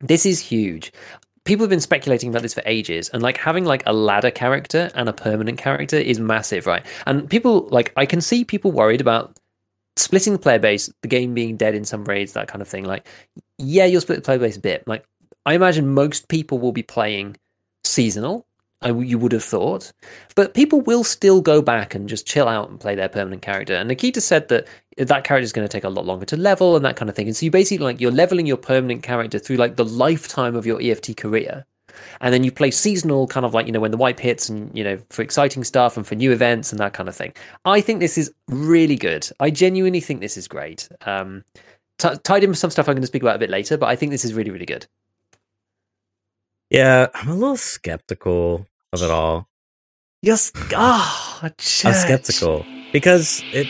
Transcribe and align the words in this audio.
This 0.00 0.26
is 0.26 0.40
huge. 0.40 0.92
People 1.44 1.64
have 1.64 1.70
been 1.70 1.80
speculating 1.80 2.30
about 2.30 2.42
this 2.42 2.54
for 2.54 2.62
ages, 2.66 3.08
and 3.10 3.22
like 3.22 3.36
having 3.36 3.64
like 3.64 3.82
a 3.86 3.92
ladder 3.92 4.30
character 4.30 4.90
and 4.94 5.08
a 5.08 5.12
permanent 5.12 5.58
character 5.58 5.96
is 5.96 6.18
massive, 6.18 6.66
right? 6.66 6.84
And 7.06 7.30
people 7.30 7.68
like 7.70 7.92
I 7.96 8.04
can 8.04 8.20
see 8.20 8.44
people 8.44 8.72
worried 8.72 9.00
about 9.00 9.38
splitting 9.96 10.32
the 10.32 10.38
player 10.38 10.58
base, 10.58 10.90
the 11.02 11.08
game 11.08 11.34
being 11.34 11.56
dead 11.56 11.74
in 11.74 11.84
some 11.84 12.04
raids, 12.04 12.32
that 12.34 12.48
kind 12.48 12.62
of 12.62 12.68
thing. 12.68 12.84
Like, 12.84 13.06
yeah, 13.58 13.86
you'll 13.86 14.00
split 14.00 14.18
the 14.18 14.22
player 14.22 14.38
base 14.38 14.56
a 14.56 14.60
bit. 14.60 14.86
Like, 14.86 15.04
I 15.46 15.54
imagine 15.54 15.94
most 15.94 16.28
people 16.28 16.58
will 16.58 16.72
be 16.72 16.82
playing 16.82 17.36
seasonal. 17.84 18.46
I, 18.82 18.90
you 18.90 19.18
would 19.18 19.32
have 19.32 19.44
thought, 19.44 19.92
but 20.34 20.54
people 20.54 20.80
will 20.82 21.04
still 21.04 21.40
go 21.40 21.62
back 21.62 21.94
and 21.94 22.08
just 22.08 22.26
chill 22.26 22.46
out 22.46 22.68
and 22.68 22.78
play 22.78 22.94
their 22.94 23.08
permanent 23.08 23.42
character. 23.42 23.74
And 23.74 23.88
Nikita 23.88 24.20
said 24.20 24.48
that 24.48 24.66
that 24.98 25.24
character 25.24 25.44
is 25.44 25.52
going 25.52 25.66
to 25.66 25.72
take 25.72 25.84
a 25.84 25.88
lot 25.88 26.04
longer 26.04 26.26
to 26.26 26.36
level 26.36 26.76
and 26.76 26.84
that 26.84 26.96
kind 26.96 27.08
of 27.08 27.16
thing. 27.16 27.26
And 27.26 27.36
so 27.36 27.46
you 27.46 27.50
basically 27.50 27.84
like 27.84 28.00
you're 28.00 28.10
leveling 28.10 28.46
your 28.46 28.58
permanent 28.58 29.02
character 29.02 29.38
through 29.38 29.56
like 29.56 29.76
the 29.76 29.84
lifetime 29.84 30.54
of 30.54 30.66
your 30.66 30.80
EFT 30.80 31.16
career. 31.16 31.64
And 32.20 32.34
then 32.34 32.44
you 32.44 32.52
play 32.52 32.70
seasonal 32.70 33.26
kind 33.26 33.46
of 33.46 33.54
like 33.54 33.64
you 33.64 33.72
know 33.72 33.80
when 33.80 33.90
the 33.90 33.96
wipe 33.96 34.20
hits 34.20 34.50
and 34.50 34.76
you 34.76 34.84
know 34.84 34.98
for 35.08 35.22
exciting 35.22 35.64
stuff 35.64 35.96
and 35.96 36.06
for 36.06 36.14
new 36.14 36.30
events 36.30 36.70
and 36.70 36.78
that 36.78 36.92
kind 36.92 37.08
of 37.08 37.16
thing. 37.16 37.32
I 37.64 37.80
think 37.80 38.00
this 38.00 38.18
is 38.18 38.30
really 38.48 38.96
good. 38.96 39.26
I 39.40 39.50
genuinely 39.50 40.00
think 40.00 40.20
this 40.20 40.36
is 40.36 40.46
great. 40.46 40.88
Um 41.06 41.44
t- 41.98 42.16
tied 42.22 42.44
in 42.44 42.50
with 42.50 42.58
some 42.58 42.70
stuff 42.70 42.88
i'm 42.88 42.94
going 42.94 43.02
to 43.02 43.06
speak 43.06 43.22
about 43.22 43.36
a 43.36 43.38
bit 43.38 43.50
later 43.50 43.76
but 43.76 43.86
i 43.86 43.96
think 43.96 44.10
this 44.12 44.24
is 44.24 44.34
really 44.34 44.50
really 44.50 44.66
good 44.66 44.86
yeah 46.70 47.06
i'm 47.14 47.28
a 47.28 47.34
little 47.34 47.56
skeptical 47.56 48.66
of 48.92 49.02
it 49.02 49.10
all 49.10 49.48
yes 50.22 50.50
ah 50.74 51.38
oh, 51.44 51.46
i'm 51.46 51.94
skeptical 51.94 52.66
because 52.92 53.42
it 53.52 53.68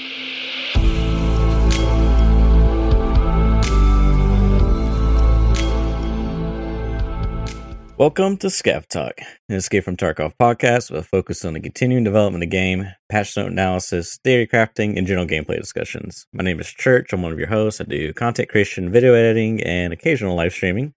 Welcome 7.98 8.37
to 8.38 8.48
Scav 8.48 8.87
Talk, 8.88 9.20
an 9.48 9.56
Escape 9.56 9.82
from 9.82 9.96
Tarkov 9.96 10.34
podcast 10.38 10.90
with 10.90 11.01
a 11.01 11.02
focus 11.02 11.46
on 11.46 11.54
the 11.54 11.60
continuing 11.60 12.04
development 12.04 12.45
of 12.45 12.51
the 12.51 12.54
game, 12.54 12.88
patch 13.09 13.34
note 13.38 13.51
analysis, 13.51 14.18
theory 14.23 14.46
crafting, 14.46 14.99
and 14.99 15.06
general 15.06 15.26
gameplay 15.26 15.56
discussions. 15.56 16.26
My 16.30 16.45
name 16.45 16.60
is 16.60 16.68
Church. 16.68 17.15
I'm 17.15 17.23
one 17.23 17.32
of 17.32 17.38
your 17.38 17.49
hosts. 17.49 17.80
I 17.80 17.84
do 17.84 18.12
content 18.12 18.51
creation, 18.51 18.93
video 18.93 19.15
editing, 19.15 19.62
and 19.62 19.95
occasional 19.95 20.37
live 20.37 20.52
streaming. 20.52 20.93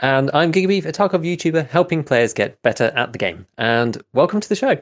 And 0.00 0.30
I'm 0.34 0.50
Gigabeef, 0.50 0.86
a 0.86 0.92
Tarkov 0.92 1.24
YouTuber, 1.24 1.68
helping 1.68 2.02
players 2.02 2.34
get 2.34 2.60
better 2.62 2.92
at 2.96 3.12
the 3.12 3.18
game. 3.18 3.46
And 3.58 4.02
welcome 4.12 4.40
to 4.40 4.48
the 4.48 4.56
show. 4.56 4.76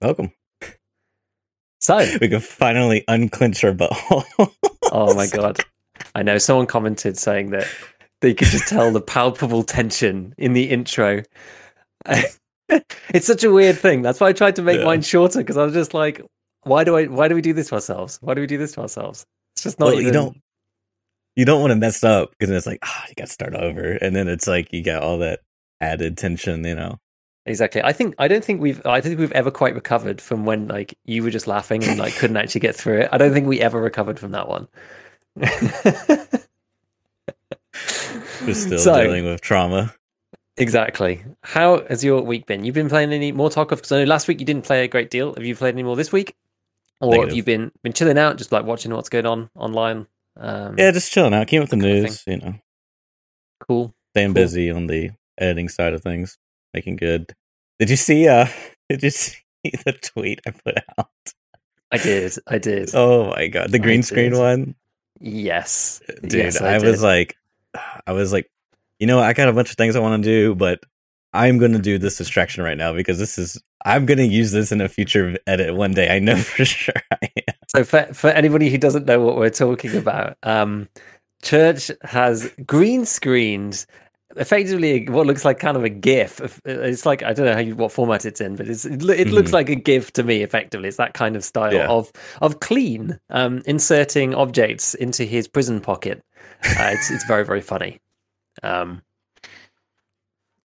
Welcome. 0.00 0.32
So 1.80 1.98
we 2.20 2.28
can 2.28 2.40
finally 2.40 3.04
unclench 3.08 3.64
our 3.64 3.72
butthole. 3.72 4.52
oh 4.92 5.14
my 5.14 5.26
god! 5.32 5.60
I 6.14 6.22
know 6.22 6.38
someone 6.38 6.66
commented 6.66 7.18
saying 7.18 7.50
that 7.50 7.66
they 8.20 8.34
could 8.34 8.48
just 8.48 8.68
tell 8.68 8.92
the 8.92 9.00
palpable 9.00 9.62
tension 9.64 10.34
in 10.38 10.52
the 10.52 10.70
intro. 10.70 11.22
it's 12.68 13.26
such 13.26 13.44
a 13.44 13.50
weird 13.50 13.78
thing. 13.78 14.02
That's 14.02 14.20
why 14.20 14.28
I 14.28 14.32
tried 14.34 14.56
to 14.56 14.62
make 14.62 14.78
yeah. 14.78 14.84
mine 14.84 15.02
shorter 15.02 15.38
because 15.38 15.56
I 15.56 15.64
was 15.64 15.72
just 15.72 15.94
like, 15.94 16.20
why 16.62 16.84
do 16.84 16.96
I? 16.96 17.06
Why 17.06 17.28
do 17.28 17.34
we 17.34 17.42
do 17.42 17.54
this 17.54 17.68
to 17.70 17.76
ourselves? 17.76 18.18
Why 18.20 18.34
do 18.34 18.42
we 18.42 18.46
do 18.46 18.58
this 18.58 18.72
to 18.72 18.82
ourselves? 18.82 19.26
It's 19.54 19.64
just 19.64 19.80
not. 19.80 19.86
Well, 19.86 19.94
even... 19.94 20.06
You 20.06 20.12
don't. 20.12 20.42
You 21.36 21.44
don't 21.44 21.60
want 21.60 21.70
to 21.70 21.76
mess 21.76 22.04
up 22.04 22.30
because 22.30 22.50
it's 22.50 22.66
like, 22.66 22.80
ah, 22.82 23.02
oh, 23.02 23.06
you 23.08 23.14
got 23.14 23.26
to 23.26 23.32
start 23.32 23.54
over, 23.54 23.92
and 23.92 24.14
then 24.14 24.28
it's 24.28 24.46
like 24.46 24.72
you 24.72 24.82
got 24.82 25.02
all 25.02 25.18
that 25.18 25.40
added 25.80 26.18
tension, 26.18 26.64
you 26.64 26.74
know. 26.74 26.98
Exactly. 27.46 27.82
I 27.82 27.92
think 27.92 28.14
I 28.18 28.28
don't 28.28 28.44
think 28.44 28.60
we've 28.60 28.84
I 28.84 29.00
don't 29.00 29.10
think 29.10 29.18
we've 29.18 29.32
ever 29.32 29.50
quite 29.50 29.74
recovered 29.74 30.20
from 30.20 30.44
when 30.44 30.68
like 30.68 30.96
you 31.04 31.22
were 31.22 31.30
just 31.30 31.46
laughing 31.46 31.82
and 31.84 31.98
like 31.98 32.14
couldn't 32.14 32.36
actually 32.36 32.60
get 32.60 32.76
through 32.76 33.00
it. 33.00 33.08
I 33.12 33.18
don't 33.18 33.32
think 33.32 33.46
we 33.46 33.60
ever 33.60 33.80
recovered 33.80 34.18
from 34.18 34.32
that 34.32 34.48
one. 34.48 34.68
We're 35.36 35.46
still 38.54 38.78
so, 38.78 39.02
dealing 39.02 39.24
with 39.24 39.40
trauma. 39.40 39.94
Exactly. 40.56 41.24
How 41.42 41.86
has 41.86 42.04
your 42.04 42.20
week 42.20 42.46
been? 42.46 42.64
You've 42.64 42.74
been 42.74 42.88
playing 42.88 43.12
any 43.12 43.32
more 43.32 43.48
Tarkov? 43.48 43.76
Because 43.76 43.92
I 43.92 44.00
know 44.00 44.04
last 44.04 44.28
week 44.28 44.40
you 44.40 44.46
didn't 44.46 44.64
play 44.64 44.84
a 44.84 44.88
great 44.88 45.10
deal. 45.10 45.34
Have 45.34 45.44
you 45.44 45.56
played 45.56 45.74
any 45.74 45.82
more 45.82 45.96
this 45.96 46.12
week? 46.12 46.34
Or 47.00 47.12
Negative. 47.12 47.30
have 47.30 47.36
you 47.36 47.42
been 47.42 47.72
been 47.82 47.94
chilling 47.94 48.18
out, 48.18 48.36
just 48.36 48.52
like 48.52 48.66
watching 48.66 48.92
what's 48.92 49.08
going 49.08 49.26
on 49.26 49.48
online? 49.54 50.06
Um, 50.36 50.76
yeah, 50.78 50.90
just 50.90 51.12
chilling 51.12 51.34
out, 51.34 51.46
keeping 51.46 51.62
with 51.62 51.70
the 51.70 51.76
news. 51.76 52.22
You 52.26 52.38
know, 52.38 52.54
cool. 53.66 53.94
Staying 54.14 54.28
cool. 54.28 54.34
busy 54.34 54.70
on 54.70 54.86
the 54.86 55.10
editing 55.38 55.68
side 55.68 55.94
of 55.94 56.02
things, 56.02 56.38
making 56.74 56.96
good. 56.96 57.32
Did 57.78 57.90
you 57.90 57.96
see? 57.96 58.28
Uh, 58.28 58.46
did 58.88 59.02
you 59.02 59.10
see 59.10 59.40
the 59.64 59.92
tweet 59.92 60.40
I 60.46 60.50
put 60.50 60.78
out? 60.98 61.08
I 61.90 61.98
did. 61.98 62.36
I 62.46 62.58
did. 62.58 62.90
Oh 62.94 63.30
my 63.30 63.48
god, 63.48 63.70
the 63.70 63.78
green 63.78 64.02
screen 64.02 64.36
one. 64.36 64.74
Yes, 65.20 66.00
dude. 66.22 66.32
Yes, 66.32 66.60
I, 66.60 66.74
I 66.74 66.78
was 66.78 67.02
like, 67.02 67.36
I 68.06 68.12
was 68.12 68.32
like, 68.32 68.50
you 68.98 69.06
know, 69.06 69.18
I 69.18 69.32
got 69.32 69.48
a 69.48 69.52
bunch 69.52 69.70
of 69.70 69.76
things 69.76 69.96
I 69.96 70.00
want 70.00 70.22
to 70.22 70.28
do, 70.28 70.54
but 70.54 70.80
I'm 71.32 71.58
going 71.58 71.72
to 71.72 71.78
do 71.78 71.98
this 71.98 72.18
distraction 72.18 72.64
right 72.64 72.76
now 72.76 72.92
because 72.92 73.18
this 73.18 73.38
is 73.38 73.60
I'm 73.84 74.06
going 74.06 74.18
to 74.18 74.26
use 74.26 74.52
this 74.52 74.72
in 74.72 74.80
a 74.80 74.88
future 74.88 75.38
edit 75.46 75.74
one 75.74 75.92
day. 75.92 76.14
I 76.14 76.18
know 76.18 76.36
for 76.36 76.64
sure. 76.64 76.94
so 77.68 77.84
for 77.84 78.04
for 78.12 78.30
anybody 78.30 78.70
who 78.70 78.78
doesn't 78.78 79.06
know 79.06 79.20
what 79.20 79.36
we're 79.36 79.50
talking 79.50 79.96
about, 79.96 80.36
um, 80.42 80.88
Church 81.42 81.90
has 82.02 82.52
green 82.66 83.06
screened 83.06 83.86
effectively 84.36 85.08
what 85.08 85.26
looks 85.26 85.44
like 85.44 85.58
kind 85.58 85.76
of 85.76 85.84
a 85.84 85.88
GIF. 85.88 86.60
It's 86.64 87.06
like 87.06 87.22
I 87.22 87.32
don't 87.32 87.46
know 87.46 87.54
how 87.54 87.60
you, 87.60 87.76
what 87.76 87.92
format 87.92 88.24
it's 88.24 88.40
in, 88.40 88.56
but 88.56 88.68
it's 88.68 88.84
it, 88.84 88.94
it 88.94 88.98
mm-hmm. 89.00 89.30
looks 89.30 89.52
like 89.52 89.68
a 89.68 89.74
GIF 89.74 90.12
to 90.14 90.22
me. 90.22 90.42
Effectively, 90.42 90.88
it's 90.88 90.96
that 90.98 91.14
kind 91.14 91.36
of 91.36 91.44
style 91.44 91.72
yeah. 91.72 91.88
of 91.88 92.12
of 92.40 92.60
clean 92.60 93.18
um, 93.30 93.62
inserting 93.66 94.34
objects 94.34 94.94
into 94.94 95.24
his 95.24 95.48
prison 95.48 95.80
pocket. 95.80 96.22
Uh, 96.62 96.90
it's 96.92 97.10
it's 97.10 97.24
very 97.24 97.44
very 97.44 97.60
funny. 97.60 98.00
Um, 98.62 99.02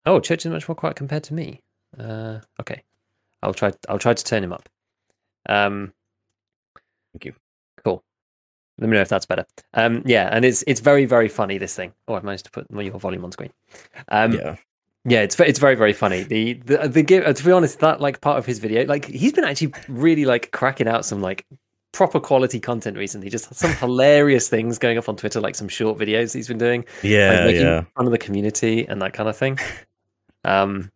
oh, 0.05 0.19
Church 0.19 0.45
is 0.45 0.51
much 0.51 0.67
more 0.67 0.75
quiet 0.75 0.95
compared 0.95 1.23
to 1.25 1.33
me. 1.33 1.61
Uh, 1.97 2.39
okay, 2.59 2.83
I'll 3.41 3.53
try. 3.53 3.71
I'll 3.89 3.99
try 3.99 4.13
to 4.13 4.23
turn 4.23 4.43
him 4.43 4.53
up. 4.53 4.69
Um, 5.47 5.93
Thank 7.15 7.25
you. 7.25 7.33
Cool. 7.85 8.03
Let 8.77 8.89
me 8.89 8.95
know 8.95 9.01
if 9.01 9.07
that's 9.07 9.25
better. 9.25 9.45
Um, 9.73 10.03
yeah, 10.05 10.27
and 10.31 10.43
it's 10.43 10.65
it's 10.67 10.81
very 10.81 11.05
very 11.05 11.29
funny. 11.29 11.57
This 11.57 11.73
thing. 11.73 11.93
Oh, 12.09 12.15
I've 12.15 12.25
managed 12.25 12.43
to 12.45 12.51
put 12.51 12.67
your 12.69 12.99
volume 12.99 13.23
on 13.23 13.31
screen. 13.31 13.51
Um, 14.09 14.33
yeah. 14.33 14.55
Yeah, 15.07 15.21
it's 15.21 15.39
it's 15.39 15.59
very 15.59 15.75
very 15.75 15.93
funny. 15.93 16.23
The 16.23 16.53
the 16.53 16.87
the 16.89 17.25
uh, 17.25 17.31
to 17.31 17.43
be 17.43 17.51
honest, 17.51 17.79
that 17.79 18.01
like 18.01 18.19
part 18.21 18.37
of 18.37 18.45
his 18.45 18.59
video, 18.59 18.85
like 18.85 19.05
he's 19.05 19.31
been 19.31 19.45
actually 19.45 19.71
really 19.87 20.25
like 20.25 20.51
cracking 20.51 20.87
out 20.87 21.05
some 21.05 21.21
like 21.21 21.45
proper 21.93 22.19
quality 22.19 22.59
content 22.59 22.97
recently. 22.97 23.29
Just 23.29 23.53
some 23.53 23.71
hilarious 23.75 24.49
things 24.49 24.77
going 24.77 24.97
up 24.97 25.07
on 25.07 25.15
Twitter, 25.15 25.39
like 25.39 25.55
some 25.55 25.69
short 25.69 25.97
videos 25.97 26.33
he's 26.33 26.47
been 26.47 26.57
doing. 26.57 26.83
Yeah, 27.03 27.45
like 27.45 27.55
yeah. 27.55 27.83
Fun 27.95 28.07
of 28.07 28.11
the 28.11 28.17
community 28.17 28.85
and 28.87 29.01
that 29.01 29.13
kind 29.13 29.29
of 29.29 29.37
thing. 29.37 29.57
Um, 30.45 30.91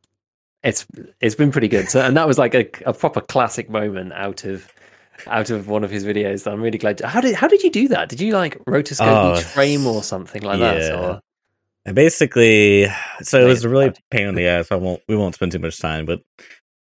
it's 0.64 0.86
it's 1.22 1.36
been 1.36 1.52
pretty 1.52 1.68
good. 1.68 1.90
So, 1.90 2.02
and 2.02 2.16
that 2.18 2.28
was 2.28 2.38
like 2.38 2.54
a, 2.54 2.68
a 2.86 2.94
proper 2.94 3.22
classic 3.22 3.70
moment 3.70 4.14
out 4.14 4.44
of 4.44 4.72
out 5.28 5.50
of 5.50 5.68
one 5.68 5.84
of 5.84 5.90
his 5.90 6.06
videos. 6.06 6.50
I'm 6.50 6.62
really 6.62 6.78
glad. 6.78 7.00
To, 7.00 7.08
how 7.08 7.22
did 7.22 7.36
how 7.36 7.48
did 7.48 7.64
you 7.64 7.72
do 7.72 7.88
that? 7.90 8.10
Did 8.10 8.22
you 8.22 8.34
like 8.34 8.58
rotoscope 8.66 9.08
oh, 9.08 9.38
each 9.38 9.44
frame 9.44 9.88
or 9.88 10.04
something 10.04 10.42
like 10.42 10.60
yeah. 10.60 10.74
that? 10.74 10.96
Or? 10.96 11.22
And 11.86 11.96
basically, 11.96 12.88
so 13.22 13.42
it 13.42 13.46
was 13.46 13.64
a 13.64 13.70
really 13.70 13.94
pain 14.12 14.28
in 14.28 14.36
the 14.36 14.48
ass. 14.48 14.72
I 14.72 14.76
won't 14.76 15.02
we 15.08 15.16
won't 15.16 15.36
spend 15.36 15.52
too 15.52 15.60
much 15.60 15.80
time, 15.80 16.06
but 16.06 16.22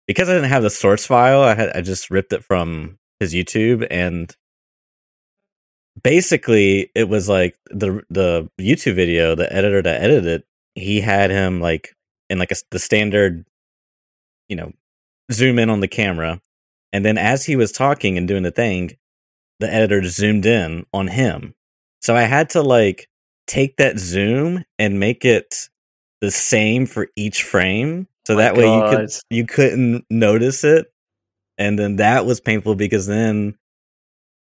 because 0.06 0.28
I 0.28 0.34
didn't 0.34 0.50
have 0.50 0.62
the 0.62 0.70
source 0.70 1.06
file, 1.06 1.42
I 1.42 1.54
had 1.54 1.70
I 1.76 1.80
just 1.80 2.10
ripped 2.10 2.32
it 2.32 2.44
from 2.44 2.98
his 3.20 3.32
YouTube 3.32 3.86
and 3.90 4.34
basically 6.02 6.90
it 6.94 7.08
was 7.08 7.28
like 7.28 7.56
the 7.70 8.02
the 8.10 8.50
YouTube 8.60 8.96
video, 8.96 9.34
the 9.34 9.52
editor 9.52 9.82
that 9.82 10.02
edited 10.02 10.26
it, 10.26 10.44
he 10.74 11.00
had 11.00 11.30
him 11.30 11.60
like 11.60 11.94
in 12.32 12.38
like 12.38 12.50
a, 12.50 12.56
the 12.70 12.78
standard, 12.78 13.44
you 14.48 14.56
know, 14.56 14.72
zoom 15.30 15.58
in 15.58 15.70
on 15.70 15.80
the 15.80 15.88
camera, 15.88 16.40
and 16.92 17.04
then 17.04 17.18
as 17.18 17.44
he 17.44 17.54
was 17.54 17.70
talking 17.70 18.16
and 18.16 18.26
doing 18.26 18.42
the 18.42 18.50
thing, 18.50 18.96
the 19.60 19.72
editor 19.72 20.02
zoomed 20.08 20.46
in 20.46 20.86
on 20.92 21.08
him. 21.08 21.54
So 22.00 22.16
I 22.16 22.22
had 22.22 22.50
to 22.50 22.62
like 22.62 23.08
take 23.46 23.76
that 23.76 23.98
zoom 23.98 24.64
and 24.78 24.98
make 24.98 25.24
it 25.24 25.68
the 26.20 26.30
same 26.30 26.86
for 26.86 27.08
each 27.16 27.42
frame 27.42 28.08
so 28.26 28.36
that 28.36 28.56
way 28.56 28.72
you 28.72 28.82
could 28.88 29.10
you 29.30 29.46
couldn't 29.46 30.04
notice 30.08 30.62
it 30.62 30.92
and 31.58 31.78
then 31.78 31.96
that 31.96 32.24
was 32.24 32.40
painful 32.40 32.76
because 32.76 33.06
then 33.06 33.56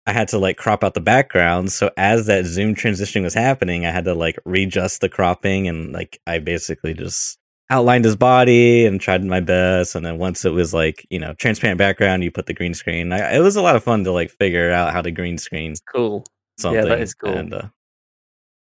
I 0.06 0.12
had 0.12 0.28
to 0.28 0.38
like 0.38 0.56
crop 0.56 0.82
out 0.82 0.94
the 0.94 1.00
background. 1.00 1.72
So 1.72 1.90
as 1.96 2.26
that 2.26 2.44
zoom 2.44 2.74
transition 2.74 3.22
was 3.22 3.34
happening, 3.34 3.84
I 3.84 3.90
had 3.90 4.04
to 4.06 4.14
like 4.14 4.38
readjust 4.44 5.00
the 5.00 5.08
cropping 5.08 5.68
and 5.68 5.92
like 5.92 6.20
I 6.26 6.38
basically 6.38 6.94
just 6.94 7.38
outlined 7.70 8.04
his 8.04 8.16
body 8.16 8.84
and 8.84 9.00
tried 9.00 9.24
my 9.24 9.40
best. 9.40 9.94
And 9.94 10.04
then 10.04 10.18
once 10.18 10.44
it 10.44 10.50
was 10.50 10.74
like, 10.74 11.06
you 11.08 11.18
know, 11.18 11.34
transparent 11.34 11.78
background, 11.78 12.22
you 12.24 12.30
put 12.30 12.46
the 12.46 12.54
green 12.54 12.74
screen. 12.74 13.12
I, 13.12 13.36
it 13.36 13.40
was 13.40 13.56
a 13.56 13.62
lot 13.62 13.76
of 13.76 13.84
fun 13.84 14.04
to 14.04 14.12
like 14.12 14.30
figure 14.30 14.70
out 14.70 14.92
how 14.92 15.00
to 15.00 15.10
green 15.10 15.38
screen. 15.38 15.74
Cool. 15.92 16.24
Something. 16.58 16.82
Yeah, 16.82 16.88
that 16.88 17.00
is 17.00 17.14
cool. 17.14 17.32
And, 17.32 17.54
uh, 17.54 17.68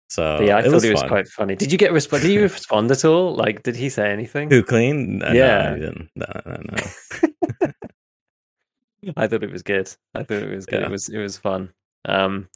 so 0.09 0.37
but 0.39 0.47
yeah, 0.47 0.57
I 0.57 0.59
it 0.59 0.63
thought 0.65 0.73
was 0.73 0.83
it 0.83 0.91
was 0.91 0.99
fun. 1.01 1.09
quite 1.09 1.27
funny. 1.27 1.55
Did 1.55 1.71
you 1.71 1.77
get 1.77 1.91
resp- 1.91 2.21
Did 2.21 2.31
you 2.31 2.41
respond 2.41 2.91
at 2.91 3.05
all? 3.05 3.35
Like, 3.35 3.63
did 3.63 3.75
he 3.75 3.89
say 3.89 4.11
anything? 4.11 4.49
Who 4.49 4.63
clean? 4.63 5.21
yeah, 5.31 5.75
no, 5.75 5.93
no, 6.15 6.41
no, 6.45 6.57
no. 6.71 7.71
I 9.17 9.27
thought 9.27 9.43
it 9.43 9.51
was 9.51 9.63
good. 9.63 9.89
I 10.15 10.23
thought 10.23 10.43
it 10.43 10.53
was 10.53 10.65
good. 10.65 10.81
Yeah. 10.81 10.87
It 10.87 10.91
was 10.91 11.09
it 11.09 11.19
was 11.19 11.37
fun. 11.37 11.71
Um, 12.05 12.49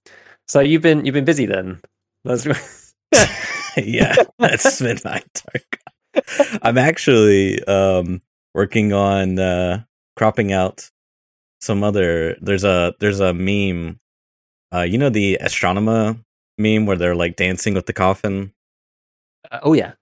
so 0.48 0.60
you've 0.60 0.82
been 0.82 1.06
you've 1.06 1.14
been 1.14 1.26
busy 1.26 1.46
then. 1.46 1.80
That's 2.26 2.46
yeah, 3.78 4.16
that's 4.40 4.82
Midnight 4.82 5.26
Dark. 5.34 5.80
I'm 6.62 6.78
actually 6.78 7.64
um, 7.66 8.22
working 8.54 8.94
on 8.94 9.40
uh, 9.40 9.84
cropping 10.16 10.52
out 10.54 10.90
some 11.62 11.84
other. 11.84 12.36
There's 12.42 12.64
a 12.64 12.94
there's 13.00 13.20
a 13.20 13.34
meme. 13.34 14.00
Uh, 14.74 14.82
you 14.82 14.98
know 14.98 15.10
the 15.10 15.36
astronomer 15.42 16.16
meme 16.58 16.86
where 16.86 16.98
they're 16.98 17.16
like 17.16 17.36
dancing 17.36 17.74
with 17.74 17.86
the 17.86 17.94
coffin. 17.94 18.54
Uh, 19.52 19.60
oh 19.64 19.74
yeah, 19.74 19.94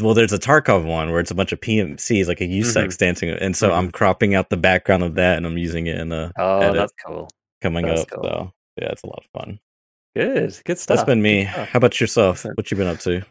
well, 0.00 0.14
there's 0.14 0.32
a 0.32 0.38
Tarkov 0.38 0.84
one 0.84 1.10
where 1.10 1.20
it's 1.20 1.30
a 1.30 1.34
bunch 1.34 1.52
of 1.52 1.60
PMCs, 1.60 2.26
like 2.26 2.40
a 2.40 2.44
USEC 2.44 2.86
Mhm. 2.86 2.98
dancing, 2.98 3.28
and 3.30 3.56
so 3.56 3.70
Mhm. 3.70 3.74
I'm 3.78 3.90
cropping 3.90 4.34
out 4.34 4.50
the 4.50 4.56
background 4.56 5.02
of 5.02 5.14
that, 5.16 5.36
and 5.36 5.46
I'm 5.46 5.58
using 5.58 5.86
it 5.86 5.98
in 5.98 6.10
a 6.12 6.32
oh 6.38 6.60
edit 6.60 6.74
that's 6.76 6.92
cool. 7.04 7.28
coming 7.60 7.86
that's 7.86 8.02
up. 8.02 8.10
cool. 8.10 8.22
So 8.24 8.52
yeah, 8.80 8.88
it's 8.90 9.02
a 9.02 9.06
lot 9.06 9.24
of 9.24 9.40
fun. 9.40 9.60
Good, 10.16 10.60
good 10.64 10.78
stuff. 10.78 10.96
That's 10.98 11.06
been 11.06 11.22
me. 11.22 11.42
How 11.42 11.66
about 11.74 12.00
yourself? 12.00 12.44
What 12.54 12.70
you 12.70 12.76
been 12.76 12.86
up 12.86 13.00
to? 13.00 13.22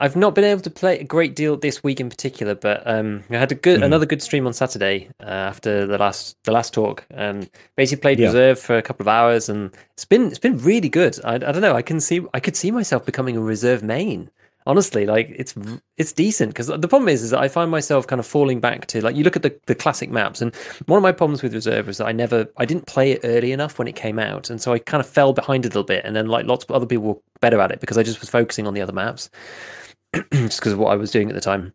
I've 0.00 0.14
not 0.14 0.34
been 0.34 0.44
able 0.44 0.60
to 0.60 0.70
play 0.70 1.00
a 1.00 1.04
great 1.04 1.34
deal 1.34 1.56
this 1.56 1.82
week 1.82 1.98
in 1.98 2.08
particular, 2.08 2.54
but 2.54 2.82
um, 2.86 3.24
I 3.30 3.36
had 3.36 3.50
a 3.50 3.56
good 3.56 3.80
Mhm. 3.80 3.84
another 3.86 4.06
good 4.06 4.22
stream 4.22 4.46
on 4.46 4.52
Saturday 4.52 5.08
uh, 5.20 5.24
after 5.26 5.86
the 5.86 5.98
last 5.98 6.36
the 6.44 6.52
last 6.52 6.72
talk, 6.72 7.04
and 7.10 7.50
basically 7.76 8.02
played 8.02 8.18
Yeah. 8.20 8.26
reserve 8.26 8.60
for 8.60 8.76
a 8.78 8.82
couple 8.82 9.02
of 9.02 9.08
hours, 9.08 9.48
and 9.48 9.72
it's 9.94 10.04
been 10.04 10.28
it's 10.28 10.38
been 10.38 10.56
really 10.58 10.88
good. 10.88 11.18
I, 11.24 11.34
I 11.34 11.38
don't 11.38 11.62
know. 11.62 11.74
I 11.74 11.82
can 11.82 12.00
see 12.00 12.20
I 12.32 12.38
could 12.40 12.54
see 12.56 12.70
myself 12.70 13.04
becoming 13.04 13.36
a 13.36 13.40
reserve 13.40 13.82
main. 13.82 14.30
Honestly, 14.66 15.06
like 15.06 15.30
it's 15.34 15.54
it's 15.96 16.12
decent 16.12 16.50
because 16.50 16.66
the 16.66 16.88
problem 16.88 17.08
is 17.08 17.22
is 17.22 17.30
that 17.30 17.40
I 17.40 17.48
find 17.48 17.70
myself 17.70 18.06
kind 18.06 18.20
of 18.20 18.26
falling 18.26 18.60
back 18.60 18.86
to 18.88 19.00
like 19.00 19.16
you 19.16 19.24
look 19.24 19.34
at 19.34 19.42
the, 19.42 19.58
the 19.66 19.74
classic 19.74 20.10
maps, 20.10 20.40
and 20.42 20.54
one 20.86 20.98
of 20.98 21.02
my 21.02 21.10
problems 21.10 21.42
with 21.42 21.54
reserve 21.54 21.86
was 21.88 21.96
that 21.98 22.06
I 22.06 22.12
never 22.12 22.46
I 22.58 22.66
didn't 22.66 22.86
play 22.86 23.10
it 23.12 23.20
early 23.24 23.50
enough 23.50 23.78
when 23.78 23.88
it 23.88 23.96
came 23.96 24.18
out, 24.20 24.48
and 24.50 24.60
so 24.60 24.72
I 24.74 24.78
kind 24.78 25.00
of 25.00 25.08
fell 25.08 25.32
behind 25.32 25.64
a 25.64 25.68
little 25.68 25.84
bit, 25.84 26.04
and 26.04 26.14
then 26.14 26.26
like 26.26 26.44
lots 26.46 26.64
of 26.64 26.70
other 26.70 26.86
people 26.86 27.04
were 27.06 27.16
better 27.40 27.60
at 27.60 27.72
it 27.72 27.80
because 27.80 27.96
I 27.98 28.02
just 28.04 28.20
was 28.20 28.28
focusing 28.28 28.66
on 28.68 28.74
the 28.74 28.82
other 28.82 28.92
maps 28.92 29.28
just 30.32 30.60
because 30.60 30.72
of 30.72 30.78
what 30.78 30.92
I 30.92 30.96
was 30.96 31.10
doing 31.10 31.28
at 31.28 31.34
the 31.34 31.40
time. 31.40 31.72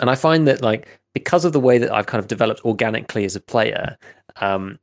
And 0.00 0.10
I 0.10 0.14
find 0.14 0.46
that 0.48 0.62
like 0.62 1.00
because 1.14 1.44
of 1.44 1.52
the 1.52 1.60
way 1.60 1.78
that 1.78 1.92
I've 1.92 2.06
kind 2.06 2.18
of 2.18 2.28
developed 2.28 2.64
organically 2.64 3.24
as 3.24 3.36
a 3.36 3.40
player, 3.40 3.96
um, 4.40 4.78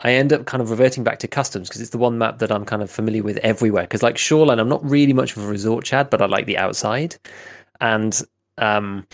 I 0.00 0.12
end 0.12 0.32
up 0.32 0.46
kind 0.46 0.62
of 0.62 0.70
reverting 0.70 1.04
back 1.04 1.18
to 1.20 1.28
customs 1.28 1.68
because 1.68 1.80
it's 1.80 1.90
the 1.90 1.98
one 1.98 2.18
map 2.18 2.38
that 2.38 2.50
I'm 2.50 2.64
kind 2.64 2.82
of 2.82 2.90
familiar 2.90 3.22
with 3.22 3.38
everywhere. 3.38 3.84
Because 3.84 4.02
like 4.02 4.18
Shoreline, 4.18 4.58
I'm 4.58 4.68
not 4.68 4.84
really 4.84 5.12
much 5.12 5.36
of 5.36 5.44
a 5.44 5.46
resort 5.46 5.84
chad, 5.84 6.10
but 6.10 6.20
I 6.20 6.26
like 6.26 6.46
the 6.46 6.58
outside, 6.58 7.16
and 7.80 8.20
um, 8.58 9.06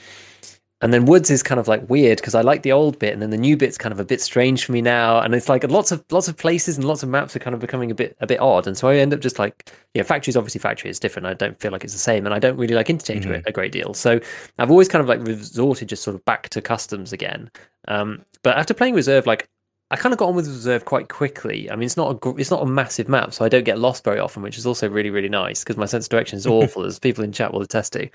and 0.82 0.93
then 0.93 1.06
Woods 1.06 1.31
is 1.31 1.43
kind 1.43 1.58
of 1.58 1.69
like 1.69 1.88
weird 1.88 2.19
because 2.19 2.34
I 2.34 2.43
like 2.43 2.62
the 2.62 2.73
old 2.73 2.99
bit, 2.99 3.12
and 3.12 3.23
then 3.23 3.31
the 3.31 3.38
new 3.38 3.56
bit's 3.56 3.79
kind 3.79 3.93
of 3.93 4.00
a 4.00 4.05
bit 4.05 4.20
strange 4.20 4.64
for 4.67 4.73
me 4.73 4.82
now. 4.82 5.20
And 5.20 5.34
it's 5.34 5.49
like 5.49 5.64
lots 5.70 5.93
of 5.93 6.05
lots 6.11 6.29
of 6.29 6.37
places 6.37 6.76
and 6.76 6.84
lots 6.87 7.02
of 7.02 7.08
maps 7.08 7.34
are 7.34 7.38
kind 7.38 7.55
of 7.55 7.61
becoming 7.61 7.90
a 7.90 7.94
bit 7.94 8.17
a 8.20 8.26
bit 8.26 8.40
odd, 8.40 8.67
and 8.67 8.76
so 8.76 8.88
I 8.88 8.96
end 8.96 9.14
up 9.14 9.20
just 9.20 9.38
like 9.38 9.73
yeah, 9.94 10.02
factory's 10.02 10.37
obviously 10.37 10.58
factory 10.58 10.90
is 10.90 11.00
different. 11.00 11.26
I 11.26 11.34
don't 11.34 11.58
feel 11.58 11.73
like 11.73 11.84
it's 11.84 11.93
the 11.94 11.99
same, 11.99 12.26
and 12.26 12.34
I 12.34 12.38
don't 12.38 12.56
really 12.56 12.75
like 12.75 12.90
interchange 12.90 13.25
Mhm. 13.25 13.37
it 13.38 13.44
a 13.46 13.52
great 13.52 13.73
deal. 13.73 13.94
So 13.94 14.20
I've 14.58 14.70
always 14.70 14.88
kind 14.88 15.00
of 15.02 15.08
like 15.08 15.26
resorted 15.26 15.88
just 15.88 16.02
sort 16.02 16.14
of 16.17 16.25
back 16.25 16.49
to 16.50 16.61
customs 16.61 17.12
again. 17.12 17.50
Um, 17.88 18.25
but 18.43 18.58
after 18.58 18.75
playing 18.75 18.94
reserve, 18.94 19.26
like 19.26 19.49
I 19.93 19.96
kind 19.96 20.12
of 20.14 20.19
got 20.19 20.31
on 20.31 20.35
with 20.35 20.46
reserve 20.49 20.87
quite 20.87 21.11
quickly. 21.11 21.70
I 21.70 21.76
mean, 21.76 21.85
it's 21.85 21.96
not 21.99 22.25
a 22.25 22.28
it's 22.37 22.50
not 22.50 22.62
a 22.62 22.67
massive 22.67 23.08
map, 23.08 23.35
so 23.35 23.44
I 23.44 23.49
don't 23.49 23.64
get 23.64 23.78
lost 23.78 24.05
very 24.05 24.19
often, 24.19 24.43
which 24.43 24.56
is 24.58 24.67
also 24.67 24.88
really 24.88 25.11
really 25.11 25.28
nice 25.28 25.62
because 25.62 25.76
my 25.76 25.85
sense 25.87 26.06
of 26.06 26.11
direction 26.11 26.38
is 26.38 26.46
awful, 26.58 26.85
as 26.85 26.99
people 26.99 27.23
in 27.23 27.31
chat 27.31 27.52
will 27.52 27.62
attest 27.62 27.93
to. 27.93 28.08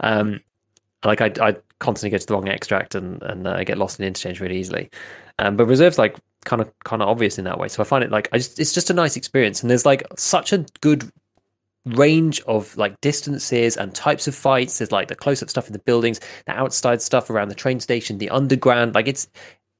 Um, 0.00 0.40
like 1.04 1.20
I, 1.20 1.32
I 1.40 1.56
constantly 1.78 2.10
go 2.10 2.18
to 2.18 2.26
the 2.26 2.34
wrong 2.34 2.48
extract 2.48 2.94
and 2.94 3.22
and 3.22 3.46
uh, 3.46 3.64
get 3.64 3.78
lost 3.78 4.00
in 4.00 4.06
interchange 4.06 4.40
really 4.40 4.58
easily. 4.58 4.90
Um, 5.38 5.56
but 5.56 5.66
reserve's 5.66 5.98
like 5.98 6.16
kind 6.44 6.62
of 6.62 6.72
kind 6.84 7.02
of 7.02 7.08
obvious 7.08 7.38
in 7.38 7.44
that 7.44 7.58
way, 7.58 7.68
so 7.68 7.82
I 7.82 7.84
find 7.84 8.02
it 8.02 8.10
like 8.10 8.28
I 8.32 8.38
just 8.38 8.58
it's 8.58 8.72
just 8.72 8.90
a 8.90 8.94
nice 8.94 9.16
experience, 9.16 9.62
and 9.62 9.70
there's 9.70 9.86
like 9.86 10.02
such 10.16 10.52
a 10.52 10.64
good 10.80 11.10
range 11.84 12.40
of 12.48 12.76
like 12.76 13.00
distances 13.00 13.76
and 13.76 13.94
types 13.94 14.26
of 14.26 14.34
fights. 14.34 14.78
There's 14.78 14.92
like 14.92 15.08
the 15.08 15.14
close 15.14 15.42
up 15.42 15.50
stuff 15.50 15.66
in 15.66 15.72
the 15.72 15.78
buildings, 15.80 16.20
the 16.46 16.52
outside 16.52 17.00
stuff 17.02 17.30
around 17.30 17.48
the 17.48 17.54
train 17.54 17.80
station, 17.80 18.18
the 18.18 18.30
underground. 18.30 18.94
Like 18.94 19.06
it's 19.06 19.28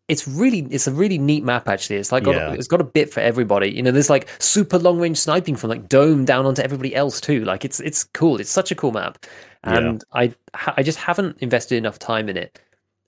it's 0.08 0.28
really 0.28 0.60
it's 0.70 0.86
a 0.86 0.92
really 0.92 1.18
neat 1.18 1.42
map 1.42 1.68
actually. 1.68 1.96
It's 1.96 2.12
like 2.12 2.22
got, 2.24 2.36
Yeah. 2.36 2.52
it's 2.52 2.68
got 2.68 2.80
a 2.80 2.84
bit 2.84 3.12
for 3.12 3.20
everybody. 3.20 3.70
You 3.70 3.82
know, 3.82 3.90
there's 3.90 4.10
like 4.10 4.28
super 4.38 4.78
long 4.78 5.00
range 5.00 5.18
sniping 5.18 5.56
from 5.56 5.70
like 5.70 5.88
dome 5.88 6.24
down 6.24 6.46
onto 6.46 6.62
everybody 6.62 6.94
else 6.94 7.20
too. 7.20 7.44
Like 7.44 7.64
it's 7.64 7.80
it's 7.80 8.04
cool. 8.04 8.38
It's 8.38 8.50
such 8.50 8.70
a 8.70 8.76
cool 8.76 8.92
map, 8.92 9.18
Yeah. 9.66 9.78
and 9.78 10.04
I 10.12 10.34
I 10.76 10.82
just 10.82 10.98
haven't 10.98 11.38
invested 11.40 11.76
enough 11.76 11.98
time 11.98 12.28
in 12.28 12.36
it. 12.36 12.60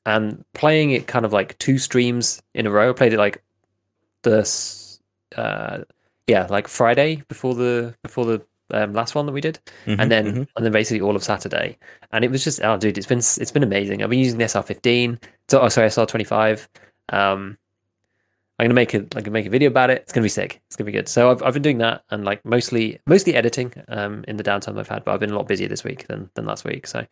And 0.07 0.45
playing 0.55 0.91
it 0.93 1.07
kind 1.07 1.25
of 1.27 1.33
like 1.33 1.59
two 1.59 1.77
streams 1.79 2.43
in 2.55 2.67
a 2.67 2.71
row. 2.71 2.91
I 2.91 2.93
played 2.95 3.13
it 3.13 3.19
like 3.19 3.43
the 4.23 4.39
s- 4.41 5.01
uh 5.37 5.79
yeah 6.27 6.47
like 6.51 6.67
Friday 6.69 7.23
before 7.29 7.55
the 7.55 7.95
before 8.03 8.25
the 8.25 8.43
um, 8.71 8.93
last 8.93 9.15
one 9.15 9.25
that 9.27 9.33
we 9.33 9.41
did 9.41 9.59
Mhm, 9.87 9.97
and 9.99 10.11
then 10.11 10.27
mhm. 10.27 10.49
and 10.57 10.65
then 10.65 10.73
basically 10.73 11.01
all 11.01 11.17
of 11.17 11.25
Saturday, 11.25 11.79
and 12.13 12.25
it 12.25 12.31
was 12.31 12.45
just 12.45 12.61
oh 12.63 12.77
dude, 12.77 12.99
it's 12.99 13.07
been 13.07 13.19
it's 13.19 13.53
been 13.53 13.63
amazing. 13.63 14.03
I've 14.03 14.11
been 14.11 14.19
using 14.19 14.39
the 14.39 14.45
SR15, 14.45 15.19
so 15.49 15.61
oh 15.61 15.69
sorry 15.69 15.89
SR25. 15.89 16.69
Um, 17.11 17.57
I'm 18.59 18.65
gonna 18.65 18.75
make 18.75 18.93
a 18.95 19.07
like 19.15 19.31
make 19.31 19.47
a 19.47 19.51
video 19.51 19.71
about 19.71 19.91
it. 19.91 20.03
It's 20.03 20.13
gonna 20.13 20.25
be 20.25 20.29
sick. 20.29 20.61
It's 20.67 20.75
gonna 20.75 20.87
be 20.87 20.93
good. 20.93 21.09
So 21.09 21.31
I've 21.31 21.43
I've 21.43 21.55
been 21.55 21.63
doing 21.63 21.79
that 21.79 22.03
and 22.11 22.25
like 22.25 22.45
mostly 22.45 22.99
mostly 23.07 23.35
editing 23.35 23.73
um 23.89 24.25
in 24.27 24.37
the 24.37 24.43
downtime 24.43 24.79
I've 24.79 24.89
had, 24.89 25.05
but 25.05 25.13
I've 25.13 25.21
been 25.21 25.31
a 25.31 25.37
lot 25.37 25.47
busier 25.47 25.69
this 25.69 25.85
week 25.85 26.07
than 26.09 26.29
than 26.35 26.47
last 26.47 26.65
week. 26.65 26.87
So, 26.87 27.07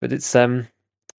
but 0.00 0.12
it's 0.12 0.34
um 0.34 0.66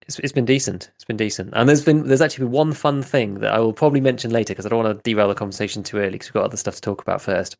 it's 0.01 0.19
it's 0.19 0.33
been 0.33 0.45
decent. 0.45 0.91
It's 0.95 1.05
been 1.05 1.17
decent, 1.17 1.51
and 1.53 1.69
there's 1.69 1.85
been 1.85 2.07
there's 2.07 2.21
actually 2.21 2.45
been 2.45 2.51
one 2.51 2.73
fun 2.73 3.01
thing 3.01 3.35
that 3.39 3.53
I 3.53 3.59
will 3.59 3.73
probably 3.73 4.01
mention 4.01 4.31
later 4.31 4.53
because 4.53 4.65
I 4.65 4.69
don't 4.69 4.83
want 4.83 4.97
to 4.97 5.09
derail 5.09 5.29
the 5.29 5.35
conversation 5.35 5.83
too 5.83 5.97
early 5.97 6.11
because 6.11 6.29
we've 6.29 6.41
got 6.41 6.45
other 6.45 6.57
stuff 6.57 6.75
to 6.75 6.81
talk 6.81 7.01
about 7.01 7.21
first. 7.21 7.55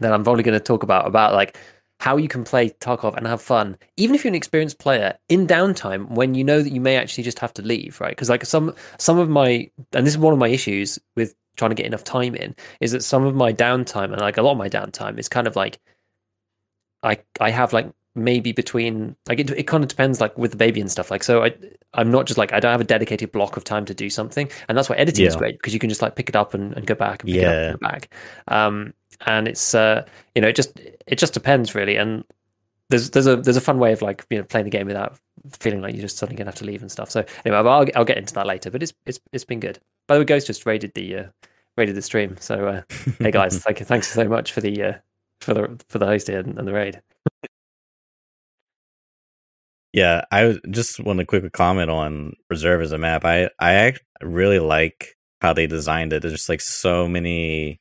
That 0.00 0.12
I'm 0.12 0.24
probably 0.24 0.42
going 0.42 0.58
to 0.58 0.64
talk 0.64 0.82
about 0.82 1.06
about 1.06 1.34
like 1.34 1.58
how 2.00 2.16
you 2.16 2.28
can 2.28 2.44
play 2.44 2.70
Tarkov 2.80 3.16
and 3.16 3.26
have 3.26 3.40
fun, 3.40 3.76
even 3.96 4.14
if 4.14 4.24
you're 4.24 4.30
an 4.30 4.34
experienced 4.34 4.78
player 4.78 5.16
in 5.28 5.46
downtime 5.46 6.10
when 6.10 6.34
you 6.34 6.44
know 6.44 6.62
that 6.62 6.70
you 6.72 6.80
may 6.80 6.96
actually 6.96 7.24
just 7.24 7.38
have 7.38 7.54
to 7.54 7.62
leave, 7.62 8.00
right? 8.00 8.10
Because 8.10 8.28
like 8.30 8.44
some 8.44 8.74
some 8.98 9.18
of 9.18 9.28
my 9.28 9.70
and 9.92 10.06
this 10.06 10.14
is 10.14 10.18
one 10.18 10.32
of 10.32 10.38
my 10.38 10.48
issues 10.48 10.98
with 11.16 11.34
trying 11.56 11.70
to 11.70 11.74
get 11.76 11.86
enough 11.86 12.04
time 12.04 12.34
in 12.34 12.54
is 12.80 12.92
that 12.92 13.02
some 13.04 13.24
of 13.24 13.34
my 13.34 13.52
downtime 13.52 14.12
and 14.12 14.20
like 14.20 14.36
a 14.36 14.42
lot 14.42 14.52
of 14.52 14.58
my 14.58 14.68
downtime 14.68 15.18
is 15.18 15.28
kind 15.28 15.46
of 15.46 15.56
like 15.56 15.78
I 17.02 17.18
I 17.40 17.50
have 17.50 17.72
like 17.72 17.90
maybe 18.16 18.52
between 18.52 19.16
like 19.28 19.40
it, 19.40 19.50
it 19.50 19.64
kind 19.66 19.82
of 19.82 19.88
depends 19.88 20.20
like 20.20 20.36
with 20.38 20.52
the 20.52 20.56
baby 20.56 20.80
and 20.80 20.90
stuff 20.90 21.10
like 21.10 21.22
so 21.24 21.42
I 21.44 21.54
I'm 21.94 22.10
not 22.12 22.26
just 22.26 22.38
like 22.38 22.52
I 22.52 22.60
don't 22.60 22.70
have 22.70 22.80
a 22.80 22.84
dedicated 22.84 23.32
block 23.32 23.56
of 23.56 23.64
time 23.64 23.84
to 23.86 23.94
do 23.94 24.08
something 24.08 24.48
and 24.68 24.78
that's 24.78 24.88
why 24.88 24.96
editing 24.96 25.26
is 25.26 25.34
great 25.36 25.58
because 25.58 25.74
you 25.74 25.80
can 25.80 25.88
just 25.90 26.02
like 26.02 26.14
pick 26.16 26.28
it 26.28 26.36
up 26.36 26.54
and, 26.54 26.72
and 26.74 26.86
go 26.86 26.94
back 26.94 27.22
and 27.22 27.30
pick 27.30 27.42
it 27.42 27.46
Yeah. 27.46 27.48
up 27.48 27.60
and 27.62 27.70
go 27.70 27.76
back 27.78 28.14
um 28.48 28.94
and 29.26 29.48
it's 29.48 29.74
uh 29.74 30.04
you 30.34 30.42
know 30.42 30.48
it 30.48 30.56
just 30.56 30.78
it 31.06 31.18
just 31.18 31.34
depends 31.34 31.74
really 31.74 31.96
and 31.96 32.24
there's 32.90 33.10
there's 33.10 33.26
a 33.26 33.36
there's 33.36 33.56
a 33.56 33.60
fun 33.62 33.78
way 33.78 33.92
of 33.92 34.02
like 34.02 34.24
you 34.30 34.38
know 34.38 34.44
playing 34.44 34.64
the 34.64 34.70
game 34.70 34.86
without 34.86 35.18
feeling 35.58 35.80
like 35.80 35.94
you're 35.94 36.02
just 36.02 36.16
suddenly 36.18 36.36
gonna 36.36 36.48
have 36.48 36.58
to 36.58 36.64
leave 36.64 36.82
and 36.82 36.92
stuff 36.92 37.10
so 37.10 37.24
anyway 37.44 37.58
I'll, 37.58 37.86
I'll 37.94 38.04
get 38.04 38.18
into 38.18 38.34
that 38.34 38.46
later 38.46 38.70
but 38.70 38.82
it's 38.82 38.92
it's 39.06 39.20
it's 39.32 39.44
been 39.44 39.60
good 39.60 39.78
by 40.06 40.14
the 40.14 40.20
way 40.20 40.24
Ghost 40.24 40.46
just 40.46 40.66
raided 40.66 40.92
the 40.94 41.16
uh 41.16 41.24
raided 41.76 41.96
the 41.96 42.02
stream 42.02 42.36
so 42.38 42.68
uh 42.68 42.82
hey 43.18 43.30
guys 43.32 43.58
thank 43.58 43.80
you 43.80 43.86
thanks 43.86 44.08
so 44.08 44.28
much 44.28 44.52
for 44.52 44.60
the 44.60 44.82
uh 44.82 44.92
for 45.40 45.54
the 45.54 45.84
for 45.88 45.98
the 45.98 46.06
host 46.06 46.28
and, 46.28 46.58
and 46.58 46.66
the 46.68 46.72
raid 46.72 47.00
Yeah, 49.94 50.24
I 50.32 50.58
just 50.70 50.98
want 50.98 51.20
to 51.20 51.24
quickly 51.24 51.50
comment 51.50 51.88
on 51.88 52.34
Reserve 52.50 52.82
as 52.82 52.90
a 52.90 52.98
map. 52.98 53.24
I 53.24 53.48
I 53.60 53.94
really 54.22 54.58
like 54.58 55.16
how 55.40 55.52
they 55.52 55.68
designed 55.68 56.12
it. 56.12 56.20
There's 56.20 56.34
just 56.34 56.48
like 56.48 56.60
so 56.60 57.06
many. 57.06 57.78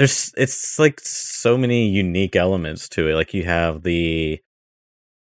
There's 0.00 0.32
it's 0.34 0.78
like 0.78 0.98
so 0.98 1.58
many 1.58 1.86
unique 1.86 2.34
elements 2.34 2.88
to 2.88 3.08
it. 3.08 3.14
Like 3.14 3.34
you 3.34 3.44
have 3.44 3.82
the 3.82 4.40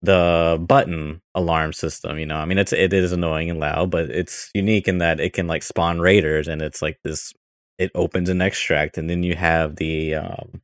the 0.01 0.63
button 0.65 1.21
alarm 1.35 1.73
system. 1.73 2.17
You 2.17 2.25
know, 2.25 2.37
I 2.37 2.45
mean 2.45 2.57
it's 2.57 2.71
it 2.71 2.93
is 2.93 3.11
annoying 3.11 3.49
and 3.49 3.59
loud, 3.59 3.91
but 3.91 4.09
it's 4.09 4.49
unique 4.53 4.87
in 4.87 4.99
that 4.99 5.19
it 5.19 5.33
can 5.33 5.45
like 5.45 5.63
spawn 5.63 5.99
raiders, 5.99 6.47
and 6.47 6.61
it's 6.61 6.81
like 6.81 6.99
this. 7.03 7.33
It 7.77 7.91
opens 7.95 8.29
an 8.29 8.41
extract, 8.41 8.97
and 8.97 9.09
then 9.09 9.23
you 9.23 9.35
have 9.35 9.75
the 9.75 10.15
um, 10.15 10.61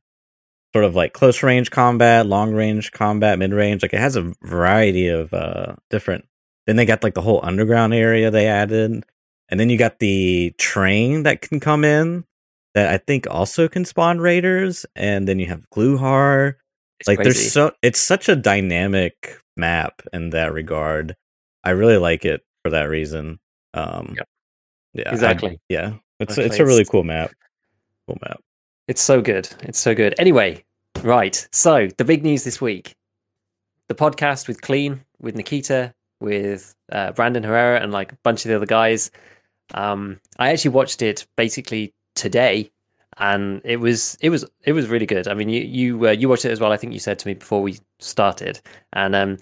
sort 0.74 0.86
of 0.86 0.94
like 0.94 1.12
close 1.12 1.42
range 1.42 1.70
combat, 1.70 2.24
long 2.24 2.54
range 2.54 2.92
combat, 2.92 3.38
mid 3.38 3.52
range. 3.52 3.82
Like 3.82 3.92
it 3.92 4.00
has 4.00 4.16
a 4.16 4.32
variety 4.42 5.08
of 5.08 5.34
uh 5.34 5.74
different. 5.90 6.24
Then 6.66 6.76
they 6.76 6.86
got 6.86 7.02
like 7.04 7.12
the 7.12 7.20
whole 7.20 7.40
underground 7.42 7.92
area 7.92 8.30
they 8.30 8.46
added, 8.46 9.04
and 9.50 9.60
then 9.60 9.68
you 9.68 9.76
got 9.76 9.98
the 9.98 10.54
train 10.56 11.24
that 11.24 11.42
can 11.42 11.60
come 11.60 11.84
in 11.84 12.24
that 12.74 12.88
I 12.92 12.98
think 12.98 13.26
also 13.30 13.68
can 13.68 13.84
spawn 13.84 14.18
raiders, 14.20 14.86
and 14.94 15.26
then 15.28 15.38
you 15.38 15.46
have 15.46 15.68
Gluhar. 15.70 16.54
it's 17.00 17.08
Like 17.08 17.18
crazy. 17.18 17.30
there's 17.30 17.52
so 17.52 17.72
it's 17.82 18.00
such 18.00 18.28
a 18.28 18.36
dynamic 18.36 19.38
map 19.56 20.02
in 20.12 20.30
that 20.30 20.52
regard. 20.52 21.14
I 21.64 21.70
really 21.70 21.96
like 21.98 22.24
it 22.24 22.42
for 22.64 22.70
that 22.70 22.84
reason. 22.88 23.38
Um, 23.74 24.14
Yep. 24.16 24.28
yeah, 24.94 25.08
I- 25.08 25.12
exactly 25.12 25.60
yeah, 25.68 25.94
it's 26.20 26.32
Exactly, 26.38 26.44
it's 26.46 26.58
a 26.60 26.64
really 26.66 26.84
cool 26.84 27.04
map. 27.04 27.32
Cool 28.06 28.18
map. 28.22 28.40
It's 28.86 29.02
so 29.02 29.20
good. 29.20 29.48
It's 29.62 29.78
so 29.78 29.94
good. 29.94 30.14
Anyway, 30.18 30.64
right. 31.02 31.46
So 31.52 31.88
the 31.98 32.04
big 32.04 32.22
news 32.22 32.44
this 32.44 32.60
week: 32.60 32.94
the 33.88 33.94
podcast 33.94 34.48
with 34.48 34.60
Clean, 34.62 35.04
with 35.20 35.34
Nikita, 35.36 35.94
with 36.20 36.74
uh, 36.90 37.12
Brandon 37.12 37.42
Herrera, 37.42 37.80
and 37.82 37.92
like 37.92 38.12
a 38.12 38.18
bunch 38.24 38.44
of 38.44 38.48
the 38.50 38.56
other 38.56 38.66
guys. 38.66 39.10
Um, 39.74 40.20
I 40.38 40.50
actually 40.52 40.70
watched 40.70 41.02
it 41.02 41.26
basically 41.36 41.92
today, 42.18 42.70
and 43.18 43.60
it 43.64 43.78
was 43.78 44.18
it 44.20 44.30
was 44.30 44.44
it 44.64 44.72
was 44.72 44.88
really 44.88 45.06
good. 45.06 45.28
I 45.28 45.34
mean, 45.34 45.48
you 45.48 45.62
you 45.62 46.08
uh, 46.08 46.10
you 46.12 46.28
watched 46.28 46.44
it 46.44 46.52
as 46.52 46.60
well. 46.60 46.72
I 46.72 46.76
think 46.76 46.92
you 46.92 46.98
said 46.98 47.18
to 47.20 47.28
me 47.28 47.34
before 47.34 47.62
we 47.62 47.78
started, 47.98 48.60
and 48.92 49.14
um, 49.14 49.38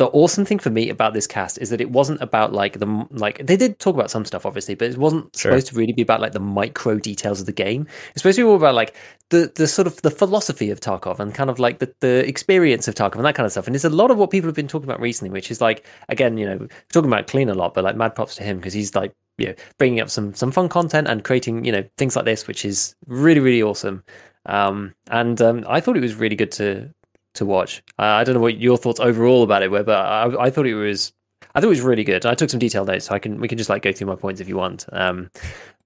the 0.00 0.06
awesome 0.06 0.46
thing 0.46 0.58
for 0.58 0.70
me 0.70 0.88
about 0.88 1.12
this 1.12 1.26
cast 1.26 1.58
is 1.58 1.68
that 1.68 1.78
it 1.78 1.90
wasn't 1.90 2.18
about 2.22 2.54
like 2.54 2.78
the 2.78 3.06
like 3.10 3.44
they 3.46 3.54
did 3.54 3.78
talk 3.78 3.94
about 3.94 4.10
some 4.10 4.24
stuff 4.24 4.46
obviously 4.46 4.74
but 4.74 4.90
it 4.90 4.96
wasn't 4.96 5.24
sure. 5.36 5.50
supposed 5.50 5.66
to 5.66 5.74
really 5.76 5.92
be 5.92 6.00
about 6.00 6.22
like 6.22 6.32
the 6.32 6.40
micro 6.40 6.98
details 6.98 7.38
of 7.38 7.44
the 7.44 7.52
game 7.52 7.86
it's 8.08 8.22
supposed 8.22 8.36
to 8.36 8.42
be 8.42 8.46
more 8.46 8.56
about 8.56 8.74
like 8.74 8.96
the 9.28 9.52
the 9.56 9.66
sort 9.66 9.86
of 9.86 10.00
the 10.00 10.10
philosophy 10.10 10.70
of 10.70 10.80
tarkov 10.80 11.20
and 11.20 11.34
kind 11.34 11.50
of 11.50 11.58
like 11.58 11.80
the, 11.80 11.94
the 12.00 12.26
experience 12.26 12.88
of 12.88 12.94
tarkov 12.94 13.16
and 13.16 13.26
that 13.26 13.34
kind 13.34 13.44
of 13.44 13.52
stuff 13.52 13.66
and 13.66 13.76
it's 13.76 13.84
a 13.84 13.90
lot 13.90 14.10
of 14.10 14.16
what 14.16 14.30
people 14.30 14.48
have 14.48 14.56
been 14.56 14.66
talking 14.66 14.88
about 14.88 15.00
recently 15.00 15.30
which 15.30 15.50
is 15.50 15.60
like 15.60 15.84
again 16.08 16.38
you 16.38 16.46
know 16.46 16.66
talking 16.90 17.10
about 17.10 17.26
clean 17.26 17.50
a 17.50 17.54
lot 17.54 17.74
but 17.74 17.84
like 17.84 17.94
mad 17.94 18.14
props 18.14 18.34
to 18.34 18.42
him 18.42 18.56
because 18.56 18.72
he's 18.72 18.94
like 18.94 19.12
you 19.40 19.48
know 19.48 19.54
bringing 19.78 20.00
up 20.00 20.10
some 20.10 20.34
some 20.34 20.50
fun 20.50 20.68
content 20.68 21.08
and 21.08 21.24
creating 21.24 21.64
you 21.64 21.72
know 21.72 21.84
things 21.96 22.14
like 22.16 22.24
this 22.24 22.46
which 22.46 22.64
is 22.64 22.94
really 23.06 23.40
really 23.40 23.62
awesome 23.62 24.02
um 24.46 24.94
and 25.10 25.40
um 25.42 25.64
i 25.68 25.80
thought 25.80 25.96
it 25.96 26.00
was 26.00 26.14
really 26.14 26.36
good 26.36 26.52
to 26.52 26.92
to 27.34 27.46
watch. 27.46 27.82
Uh, 27.98 28.02
I 28.02 28.24
don't 28.24 28.34
know 28.34 28.40
what 28.40 28.58
your 28.58 28.76
thoughts 28.76 29.00
overall 29.00 29.42
about 29.42 29.62
it 29.62 29.70
were, 29.70 29.82
but 29.82 29.98
I, 29.98 30.46
I, 30.46 30.50
thought 30.50 30.66
it 30.66 30.74
was 30.74 31.12
I 31.54 31.60
thought 31.60 31.66
it 31.66 31.70
was 31.70 31.80
really 31.80 32.04
good. 32.04 32.26
I 32.26 32.34
took 32.34 32.50
some 32.50 32.60
detailed 32.60 32.88
notes, 32.88 33.06
so 33.06 33.14
I 33.14 33.18
can 33.18 33.40
we 33.40 33.48
can 33.48 33.58
just 33.58 33.70
like 33.70 33.82
go 33.82 33.92
through 33.92 34.08
my 34.08 34.16
points 34.16 34.40
if 34.40 34.48
you 34.48 34.56
want. 34.56 34.86
Um, 34.92 35.30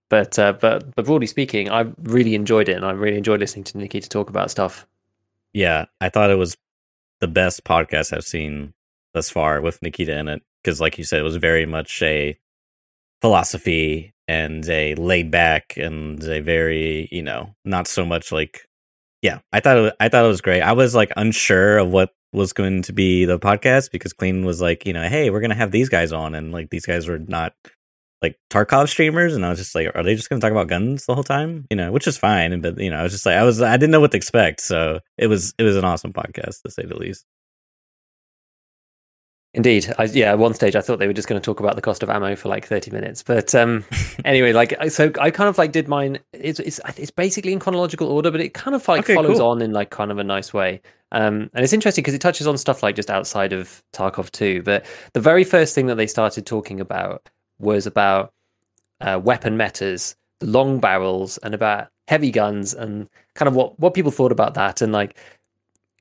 but 0.09 0.39
uh, 0.39 0.55
but 0.55 0.95
but 0.95 1.05
broadly 1.05 1.27
speaking, 1.27 1.71
I 1.71 1.87
really 2.03 2.35
enjoyed 2.35 2.69
it, 2.69 2.77
and 2.77 2.85
I 2.85 2.93
really 2.93 3.19
enjoyed 3.19 3.41
listening 3.41 3.65
to 3.65 3.79
Nikita 3.79 4.09
talk 4.09 4.31
about 4.31 4.51
stuff. 4.51 4.87
Yeah, 5.53 5.87
I 6.01 6.09
thought 6.09 6.31
it 6.31 6.37
was 6.37 6.57
the 7.21 7.29
best 7.29 7.65
podcast 7.65 8.13
I've 8.13 8.25
seen 8.25 8.75
thus 9.13 9.31
far 9.31 9.61
with 9.61 9.81
Nikita 9.83 10.17
in 10.19 10.29
it 10.29 10.43
because, 10.63 10.81
like 10.81 10.99
you 10.99 11.05
said, 11.05 11.21
it 11.21 11.25
was 11.25 11.37
very 11.37 11.67
much 11.67 12.03
a 12.03 12.39
philosophy 13.25 14.13
and 14.29 14.69
a 14.69 14.95
laid 14.97 15.31
back 15.31 15.79
and 15.79 16.23
a 16.25 16.41
very 16.41 17.09
you 17.11 17.23
know 17.23 17.55
not 17.65 17.87
so 17.87 18.05
much 18.05 18.31
like 18.31 18.69
yeah, 19.23 19.39
I 19.55 19.61
thought 19.61 19.79
it, 19.79 19.95
I 19.99 20.11
thought 20.11 20.27
it 20.27 20.29
was 20.29 20.43
great. 20.43 20.61
I 20.61 20.73
was 20.73 20.95
like 20.95 21.11
unsure 21.17 21.79
of 21.79 21.89
what 21.89 22.11
was 22.35 22.53
going 22.53 22.83
to 22.83 22.93
be 22.93 23.25
the 23.25 23.39
podcast 23.39 23.91
because 23.91 24.13
Clean 24.13 24.45
was 24.45 24.61
like, 24.61 24.85
you 24.85 24.93
know, 24.93 25.09
hey, 25.09 25.31
we're 25.31 25.41
gonna 25.41 25.55
have 25.55 25.71
these 25.71 25.89
guys 25.89 26.13
on, 26.13 26.35
and 26.35 26.53
like 26.53 26.69
these 26.69 26.85
guys 26.85 27.09
were 27.09 27.19
not 27.19 27.55
like 28.21 28.37
Tarkov 28.51 28.91
streamers, 28.91 29.35
and 29.35 29.47
I 29.47 29.49
was 29.49 29.59
just 29.59 29.75
like, 29.75 29.91
are 29.95 30.03
they 30.03 30.15
just 30.15 30.29
gonna 30.29 30.43
talk 30.43 30.53
about 30.53 30.69
guns 30.69 31.07
the 31.07 31.15
whole 31.15 31.25
time? 31.25 31.65
You 31.71 31.79
know, 31.79 31.91
which 31.93 32.07
is 32.07 32.19
fine, 32.19 32.61
but 32.61 32.79
you 32.79 32.91
know, 32.91 32.99
I 32.99 33.03
was 33.03 33.13
just 33.13 33.25
like, 33.25 33.37
I 33.37 33.45
was, 33.45 33.63
I 33.63 33.79
didn't 33.79 33.93
know 33.93 34.01
what 34.01 34.11
to 34.11 34.19
expect, 34.19 34.61
so 34.61 35.01
it 35.17 35.29
was, 35.29 35.55
it 35.59 35.63
was 35.63 35.77
an 35.79 35.87
awesome 35.87 36.13
podcast 36.13 36.61
to 36.61 36.71
say 36.71 36.85
the 36.85 36.99
least. 36.99 37.25
Indeed, 39.55 39.93
I, 39.99 40.05
yeah. 40.05 40.33
At 40.33 40.39
one 40.39 40.53
stage, 40.53 40.75
I 40.75 40.81
thought 40.81 40.99
they 40.99 41.07
were 41.07 41.13
just 41.13 41.29
going 41.29 41.41
to 41.41 41.45
talk 41.45 41.61
about 41.61 41.77
the 41.77 41.83
cost 41.83 42.03
of 42.03 42.11
ammo 42.11 42.35
for 42.35 42.49
like 42.49 42.67
thirty 42.67 42.91
minutes, 42.91 43.23
but 43.23 43.55
um, 43.55 43.85
anyway, 44.25 44.53
like 44.53 44.75
so, 44.91 45.13
I 45.21 45.31
kind 45.31 45.49
of 45.49 45.59
like 45.59 45.71
did 45.71 45.87
mine. 45.87 46.19
It's 46.33 46.59
it's 46.59 46.81
it's 46.97 47.13
basically 47.13 47.53
in 47.53 47.61
chronological 47.61 48.09
order, 48.09 48.33
but 48.33 48.41
it 48.41 48.53
kind 48.53 48.75
of 48.75 48.87
like 48.89 49.05
okay, 49.05 49.15
follows 49.15 49.39
cool. 49.39 49.47
on 49.47 49.63
in 49.63 49.73
like 49.73 49.91
kind 49.91 50.11
of 50.11 50.19
a 50.19 50.25
nice 50.25 50.53
way. 50.53 50.83
Um, 51.13 51.51
and 51.55 51.63
it's 51.63 51.73
interesting 51.73 52.03
because 52.03 52.15
it 52.15 52.21
touches 52.21 52.49
on 52.49 52.59
stuff 52.59 52.83
like 52.83 52.97
just 52.97 53.11
outside 53.11 53.53
of 53.53 53.81
Tarkov 53.93 54.33
two. 54.33 54.61
But 54.63 54.85
the 55.13 55.21
very 55.21 55.45
first 55.45 55.73
thing 55.73 55.87
that 55.87 55.95
they 55.95 56.09
started 56.09 56.47
talking 56.47 56.81
about 56.81 57.31
was 57.61 57.87
about 57.87 58.33
uh, 59.01 59.21
weapon 59.23 59.57
metas, 59.57 60.17
long 60.41 60.81
barrels, 60.81 61.39
and 61.39 61.55
about 61.55 61.91
heavy 62.09 62.33
guns, 62.33 62.75
and 62.75 63.09
kind 63.37 63.47
of 63.47 63.55
what 63.55 63.79
what 63.79 63.95
people 63.95 64.11
thought 64.11 64.33
about 64.33 64.55
that, 64.55 64.83
and 64.83 64.93
like 64.93 65.17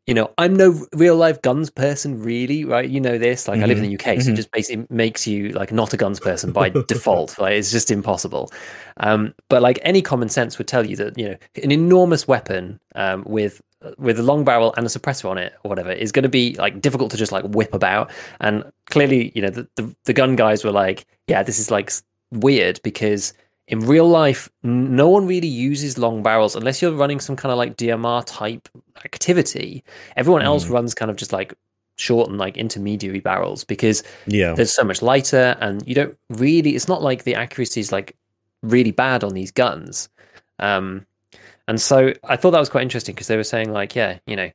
you 0.07 0.13
know, 0.13 0.31
I'm 0.37 0.55
no 0.55 0.85
real 0.93 1.15
life 1.15 1.41
guns 1.41 1.69
person, 1.69 2.21
really, 2.21 2.65
right? 2.65 2.89
You 2.89 2.99
know 2.99 3.17
this. 3.17 3.47
Like, 3.47 3.57
mm-hmm. 3.57 3.63
I 3.63 3.67
live 3.67 3.77
in 3.77 3.83
the 3.83 3.95
UK, 3.95 4.01
mm-hmm. 4.01 4.21
so 4.21 4.31
it 4.31 4.35
just 4.35 4.51
basically 4.51 4.85
makes 4.89 5.25
you 5.25 5.49
like 5.49 5.71
not 5.71 5.93
a 5.93 5.97
guns 5.97 6.19
person 6.19 6.51
by 6.51 6.69
default. 6.87 7.39
Like, 7.39 7.53
it's 7.53 7.71
just 7.71 7.89
impossible. 7.89 8.51
Um, 8.97 9.33
but 9.49 9.61
like 9.61 9.79
any 9.81 10.01
common 10.01 10.29
sense 10.29 10.57
would 10.57 10.67
tell 10.67 10.85
you 10.85 10.95
that 10.97 11.17
you 11.17 11.29
know 11.29 11.35
an 11.63 11.71
enormous 11.71 12.27
weapon 12.27 12.79
um, 12.95 13.23
with 13.25 13.61
with 13.97 14.19
a 14.19 14.23
long 14.23 14.43
barrel 14.43 14.73
and 14.77 14.85
a 14.85 14.89
suppressor 14.89 15.29
on 15.29 15.37
it 15.37 15.53
or 15.63 15.69
whatever 15.69 15.91
is 15.91 16.11
going 16.11 16.23
to 16.23 16.29
be 16.29 16.55
like 16.55 16.81
difficult 16.81 17.11
to 17.11 17.17
just 17.17 17.31
like 17.31 17.43
whip 17.45 17.73
about. 17.73 18.11
And 18.39 18.63
clearly, 18.85 19.31
you 19.35 19.41
know, 19.41 19.49
the, 19.49 19.67
the, 19.75 19.95
the 20.05 20.13
gun 20.13 20.35
guys 20.35 20.63
were 20.63 20.71
like, 20.71 21.05
yeah, 21.27 21.43
this 21.43 21.59
is 21.59 21.69
like 21.69 21.91
weird 22.31 22.79
because 22.83 23.33
in 23.67 23.79
real 23.79 24.07
life, 24.07 24.49
no 24.63 25.07
one 25.07 25.25
really 25.25 25.47
uses 25.47 25.97
long 25.97 26.21
barrels 26.21 26.55
unless 26.55 26.81
you're 26.81 26.91
running 26.91 27.19
some 27.19 27.35
kind 27.35 27.51
of 27.51 27.57
like 27.57 27.77
DMR 27.77 28.23
type 28.25 28.67
activity. 29.05 29.83
Everyone 30.17 30.41
mm. 30.41 30.45
else 30.45 30.67
runs 30.67 30.93
kind 30.93 31.09
of 31.09 31.17
just 31.17 31.31
like 31.31 31.53
short 31.95 32.29
and 32.29 32.37
like 32.37 32.57
intermediary 32.57 33.19
barrels 33.19 33.63
because 33.63 34.03
yeah, 34.27 34.53
there's 34.53 34.73
so 34.73 34.83
much 34.83 35.01
lighter 35.01 35.55
and 35.61 35.87
you 35.87 35.95
don't 35.95 36.17
really. 36.29 36.75
It's 36.75 36.87
not 36.87 37.01
like 37.01 37.23
the 37.23 37.35
accuracy 37.35 37.79
is 37.79 37.91
like 37.91 38.15
really 38.63 38.91
bad 38.91 39.23
on 39.23 39.33
these 39.33 39.51
guns. 39.51 40.09
Um, 40.59 41.05
and 41.67 41.79
so 41.79 42.13
I 42.25 42.35
thought 42.35 42.51
that 42.51 42.59
was 42.59 42.69
quite 42.69 42.83
interesting 42.83 43.15
because 43.15 43.27
they 43.27 43.37
were 43.37 43.43
saying 43.43 43.71
like, 43.71 43.95
yeah, 43.95 44.19
you 44.27 44.35
know, 44.35 44.51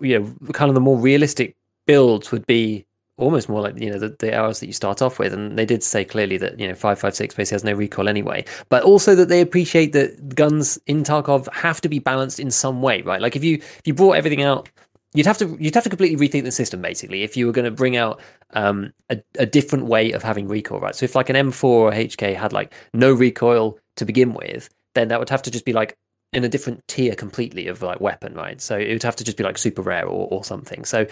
you 0.00 0.18
know, 0.18 0.52
kind 0.52 0.70
of 0.70 0.74
the 0.74 0.80
more 0.80 0.98
realistic 0.98 1.56
builds 1.86 2.32
would 2.32 2.46
be 2.46 2.86
almost 3.20 3.48
more 3.48 3.60
like 3.60 3.78
you 3.78 3.90
know 3.90 3.98
the, 3.98 4.08
the 4.18 4.32
arrows 4.32 4.60
that 4.60 4.66
you 4.66 4.72
start 4.72 5.02
off 5.02 5.18
with 5.18 5.32
and 5.32 5.58
they 5.58 5.66
did 5.66 5.82
say 5.82 6.04
clearly 6.04 6.36
that 6.38 6.58
you 6.58 6.66
know 6.66 6.74
556 6.74 7.34
basically 7.34 7.54
has 7.54 7.64
no 7.64 7.72
recoil 7.72 8.08
anyway 8.08 8.44
but 8.68 8.82
also 8.82 9.14
that 9.14 9.28
they 9.28 9.40
appreciate 9.40 9.92
that 9.92 10.34
guns 10.34 10.78
in 10.86 11.02
tarkov 11.02 11.52
have 11.52 11.80
to 11.80 11.88
be 11.88 11.98
balanced 11.98 12.40
in 12.40 12.50
some 12.50 12.82
way 12.82 13.02
right 13.02 13.20
like 13.20 13.36
if 13.36 13.44
you 13.44 13.56
if 13.56 13.82
you 13.84 13.94
brought 13.94 14.12
everything 14.16 14.42
out 14.42 14.68
you'd 15.14 15.26
have 15.26 15.38
to 15.38 15.56
you'd 15.60 15.74
have 15.74 15.84
to 15.84 15.90
completely 15.90 16.28
rethink 16.28 16.44
the 16.44 16.50
system 16.50 16.80
basically 16.80 17.22
if 17.22 17.36
you 17.36 17.46
were 17.46 17.52
going 17.52 17.64
to 17.64 17.70
bring 17.70 17.96
out 17.96 18.20
um, 18.54 18.92
a, 19.10 19.20
a 19.38 19.46
different 19.46 19.86
way 19.86 20.12
of 20.12 20.22
having 20.22 20.48
recoil 20.48 20.80
right 20.80 20.94
so 20.94 21.04
if 21.04 21.14
like 21.14 21.28
an 21.28 21.36
m4 21.36 21.64
or 21.64 21.92
hk 21.92 22.36
had 22.36 22.52
like 22.52 22.72
no 22.94 23.12
recoil 23.12 23.78
to 23.96 24.04
begin 24.04 24.32
with 24.32 24.68
then 24.94 25.08
that 25.08 25.18
would 25.18 25.30
have 25.30 25.42
to 25.42 25.50
just 25.50 25.64
be 25.64 25.72
like 25.72 25.96
in 26.32 26.44
a 26.44 26.48
different 26.48 26.86
tier 26.86 27.14
completely 27.14 27.66
of 27.66 27.82
like 27.82 28.00
weapon, 28.00 28.34
right? 28.34 28.60
So 28.60 28.76
it 28.78 28.92
would 28.92 29.02
have 29.02 29.16
to 29.16 29.24
just 29.24 29.36
be 29.36 29.42
like 29.42 29.58
super 29.58 29.82
rare 29.82 30.06
or, 30.06 30.28
or 30.30 30.44
something. 30.44 30.84
So 30.84 31.06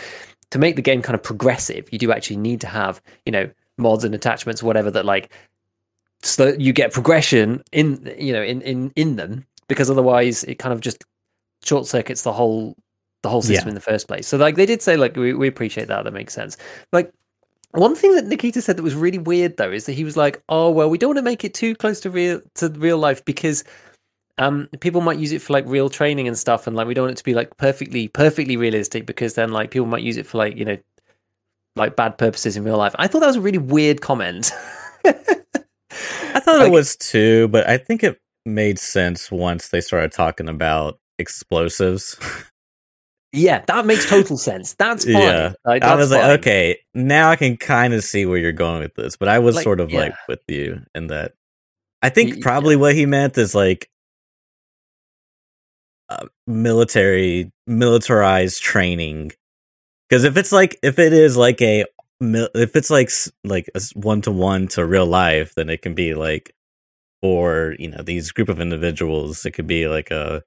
to 0.50 0.58
make 0.58 0.76
the 0.76 0.82
game 0.82 1.02
kind 1.02 1.14
of 1.14 1.22
progressive, 1.22 1.88
you 1.92 1.98
do 1.98 2.12
actually 2.12 2.36
need 2.36 2.60
to 2.62 2.66
have, 2.66 3.02
you 3.26 3.32
know, 3.32 3.50
mods 3.76 4.04
and 4.04 4.14
attachments, 4.14 4.62
whatever 4.62 4.90
that 4.90 5.04
like 5.04 5.30
so 6.22 6.54
you 6.58 6.72
get 6.72 6.92
progression 6.92 7.62
in 7.72 8.12
you 8.18 8.32
know 8.32 8.42
in 8.42 8.60
in 8.62 8.92
in 8.96 9.16
them 9.16 9.46
because 9.68 9.88
otherwise 9.88 10.42
it 10.44 10.56
kind 10.56 10.72
of 10.72 10.80
just 10.80 11.04
short 11.64 11.86
circuits 11.86 12.22
the 12.22 12.32
whole 12.32 12.76
the 13.22 13.28
whole 13.28 13.42
system 13.42 13.66
yeah. 13.66 13.70
in 13.70 13.74
the 13.74 13.80
first 13.80 14.08
place. 14.08 14.26
So 14.26 14.36
like 14.36 14.56
they 14.56 14.66
did 14.66 14.82
say 14.82 14.96
like 14.96 15.16
we, 15.16 15.32
we 15.34 15.48
appreciate 15.48 15.88
that 15.88 16.04
that 16.04 16.12
makes 16.12 16.34
sense. 16.34 16.56
Like 16.92 17.12
one 17.72 17.94
thing 17.94 18.14
that 18.14 18.26
Nikita 18.26 18.62
said 18.62 18.76
that 18.76 18.82
was 18.82 18.94
really 18.94 19.18
weird 19.18 19.56
though 19.56 19.70
is 19.70 19.86
that 19.86 19.92
he 19.92 20.04
was 20.04 20.16
like, 20.16 20.42
"Oh 20.48 20.70
well, 20.70 20.88
we 20.88 20.98
don't 20.98 21.10
want 21.10 21.18
to 21.18 21.22
make 21.22 21.44
it 21.44 21.54
too 21.54 21.74
close 21.74 22.00
to 22.00 22.10
real 22.10 22.40
to 22.54 22.68
real 22.70 22.98
life 22.98 23.24
because 23.24 23.64
um, 24.38 24.68
people 24.80 25.00
might 25.00 25.18
use 25.18 25.32
it 25.32 25.42
for 25.42 25.52
like 25.52 25.64
real 25.66 25.88
training 25.90 26.28
and 26.28 26.38
stuff, 26.38 26.66
and 26.66 26.76
like 26.76 26.86
we 26.86 26.94
don't 26.94 27.04
want 27.04 27.12
it 27.12 27.18
to 27.18 27.24
be 27.24 27.34
like 27.34 27.56
perfectly 27.56 28.08
perfectly 28.08 28.56
realistic 28.56 29.06
because 29.06 29.34
then 29.34 29.52
like 29.52 29.70
people 29.70 29.86
might 29.86 30.02
use 30.02 30.16
it 30.16 30.26
for 30.26 30.38
like 30.38 30.56
you 30.56 30.64
know 30.64 30.76
like 31.76 31.96
bad 31.96 32.18
purposes 32.18 32.56
in 32.56 32.64
real 32.64 32.76
life. 32.76 32.94
I 32.98 33.06
thought 33.06 33.20
that 33.20 33.26
was 33.26 33.36
a 33.36 33.40
really 33.40 33.58
weird 33.58 34.00
comment. 34.00 34.52
I 35.04 36.40
thought 36.40 36.58
like, 36.58 36.68
it 36.68 36.72
was 36.72 36.96
too, 36.96 37.48
but 37.48 37.68
I 37.68 37.78
think 37.78 38.04
it 38.04 38.20
made 38.44 38.78
sense 38.78 39.30
once 39.30 39.68
they 39.68 39.80
started 39.80 40.12
talking 40.12 40.48
about 40.48 40.98
explosives. 41.18 42.16
yeah, 43.32 43.64
that 43.66 43.86
makes 43.86 44.08
total 44.08 44.36
sense. 44.36 44.74
That's 44.74 45.04
fine. 45.04 45.14
Yeah, 45.14 45.52
like, 45.64 45.82
that's 45.82 45.92
I 45.92 45.94
was 45.96 46.10
fine. 46.10 46.20
like, 46.20 46.40
okay, 46.40 46.78
now 46.94 47.30
I 47.30 47.36
can 47.36 47.56
kind 47.56 47.94
of 47.94 48.04
see 48.04 48.26
where 48.26 48.38
you're 48.38 48.52
going 48.52 48.80
with 48.80 48.94
this, 48.94 49.16
but 49.16 49.28
I 49.28 49.38
was 49.38 49.56
like, 49.56 49.64
sort 49.64 49.80
of 49.80 49.90
yeah. 49.90 50.00
like 50.00 50.14
with 50.28 50.42
you 50.48 50.82
in 50.94 51.08
that. 51.08 51.32
I 52.02 52.10
think 52.10 52.42
probably 52.42 52.74
yeah. 52.76 52.80
what 52.80 52.94
he 52.94 53.06
meant 53.06 53.36
is 53.38 53.56
like 53.56 53.90
uh, 56.08 56.26
military 56.46 57.50
militarized 57.66 58.62
training. 58.62 59.32
Because 60.08 60.24
if 60.24 60.36
it's 60.36 60.52
like 60.52 60.78
if 60.82 60.98
it 60.98 61.12
is 61.12 61.36
like 61.36 61.60
a 61.60 61.84
if 62.20 62.74
it's 62.74 62.90
like 62.90 63.10
like 63.44 63.68
a 63.74 63.80
one 63.94 64.20
to 64.22 64.32
one 64.32 64.66
to 64.68 64.84
real 64.84 65.06
life 65.06 65.54
then 65.54 65.70
it 65.70 65.82
can 65.82 65.94
be 65.94 66.14
like 66.14 66.52
for 67.22 67.76
you 67.78 67.88
know 67.88 68.02
these 68.02 68.32
group 68.32 68.48
of 68.48 68.60
individuals 68.60 69.44
it 69.46 69.52
could 69.52 69.66
be 69.66 69.86
like 69.86 70.10
a 70.10 70.42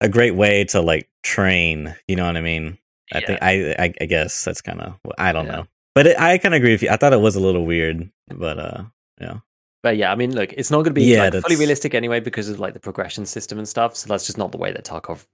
a 0.00 0.08
great 0.08 0.34
way 0.34 0.64
to 0.64 0.80
like 0.80 1.08
train 1.22 1.94
you 2.08 2.16
know 2.16 2.26
what 2.26 2.36
i 2.36 2.40
mean? 2.40 2.78
I 3.12 3.20
think 3.20 3.38
i 3.42 3.74
i, 3.78 3.94
I 4.00 4.06
guess 4.06 4.44
that's 4.44 4.62
kind 4.62 4.80
of 4.80 4.96
i 5.18 5.32
don't 5.32 5.46
yeah. 5.46 5.52
know. 5.52 5.66
But 5.94 6.06
it, 6.06 6.18
i 6.18 6.38
kind 6.38 6.54
of 6.54 6.58
agree 6.58 6.72
with 6.72 6.82
you 6.82 6.90
i 6.90 6.96
thought 6.96 7.12
it 7.12 7.20
was 7.20 7.36
a 7.36 7.40
little 7.40 7.66
weird 7.66 8.10
but 8.28 8.58
uh 8.58 8.84
yeah 9.20 9.38
but 9.84 9.98
yeah, 9.98 10.10
I 10.10 10.14
mean, 10.14 10.34
look, 10.34 10.50
it's 10.54 10.70
not 10.70 10.78
going 10.78 10.86
to 10.86 10.90
be 10.92 11.04
yeah, 11.04 11.28
like, 11.28 11.42
fully 11.42 11.56
realistic 11.56 11.94
anyway 11.94 12.18
because 12.18 12.48
of 12.48 12.58
like 12.58 12.72
the 12.72 12.80
progression 12.80 13.26
system 13.26 13.58
and 13.58 13.68
stuff. 13.68 13.94
So 13.94 14.08
that's 14.08 14.24
just 14.24 14.38
not 14.38 14.50
the 14.50 14.56
way 14.56 14.72
that 14.72 14.82
Tarkov 14.82 15.26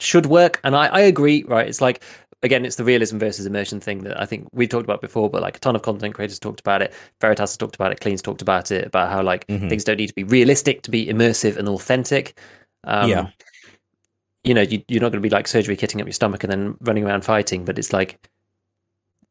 should 0.00 0.26
work. 0.26 0.60
And 0.64 0.74
I, 0.74 0.86
I 0.86 1.00
agree, 1.02 1.44
right? 1.44 1.68
It's 1.68 1.80
like 1.80 2.02
again, 2.42 2.66
it's 2.66 2.74
the 2.74 2.82
realism 2.82 3.18
versus 3.18 3.46
immersion 3.46 3.78
thing 3.78 4.02
that 4.02 4.20
I 4.20 4.26
think 4.26 4.48
we 4.52 4.66
talked 4.66 4.82
about 4.82 5.00
before, 5.00 5.30
but 5.30 5.42
like 5.42 5.58
a 5.58 5.60
ton 5.60 5.76
of 5.76 5.82
content 5.82 6.12
creators 6.12 6.40
talked 6.40 6.58
about 6.58 6.82
it. 6.82 6.92
Veritas 7.20 7.52
has 7.52 7.56
talked 7.56 7.76
about 7.76 7.92
it. 7.92 8.00
Clean's 8.00 8.20
talked 8.20 8.42
about 8.42 8.72
it 8.72 8.84
about 8.84 9.12
how 9.12 9.22
like 9.22 9.46
mm-hmm. 9.46 9.68
things 9.68 9.84
don't 9.84 9.96
need 9.96 10.08
to 10.08 10.14
be 10.14 10.24
realistic 10.24 10.82
to 10.82 10.90
be 10.90 11.06
immersive 11.06 11.56
and 11.56 11.68
authentic. 11.68 12.36
Um, 12.82 13.08
yeah. 13.08 13.28
You 14.42 14.54
know, 14.54 14.62
you, 14.62 14.82
you're 14.88 15.00
not 15.00 15.12
going 15.12 15.22
to 15.22 15.26
be 15.28 15.30
like 15.30 15.46
surgery 15.46 15.76
kitting 15.76 16.00
up 16.00 16.06
your 16.06 16.12
stomach 16.12 16.42
and 16.42 16.50
then 16.50 16.76
running 16.80 17.04
around 17.04 17.24
fighting, 17.24 17.64
but 17.64 17.78
it's 17.78 17.92
like 17.92 18.28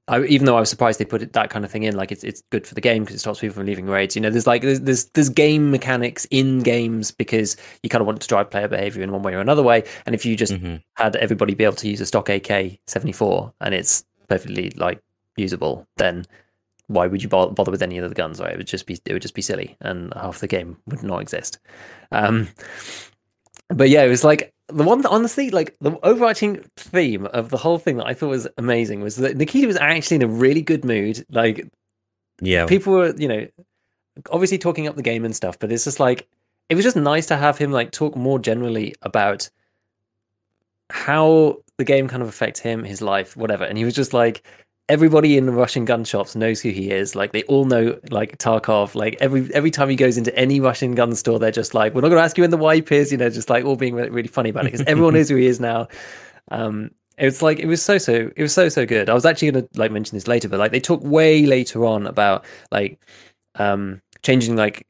I, 0.10 0.22
even 0.26 0.46
though 0.46 0.58
I 0.58 0.60
was 0.60 0.70
surprised 0.70 1.00
they 1.00 1.06
put 1.06 1.22
it, 1.22 1.32
that 1.32 1.50
kind 1.50 1.64
of 1.64 1.72
thing 1.72 1.84
in, 1.84 1.96
like 1.96 2.12
it's 2.12 2.26
it's 2.26 2.44
good 2.50 2.68
for 2.68 2.76
the 2.76 2.82
game 2.82 3.04
because 3.04 3.16
it 3.16 3.20
stops 3.20 3.40
people 3.40 3.56
from 3.56 3.66
leaving 3.66 3.86
raids. 3.86 4.16
You 4.16 4.22
know, 4.22 4.30
there's 4.30 4.46
like 4.46 4.62
there's, 4.62 4.82
there's 4.82 5.06
there's 5.14 5.30
game 5.30 5.72
mechanics 5.72 6.28
in 6.30 6.60
games 6.60 7.10
because 7.12 7.56
you 7.84 7.90
kind 7.90 8.02
of 8.02 8.06
want 8.08 8.22
to 8.22 8.28
drive 8.28 8.52
player 8.52 8.68
behavior 8.68 9.02
in 9.02 9.14
one 9.14 9.24
way 9.24 9.34
or 9.34 9.40
another 9.40 9.64
way. 9.64 9.84
And 10.06 10.14
if 10.14 10.26
you 10.26 10.36
just 10.36 10.54
Mhm. 10.54 10.82
had 10.96 11.16
everybody 11.16 11.54
be 11.54 11.64
able 11.64 11.78
to 11.78 11.88
use 11.88 12.02
a 12.02 12.06
stock 12.06 12.28
AK 12.30 12.80
seventy 12.86 13.14
four 13.14 13.54
and 13.62 13.74
it's 13.74 14.04
perfectly 14.28 14.72
like 14.76 15.00
usable, 15.38 15.88
then 15.96 16.26
why 16.88 17.08
would 17.08 17.24
you 17.24 17.30
bo- 17.30 17.52
bother 17.52 17.72
with 17.72 17.82
any 17.82 17.98
of 17.98 18.10
the 18.10 18.14
guns? 18.16 18.42
Right? 18.42 18.52
It 18.52 18.58
would 18.58 18.68
just 18.68 18.86
be 18.86 19.00
it 19.06 19.14
would 19.14 19.22
just 19.22 19.36
be 19.36 19.42
silly, 19.42 19.78
and 19.80 20.14
half 20.16 20.40
the 20.40 20.48
game 20.48 20.76
would 20.88 21.02
not 21.02 21.22
exist. 21.22 21.60
Um, 22.12 22.50
but 23.70 23.88
yeah, 23.90 24.04
it 24.04 24.10
was 24.10 24.26
like 24.26 24.54
the 24.74 24.84
one 24.84 25.02
that 25.02 25.10
honestly, 25.10 25.50
like 25.50 25.76
the 25.80 25.98
overarching 26.04 26.64
theme 26.78 27.26
of 27.28 27.50
the 27.50 27.58
whole 27.58 27.78
thing 27.78 27.98
that 27.98 28.08
I 28.08 28.14
thought 28.14 28.30
was 28.30 28.48
amazing 28.58 29.02
was 29.02 29.16
that 29.18 29.38
Nikita 29.38 29.68
was 29.68 29.78
actually 29.78 30.16
in 30.16 30.24
a 30.24 30.28
really 30.28 30.62
good 30.62 30.84
mood. 30.86 31.26
Like 31.30 31.68
Yeah. 32.42 32.66
people 32.66 32.94
were, 32.94 33.14
you 33.16 33.28
know, 33.28 33.48
obviously 34.32 34.58
talking 34.58 34.88
up 34.88 34.96
the 34.96 35.02
game 35.02 35.26
and 35.26 35.36
stuff, 35.36 35.58
but 35.60 35.72
it's 35.72 35.84
just 35.84 36.00
like 36.00 36.28
it 36.70 36.76
was 36.76 36.84
just 36.84 36.96
nice 36.98 37.26
to 37.28 37.38
have 37.38 37.58
him 37.58 37.72
like 37.72 37.92
talk 37.92 38.16
more 38.16 38.40
generally 38.40 38.96
about 39.02 39.50
how 40.90 41.58
the 41.78 41.84
game 41.84 42.08
kind 42.08 42.22
of 42.22 42.30
affects 42.30 42.60
him, 42.60 42.84
his 42.84 43.02
life, 43.02 43.36
whatever. 43.36 43.64
And 43.64 43.78
he 43.78 43.86
was 43.86 43.96
just 43.96 44.14
like 44.14 44.44
everybody 44.94 45.38
in 45.38 45.48
the 45.48 45.52
Russian 45.52 45.86
gun 45.86 46.04
shops 46.04 46.36
knows 46.36 46.62
who 46.62 46.70
he 46.70 46.92
is. 46.92 47.16
Like 47.16 47.32
they 47.32 47.42
all 47.44 47.66
know 47.66 48.00
like 48.12 48.38
Tarkov. 48.38 48.94
Like 48.94 49.18
every 49.20 49.52
every 49.54 49.72
time 49.72 49.90
he 49.90 49.96
goes 49.96 50.18
into 50.18 50.34
any 50.38 50.60
Russian 50.60 50.94
gun 50.94 51.16
store, 51.16 51.40
they're 51.40 51.52
just 51.52 51.74
like, 51.74 51.96
"We're 51.96 52.02
not 52.02 52.10
going 52.10 52.20
to 52.20 52.24
ask 52.24 52.38
you 52.38 52.44
when 52.44 52.52
the 52.52 52.58
wipe 52.58 52.92
is," 52.92 53.12
you 53.12 53.18
know, 53.18 53.30
just 53.30 53.50
like 53.50 53.66
all 53.66 53.76
being 53.76 53.96
really, 53.96 54.28
funny 54.28 54.52
about 54.52 54.66
it 54.66 54.72
because 54.72 54.86
everyone 54.88 55.16
knows 55.16 55.30
who 55.30 55.36
he 55.36 55.48
is 55.48 55.60
now. 55.60 55.88
Um, 56.52 56.92
it's 57.18 57.42
like 57.42 57.60
it 57.60 57.66
was 57.66 57.82
so 57.82 57.98
so 57.98 58.32
it 58.36 58.42
was 58.42 58.54
so 58.54 58.70
so 58.70 58.86
good. 58.86 59.10
I 59.10 59.14
was 59.16 59.26
actually 59.26 59.52
going 59.52 59.68
to 59.68 59.80
like 59.80 59.92
mention 59.92 60.16
this 60.16 60.28
later, 60.28 60.48
but 60.48 60.60
like 60.60 60.72
they 60.72 60.80
talk 60.80 61.02
way 61.04 61.48
later 61.48 61.86
on 61.86 62.06
about 62.06 62.46
like 62.72 63.00
um 63.56 64.02
changing 64.24 64.56
like 64.56 64.88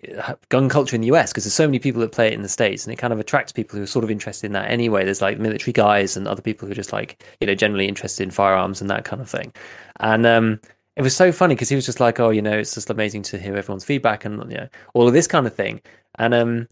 gun 0.50 0.70
culture 0.70 0.96
in 0.96 1.02
the 1.02 1.08
US 1.08 1.32
because 1.32 1.44
there's 1.44 1.54
so 1.54 1.68
many 1.68 1.80
people 1.80 2.00
that 2.02 2.12
play 2.12 2.28
it 2.28 2.34
in 2.34 2.44
the 2.44 2.50
states 2.50 2.86
and 2.86 2.94
it 2.94 2.98
kind 2.98 3.12
of 3.12 3.20
attracts 3.20 3.52
people 3.52 3.78
who 3.78 3.84
are 3.84 3.88
sort 3.88 4.06
of 4.06 4.12
interested 4.12 4.46
in 4.48 4.54
that 4.54 4.70
anyway. 4.70 5.04
There's 5.04 5.22
like 5.22 5.40
military 5.40 5.74
guys 5.74 6.16
and 6.16 6.28
other 6.28 6.42
people 6.42 6.68
who 6.68 6.72
are 6.72 6.76
just 6.76 6.94
like 6.94 7.24
you 7.42 7.48
know 7.48 7.56
generally 7.56 7.88
interested 7.88 8.24
in 8.24 8.32
firearms 8.32 8.80
and 8.80 8.90
that 8.90 9.06
kind 9.06 9.22
of 9.22 9.30
thing. 9.30 9.52
And 10.00 10.26
um 10.26 10.60
it 10.96 11.02
was 11.02 11.16
so 11.16 11.32
funny 11.32 11.56
because 11.56 11.70
he 11.70 11.76
was 11.76 11.88
just 11.88 12.00
like, 12.00 12.20
oh, 12.20 12.30
you 12.30 12.42
know, 12.42 12.56
it's 12.60 12.76
just 12.76 12.92
amazing 12.92 13.24
to 13.24 13.40
hear 13.40 13.56
everyone's 13.58 13.84
feedback 13.84 14.26
and 14.26 14.40
you 14.52 14.58
know 14.58 14.70
all 14.94 15.08
of 15.08 15.14
this 15.14 15.28
kind 15.28 15.48
of 15.48 15.56
thing. 15.56 15.82
And 16.20 16.34
um 16.34 16.68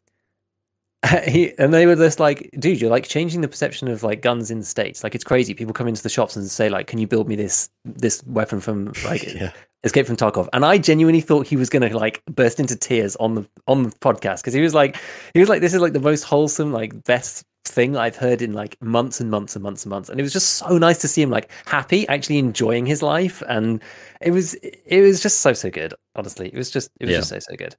he 1.28 1.58
and 1.58 1.74
they 1.74 1.88
were 1.88 1.96
just 1.96 2.20
like, 2.20 2.50
dude, 2.60 2.80
you're 2.80 2.92
like 2.92 3.08
changing 3.08 3.42
the 3.42 3.48
perception 3.48 3.88
of 3.88 4.04
like 4.04 4.22
guns 4.22 4.52
in 4.52 4.60
the 4.60 4.66
states. 4.66 5.04
Like 5.04 5.16
it's 5.16 5.24
crazy. 5.24 5.56
People 5.56 5.74
come 5.74 5.88
into 5.88 6.04
the 6.04 6.10
shops 6.10 6.36
and 6.36 6.48
say 6.48 6.70
like, 6.70 6.86
can 6.86 7.00
you 7.00 7.08
build 7.08 7.28
me 7.28 7.36
this 7.36 7.70
this 7.86 8.24
weapon 8.28 8.60
from 8.60 8.94
like 9.04 9.24
yeah. 9.34 9.52
Escape 9.84 10.06
from 10.06 10.16
Tarkov, 10.18 10.48
and 10.54 10.64
I 10.64 10.78
genuinely 10.78 11.22
thought 11.22 11.48
he 11.48 11.56
was 11.56 11.70
gonna 11.70 11.90
like 11.90 12.24
burst 12.26 12.60
into 12.60 12.76
tears 12.76 13.16
on 13.16 13.36
the 13.36 13.48
on 13.68 13.84
the 13.84 13.90
podcast 13.90 14.38
because 14.42 14.54
he 14.54 14.62
was 14.62 14.74
like, 14.76 14.98
he 15.34 15.40
was 15.40 15.50
like, 15.50 15.62
this 15.62 15.74
is 15.74 15.82
like 15.82 15.94
the 15.94 16.00
most 16.00 16.24
wholesome, 16.24 16.72
like 16.72 17.04
best 17.04 17.46
thing 17.66 17.96
I've 17.96 18.16
heard 18.16 18.42
in 18.42 18.54
like 18.54 18.76
months 18.82 19.20
and 19.20 19.30
months 19.32 19.56
and 19.56 19.64
months 19.64 19.84
and 19.84 19.90
months, 19.90 20.10
and 20.10 20.20
it 20.20 20.24
was 20.24 20.34
just 20.34 20.50
so 20.56 20.78
nice 20.78 21.00
to 21.00 21.08
see 21.08 21.22
him 21.24 21.32
like 21.32 21.50
happy, 21.66 22.08
actually 22.10 22.38
enjoying 22.38 22.86
his 22.86 23.02
life, 23.02 23.42
and 23.48 23.82
it 24.22 24.32
was 24.32 24.54
it 24.54 25.02
was 25.02 25.20
just 25.22 25.40
so 25.40 25.54
so 25.54 25.70
good. 25.72 25.94
Honestly, 26.16 26.48
it 26.48 26.56
was 26.56 26.70
just 26.70 26.92
it 27.00 27.06
was 27.06 27.14
Yeah. 27.14 27.20
just 27.20 27.30
so 27.30 27.40
so 27.40 27.56
good. 27.56 27.76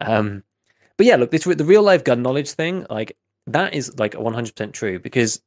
Um, 0.00 0.42
but 0.96 1.06
yeah, 1.06 1.16
look, 1.16 1.30
this 1.30 1.44
the 1.44 1.64
real 1.64 1.82
life 1.82 2.04
gun 2.04 2.22
knowledge 2.22 2.52
thing, 2.52 2.86
like 2.88 3.16
that 3.46 3.74
is 3.74 3.98
like 3.98 4.14
100 4.14 4.54
percent 4.54 4.74
true 4.74 4.98
because 4.98 5.42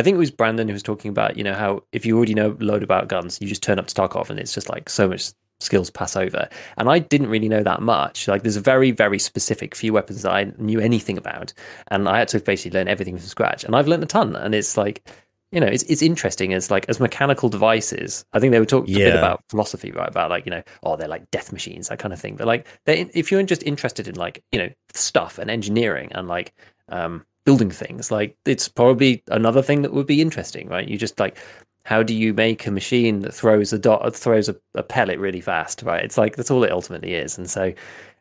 I 0.00 0.02
think 0.02 0.14
it 0.14 0.18
was 0.18 0.30
Brandon 0.30 0.66
who 0.66 0.72
was 0.72 0.82
talking 0.82 1.10
about, 1.10 1.36
you 1.36 1.44
know, 1.44 1.52
how 1.52 1.82
if 1.92 2.06
you 2.06 2.16
already 2.16 2.32
know 2.32 2.56
a 2.58 2.64
load 2.64 2.82
about 2.82 3.08
guns, 3.08 3.38
you 3.38 3.46
just 3.46 3.62
turn 3.62 3.78
up 3.78 3.86
to 3.86 3.94
Tarkov 3.94 4.30
and 4.30 4.40
it's 4.40 4.54
just 4.54 4.70
like 4.70 4.88
so 4.88 5.06
much 5.06 5.32
skills 5.60 5.90
pass 5.90 6.16
over. 6.16 6.48
And 6.78 6.88
I 6.88 7.00
didn't 7.00 7.28
really 7.28 7.50
know 7.50 7.62
that 7.62 7.82
much. 7.82 8.26
Like 8.26 8.42
there's 8.42 8.56
a 8.56 8.62
very, 8.62 8.92
very 8.92 9.18
specific 9.18 9.74
few 9.74 9.92
weapons 9.92 10.22
that 10.22 10.32
I 10.32 10.52
knew 10.56 10.80
anything 10.80 11.18
about. 11.18 11.52
And 11.88 12.08
I 12.08 12.18
had 12.18 12.28
to 12.28 12.40
basically 12.40 12.78
learn 12.78 12.88
everything 12.88 13.18
from 13.18 13.26
scratch. 13.26 13.62
And 13.62 13.76
I've 13.76 13.88
learned 13.88 14.02
a 14.02 14.06
ton. 14.06 14.36
And 14.36 14.54
it's 14.54 14.78
like, 14.78 15.06
you 15.52 15.60
know, 15.60 15.66
it's 15.66 15.82
it's 15.82 16.00
interesting 16.00 16.54
as 16.54 16.70
like 16.70 16.88
as 16.88 16.98
mechanical 16.98 17.50
devices. 17.50 18.24
I 18.32 18.40
think 18.40 18.52
they 18.52 18.58
were 18.58 18.64
talking 18.64 18.94
a 18.94 18.98
bit 18.98 19.16
about 19.16 19.44
philosophy, 19.50 19.90
right? 19.92 20.08
About 20.08 20.30
like, 20.30 20.46
you 20.46 20.50
know, 20.50 20.62
oh, 20.82 20.96
they're 20.96 21.08
like 21.08 21.30
death 21.30 21.52
machines, 21.52 21.88
that 21.88 21.98
kind 21.98 22.14
of 22.14 22.20
thing. 22.20 22.36
But 22.36 22.46
like 22.46 22.66
they 22.86 23.02
if 23.12 23.30
you're 23.30 23.42
just 23.42 23.64
interested 23.64 24.08
in 24.08 24.14
like, 24.14 24.42
you 24.50 24.60
know, 24.60 24.70
stuff 24.94 25.38
and 25.38 25.50
engineering 25.50 26.10
and 26.12 26.26
like 26.26 26.54
um 26.88 27.26
building 27.44 27.70
things 27.70 28.10
like 28.10 28.36
it's 28.44 28.68
probably 28.68 29.22
another 29.28 29.62
thing 29.62 29.82
that 29.82 29.92
would 29.92 30.06
be 30.06 30.20
interesting 30.20 30.68
right? 30.68 30.88
You 30.88 30.98
just 30.98 31.18
like 31.18 31.38
how 31.84 32.02
do 32.02 32.14
you 32.14 32.34
make 32.34 32.66
a 32.66 32.70
machine 32.70 33.20
that 33.20 33.34
throws 33.34 33.72
a 33.72 33.78
dot 33.78 34.14
throws 34.14 34.48
a, 34.48 34.56
a 34.74 34.82
pellet 34.82 35.18
really 35.18 35.40
fast 35.40 35.82
right? 35.82 36.04
It's 36.04 36.18
like 36.18 36.36
that's 36.36 36.50
all 36.50 36.64
it 36.64 36.72
ultimately 36.72 37.14
is 37.14 37.38
and 37.38 37.48
so 37.50 37.72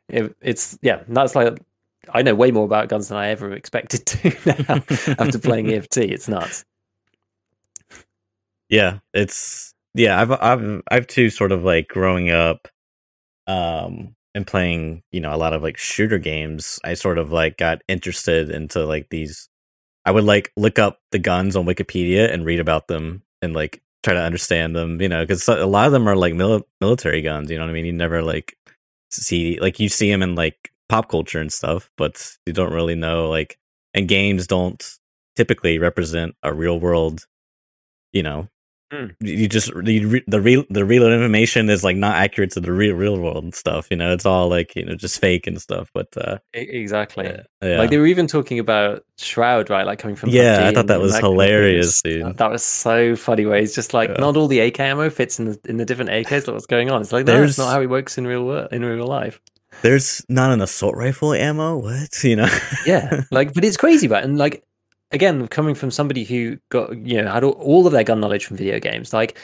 it, 0.09 0.35
it's 0.41 0.77
yeah 0.81 1.03
that's 1.07 1.35
like 1.35 1.59
i 2.13 2.21
know 2.21 2.33
way 2.33 2.51
more 2.51 2.65
about 2.65 2.89
guns 2.89 3.09
than 3.09 3.17
i 3.17 3.29
ever 3.29 3.53
expected 3.53 4.05
to 4.05 4.55
now 4.67 4.75
after 5.19 5.37
playing 5.37 5.71
eft 5.73 5.95
it's 5.97 6.27
nuts. 6.27 6.65
Yeah 8.69 8.99
it's 9.13 9.73
yeah 9.93 10.19
i've 10.19 10.31
i've 10.31 10.81
i've 10.91 11.07
too 11.07 11.29
sort 11.29 11.51
of 11.51 11.63
like 11.63 11.87
growing 11.87 12.29
up 12.29 12.67
um 13.47 14.15
and 14.35 14.45
playing 14.45 15.03
you 15.11 15.19
know 15.19 15.33
a 15.33 15.37
lot 15.37 15.53
of 15.53 15.63
like 15.63 15.77
shooter 15.77 16.19
games 16.19 16.79
i 16.83 16.93
sort 16.93 17.17
of 17.17 17.31
like 17.31 17.57
got 17.57 17.81
interested 17.87 18.49
into 18.49 18.85
like 18.85 19.09
these 19.09 19.49
i 20.05 20.11
would 20.11 20.23
like 20.23 20.51
look 20.55 20.77
up 20.79 20.99
the 21.11 21.19
guns 21.19 21.55
on 21.55 21.65
wikipedia 21.65 22.31
and 22.31 22.45
read 22.45 22.59
about 22.59 22.87
them 22.87 23.23
and 23.41 23.53
like 23.53 23.81
try 24.03 24.13
to 24.13 24.21
understand 24.21 24.75
them 24.75 25.01
you 25.01 25.09
know 25.09 25.23
because 25.23 25.47
a 25.47 25.65
lot 25.65 25.87
of 25.87 25.91
them 25.91 26.07
are 26.07 26.15
like 26.15 26.33
mil- 26.33 26.67
military 26.79 27.21
guns 27.21 27.49
you 27.49 27.57
know 27.57 27.63
what 27.63 27.69
i 27.69 27.73
mean? 27.73 27.85
You 27.85 27.93
never 27.93 28.21
like 28.21 28.55
see 29.11 29.59
like 29.59 29.79
you 29.79 29.89
see 29.89 30.09
them 30.09 30.21
in 30.21 30.35
like 30.35 30.71
pop 30.87 31.09
culture 31.09 31.39
and 31.39 31.51
stuff 31.51 31.89
but 31.97 32.35
you 32.45 32.53
don't 32.53 32.73
really 32.73 32.95
know 32.95 33.29
like 33.29 33.59
and 33.93 34.07
games 34.07 34.47
don't 34.47 34.97
typically 35.35 35.79
represent 35.79 36.35
a 36.43 36.53
real 36.53 36.79
world 36.79 37.25
you 38.13 38.23
know 38.23 38.47
Hmm. 38.91 39.05
you 39.19 39.47
just 39.47 39.71
you 39.85 40.07
re, 40.07 40.23
the 40.25 40.41
real 40.41 40.63
the 40.71 40.83
real 40.83 41.05
information 41.05 41.69
is 41.69 41.83
like 41.83 41.95
not 41.95 42.15
accurate 42.15 42.49
to 42.53 42.59
the 42.59 42.71
real 42.73 42.95
real 42.95 43.19
world 43.19 43.43
and 43.43 43.53
stuff 43.53 43.85
you 43.91 43.97
know 43.97 44.11
it's 44.11 44.25
all 44.25 44.49
like 44.49 44.75
you 44.75 44.83
know 44.83 44.95
just 44.95 45.19
fake 45.21 45.45
and 45.45 45.61
stuff 45.61 45.91
but 45.93 46.07
uh 46.17 46.39
exactly 46.53 47.25
yeah, 47.25 47.41
yeah. 47.61 47.77
like 47.77 47.91
they 47.91 47.97
were 47.99 48.07
even 48.07 48.25
talking 48.25 48.57
about 48.57 49.03
shroud 49.19 49.69
right 49.69 49.85
like 49.85 49.99
coming 49.99 50.15
from 50.15 50.29
Yeah, 50.31 50.67
I 50.67 50.73
thought 50.73 50.87
that 50.87 50.95
and 50.95 51.03
was 51.03 51.11
thing. 51.13 51.21
hilarious, 51.21 52.01
dude. 52.01 52.37
that 52.37 52.49
was 52.49 52.65
so 52.65 53.15
funny 53.15 53.45
where 53.45 53.57
it's 53.59 53.75
just 53.75 53.93
like 53.93 54.09
Yeah. 54.09 54.15
not 54.21 54.35
all 54.35 54.47
the 54.47 54.59
ak 54.61 54.79
ammo 54.79 55.11
fits 55.11 55.37
in 55.39 55.45
the 55.45 55.59
in 55.65 55.77
the 55.77 55.85
different 55.85 56.09
ak's 56.09 56.31
like 56.31 56.47
what's 56.47 56.65
going 56.65 56.89
on 56.89 56.99
it's 57.01 57.11
like 57.11 57.27
no, 57.27 57.41
that's 57.41 57.59
not 57.59 57.71
how 57.71 57.81
it 57.81 57.89
works 57.91 58.17
in 58.17 58.25
real 58.25 58.43
world 58.45 58.69
in 58.71 58.83
real 58.83 59.05
life 59.05 59.39
there's 59.83 60.25
not 60.29 60.51
an 60.51 60.61
assault 60.61 60.95
rifle 60.95 61.31
ammo 61.33 61.77
what 61.77 62.09
you 62.23 62.35
know 62.35 62.49
yeah 62.87 63.21
like 63.29 63.53
but 63.53 63.63
it's 63.63 63.77
crazy 63.77 64.07
right 64.07 64.23
and 64.23 64.39
like 64.39 64.63
again 65.11 65.47
coming 65.47 65.75
from 65.75 65.91
somebody 65.91 66.23
who 66.23 66.57
got 66.69 66.95
you 66.97 67.21
know 67.21 67.31
had 67.31 67.43
all, 67.43 67.53
all 67.53 67.85
of 67.87 67.93
their 67.93 68.03
gun 68.03 68.19
knowledge 68.19 68.45
from 68.45 68.57
video 68.57 68.79
games 68.79 69.13
like 69.13 69.37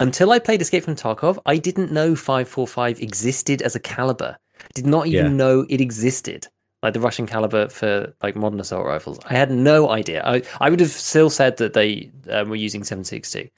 until 0.00 0.30
i 0.32 0.38
played 0.38 0.60
escape 0.60 0.84
from 0.84 0.96
tarkov 0.96 1.38
i 1.46 1.56
didn't 1.56 1.92
know 1.92 2.14
545 2.14 3.00
existed 3.00 3.62
as 3.62 3.74
a 3.74 3.80
caliber. 3.80 4.36
Did 4.74 4.86
not 4.86 5.06
even 5.06 5.26
Yeah. 5.26 5.32
know 5.32 5.66
it 5.68 5.80
existed 5.80 6.46
like 6.82 6.94
the 6.94 7.00
russian 7.00 7.26
caliber 7.26 7.68
for 7.68 8.12
like 8.22 8.36
modern 8.36 8.60
assault 8.60 8.86
rifles. 8.86 9.18
I 9.28 9.34
had 9.34 9.50
no 9.50 9.90
idea. 9.90 10.22
I, 10.24 10.42
I 10.60 10.70
would 10.70 10.80
have 10.80 10.90
still 10.90 11.30
said 11.30 11.56
that 11.58 11.72
they 11.72 12.10
um, 12.30 12.48
were 12.50 12.56
using 12.56 12.84
762 12.84 13.48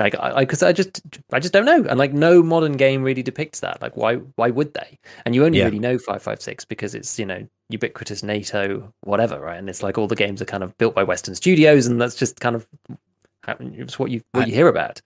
like 0.00 0.14
i 0.18 0.40
because 0.40 0.62
I, 0.62 0.72
just 0.72 1.00
i 1.32 1.38
just 1.38 1.52
don't 1.52 1.64
know. 1.64 1.84
And 1.88 1.98
like 1.98 2.12
no 2.12 2.42
modern 2.42 2.72
game 2.76 3.02
really 3.02 3.22
depicts 3.22 3.60
that. 3.60 3.80
Like 3.80 3.96
why 3.96 4.16
why 4.36 4.50
would 4.50 4.74
they? 4.74 4.98
And 5.24 5.34
you 5.34 5.44
only 5.44 5.58
Yeah. 5.58 5.66
really 5.66 5.78
know 5.78 5.98
556 5.98 6.64
because 6.64 6.94
it's 6.94 7.18
you 7.18 7.26
know 7.26 7.46
ubiquitous 7.68 8.22
nato 8.24 8.92
whatever 9.02 9.38
right? 9.38 9.58
And 9.58 9.68
it's 9.70 9.82
like 9.82 9.96
all 9.98 10.08
the 10.08 10.16
games 10.16 10.42
are 10.42 10.46
kind 10.46 10.64
of 10.64 10.76
built 10.78 10.94
by 10.94 11.04
western 11.04 11.34
studios 11.36 11.86
and 11.86 12.00
that's 12.00 12.16
just 12.16 12.40
kind 12.40 12.56
of 12.56 12.66
it's 13.46 13.98
what 13.98 14.10
you 14.10 14.22
what 14.32 14.44
I- 14.44 14.46
you 14.46 14.54
hear 14.54 14.68
about. 14.68 15.00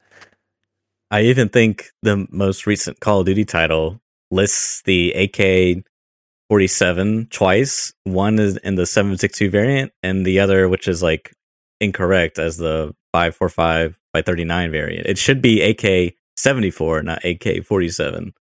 I 1.11 1.22
even 1.22 1.48
think 1.48 1.90
the 2.02 2.26
most 2.30 2.66
recent 2.66 2.98
call 3.00 3.20
of 3.20 3.26
duty 3.26 3.44
title 3.44 4.00
lists 4.30 4.83
the 4.83 5.12
ak 5.14 5.85
47 6.50 7.28
twice. 7.30 7.92
One 8.04 8.38
is 8.38 8.57
in 8.59 8.74
the 8.74 8.87
762 8.87 9.50
variant 9.50 9.92
and 10.02 10.26
the 10.26 10.40
other 10.40 10.68
which 10.68 10.88
is 10.88 11.02
like 11.02 11.33
incorrect 11.80 12.38
as 12.38 12.57
the 12.57 12.94
545 13.14 13.98
by 14.14 14.22
39 14.22 14.72
variant. 14.72 15.09
It 15.09 15.18
should 15.18 15.42
be 15.42 15.62
ak 15.62 16.14
74 16.37 17.05
not 17.05 17.24
ak 17.24 17.64
47 17.66 18.35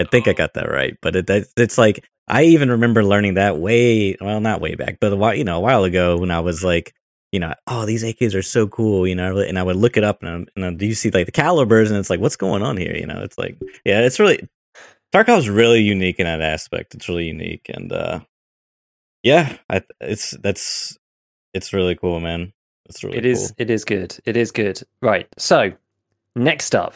i 0.00 0.04
think 0.04 0.28
i 0.28 0.34
got 0.34 0.54
that 0.54 0.70
right 0.70 0.96
but 1.02 1.16
it, 1.16 1.28
that, 1.28 1.46
it's 1.56 1.78
like 1.78 2.08
i 2.28 2.44
even 2.44 2.70
remember 2.70 3.04
learning 3.04 3.34
that 3.36 3.58
way 3.58 4.16
well 4.20 4.40
not 4.40 4.60
way 4.62 4.76
back 4.76 4.98
but 5.00 5.12
a 5.12 5.16
while 5.16 5.34
you 5.34 5.44
know 5.44 5.58
a 5.58 5.62
while 5.62 5.84
ago 5.84 6.18
when 6.18 6.32
i 6.32 6.40
was 6.40 6.64
like 6.64 6.94
you 7.32 7.40
know 7.40 7.54
oh 7.68 7.86
these 7.86 8.04
ak's 8.04 8.34
are 8.34 8.42
so 8.42 8.68
cool 8.68 9.06
you 9.06 9.14
know 9.16 9.38
and 9.38 9.58
i 9.58 9.64
would 9.64 9.76
look 9.76 9.96
it 9.98 10.04
up 10.04 10.22
and, 10.22 10.30
I'm- 10.30 10.46
and 10.56 10.80
then 10.80 10.88
you 10.88 10.96
see 10.96 11.10
like 11.10 11.26
the 11.26 11.32
calibers 11.32 11.90
and 11.90 12.00
it's 12.00 12.10
like 12.10 12.20
what's 12.20 12.36
going 12.36 12.62
on 12.62 12.78
here? 12.78 12.96
You 12.96 13.06
know 13.06 13.22
it's 13.22 13.38
like 13.38 13.58
yeah 13.86 14.00
it's 14.02 14.20
really 14.20 14.40
tarkov's 15.14 15.50
really 15.50 15.82
unique 15.82 16.20
in 16.20 16.26
that 16.26 16.42
aspect. 16.42 16.94
It's 16.94 17.08
really 17.08 17.26
unique 17.26 17.66
and 17.74 17.92
uh 17.92 18.20
yeah 19.24 19.58
I, 19.70 19.82
it's 20.00 20.32
that's 20.42 20.98
it's 21.54 21.72
really 21.74 21.96
cool 21.96 22.20
man 22.20 22.52
it's 22.88 23.02
really 23.04 23.18
It 23.18 23.26
is. 23.26 23.48
cool. 23.48 23.54
It 23.58 23.70
is 23.70 23.84
good. 23.84 24.16
It 24.24 24.36
is 24.36 24.50
good. 24.52 24.82
Right. 25.00 25.26
So, 25.38 25.72
next 26.34 26.74
up, 26.74 26.94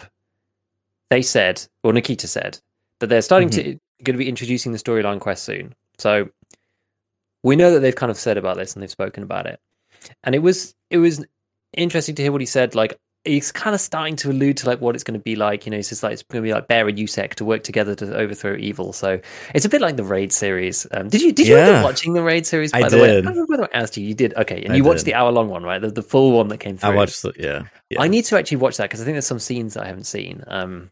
they 1.11 1.23
said, 1.23 1.67
or 1.83 1.93
Nikita 1.93 2.27
said, 2.29 2.59
that 3.01 3.09
they're 3.09 3.23
starting 3.23 3.49
Mhm. 3.49 3.55
to 3.55 3.63
going 4.05 4.15
to 4.15 4.19
be 4.19 4.29
introducing 4.29 4.73
the 4.73 4.79
storyline 4.79 5.21
quest 5.21 5.45
soon. 5.45 5.75
So 5.99 6.31
we 7.43 7.57
know 7.57 7.73
that 7.73 7.81
they've 7.81 7.95
kind 7.95 8.11
of 8.11 8.17
said 8.19 8.37
about 8.39 8.57
this 8.57 8.75
and 8.75 8.83
they've 8.83 8.91
spoken 8.91 9.23
about 9.23 9.47
it. 9.47 9.61
And 10.25 10.35
it 10.35 10.39
was 10.41 10.75
it 10.91 10.99
was 10.99 11.25
interesting 11.75 12.15
to 12.15 12.23
hear 12.23 12.33
what 12.33 12.41
he 12.41 12.47
said. 12.47 12.75
Like 12.75 12.99
he's 13.25 13.53
kind 13.53 13.75
of 13.75 13.81
starting 13.81 14.17
to 14.17 14.31
allude 14.31 14.57
to 14.57 14.67
like 14.67 14.81
what 14.81 14.95
it's 14.95 15.05
going 15.05 15.19
to 15.19 15.23
be 15.23 15.37
like. 15.37 15.67
You 15.67 15.71
know, 15.71 15.77
he's 15.77 15.91
just 15.91 16.03
like 16.03 16.13
it's 16.13 16.23
going 16.23 16.43
to 16.43 16.47
be 16.47 16.53
like 16.55 16.69
Bear 16.69 16.89
and 16.89 16.97
USEC 16.97 17.35
to 17.35 17.45
work 17.45 17.63
together 17.65 17.95
to 17.97 18.17
overthrow 18.17 18.57
evil. 18.57 18.93
So 18.93 19.21
it's 19.55 19.65
a 19.65 19.69
bit 19.69 19.81
like 19.81 19.97
the 19.97 20.05
Raid 20.05 20.33
series. 20.33 20.87
Um, 20.93 21.09
did 21.09 21.21
you 21.21 21.33
did 21.33 21.47
you 21.47 21.57
end 21.57 21.69
Yeah. 21.69 21.79
up 21.79 21.85
watching 21.85 22.15
the 22.15 22.23
Raid 22.23 22.47
series? 22.47 22.73
I 22.73 22.81
By 22.83 22.89
the 22.89 22.97
way, 22.97 23.03
I 23.05 23.07
did. 23.17 23.25
remember 23.27 23.45
whether 23.47 23.65
I 23.65 23.79
asked 23.79 23.97
you. 23.97 24.05
You 24.05 24.15
did. 24.15 24.35
Okay, 24.35 24.63
and 24.63 24.73
I 24.73 24.77
you 24.77 24.85
watched 24.85 25.01
did. 25.05 25.13
the 25.13 25.15
hour 25.15 25.31
long 25.31 25.49
one, 25.49 25.63
right? 25.63 25.81
The, 25.81 25.91
the 25.91 26.03
full 26.03 26.33
one 26.33 26.49
that 26.49 26.59
came 26.59 26.77
through. 26.77 26.91
I 26.91 26.95
watched 26.95 27.23
the 27.23 27.33
yeah. 27.39 27.63
yeah. 27.91 28.01
I 28.01 28.09
need 28.09 28.25
to 28.27 28.39
actually 28.39 28.59
watch 28.59 28.77
that 28.79 28.85
because 28.85 29.01
I 29.01 29.05
think 29.05 29.15
there's 29.15 29.27
some 29.27 29.39
scenes 29.39 29.75
that 29.75 29.85
I 29.85 29.87
haven't 29.87 30.05
seen. 30.05 30.43
Um, 30.47 30.91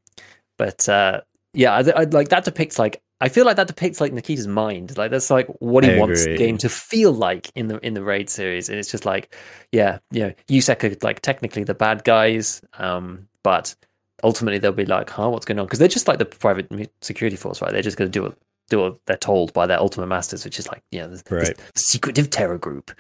but 0.58 0.88
uh, 0.88 1.22
yeah, 1.54 1.72
I, 1.74 1.78
I, 2.00 2.04
like 2.04 2.28
that 2.28 2.44
depicts 2.44 2.78
like 2.78 3.00
I 3.20 3.28
feel 3.28 3.44
like 3.44 3.56
that 3.56 3.66
depicts 3.66 4.00
like 4.00 4.12
Nikita's 4.12 4.46
mind. 4.46 4.96
Like 4.96 5.10
that's 5.10 5.30
like 5.30 5.48
what 5.58 5.84
he 5.84 5.96
wants 5.98 6.24
the 6.24 6.36
game 6.36 6.56
to 6.58 6.68
feel 6.68 7.12
like 7.12 7.50
in 7.54 7.68
the 7.68 7.78
in 7.84 7.94
the 7.94 8.02
raid 8.02 8.30
series, 8.30 8.68
and 8.68 8.78
it's 8.78 8.90
just 8.90 9.04
like 9.04 9.34
yeah, 9.72 9.98
you 10.12 10.20
know, 10.20 10.32
USEC 10.48 10.84
are 10.84 10.96
like 11.02 11.20
technically 11.20 11.64
the 11.64 11.74
bad 11.74 12.04
guys, 12.04 12.62
um, 12.78 13.26
but 13.42 13.74
ultimately 14.22 14.58
they'll 14.58 14.72
be 14.72 14.86
like, 14.86 15.10
huh, 15.10 15.28
what's 15.30 15.46
going 15.46 15.58
on? 15.58 15.66
Because 15.66 15.78
they're 15.78 15.88
just 15.88 16.08
like 16.08 16.18
the 16.18 16.24
private 16.24 16.68
security 17.00 17.36
force, 17.36 17.60
right? 17.60 17.72
They're 17.72 17.82
just 17.82 17.96
going 17.96 18.10
to 18.10 18.16
do 18.16 18.22
what 18.24 18.36
do 18.68 18.80
what 18.80 18.98
they're 19.06 19.16
told 19.16 19.52
by 19.52 19.66
their 19.66 19.78
ultimate 19.78 20.06
masters, 20.08 20.44
which 20.44 20.58
is 20.58 20.68
like 20.68 20.82
you 20.92 21.00
know 21.00 21.08
this, 21.08 21.22
this 21.22 21.48
Right. 21.48 21.58
secretive 21.74 22.30
terror 22.30 22.58
group, 22.58 22.90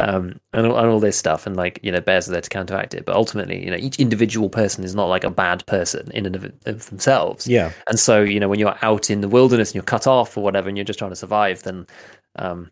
um, 0.00 0.38
and, 0.52 0.66
all- 0.66 0.78
and 0.78 0.88
all 0.88 1.00
this 1.00 1.16
stuff, 1.18 1.46
and 1.46 1.56
like 1.56 1.80
you 1.82 1.90
know 1.92 2.00
bears 2.00 2.28
are 2.28 2.32
there 2.32 2.40
to 2.40 2.48
counteract 2.50 2.94
it. 2.94 3.04
But 3.04 3.16
ultimately, 3.16 3.64
you 3.64 3.70
know, 3.70 3.76
each 3.76 3.98
individual 3.98 4.48
person 4.48 4.84
is 4.84 4.94
not 4.94 5.06
like 5.06 5.24
a 5.24 5.30
bad 5.30 5.64
person 5.66 6.10
in 6.12 6.26
and 6.26 6.36
of, 6.36 6.52
of 6.66 6.86
themselves. 6.90 7.46
Yeah. 7.46 7.72
And 7.88 7.98
so, 7.98 8.22
you 8.22 8.38
know, 8.40 8.48
when 8.48 8.58
you're 8.58 8.78
out 8.82 9.10
in 9.10 9.20
the 9.20 9.28
wilderness 9.28 9.70
and 9.70 9.74
you're 9.76 9.82
cut 9.84 10.06
off 10.06 10.36
or 10.36 10.44
whatever, 10.44 10.68
and 10.68 10.76
you're 10.78 10.84
just 10.84 10.98
trying 10.98 11.10
to 11.12 11.16
survive, 11.16 11.62
then, 11.62 11.86
um, 12.36 12.70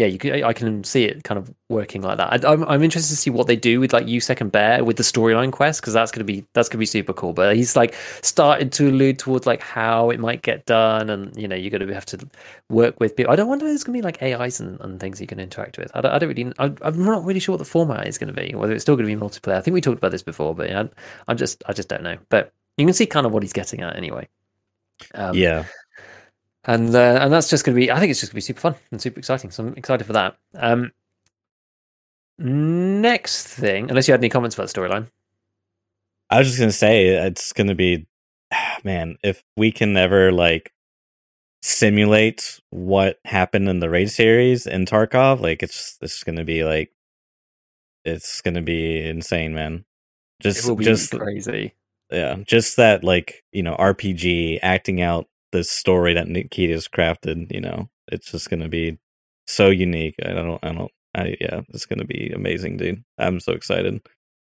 yeah, 0.00 0.06
you 0.06 0.16
can, 0.16 0.42
I 0.42 0.54
can 0.54 0.82
see 0.82 1.04
it 1.04 1.24
kind 1.24 1.36
of 1.36 1.54
working 1.68 2.00
like 2.00 2.16
that. 2.16 2.42
I, 2.42 2.50
I'm, 2.50 2.64
I'm 2.64 2.82
interested 2.82 3.10
to 3.10 3.20
see 3.20 3.28
what 3.28 3.46
they 3.46 3.54
do 3.54 3.80
with 3.80 3.92
like 3.92 4.06
USEC 4.06 4.40
and 4.40 4.50
Bear 4.50 4.82
with 4.82 4.96
the 4.96 5.02
storyline 5.02 5.52
quest 5.52 5.82
because 5.82 5.92
that's 5.92 6.10
gonna 6.10 6.24
be 6.24 6.46
that's 6.54 6.70
gonna 6.70 6.78
be 6.78 6.86
super 6.86 7.12
cool. 7.12 7.34
But 7.34 7.54
he's 7.54 7.76
like 7.76 7.94
started 8.22 8.72
to 8.72 8.88
allude 8.88 9.18
towards 9.18 9.46
like 9.46 9.60
how 9.60 10.08
it 10.08 10.18
might 10.18 10.40
get 10.40 10.64
done, 10.64 11.10
and 11.10 11.36
you 11.36 11.46
know, 11.46 11.54
you're 11.54 11.70
gonna 11.70 11.92
have 11.92 12.06
to 12.06 12.26
work 12.70 12.98
with 12.98 13.14
people. 13.14 13.30
I 13.30 13.36
don't 13.36 13.46
wonder 13.46 13.66
if 13.66 13.72
there's 13.72 13.84
gonna 13.84 13.98
be 13.98 14.02
like 14.02 14.22
AIs 14.22 14.58
and, 14.58 14.80
and 14.80 14.98
things 14.98 15.20
you 15.20 15.26
can 15.26 15.38
interact 15.38 15.76
with. 15.76 15.90
I 15.94 16.00
don't, 16.00 16.12
I 16.12 16.18
don't 16.18 16.28
really, 16.30 16.52
I, 16.58 16.72
I'm 16.80 17.04
not 17.04 17.22
really 17.26 17.40
sure 17.40 17.52
what 17.52 17.58
the 17.58 17.66
format 17.66 18.08
is 18.08 18.16
gonna 18.16 18.32
be. 18.32 18.54
Whether 18.54 18.72
it's 18.72 18.84
still 18.84 18.96
gonna 18.96 19.06
be 19.06 19.16
multiplayer. 19.16 19.56
I 19.56 19.60
think 19.60 19.74
we 19.74 19.82
talked 19.82 19.98
about 19.98 20.12
this 20.12 20.22
before, 20.22 20.54
but 20.54 20.70
yeah, 20.70 20.84
I'm 21.28 21.36
just, 21.36 21.62
I 21.66 21.74
just 21.74 21.90
don't 21.90 22.02
know. 22.02 22.16
But 22.30 22.54
you 22.78 22.86
can 22.86 22.94
see 22.94 23.04
kind 23.04 23.26
of 23.26 23.32
what 23.32 23.42
he's 23.42 23.52
getting 23.52 23.82
at 23.82 23.96
anyway. 23.96 24.28
Um, 25.14 25.36
yeah. 25.36 25.66
And 26.64 26.94
uh, 26.94 27.18
and 27.22 27.32
that's 27.32 27.48
just 27.50 27.64
going 27.64 27.74
to 27.76 27.80
be. 27.80 27.90
I 27.90 27.98
think 28.00 28.10
it's 28.10 28.20
just 28.20 28.32
going 28.32 28.42
to 28.42 28.44
be 28.44 28.52
super 28.52 28.60
fun 28.60 28.74
and 28.92 29.00
super 29.00 29.18
exciting. 29.18 29.50
So 29.50 29.64
I'm 29.66 29.74
excited 29.76 30.06
for 30.06 30.12
that. 30.14 30.36
Um, 30.54 30.92
next 32.38 33.46
thing, 33.48 33.88
unless 33.90 34.08
you 34.08 34.12
had 34.12 34.20
any 34.20 34.28
comments 34.28 34.56
about 34.56 34.68
the 34.68 34.80
storyline, 34.80 35.08
I 36.30 36.38
was 36.38 36.48
just 36.48 36.58
gonna 36.60 36.72
say 36.72 37.08
it's 37.08 37.52
gonna 37.52 37.74
be, 37.74 38.06
man. 38.84 39.16
If 39.22 39.42
we 39.56 39.72
can 39.72 39.96
ever 39.96 40.32
like 40.32 40.72
simulate 41.62 42.60
what 42.70 43.18
happened 43.24 43.68
in 43.68 43.80
the 43.80 43.90
raid 43.90 44.10
series 44.10 44.66
in 44.66 44.86
Tarkov, 44.86 45.40
like 45.40 45.62
it's 45.62 45.98
it's 46.00 46.24
gonna 46.24 46.44
be 46.44 46.64
like, 46.64 46.92
it's 48.04 48.40
gonna 48.42 48.62
be 48.62 49.06
insane, 49.06 49.54
man. 49.54 49.84
it 50.40 50.42
Just 50.42 50.64
will 50.64 50.76
be 50.76 50.84
just 50.84 51.12
crazy. 51.12 51.74
yeah, 52.10 52.36
just 52.46 52.76
that 52.76 53.04
like 53.04 53.44
you 53.52 53.62
know 53.62 53.76
RPG 53.76 54.60
acting 54.62 55.02
out 55.02 55.28
the 55.52 55.64
story 55.64 56.14
that 56.14 56.28
Nikita 56.28 56.74
Nikita's 56.74 56.88
crafted. 56.88 57.52
You 57.52 57.60
know, 57.60 57.88
it's 58.08 58.30
just 58.30 58.50
gonna 58.50 58.68
be 58.68 58.98
so 59.46 59.68
unique. 59.70 60.14
I 60.24 60.32
don't, 60.32 60.58
I 60.64 60.72
don't, 60.72 60.90
I 61.14 61.36
yeah, 61.40 61.60
it's 61.70 61.86
gonna 61.86 62.04
be 62.04 62.30
amazing, 62.34 62.76
dude. 62.76 63.02
I'm 63.18 63.40
so 63.40 63.52
excited. 63.52 64.00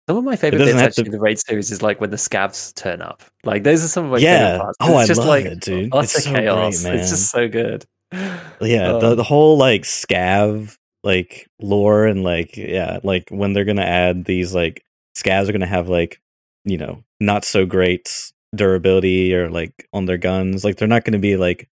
Some 0.09 0.19
of 0.19 0.25
my 0.25 0.37
favorite 0.37 0.59
bits 0.61 0.73
to- 0.73 0.79
actually 0.85 1.07
of 1.09 1.13
the 1.13 1.21
raid 1.21 1.39
series 1.41 1.71
is 1.73 1.83
like 1.83 2.01
when 2.01 2.11
the 2.11 2.17
scavs 2.17 2.73
turn 2.75 3.03
up. 3.03 3.23
Like 3.45 3.65
those 3.65 3.85
are 3.85 3.89
some 3.89 4.05
of 4.07 4.11
my 4.13 4.19
Yeah. 4.19 4.51
favorite 4.53 4.59
parts. 4.63 4.77
Oh, 4.81 4.99
it's 4.99 5.05
I 5.05 5.07
just 5.07 5.19
love 5.19 5.29
like 5.29 5.45
it, 5.47 5.61
dude. 5.61 5.89
Oh, 5.93 5.99
utter 5.99 6.05
It's 6.05 6.25
so 6.25 6.31
great, 6.31 6.43
chaos. 6.43 6.85
man. 6.85 6.95
It's 6.99 7.11
just 7.11 7.31
so 7.31 7.49
good. 7.49 7.85
yeah 8.13 8.93
Oh. 8.93 9.01
the, 9.01 9.11
um 9.11 9.17
the 9.17 9.25
whole 9.25 9.59
like 9.59 9.83
scav 9.83 10.77
like 11.03 11.49
lore 11.61 12.07
and 12.07 12.23
like 12.23 12.57
yeah 12.57 13.01
like 13.03 13.29
when 13.31 13.53
they're 13.53 13.65
gonna 13.65 13.83
add 13.83 14.25
these 14.25 14.55
like 14.55 14.85
scavs 15.19 15.49
are 15.49 15.53
gonna 15.53 15.67
have 15.67 15.89
like 15.89 16.21
you 16.65 16.79
know 16.79 17.03
not 17.21 17.45
so 17.45 17.67
great 17.67 18.33
durability 18.55 19.35
or 19.35 19.51
like 19.51 19.89
on 19.93 20.07
their 20.07 20.19
guns 20.19 20.65
like 20.65 20.77
they're 20.77 20.89
not 20.89 21.05
gonna 21.05 21.19
be 21.19 21.37
like 21.37 21.69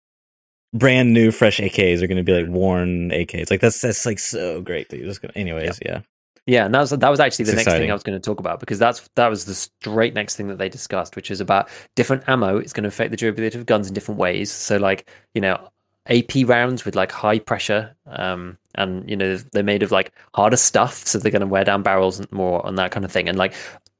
brand 0.74 1.14
new 1.14 1.32
fresh 1.32 1.60
ak's 1.60 1.76
they're 2.00 2.08
gonna 2.08 2.24
be 2.24 2.34
like 2.34 2.48
worn 2.48 3.12
ak's 3.12 3.50
like 3.50 3.62
that's 3.62 3.82
that's 3.82 4.06
like 4.06 4.20
so 4.20 4.62
great 4.62 4.88
dude 4.90 5.04
Just 5.06 5.22
gonna, 5.22 5.34
anyways 5.36 5.80
yeah 5.86 6.02
Yeah, 6.46 6.66
and 6.66 6.74
that 6.74 6.80
was 6.82 6.90
that 6.90 7.10
was 7.10 7.20
actually 7.20 7.46
the 7.46 7.54
It's 7.54 7.58
next 7.58 7.76
thing. 7.78 7.92
I 7.92 7.94
was 7.94 8.04
going 8.04 8.20
to 8.20 8.26
talk 8.26 8.40
about 8.40 8.60
because 8.60 8.80
that's 8.80 9.08
that 9.16 9.28
was 9.28 9.46
the 9.46 9.54
straight 9.54 10.14
next 10.16 10.36
thing 10.36 10.48
that 10.48 10.58
they 10.58 10.70
discussed, 10.70 11.16
which 11.16 11.30
is 11.30 11.42
about 11.42 11.70
different 11.96 12.28
ammo. 12.28 12.58
It's 12.58 12.74
going 12.74 12.84
to 12.84 12.88
affect 12.88 13.12
the 13.12 13.18
durability 13.18 13.58
of 13.60 13.66
guns 13.68 13.88
in 13.88 13.94
different 13.94 14.20
ways. 14.20 14.52
So, 14.52 14.78
like 14.78 15.10
you 15.36 15.42
know, 15.42 15.70
AP 16.08 16.48
rounds 16.48 16.86
with 16.86 16.96
like 16.96 17.12
high 17.12 17.40
pressure, 17.40 17.96
um, 18.08 18.58
and 18.76 19.08
you 19.08 19.16
know 19.16 19.38
they're 19.38 19.64
made 19.64 19.84
of 19.84 19.92
like 19.92 20.12
harder 20.34 20.58
stuff, 20.58 21.06
so 21.06 21.20
they're 21.20 21.32
going 21.32 21.42
to 21.42 21.48
wear 21.48 21.64
down 21.64 21.84
barrels 21.84 22.20
and 22.20 22.32
more 22.32 22.66
and 22.66 22.78
that 22.80 22.92
kind 22.92 23.06
of 23.06 23.12
thing. 23.12 23.30
And 23.30 23.38
like 23.38 23.54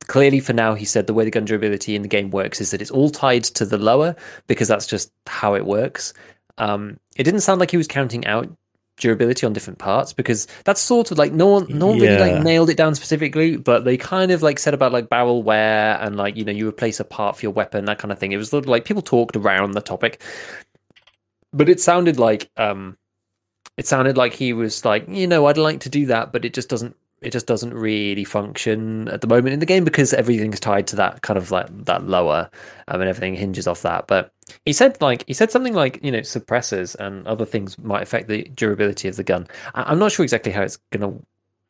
clearly 0.08 0.40
for 0.40 0.54
now, 0.54 0.74
he 0.74 0.86
said 0.86 1.08
the 1.08 1.14
way 1.14 1.26
the 1.26 1.32
gun 1.32 1.46
durability 1.46 1.96
in 1.96 2.02
the 2.02 2.08
game 2.08 2.32
works 2.32 2.62
is 2.62 2.72
that 2.72 2.82
it's 2.82 2.92
all 2.92 3.10
tied 3.10 3.44
to 3.44 3.66
the 3.66 3.78
lower 3.78 4.16
because 4.48 4.68
that's 4.68 4.88
just 4.88 5.12
how 5.28 5.56
it 5.56 5.66
works. 5.66 6.14
Um, 6.58 7.00
it 7.16 7.24
didn't 7.24 7.42
sound 7.42 7.60
like 7.60 7.72
he 7.72 7.78
was 7.78 7.88
counting 7.88 8.26
out 8.26 8.50
durability 9.00 9.46
on 9.46 9.54
different 9.54 9.80
parts 9.80 10.14
because 10.14 10.48
that's 10.66 10.82
sort 10.82 11.10
of 11.10 11.18
like 11.18 11.32
no 11.32 11.48
one 11.48 11.66
no 11.70 11.88
one 11.88 12.00
really 12.00 12.20
like 12.20 12.44
nailed 12.44 12.70
it 12.70 12.78
down 12.78 12.94
specifically 12.94 13.56
but 13.56 13.86
they 13.86 13.98
kind 13.98 14.30
of 14.30 14.42
like 14.42 14.60
said 14.60 14.74
about 14.74 14.92
like 14.92 15.10
barrel 15.10 15.42
wear 15.42 15.98
and 16.02 16.18
like 16.18 16.36
you 16.36 16.44
know 16.44 16.52
you 16.52 16.68
replace 16.68 17.00
a 17.00 17.06
part 17.06 17.38
for 17.38 17.46
your 17.46 17.52
weapon 17.54 17.86
that 17.86 17.98
kind 17.98 18.12
of 18.12 18.20
thing 18.20 18.34
it 18.34 18.38
was 18.38 18.50
sort 18.50 18.66
of 18.66 18.70
like 18.70 18.86
people 18.86 19.02
talked 19.02 19.36
around 19.36 19.72
the 19.72 19.82
topic 19.82 20.22
but 21.54 21.70
it 21.70 21.80
sounded 21.80 22.20
like 22.20 22.52
um 22.58 22.98
it 23.78 23.88
sounded 23.88 24.18
like 24.18 24.34
he 24.34 24.52
was 24.52 24.84
like 24.84 25.08
you 25.08 25.28
know 25.28 25.46
i'd 25.46 25.58
like 25.58 25.80
to 25.80 25.90
do 25.90 26.06
that 26.06 26.34
but 26.34 26.44
it 26.44 26.54
just 26.54 26.68
doesn't 26.70 26.96
it 27.22 27.32
just 27.32 27.46
doesn't 27.48 27.74
really 27.74 28.24
function 28.24 29.08
at 29.10 29.22
the 29.22 29.28
moment 29.28 29.54
in 29.54 29.60
the 29.60 29.66
game 29.66 29.84
because 29.84 30.14
everything's 30.14 30.60
tied 30.60 30.88
to 30.88 30.96
that 30.96 31.22
kind 31.22 31.38
of 31.38 31.52
like 31.52 31.68
that 31.86 32.06
lower 32.06 32.50
um, 32.88 33.02
and 33.02 33.10
everything 33.10 33.36
hinges 33.36 33.68
off 33.68 33.82
that. 33.82 34.08
But 34.08 34.34
he 34.66 34.74
said 34.74 35.00
like 35.02 35.24
he 35.28 35.34
said 35.34 35.52
something 35.52 35.74
like 35.74 36.04
you 36.04 36.12
know 36.12 36.20
suppressors 36.20 36.96
and 36.96 37.28
other 37.28 37.46
things 37.46 37.78
might 37.80 38.02
affect 38.02 38.28
the 38.28 38.44
durability 38.56 39.08
of 39.08 39.16
the 39.16 39.24
gun. 39.24 39.48
I- 39.76 39.84
i'm 39.84 40.00
not 40.00 40.12
sure 40.12 40.24
exactly 40.24 40.52
how 40.52 40.64
it's 40.64 40.78
gonna 40.92 41.14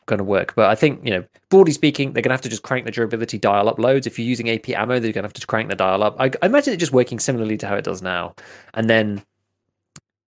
gonna 0.05 0.23
work 0.23 0.55
but 0.55 0.69
i 0.69 0.75
think 0.75 1.03
you 1.05 1.11
know 1.11 1.23
broadly 1.49 1.73
speaking 1.73 2.13
they're 2.13 2.23
gonna 2.23 2.33
have 2.33 2.41
to 2.41 2.49
just 2.49 2.63
crank 2.63 2.85
the 2.85 2.91
durability 2.91 3.37
dial 3.37 3.69
up 3.69 3.77
loads 3.77 4.07
if 4.07 4.17
you're 4.17 4.27
using 4.27 4.49
ap 4.49 4.67
ammo 4.69 4.97
they're 4.99 5.11
gonna 5.11 5.27
have 5.27 5.33
to 5.33 5.45
crank 5.45 5.69
the 5.69 5.75
dial 5.75 6.01
up. 6.01 6.15
I, 6.19 6.31
I 6.41 6.45
imagine 6.45 6.73
it 6.73 6.77
just 6.77 6.93
working 6.93 7.19
similarly 7.19 7.57
to 7.57 7.67
how 7.67 7.75
it 7.75 7.83
does 7.83 8.01
now. 8.01 8.33
And 8.73 8.89
then 8.89 9.21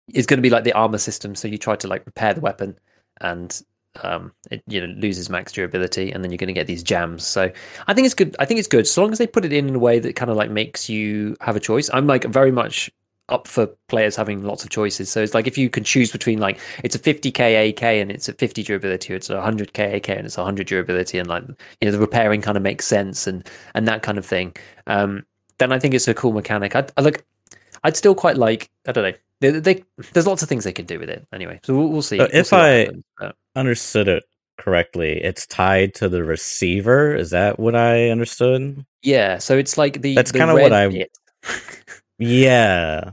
it's 0.09 0.26
going 0.26 0.38
to 0.38 0.42
be 0.42 0.50
like 0.50 0.64
the 0.64 0.72
armor 0.72 0.98
system. 0.98 1.35
So 1.35 1.48
you 1.48 1.59
try 1.59 1.76
to 1.76 1.88
like 1.88 2.07
repair 2.07 2.33
the 2.35 2.40
weapon 2.40 2.79
and 3.20 3.61
um 4.04 4.32
it 4.50 4.62
you 4.66 4.80
know 4.80 4.92
loses 4.98 5.28
max 5.30 5.52
durability 5.52 6.12
and 6.12 6.22
then 6.22 6.30
you're 6.30 6.38
going 6.38 6.48
to 6.48 6.52
get 6.52 6.66
these 6.66 6.82
jams. 6.82 7.26
So 7.26 7.50
i 7.87 7.94
think 7.94 8.04
it's 8.06 8.14
good 8.14 8.37
i 8.38 8.44
think 8.44 8.59
it's 8.59 8.68
good. 8.68 8.87
So 8.87 9.02
long 9.02 9.12
as 9.12 9.18
they 9.18 9.26
put 9.26 9.44
it 9.44 9.52
in 9.52 9.68
in 9.68 9.74
a 9.74 9.78
way 9.78 9.98
that 9.98 10.16
kind 10.16 10.30
of 10.30 10.37
like 10.37 10.50
makes 10.50 10.88
you 10.88 11.37
have 11.40 11.56
a 11.56 11.61
choice. 11.61 11.88
I'm 11.92 12.06
like 12.06 12.24
very 12.24 12.50
much 12.52 12.90
up 13.28 13.48
for 13.48 13.66
players 13.88 14.14
having 14.14 14.44
lots 14.44 14.62
of 14.62 14.70
choices. 14.70 15.11
So 15.11 15.20
it's 15.20 15.35
like 15.35 15.48
if 15.48 15.59
you 15.59 15.68
can 15.68 15.82
choose 15.82 16.12
between 16.12 16.38
like 16.38 16.61
it's 16.85 16.94
a 16.94 16.98
50k 16.98 17.70
ak 17.70 17.82
and 17.82 18.11
it's 18.12 18.28
a 18.28 18.32
50 18.32 18.62
durability 18.62 19.12
or 19.12 19.16
it's 19.16 19.30
a 19.30 19.35
100k 19.35 19.96
ak 19.96 20.09
and 20.11 20.26
it's 20.26 20.37
a 20.38 20.42
100 20.42 20.66
durability 20.68 21.18
and 21.18 21.28
like 21.28 21.42
you 21.80 21.87
know 21.87 21.90
the 21.90 21.98
repairing 21.98 22.40
kind 22.40 22.56
of 22.56 22.62
makes 22.62 22.87
sense 22.87 23.26
and 23.26 23.48
and 23.74 23.88
that 23.88 24.02
kind 24.02 24.16
of 24.18 24.24
thing 24.24 24.54
um 24.87 25.24
then 25.59 25.72
i 25.72 25.78
think 25.78 25.92
it's 25.94 26.06
a 26.06 26.14
cool 26.14 26.32
mechanic. 26.32 26.76
I, 26.76 26.87
I 26.96 27.00
look 27.00 27.24
i'd 27.82 27.96
still 27.96 28.14
quite 28.14 28.37
like 28.37 28.70
i 28.87 28.92
don't 28.92 29.02
know. 29.04 29.18
They, 29.40 29.50
they, 29.50 29.85
there's 30.14 30.26
lots 30.26 30.42
of 30.42 30.48
things 30.48 30.64
they 30.64 30.72
could 30.72 30.87
do 30.87 30.98
with 30.98 31.11
it 31.11 31.26
anyway. 31.30 31.61
So 31.62 31.76
we'll, 31.76 31.88
we'll 31.88 32.00
see. 32.02 32.16
We'll 32.16 32.28
if 32.32 32.46
see 32.46 32.56
I- 32.56 32.68
happens. 32.85 33.04
But- 33.18 33.37
understood 33.57 34.09
it 34.09 34.25
correctly. 34.59 35.23
It's 35.23 35.47
tied 35.47 35.95
to 35.97 36.09
the 36.09 36.25
receiver. 36.25 37.14
Is 37.14 37.31
that 37.31 37.59
what 37.59 37.75
i 37.75 38.11
understood? 38.11 38.85
Yeah, 39.03 39.38
so 39.38 39.57
it's 39.57 39.77
like 39.79 40.03
the 40.03 40.14
That's 40.14 40.33
kinda 40.33 40.55
what 40.55 40.73
I- 40.73 41.07
yeah. 42.19 43.11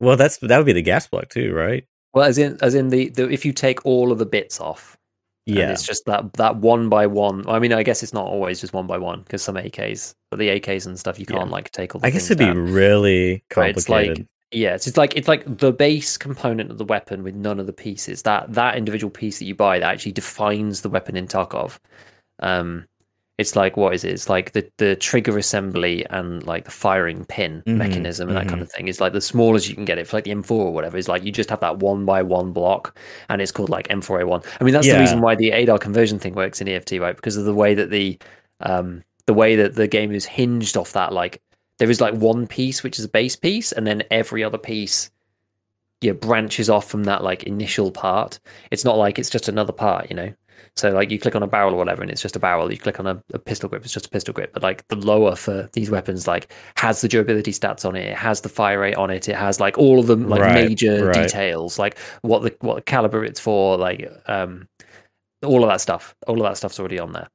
Well 0.00 0.16
that's 0.16 0.38
that 0.38 0.56
would 0.56 0.66
be 0.66 0.72
the 0.72 0.82
gas 0.82 1.06
block 1.06 1.28
too 1.28 1.52
right? 1.54 1.84
Well, 2.14 2.24
as 2.26 2.38
in 2.38 2.58
as 2.60 2.74
in 2.74 2.88
the, 2.88 3.08
the 3.10 3.30
if 3.30 3.44
you 3.44 3.52
take 3.52 3.84
all 3.86 4.12
of 4.12 4.18
the 4.18 4.26
bits 4.26 4.60
off, 4.60 4.98
and 5.46 5.56
yeah. 5.56 5.70
it's 5.70 5.84
just 5.84 6.04
that 6.06 6.32
that 6.34 6.56
one 6.56 6.88
by 6.88 7.06
one. 7.06 7.48
I 7.48 7.58
mean, 7.58 7.72
I 7.72 7.82
guess 7.82 8.02
it's 8.02 8.12
not 8.12 8.26
always 8.26 8.60
just 8.60 8.74
one 8.74 8.86
by 8.86 8.98
one 8.98 9.22
because 9.22 9.42
some 9.42 9.54
AKs, 9.54 10.14
but 10.30 10.38
the 10.38 10.48
AKs 10.60 10.86
and 10.86 10.98
stuff, 10.98 11.18
you 11.18 11.24
can't 11.26 11.50
like 11.50 11.70
take 11.70 11.94
all. 11.94 12.00
The 12.00 12.08
i 12.08 12.10
guess 12.10 12.26
it'd 12.26 12.38
be 12.38 12.46
down. 12.46 12.72
really 12.72 13.44
Right, 13.56 13.76
it's 13.76 13.88
like- 13.88 14.26
Yeah, 14.52 14.74
it's 14.74 14.96
like 14.98 15.16
it's 15.16 15.28
like 15.28 15.44
the 15.58 15.72
base 15.72 16.18
component 16.18 16.70
of 16.70 16.76
the 16.76 16.84
weapon 16.84 17.22
with 17.22 17.34
none 17.34 17.58
of 17.58 17.66
the 17.66 17.72
pieces. 17.72 18.22
That 18.22 18.52
that 18.52 18.76
individual 18.76 19.10
piece 19.10 19.38
that 19.38 19.46
you 19.46 19.54
buy 19.54 19.78
that 19.78 19.90
actually 19.94 20.12
defines 20.12 20.82
the 20.82 20.90
weapon 20.90 21.16
in 21.16 21.26
Tarkov. 21.26 21.78
Um, 22.40 22.86
it's 23.38 23.56
like 23.56 23.76
what 23.78 23.94
is 23.94 24.04
it? 24.04 24.12
It's 24.12 24.28
like 24.28 24.52
the 24.52 24.70
the 24.78 24.96
trigger 24.96 25.38
assembly 25.38 26.06
and 26.10 26.44
like 26.46 26.64
the 26.66 26.70
firing 26.72 27.24
pin 27.26 27.64
Mhm, 27.66 27.74
mechanism 27.74 28.28
and 28.28 28.36
that 28.36 28.48
kind 28.48 28.60
mhm. 28.60 28.62
of 28.62 28.70
thing. 28.72 28.88
It's 28.88 29.00
like 29.00 29.14
the 29.14 29.20
smallest 29.22 29.68
you 29.68 29.74
can 29.74 29.86
get 29.86 29.98
it 29.98 30.06
for 30.08 30.16
like 30.18 30.24
the 30.24 30.32
M4 30.32 30.66
or 30.66 30.72
whatever. 30.74 30.98
It's 30.98 31.08
like 31.08 31.24
you 31.24 31.32
just 31.32 31.50
have 31.50 31.60
that 31.60 31.78
one 31.78 32.04
by 32.06 32.22
one 32.22 32.52
block, 32.52 32.98
and 33.30 33.42
it's 33.42 33.52
called 33.52 33.70
like 33.70 33.88
M4A1. 33.90 34.44
I 34.60 34.64
mean, 34.64 34.74
that's 34.74 34.90
the 34.90 34.96
reason 34.98 35.20
why 35.22 35.34
the 35.36 35.52
ADAR 35.52 35.78
conversion 35.78 36.18
thing 36.18 36.34
works 36.34 36.60
in 36.60 36.68
EFT, 36.68 36.92
right? 37.00 37.16
Because 37.16 37.36
of 37.38 37.44
the 37.46 37.54
way 37.54 37.74
that 37.74 37.90
the 37.90 38.18
um 38.60 39.02
the 39.26 39.34
way 39.34 39.56
that 39.56 39.76
the 39.76 39.88
game 39.88 40.12
is 40.12 40.26
hinged 40.26 40.76
off 40.76 40.92
that. 40.92 41.12
Like 41.12 41.42
there 41.78 41.90
is 41.90 42.00
like 42.00 42.14
one 42.14 42.46
piece 42.46 42.82
which 42.82 42.98
is 42.98 43.04
a 43.06 43.08
base 43.08 43.36
piece, 43.36 43.72
and 43.72 43.86
then 43.86 44.02
every 44.10 44.44
other 44.44 44.58
piece 44.58 45.10
yeah 46.00 46.12
branches 46.12 46.68
off 46.68 46.88
from 46.88 47.04
that 47.04 47.22
like 47.22 47.44
initial 47.44 47.90
part. 47.90 48.40
It's 48.70 48.84
not 48.84 48.96
like 48.98 49.18
it's 49.18 49.30
just 49.30 49.48
another 49.48 49.72
part, 49.72 50.10
you 50.10 50.16
know. 50.16 50.32
So 50.76 50.90
like 50.90 51.10
you 51.10 51.18
click 51.18 51.36
on 51.36 51.42
a 51.42 51.46
barrel 51.46 51.74
or 51.74 51.76
whatever, 51.76 52.02
and 52.02 52.10
it's 52.10 52.22
just 52.22 52.36
a 52.36 52.40
barrel. 52.40 52.72
You 52.72 52.78
click 52.78 52.98
on 52.98 53.06
a, 53.06 53.22
a 53.34 53.38
pistol 53.38 53.68
grip, 53.68 53.84
it's 53.84 53.92
just 53.92 54.06
a 54.06 54.10
pistol 54.10 54.32
grip. 54.34 54.52
But 54.52 54.62
like 54.62 54.86
the 54.88 54.96
lower 54.96 55.36
for 55.36 55.68
these 55.74 55.90
weapons, 55.90 56.26
like 56.26 56.52
has 56.76 57.00
the 57.02 57.08
durability 57.08 57.52
stats 57.52 57.84
on 57.86 57.94
it, 57.96 58.06
it 58.06 58.16
has 58.16 58.40
the 58.40 58.48
fire 58.48 58.80
rate 58.80 58.96
on 58.96 59.10
it, 59.10 59.28
it 59.28 59.36
has 59.36 59.60
like 59.60 59.78
all 59.78 60.00
of 60.00 60.06
the 60.06 60.16
like 60.16 60.44
Right, 60.44 60.46
major 60.46 61.06
right. 61.06 61.34
details, 61.34 61.78
like 61.78 61.98
what 62.22 62.42
the 62.42 62.56
what 62.60 62.86
caliber 62.86 63.24
it's 63.24 63.40
for, 63.40 63.76
like 63.76 64.10
um 64.26 64.66
all 65.44 65.62
of 65.64 65.70
that 65.70 65.80
stuff. 65.80 66.14
All 66.26 66.36
of 66.36 66.42
that 66.48 66.56
stuff's 66.56 66.78
already 66.78 66.98
on 66.98 67.12
there. 67.12 67.28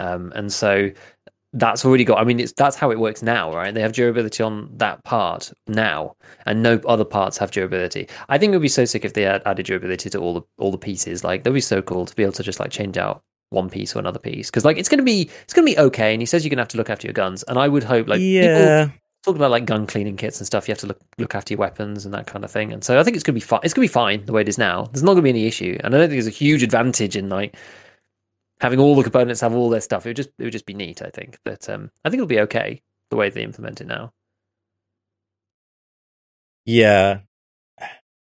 Um 0.00 0.32
and 0.34 0.52
so 0.52 0.90
that's 1.52 1.84
already 1.84 2.04
got. 2.04 2.18
I 2.18 2.24
mean, 2.24 2.40
it's 2.40 2.52
that's 2.52 2.76
how 2.76 2.90
it 2.90 2.98
works 2.98 3.22
now, 3.22 3.54
right? 3.54 3.72
They 3.72 3.82
have 3.82 3.92
durability 3.92 4.42
on 4.42 4.70
that 4.78 5.04
part 5.04 5.52
now, 5.66 6.16
and 6.46 6.62
no 6.62 6.80
other 6.86 7.04
parts 7.04 7.38
have 7.38 7.50
durability. 7.50 8.08
I 8.28 8.38
think 8.38 8.52
it 8.52 8.56
would 8.56 8.62
be 8.62 8.68
so 8.68 8.84
sick 8.84 9.04
if 9.04 9.12
they 9.12 9.22
had 9.22 9.42
added 9.44 9.66
durability 9.66 10.08
to 10.10 10.18
all 10.18 10.34
the 10.34 10.42
all 10.58 10.70
the 10.70 10.78
pieces. 10.78 11.24
Like 11.24 11.44
that'd 11.44 11.54
be 11.54 11.60
so 11.60 11.82
cool 11.82 12.06
to 12.06 12.16
be 12.16 12.22
able 12.22 12.32
to 12.32 12.42
just 12.42 12.60
like 12.60 12.70
change 12.70 12.96
out 12.96 13.22
one 13.50 13.68
piece 13.68 13.94
or 13.94 13.98
another 13.98 14.18
piece 14.18 14.50
because 14.50 14.64
like 14.64 14.78
it's 14.78 14.88
gonna 14.88 15.02
be 15.02 15.30
it's 15.42 15.52
gonna 15.52 15.66
be 15.66 15.78
okay. 15.78 16.12
And 16.14 16.22
he 16.22 16.26
says 16.26 16.44
you're 16.44 16.50
gonna 16.50 16.62
have 16.62 16.68
to 16.68 16.78
look 16.78 16.90
after 16.90 17.06
your 17.06 17.14
guns, 17.14 17.42
and 17.44 17.58
I 17.58 17.68
would 17.68 17.84
hope 17.84 18.08
like 18.08 18.18
people 18.18 18.32
yeah, 18.32 18.88
talk 19.22 19.36
about 19.36 19.50
like 19.50 19.66
gun 19.66 19.86
cleaning 19.86 20.16
kits 20.16 20.40
and 20.40 20.46
stuff. 20.46 20.66
You 20.66 20.72
have 20.72 20.80
to 20.80 20.86
look 20.86 21.00
look 21.18 21.34
after 21.34 21.52
your 21.52 21.60
weapons 21.60 22.06
and 22.06 22.14
that 22.14 22.26
kind 22.26 22.44
of 22.46 22.50
thing. 22.50 22.72
And 22.72 22.82
so 22.82 22.98
I 22.98 23.04
think 23.04 23.14
it's 23.14 23.24
gonna 23.24 23.34
be 23.34 23.40
fine. 23.40 23.60
It's 23.62 23.74
gonna 23.74 23.84
be 23.84 23.88
fine 23.88 24.24
the 24.24 24.32
way 24.32 24.40
it 24.40 24.48
is 24.48 24.56
now. 24.56 24.88
There's 24.92 25.02
not 25.02 25.12
gonna 25.12 25.22
be 25.22 25.28
any 25.28 25.46
issue, 25.46 25.78
and 25.84 25.94
I 25.94 25.98
don't 25.98 26.08
think 26.08 26.12
there's 26.12 26.26
a 26.26 26.30
huge 26.30 26.62
advantage 26.62 27.14
in 27.14 27.28
like 27.28 27.56
having 28.62 28.80
all 28.80 28.96
the 28.96 29.04
components 29.04 29.42
have 29.42 29.54
all 29.54 29.70
their 29.70 29.82
stuff. 29.82 30.06
It 30.06 30.10
would 30.10 30.16
just 30.18 30.30
it 30.38 30.44
would 30.44 30.52
just 30.54 30.66
be 30.66 30.74
neat. 30.74 31.02
I 31.02 31.10
think, 31.10 31.38
but 31.44 31.68
um, 31.70 31.92
I 32.04 32.10
think 32.10 32.20
it'll 32.20 32.28
be 32.28 32.40
okay 32.42 32.82
the 33.10 33.16
way 33.18 33.30
they 33.30 33.44
implement 33.44 33.82
it 33.82 33.88
now. 33.88 34.12
yeah, 36.66 37.20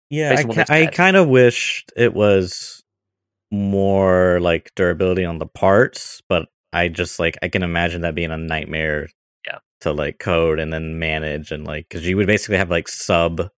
yeah. 0.10 0.36
I, 0.38 0.38
on 0.38 0.48
what 0.48 0.58
ki- 0.58 0.64
they've 0.64 0.70
I 0.70 0.88
kind 0.88 1.18
of 1.18 1.28
wished 1.30 1.92
it 1.98 2.14
was 2.14 2.84
more 3.52 4.40
like 4.42 4.72
durability 4.76 5.26
on 5.26 5.40
the 5.40 5.48
parts, 5.48 6.22
but 6.30 6.50
I 6.74 6.90
just 6.90 7.20
like 7.20 7.38
I 7.44 7.50
can 7.50 7.64
imagine 7.64 8.02
that 8.02 8.16
being 8.16 8.32
a 8.32 8.38
nightmare. 8.38 9.10
Yeah. 9.48 9.60
To 9.82 9.94
like 9.94 10.20
code 10.20 10.60
and 10.60 10.74
then 10.74 11.00
manage 11.00 11.52
and 11.52 11.66
like 11.68 11.88
because 11.90 12.08
you 12.08 12.18
would 12.18 12.28
basically 12.28 12.58
have 12.58 12.72
like 12.72 12.88
sub 12.90 13.50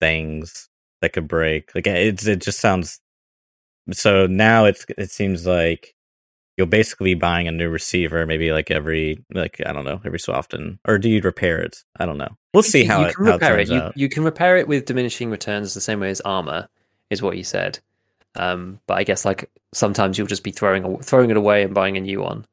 things 0.00 0.68
that 1.02 1.14
could 1.14 1.28
break. 1.28 1.74
Like 1.74 1.88
it's 1.88 2.26
it 2.26 2.42
just 2.42 2.60
sounds. 2.60 3.00
So 3.92 4.26
now 4.28 4.66
it's 4.66 4.86
it 4.98 5.10
seems 5.12 5.46
like 5.46 5.95
you'll 6.56 6.66
basically 6.66 7.14
be 7.14 7.18
buying 7.20 7.46
a 7.48 7.52
new 7.52 7.68
receiver 7.68 8.26
maybe 8.26 8.50
like 8.52 8.70
every 8.70 9.22
like 9.34 9.60
I 9.66 9.72
don't 9.72 9.84
know 9.84 10.00
every 10.04 10.18
so 10.18 10.32
often 10.32 10.78
or 10.86 10.98
do 10.98 11.08
you 11.08 11.20
repair 11.20 11.58
it? 11.58 11.84
I 11.98 12.06
don't 12.06 12.18
know. 12.18 12.36
We'll 12.54 12.62
see 12.62 12.82
you, 12.82 12.88
how 12.88 13.00
you 13.00 13.06
it, 13.08 13.14
can 13.14 13.24
how 13.26 13.30
it 13.32 13.34
repair 13.34 13.54
it. 13.58 13.66
turns 13.66 13.70
You, 13.70 13.76
out. 13.76 13.96
you 13.96 14.08
can 14.08 14.24
repair 14.24 14.56
it 14.56 14.66
with 14.68 14.86
diminishing 14.86 15.30
returns 15.30 15.74
the 15.74 15.80
same 15.80 16.00
way 16.00 16.10
as 16.10 16.20
armor, 16.22 16.68
is 17.10 17.20
what 17.22 17.36
you 17.36 17.44
said. 17.44 17.78
Um, 18.36 18.80
but 18.86 18.94
I 18.98 19.04
guess 19.04 19.24
like 19.24 19.50
sometimes 19.72 20.16
you'll 20.18 20.26
just 20.26 20.42
be 20.44 20.50
throwing 20.52 20.98
throwing 21.02 21.30
it 21.30 21.36
away 21.36 21.62
and 21.62 21.74
buying 21.74 21.96
a 21.96 22.00
new 22.00 22.20
one. 22.22 22.46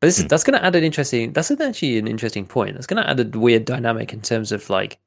But 0.00 0.06
this, 0.08 0.20
Hmm. 0.20 0.26
that's 0.28 0.44
going 0.44 0.58
to 0.58 0.64
add 0.64 0.74
an 0.74 0.82
interesting. 0.84 1.32
That's 1.32 1.50
actually 1.50 1.98
an 1.98 2.08
interesting 2.08 2.46
point. 2.46 2.74
That's 2.74 2.86
going 2.86 3.02
to 3.02 3.08
add 3.08 3.20
a 3.20 3.38
weird 3.38 3.64
dynamic 3.64 4.12
in 4.12 4.22
terms 4.22 4.50
of 4.50 4.68
like, 4.70 4.98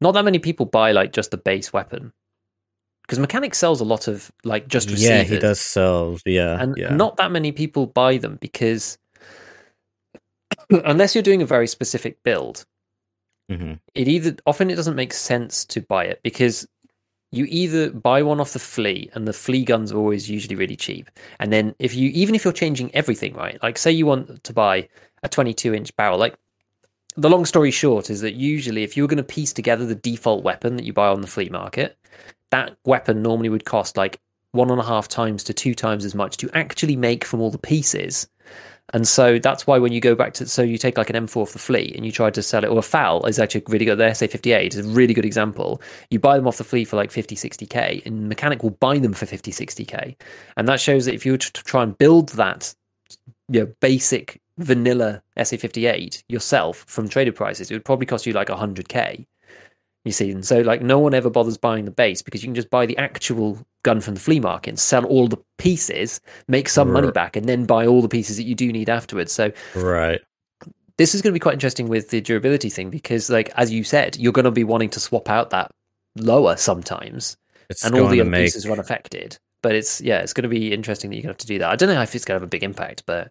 not 0.00 0.12
that 0.12 0.24
many 0.24 0.38
people 0.38 0.64
buy 0.66 0.92
like 0.92 1.12
just 1.12 1.30
the 1.32 1.36
base 1.38 1.72
weapon, 1.72 2.12
because 3.08 3.18
mechanic 3.18 3.54
sells 3.54 3.80
a 3.80 3.84
lot 3.84 4.06
of 4.06 4.30
like 4.44 4.68
just 4.68 4.90
receivers. 4.90 5.08
yeah, 5.08 5.22
he 5.22 5.38
does 5.38 5.58
sell. 5.58 6.18
Yeah, 6.26 6.60
and 6.60 6.76
yeah. 6.76 6.94
not 6.94 7.16
that 7.16 7.32
many 7.32 7.52
people 7.52 7.86
buy 7.86 8.18
them 8.18 8.36
because 8.36 8.98
unless 10.70 11.14
you're 11.14 11.22
doing 11.22 11.40
a 11.40 11.46
very 11.46 11.66
specific 11.66 12.22
build, 12.22 12.66
hmm 13.48 13.74
it 13.94 14.08
either 14.08 14.36
often 14.46 14.70
it 14.70 14.76
doesn't 14.76 14.94
make 14.94 15.14
sense 15.14 15.64
to 15.64 15.80
buy 15.80 16.04
it 16.04 16.20
because 16.22 16.68
you 17.30 17.46
either 17.48 17.90
buy 17.90 18.22
one 18.22 18.40
off 18.40 18.52
the 18.52 18.58
flea 18.58 19.10
and 19.14 19.26
the 19.26 19.32
flea 19.32 19.64
guns 19.64 19.90
are 19.92 19.96
always 19.96 20.30
usually 20.30 20.54
really 20.54 20.76
cheap 20.76 21.10
and 21.40 21.52
then 21.52 21.74
if 21.78 21.94
you 21.94 22.10
even 22.10 22.34
if 22.34 22.44
you're 22.44 22.52
changing 22.52 22.94
everything 22.94 23.34
right 23.34 23.62
like 23.62 23.78
say 23.78 23.90
you 23.90 24.06
want 24.06 24.44
to 24.44 24.52
buy 24.52 24.86
a 25.22 25.28
22 25.28 25.74
inch 25.74 25.94
barrel 25.96 26.18
like 26.18 26.36
the 27.16 27.30
long 27.30 27.44
story 27.44 27.70
short 27.70 28.10
is 28.10 28.20
that 28.20 28.34
usually 28.34 28.82
if 28.82 28.96
you 28.96 29.02
were 29.02 29.08
going 29.08 29.16
to 29.16 29.22
piece 29.22 29.52
together 29.52 29.84
the 29.84 29.94
default 29.94 30.44
weapon 30.44 30.76
that 30.76 30.84
you 30.84 30.92
buy 30.92 31.08
on 31.08 31.20
the 31.20 31.26
flea 31.26 31.48
market 31.48 31.98
that 32.50 32.76
weapon 32.84 33.22
normally 33.22 33.48
would 33.48 33.64
cost 33.64 33.96
like 33.96 34.20
one 34.52 34.70
and 34.70 34.80
a 34.80 34.84
half 34.84 35.08
times 35.08 35.44
to 35.44 35.52
two 35.52 35.74
times 35.74 36.04
as 36.04 36.14
much 36.14 36.36
to 36.38 36.50
actually 36.54 36.96
make 36.96 37.24
from 37.24 37.40
all 37.40 37.50
the 37.50 37.58
pieces 37.58 38.28
and 38.94 39.06
so 39.06 39.38
that's 39.38 39.66
why 39.66 39.78
when 39.78 39.92
you 39.92 40.00
go 40.00 40.14
back 40.14 40.32
to 40.34 40.46
so 40.46 40.62
you 40.62 40.78
take 40.78 40.96
like 40.96 41.10
an 41.10 41.26
M4 41.26 41.42
off 41.42 41.52
the 41.52 41.58
flea 41.58 41.92
and 41.94 42.06
you 42.06 42.12
try 42.12 42.30
to 42.30 42.42
sell 42.42 42.64
it, 42.64 42.68
or 42.68 42.78
a 42.78 42.82
FAL 42.82 43.26
is 43.26 43.38
actually 43.38 43.62
really 43.68 43.84
good. 43.84 43.98
The 43.98 44.04
SA58 44.04 44.74
is 44.74 44.78
a 44.78 44.88
really 44.88 45.12
good 45.12 45.26
example. 45.26 45.82
You 46.10 46.18
buy 46.18 46.36
them 46.36 46.46
off 46.46 46.56
the 46.56 46.64
flea 46.64 46.84
for 46.84 46.96
like 46.96 47.10
50, 47.10 47.36
60k, 47.36 48.06
and 48.06 48.28
mechanic 48.28 48.62
will 48.62 48.70
buy 48.70 48.98
them 48.98 49.12
for 49.12 49.26
50, 49.26 49.50
60k. 49.52 50.16
And 50.56 50.66
that 50.68 50.80
shows 50.80 51.04
that 51.04 51.14
if 51.14 51.26
you 51.26 51.32
were 51.32 51.38
to 51.38 51.52
try 51.52 51.82
and 51.82 51.96
build 51.98 52.30
that 52.30 52.74
you 53.50 53.60
know, 53.60 53.72
basic 53.80 54.40
vanilla 54.56 55.22
SA58 55.36 56.24
yourself 56.28 56.84
from 56.88 57.08
traded 57.10 57.34
prices, 57.36 57.70
it 57.70 57.74
would 57.74 57.84
probably 57.84 58.06
cost 58.06 58.24
you 58.24 58.32
like 58.32 58.48
100k. 58.48 59.26
You 60.08 60.12
see, 60.12 60.30
and 60.30 60.42
so 60.42 60.62
like 60.62 60.80
no 60.80 60.98
one 60.98 61.12
ever 61.12 61.28
bothers 61.28 61.58
buying 61.58 61.84
the 61.84 61.90
base 61.90 62.22
because 62.22 62.42
you 62.42 62.46
can 62.46 62.54
just 62.54 62.70
buy 62.70 62.86
the 62.86 62.96
actual 62.96 63.58
gun 63.82 64.00
from 64.00 64.14
the 64.14 64.20
flea 64.20 64.40
market 64.40 64.70
and 64.70 64.78
sell 64.78 65.04
all 65.04 65.28
the 65.28 65.36
pieces, 65.58 66.18
make 66.46 66.70
some 66.70 66.90
money 66.90 67.10
back, 67.10 67.36
and 67.36 67.46
then 67.46 67.66
buy 67.66 67.86
all 67.86 68.00
the 68.00 68.08
pieces 68.08 68.38
that 68.38 68.44
you 68.44 68.54
do 68.54 68.72
need 68.72 68.88
afterwards. 68.88 69.32
So 69.32 69.52
Right. 69.74 70.22
this 70.96 71.14
is 71.14 71.20
going 71.20 71.32
to 71.32 71.34
be 71.34 71.40
quite 71.40 71.52
interesting 71.52 71.88
with 71.88 72.08
the 72.08 72.22
durability 72.22 72.70
thing 72.70 72.88
because, 72.88 73.28
like 73.28 73.50
as 73.54 73.70
you 73.70 73.84
said, 73.84 74.16
you're 74.16 74.32
going 74.32 74.46
to 74.46 74.50
be 74.50 74.64
wanting 74.64 74.88
to 74.90 75.00
swap 75.00 75.28
out 75.28 75.50
that 75.50 75.70
lower 76.16 76.56
sometimes, 76.56 77.36
It's 77.68 77.84
and 77.84 77.94
all 77.94 78.08
the 78.08 78.22
other 78.22 78.30
make 78.30 78.46
pieces 78.46 78.64
are 78.64 78.72
unaffected. 78.72 79.36
But 79.62 79.74
it's 79.74 80.00
yeah, 80.00 80.20
it's 80.20 80.32
going 80.32 80.44
to 80.44 80.48
be 80.48 80.72
interesting 80.72 81.10
that 81.10 81.16
you're 81.16 81.24
going 81.24 81.34
to 81.34 81.40
have 81.40 81.46
to 81.46 81.46
do 81.46 81.58
that. 81.58 81.70
I 81.70 81.76
don't 81.76 81.94
know 81.94 82.00
if 82.00 82.14
it's 82.14 82.24
going 82.24 82.38
to 82.38 82.40
have 82.40 82.48
a 82.48 82.50
big 82.50 82.64
impact, 82.64 83.02
but 83.04 83.30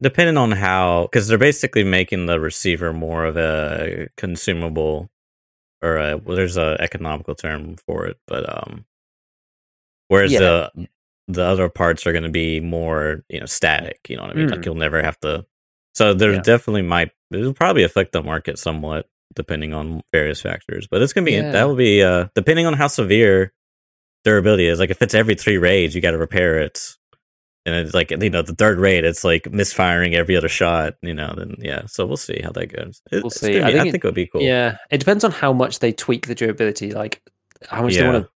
depending 0.00 0.36
on 0.36 0.52
how 0.52 1.08
because 1.10 1.26
they're 1.26 1.38
basically 1.38 1.82
making 1.82 2.26
the 2.26 2.38
receiver 2.38 2.92
more 2.92 3.24
of 3.24 3.36
a 3.36 4.08
consumable 4.16 5.10
or 5.82 5.96
a, 5.96 6.16
well, 6.16 6.36
there's 6.36 6.56
a 6.56 6.76
economical 6.80 7.34
term 7.34 7.76
for 7.86 8.06
it 8.06 8.18
but 8.26 8.48
um 8.48 8.84
whereas 10.08 10.32
Yeah. 10.32 10.40
the 10.74 10.88
the 11.28 11.44
other 11.44 11.68
parts 11.68 12.06
are 12.06 12.12
going 12.12 12.24
to 12.24 12.30
be 12.30 12.60
more 12.60 13.24
you 13.28 13.40
know 13.40 13.46
static 13.46 14.00
you 14.08 14.16
know 14.16 14.22
what 14.22 14.30
i 14.30 14.34
mean 14.34 14.48
like 14.48 14.60
Mm. 14.60 14.66
you'll 14.66 14.74
never 14.76 15.02
have 15.02 15.18
to 15.20 15.44
so 15.94 16.14
there 16.14 16.32
Yeah. 16.32 16.40
definitely 16.40 16.82
might 16.82 17.10
it'll 17.30 17.52
probably 17.54 17.82
affect 17.84 18.12
the 18.12 18.22
market 18.22 18.58
somewhat 18.58 19.08
depending 19.34 19.74
on 19.74 20.02
various 20.12 20.40
factors 20.40 20.86
but 20.90 21.02
it's 21.02 21.12
going 21.12 21.24
to 21.26 21.30
be 21.30 21.36
Yeah. 21.36 21.50
that 21.52 21.64
will 21.68 21.76
be 21.76 22.02
uh 22.02 22.28
depending 22.34 22.66
on 22.66 22.74
how 22.74 22.86
severe 22.86 23.52
durability 24.24 24.66
is 24.66 24.78
like 24.80 24.90
if 24.90 25.00
it's 25.02 25.14
every 25.14 25.34
three 25.34 25.58
raids 25.58 25.94
you 25.94 26.00
got 26.00 26.10
to 26.12 26.18
repair 26.18 26.58
it 26.58 26.96
and 27.72 27.86
it's 27.86 27.94
like 27.94 28.10
you 28.10 28.30
know 28.30 28.42
the 28.42 28.54
third 28.54 28.78
rate 28.78 29.04
it's 29.04 29.24
like 29.24 29.50
misfiring 29.52 30.14
every 30.14 30.36
other 30.36 30.48
shot 30.48 30.94
you 31.02 31.14
know 31.14 31.32
then 31.36 31.54
yeah 31.58 31.82
so 31.86 32.04
we'll 32.06 32.16
see 32.16 32.40
how 32.42 32.50
that 32.52 32.66
goes 32.66 33.00
It- 33.12 33.22
We'll 33.22 33.30
see. 33.30 33.60
I 33.60 33.70
be- 33.72 33.78
I 33.78 33.82
think 33.82 33.92
think, 33.92 33.94
it- 33.94 34.04
it 34.06 34.08
would 34.08 34.14
be 34.14 34.26
cool 34.26 34.40
yeah, 34.42 34.76
it 34.90 34.98
depends 34.98 35.24
on 35.24 35.30
how 35.30 35.52
much 35.52 35.78
they 35.80 35.92
tweak 35.92 36.26
the 36.26 36.34
durability. 36.34 36.92
Like 36.92 37.22
how 37.68 37.82
much 37.82 37.94
they 37.96 38.02
want 38.12 38.24
to 38.26 38.30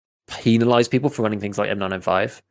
penalize 0.43 0.87
people 0.87 1.09
for 1.09 1.23
running 1.23 1.39
things 1.39 1.57
like 1.57 1.69
M995 1.69 2.41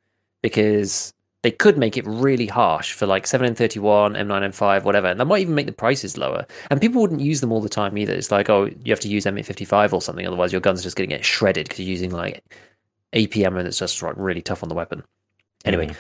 because 0.43 1.13
they 1.43 1.51
could 1.53 1.79
make 1.79 1.97
it 1.97 2.05
really 2.07 2.47
harsh 2.47 2.93
for 2.93 3.07
like 3.07 3.25
7N31, 3.25 4.17
M995, 4.19 4.83
whatever. 4.85 5.07
And 5.07 5.21
that 5.21 5.25
might 5.27 5.39
even 5.41 5.55
make 5.55 5.67
the 5.67 5.73
prices 5.73 6.19
lower. 6.19 6.45
And 6.71 6.81
people 6.81 7.01
wouldn't 7.01 7.21
use 7.21 7.41
them 7.41 7.53
all 7.53 7.61
the 7.61 7.69
time 7.69 7.97
either. 7.97 8.13
It's 8.13 8.33
like, 8.33 8.51
oh, 8.51 8.65
you 8.85 8.91
have 8.93 9.01
to 9.01 9.09
use 9.09 9.25
M855 9.25 9.93
or 9.93 10.03
something, 10.03 10.27
otherwise 10.27 10.51
your 10.53 10.61
gun's 10.61 10.83
just 10.83 10.97
going 10.97 11.09
to 11.09 11.17
get 11.17 11.25
shredded 11.25 11.69
because 11.69 11.79
you're 11.81 11.89
using 11.89 12.11
like 12.11 12.43
APM 13.13 13.57
and 13.57 13.67
it's 13.69 13.79
just 13.79 14.03
like 14.03 14.15
really 14.17 14.43
tough 14.43 14.63
on 14.65 14.69
the 14.69 14.75
weapon. 14.75 15.03
Anyway, 15.65 15.87
Mhm. 15.89 15.97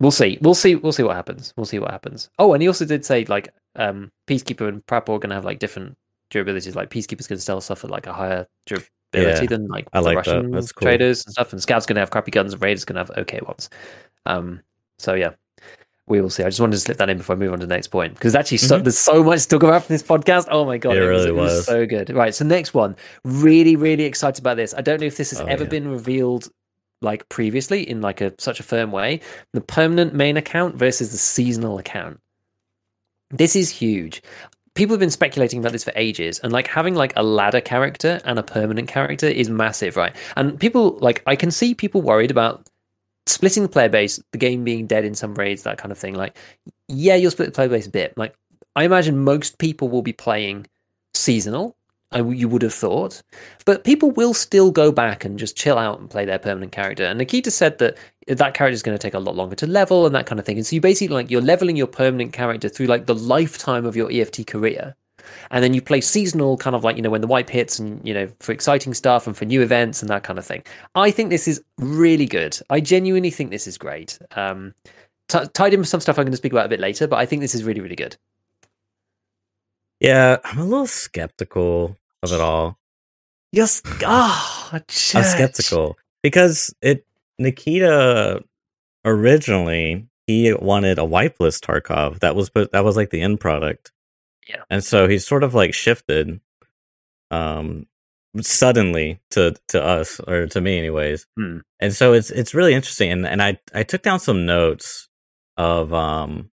we'll 0.00 0.10
see. 0.10 0.38
We'll 0.40 0.54
see. 0.54 0.74
We'll 0.74 0.92
see 0.92 1.02
what 1.02 1.16
happens. 1.16 1.52
We'll 1.56 1.66
see 1.66 1.78
what 1.78 1.90
happens. 1.90 2.28
Oh, 2.38 2.52
and 2.52 2.62
he 2.62 2.68
also 2.68 2.84
did 2.84 3.04
say 3.04 3.24
like 3.26 3.48
um 3.76 4.10
Peacekeeper 4.26 4.68
and 4.68 4.84
Prapor 4.86 5.14
are 5.14 5.18
going 5.18 5.28
to 5.30 5.34
have 5.36 5.44
like 5.44 5.58
different 5.58 5.96
durabilities. 6.32 6.74
Like 6.74 6.90
Peacekeeper's 6.90 7.28
to 7.28 7.38
still 7.38 7.60
suffer 7.60 7.86
like 7.88 8.06
a 8.06 8.12
higher 8.12 8.46
durability 8.66 9.44
Yeah, 9.44 9.46
than 9.46 9.68
like 9.68 9.86
I 9.92 10.00
the 10.00 10.04
like. 10.06 10.16
Russian 10.18 10.50
That's 10.50 10.72
cool. 10.72 10.86
traders 10.86 11.24
and 11.24 11.32
stuff. 11.32 11.52
And 11.52 11.62
Scavs 11.62 11.86
going 11.86 11.94
to 11.96 12.00
have 12.00 12.10
crappy 12.10 12.30
guns, 12.32 12.52
and 12.52 12.62
Raiders 12.62 12.84
going 12.84 12.94
to 12.96 13.00
have 13.00 13.10
okay 13.18 13.40
ones. 13.46 13.70
Um. 14.26 14.60
So 14.98 15.14
yeah. 15.14 15.30
We 16.08 16.20
will 16.20 16.30
see. 16.30 16.44
I 16.44 16.46
just 16.46 16.60
wanted 16.60 16.74
to 16.74 16.78
slip 16.78 16.98
that 16.98 17.10
in 17.10 17.18
before 17.18 17.34
I 17.34 17.38
move 17.40 17.52
on 17.52 17.58
to 17.58 17.66
the 17.66 17.74
next 17.74 17.88
point 17.88 18.14
because 18.14 18.36
actually, 18.36 18.58
so, 18.58 18.78
Mhm. 18.78 18.84
there's 18.84 18.96
so 18.96 19.24
much 19.24 19.46
to 19.46 19.58
go 19.58 19.70
up 19.70 19.82
from 19.86 19.94
this 19.94 20.04
podcast. 20.04 20.46
Oh 20.52 20.64
my 20.64 20.78
god, 20.78 20.96
It 20.96 21.00
was, 21.00 21.08
really 21.08 21.32
was 21.32 21.52
was. 21.52 21.66
so 21.66 21.84
good. 21.84 22.10
Right, 22.10 22.32
so 22.32 22.44
next 22.44 22.74
one, 22.74 22.94
really, 23.24 23.74
really 23.74 24.04
excited 24.04 24.38
about 24.40 24.56
this. 24.56 24.72
I 24.72 24.82
don't 24.82 25.00
know 25.00 25.06
if 25.08 25.16
this 25.16 25.30
has 25.30 25.40
Oh, 25.40 25.46
ever 25.46 25.64
yeah. 25.64 25.68
been 25.70 25.90
revealed 25.90 26.48
like 27.00 27.28
previously 27.28 27.88
in 27.88 28.00
like 28.00 28.20
a 28.20 28.32
such 28.38 28.60
a 28.60 28.62
firm 28.62 28.92
way. 28.92 29.20
The 29.52 29.60
permanent 29.60 30.14
main 30.14 30.36
account 30.36 30.76
versus 30.76 31.12
the 31.12 31.18
seasonal 31.18 31.78
account. 31.78 32.20
This 33.30 33.56
is 33.56 33.70
huge. 33.70 34.22
People 34.74 34.94
have 34.94 35.00
been 35.00 35.10
speculating 35.10 35.58
about 35.58 35.72
this 35.72 35.84
for 35.84 35.92
ages, 35.96 36.38
and 36.40 36.52
like 36.52 36.66
having 36.66 36.94
like 36.94 37.12
a 37.16 37.22
ladder 37.22 37.60
character 37.60 38.20
and 38.24 38.38
a 38.38 38.42
permanent 38.42 38.88
character 38.88 39.26
is 39.26 39.48
massive, 39.48 39.96
right? 39.96 40.14
And 40.36 40.58
people 40.60 40.98
like 41.00 41.22
I 41.26 41.36
can 41.36 41.50
see 41.50 41.74
people 41.74 42.02
worried 42.02 42.30
about 42.30 42.68
splitting 43.26 43.62
the 43.62 43.68
player 43.68 43.88
base, 43.88 44.20
the 44.32 44.38
game 44.38 44.64
being 44.64 44.86
dead 44.86 45.04
in 45.04 45.14
some 45.14 45.34
raids, 45.34 45.64
that 45.64 45.78
kind 45.78 45.92
of 45.92 45.98
thing. 45.98 46.14
Like, 46.14 46.36
yeah, 46.88 47.16
you'll 47.16 47.30
split 47.30 47.48
the 47.48 47.52
player 47.52 47.68
base 47.68 47.86
a 47.86 47.90
bit. 47.90 48.16
Like, 48.16 48.34
I 48.76 48.84
imagine 48.84 49.18
most 49.18 49.58
people 49.58 49.88
will 49.88 50.02
be 50.02 50.12
playing 50.12 50.66
seasonal 51.14 51.75
I, 52.12 52.20
you 52.20 52.48
would 52.48 52.62
have 52.62 52.74
thought. 52.74 53.22
But 53.64 53.84
people 53.84 54.10
will 54.10 54.34
still 54.34 54.70
go 54.70 54.92
back 54.92 55.24
and 55.24 55.38
just 55.38 55.56
chill 55.56 55.78
out 55.78 55.98
and 55.98 56.08
play 56.08 56.24
their 56.24 56.38
permanent 56.38 56.72
character. 56.72 57.04
And 57.04 57.18
Nikita 57.18 57.50
said 57.50 57.78
that 57.78 57.96
that 58.28 58.54
character 58.54 58.74
is 58.74 58.82
going 58.82 58.96
to 58.96 59.02
take 59.02 59.14
a 59.14 59.18
lot 59.18 59.36
longer 59.36 59.56
to 59.56 59.66
level 59.66 60.06
and 60.06 60.14
that 60.14 60.26
kind 60.26 60.38
of 60.38 60.46
thing. 60.46 60.56
And 60.56 60.66
so 60.66 60.76
you 60.76 60.80
basically 60.80 61.14
like 61.14 61.30
you're 61.30 61.40
leveling 61.40 61.76
your 61.76 61.86
permanent 61.86 62.32
character 62.32 62.68
through 62.68 62.86
like 62.86 63.06
the 63.06 63.14
lifetime 63.14 63.84
of 63.84 63.96
your 63.96 64.10
EFT 64.10 64.46
career. 64.46 64.94
And 65.50 65.62
then 65.62 65.74
you 65.74 65.82
play 65.82 66.00
seasonal, 66.00 66.56
kind 66.56 66.76
of 66.76 66.84
like, 66.84 66.96
you 66.96 67.02
know, 67.02 67.10
when 67.10 67.20
the 67.20 67.26
wipe 67.26 67.50
hits 67.50 67.80
and, 67.80 68.06
you 68.06 68.14
know, 68.14 68.28
for 68.38 68.52
exciting 68.52 68.94
stuff 68.94 69.26
and 69.26 69.36
for 69.36 69.44
new 69.44 69.60
events 69.60 70.00
and 70.00 70.08
that 70.08 70.22
kind 70.22 70.38
of 70.38 70.46
thing. 70.46 70.62
I 70.94 71.10
think 71.10 71.30
this 71.30 71.48
is 71.48 71.62
really 71.78 72.26
good. 72.26 72.58
I 72.70 72.80
genuinely 72.80 73.30
think 73.30 73.50
this 73.50 73.66
is 73.66 73.76
great. 73.76 74.18
Um, 74.36 74.74
t- 75.28 75.46
tied 75.52 75.74
in 75.74 75.80
with 75.80 75.88
some 75.88 76.00
stuff 76.00 76.18
I'm 76.18 76.24
going 76.24 76.32
to 76.32 76.36
speak 76.36 76.52
about 76.52 76.66
a 76.66 76.68
bit 76.70 76.80
later, 76.80 77.08
but 77.08 77.16
I 77.16 77.26
think 77.26 77.42
this 77.42 77.54
is 77.54 77.64
really, 77.64 77.80
really 77.80 77.96
good. 77.96 78.16
Yeah, 80.00 80.38
I'm 80.44 80.58
a 80.58 80.64
little 80.64 80.86
skeptical 80.86 81.96
of 82.22 82.32
it 82.32 82.40
all. 82.40 82.78
Yes, 83.52 83.80
oh, 84.04 84.68
I'm 84.72 84.82
skeptical 84.88 85.96
because 86.22 86.74
it 86.82 87.06
Nikita 87.38 88.42
originally 89.04 90.08
he 90.26 90.52
wanted 90.52 90.98
a 90.98 91.02
wipeless 91.02 91.60
Tarkov. 91.60 92.20
That 92.20 92.36
was 92.36 92.50
but 92.50 92.72
that 92.72 92.84
was 92.84 92.96
like 92.96 93.10
the 93.10 93.22
end 93.22 93.40
product. 93.40 93.92
Yeah. 94.48 94.62
And 94.68 94.82
so 94.82 95.08
he's 95.08 95.26
sort 95.26 95.44
of 95.44 95.54
like 95.54 95.74
shifted 95.74 96.40
um 97.30 97.86
suddenly 98.40 99.20
to 99.30 99.54
to 99.68 99.82
us 99.82 100.20
or 100.20 100.46
to 100.48 100.60
me 100.60 100.78
anyways. 100.78 101.26
Hmm. 101.36 101.58
And 101.80 101.94
so 101.94 102.12
it's 102.12 102.30
it's 102.30 102.54
really 102.54 102.74
interesting 102.74 103.10
and 103.12 103.26
and 103.26 103.42
I 103.42 103.58
I 103.74 103.84
took 103.84 104.02
down 104.02 104.20
some 104.20 104.44
notes 104.44 105.08
of 105.56 105.92
um 105.94 106.50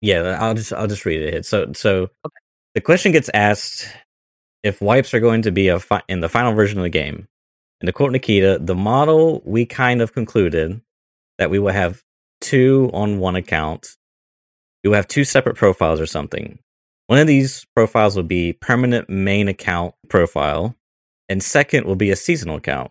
yeah, 0.00 0.20
uh, 0.20 0.38
I'll 0.40 0.54
just 0.54 0.72
I'll 0.72 0.86
just 0.86 1.04
read 1.04 1.20
it. 1.20 1.46
So 1.46 1.72
so 1.72 2.02
okay. 2.02 2.34
the 2.74 2.80
question 2.80 3.12
gets 3.12 3.30
asked 3.34 3.88
if 4.62 4.80
wipes 4.80 5.14
are 5.14 5.20
going 5.20 5.42
to 5.42 5.52
be 5.52 5.68
a 5.68 5.78
fi- 5.78 6.02
in 6.08 6.20
the 6.20 6.28
final 6.28 6.52
version 6.52 6.78
of 6.78 6.82
the 6.84 6.90
game. 6.90 7.28
And 7.80 7.86
to 7.86 7.92
quote 7.92 8.12
Nikita, 8.12 8.58
the 8.60 8.74
model 8.74 9.40
we 9.44 9.64
kind 9.64 10.02
of 10.02 10.12
concluded 10.12 10.80
that 11.38 11.50
we 11.50 11.58
will 11.58 11.72
have 11.72 12.02
two 12.40 12.90
on 12.92 13.18
one 13.18 13.36
account. 13.36 13.96
You 14.82 14.90
will 14.90 14.96
have 14.96 15.08
two 15.08 15.24
separate 15.24 15.56
profiles 15.56 16.00
or 16.00 16.06
something. 16.06 16.58
One 17.06 17.18
of 17.18 17.26
these 17.26 17.66
profiles 17.74 18.16
will 18.16 18.24
be 18.24 18.52
permanent 18.52 19.08
main 19.08 19.48
account 19.48 19.94
profile, 20.08 20.76
and 21.28 21.42
second 21.42 21.86
will 21.86 21.96
be 21.96 22.10
a 22.10 22.16
seasonal 22.16 22.56
account. 22.56 22.90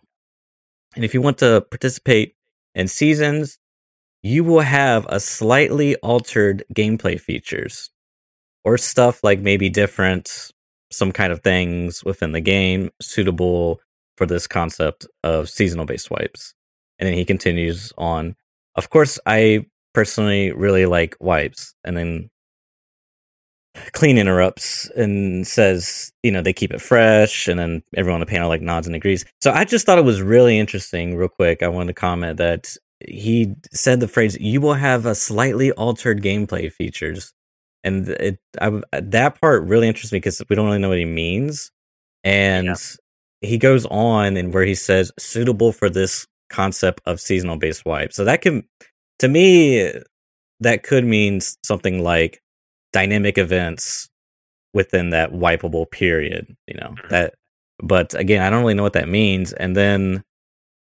And 0.96 1.04
if 1.04 1.14
you 1.14 1.22
want 1.22 1.38
to 1.38 1.64
participate 1.70 2.34
in 2.74 2.88
seasons, 2.88 3.58
you 4.28 4.44
will 4.44 4.60
have 4.60 5.06
a 5.08 5.20
slightly 5.20 5.96
altered 5.96 6.64
gameplay 6.74 7.20
features 7.20 7.90
or 8.64 8.76
stuff 8.76 9.24
like 9.24 9.40
maybe 9.40 9.70
different 9.70 10.50
some 10.90 11.12
kind 11.12 11.32
of 11.32 11.42
things 11.42 12.04
within 12.04 12.32
the 12.32 12.40
game 12.40 12.90
suitable 13.00 13.80
for 14.16 14.26
this 14.26 14.46
concept 14.46 15.06
of 15.22 15.48
seasonal 15.48 15.86
based 15.86 16.10
wipes. 16.10 16.54
And 16.98 17.06
then 17.06 17.14
he 17.14 17.24
continues 17.24 17.92
on. 17.96 18.34
Of 18.74 18.90
course, 18.90 19.18
I 19.24 19.66
personally 19.94 20.52
really 20.52 20.86
like 20.86 21.16
wipes. 21.20 21.74
And 21.84 21.96
then 21.96 22.30
Clean 23.92 24.18
interrupts 24.18 24.90
and 24.90 25.46
says, 25.46 26.12
you 26.22 26.32
know, 26.32 26.42
they 26.42 26.52
keep 26.52 26.72
it 26.72 26.80
fresh. 26.80 27.48
And 27.48 27.58
then 27.58 27.82
everyone 27.96 28.20
on 28.20 28.26
the 28.26 28.30
panel 28.30 28.48
like 28.48 28.60
nods 28.60 28.86
and 28.86 28.96
agrees. 28.96 29.24
So 29.40 29.52
I 29.52 29.64
just 29.64 29.86
thought 29.86 29.98
it 29.98 30.04
was 30.04 30.20
really 30.20 30.58
interesting, 30.58 31.16
real 31.16 31.28
quick. 31.28 31.62
I 31.62 31.68
wanted 31.68 31.88
to 31.88 32.00
comment 32.00 32.38
that 32.38 32.76
he 33.06 33.54
said 33.72 34.00
the 34.00 34.08
phrase, 34.08 34.36
you 34.40 34.60
will 34.60 34.74
have 34.74 35.06
a 35.06 35.14
slightly 35.14 35.72
altered 35.72 36.22
gameplay 36.22 36.72
features 36.72 37.32
and 37.84 38.08
it 38.08 38.38
I, 38.60 38.80
that 38.92 39.40
part 39.40 39.64
really 39.64 39.88
interests 39.88 40.12
me 40.12 40.18
because 40.18 40.42
we 40.48 40.56
don't 40.56 40.66
really 40.66 40.78
know 40.78 40.88
what 40.88 40.98
he 40.98 41.04
means 41.04 41.70
and 42.24 42.66
yeah. 42.66 42.76
he 43.40 43.58
goes 43.58 43.86
on 43.86 44.36
and 44.36 44.52
where 44.52 44.64
he 44.64 44.74
says 44.74 45.12
suitable 45.18 45.72
for 45.72 45.88
this 45.88 46.26
concept 46.50 47.00
of 47.06 47.20
seasonal 47.20 47.56
based 47.56 47.84
wipe 47.84 48.12
so 48.12 48.24
that 48.24 48.42
can 48.42 48.64
to 49.18 49.28
me 49.28 49.92
that 50.60 50.82
could 50.82 51.04
mean 51.04 51.40
something 51.64 52.02
like 52.02 52.40
dynamic 52.92 53.38
events 53.38 54.08
within 54.74 55.10
that 55.10 55.32
wipeable 55.32 55.90
period 55.90 56.56
you 56.66 56.74
know 56.74 56.90
mm-hmm. 56.90 57.08
that 57.08 57.34
but 57.82 58.14
again 58.14 58.42
i 58.42 58.50
don't 58.50 58.60
really 58.60 58.74
know 58.74 58.82
what 58.82 58.94
that 58.94 59.08
means 59.08 59.52
and 59.52 59.76
then 59.76 60.24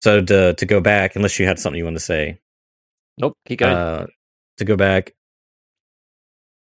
so 0.01 0.21
to 0.21 0.53
to 0.53 0.65
go 0.65 0.79
back 0.79 1.15
unless 1.15 1.39
you 1.39 1.45
had 1.45 1.59
something 1.59 1.77
you 1.77 1.83
want 1.83 1.95
to 1.95 2.03
say 2.03 2.39
nope 3.17 3.33
keep 3.45 3.59
going 3.59 3.73
uh, 3.73 4.05
to 4.57 4.65
go 4.65 4.75
back 4.75 5.13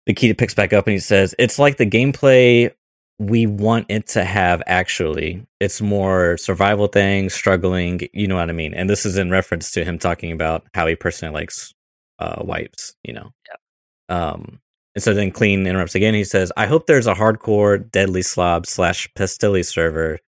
Nikita 0.07 0.35
picks 0.35 0.53
back 0.53 0.73
up 0.73 0.87
and 0.87 0.93
he 0.93 0.99
says, 0.99 1.35
It's 1.37 1.59
like 1.59 1.77
the 1.77 1.85
gameplay 1.85 2.71
we 3.19 3.45
want 3.45 3.85
it 3.89 4.07
to 4.07 4.23
have 4.23 4.63
actually. 4.65 5.45
It's 5.59 5.79
more 5.79 6.37
survival 6.37 6.87
thing, 6.87 7.29
struggling, 7.29 8.01
you 8.13 8.27
know 8.27 8.35
what 8.35 8.49
I 8.49 8.53
mean? 8.53 8.73
And 8.73 8.89
this 8.89 9.05
is 9.05 9.17
in 9.17 9.29
reference 9.29 9.71
to 9.71 9.85
him 9.85 9.99
talking 9.99 10.31
about 10.31 10.65
how 10.73 10.87
he 10.87 10.95
personally 10.95 11.33
likes 11.33 11.73
uh, 12.19 12.41
wipes, 12.43 12.95
you 13.03 13.13
know. 13.13 13.31
Yeah. 13.47 14.23
Um 14.31 14.59
and 14.93 15.01
so 15.01 15.13
then 15.13 15.31
Clean 15.31 15.65
interrupts 15.65 15.95
again. 15.95 16.13
He 16.13 16.25
says, 16.25 16.51
I 16.57 16.65
hope 16.65 16.85
there's 16.85 17.07
a 17.07 17.13
hardcore 17.13 17.89
Deadly 17.91 18.21
Slob 18.21 18.65
slash 18.65 19.07
Pestilly 19.15 19.63
server. 19.63 20.19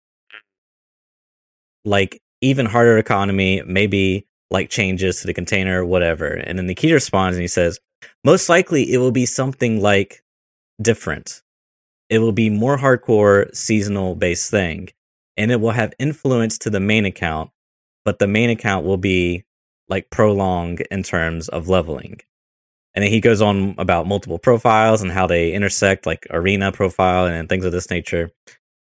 Like 1.84 2.22
even 2.42 2.66
harder 2.66 2.98
economy, 2.98 3.62
maybe 3.64 4.26
like 4.50 4.68
changes 4.68 5.20
to 5.20 5.26
the 5.26 5.32
container, 5.32 5.84
whatever. 5.84 6.26
And 6.26 6.58
then 6.58 6.66
Nikita 6.66 6.94
responds 6.94 7.36
and 7.36 7.42
he 7.42 7.48
says, 7.48 7.80
most 8.24 8.48
likely 8.48 8.92
it 8.92 8.98
will 8.98 9.12
be 9.12 9.24
something 9.24 9.80
like 9.80 10.22
different. 10.80 11.42
It 12.10 12.18
will 12.18 12.32
be 12.32 12.50
more 12.50 12.76
hardcore 12.76 13.54
seasonal 13.56 14.14
based 14.14 14.50
thing 14.50 14.90
and 15.36 15.50
it 15.50 15.60
will 15.60 15.70
have 15.70 15.94
influence 15.98 16.58
to 16.58 16.70
the 16.70 16.80
main 16.80 17.06
account, 17.06 17.50
but 18.04 18.18
the 18.18 18.26
main 18.26 18.50
account 18.50 18.84
will 18.84 18.98
be 18.98 19.44
like 19.88 20.10
prolonged 20.10 20.80
in 20.90 21.02
terms 21.02 21.48
of 21.48 21.68
leveling. 21.68 22.20
And 22.94 23.02
then 23.02 23.10
he 23.10 23.20
goes 23.20 23.40
on 23.40 23.74
about 23.78 24.06
multiple 24.06 24.38
profiles 24.38 25.00
and 25.00 25.10
how 25.10 25.26
they 25.26 25.52
intersect, 25.52 26.04
like 26.04 26.26
arena 26.28 26.72
profile 26.72 27.26
and 27.26 27.48
things 27.48 27.64
of 27.64 27.72
this 27.72 27.88
nature. 27.88 28.30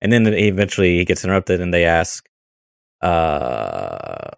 And 0.02 0.12
then 0.12 0.26
eventually 0.26 0.98
he 0.98 1.04
gets 1.06 1.24
interrupted 1.24 1.60
and 1.60 1.72
they 1.72 1.84
ask, 1.84 2.28
uh, 3.02 4.28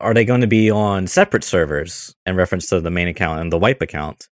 are 0.00 0.14
they 0.14 0.24
going 0.24 0.40
to 0.40 0.46
be 0.46 0.70
on 0.70 1.06
separate 1.06 1.44
servers 1.44 2.14
in 2.24 2.36
reference 2.36 2.68
to 2.68 2.80
the 2.80 2.90
main 2.90 3.08
account 3.08 3.40
and 3.40 3.52
the 3.52 3.58
wipe 3.58 3.82
account? 3.82 4.28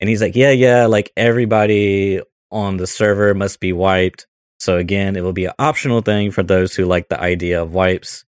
And 0.00 0.08
he's 0.08 0.22
like, 0.22 0.36
yeah, 0.36 0.50
yeah, 0.50 0.86
like 0.86 1.12
everybody 1.16 2.20
on 2.50 2.76
the 2.76 2.86
server 2.86 3.34
must 3.34 3.60
be 3.60 3.72
wiped. 3.72 4.26
So 4.58 4.76
again, 4.76 5.16
it 5.16 5.22
will 5.22 5.32
be 5.32 5.46
an 5.46 5.54
optional 5.58 6.00
thing 6.00 6.30
for 6.30 6.42
those 6.42 6.74
who 6.74 6.84
like 6.84 7.08
the 7.08 7.20
idea 7.20 7.62
of 7.62 7.74
wipes. 7.74 8.24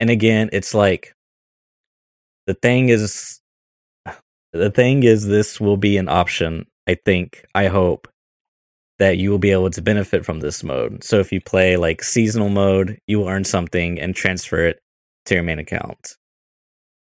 And 0.00 0.10
again, 0.10 0.50
it's 0.52 0.74
like 0.74 1.14
the 2.46 2.54
thing 2.54 2.88
is 2.88 3.40
the 4.52 4.70
thing 4.70 5.02
is 5.02 5.26
this 5.26 5.60
will 5.60 5.76
be 5.76 5.96
an 5.96 6.08
option. 6.08 6.66
I 6.86 6.96
think, 6.96 7.44
I 7.54 7.68
hope 7.68 8.08
that 9.02 9.18
you 9.18 9.32
will 9.32 9.38
be 9.38 9.50
able 9.50 9.68
to 9.68 9.82
benefit 9.82 10.24
from 10.24 10.38
this 10.38 10.62
mode. 10.62 11.02
So 11.02 11.18
if 11.18 11.32
you 11.32 11.40
play 11.40 11.76
like 11.76 12.04
seasonal 12.04 12.50
mode, 12.50 13.00
you 13.08 13.18
will 13.18 13.28
earn 13.28 13.42
something 13.42 13.98
and 13.98 14.14
transfer 14.14 14.64
it 14.64 14.78
to 15.26 15.34
your 15.34 15.42
main 15.42 15.58
account. 15.58 16.16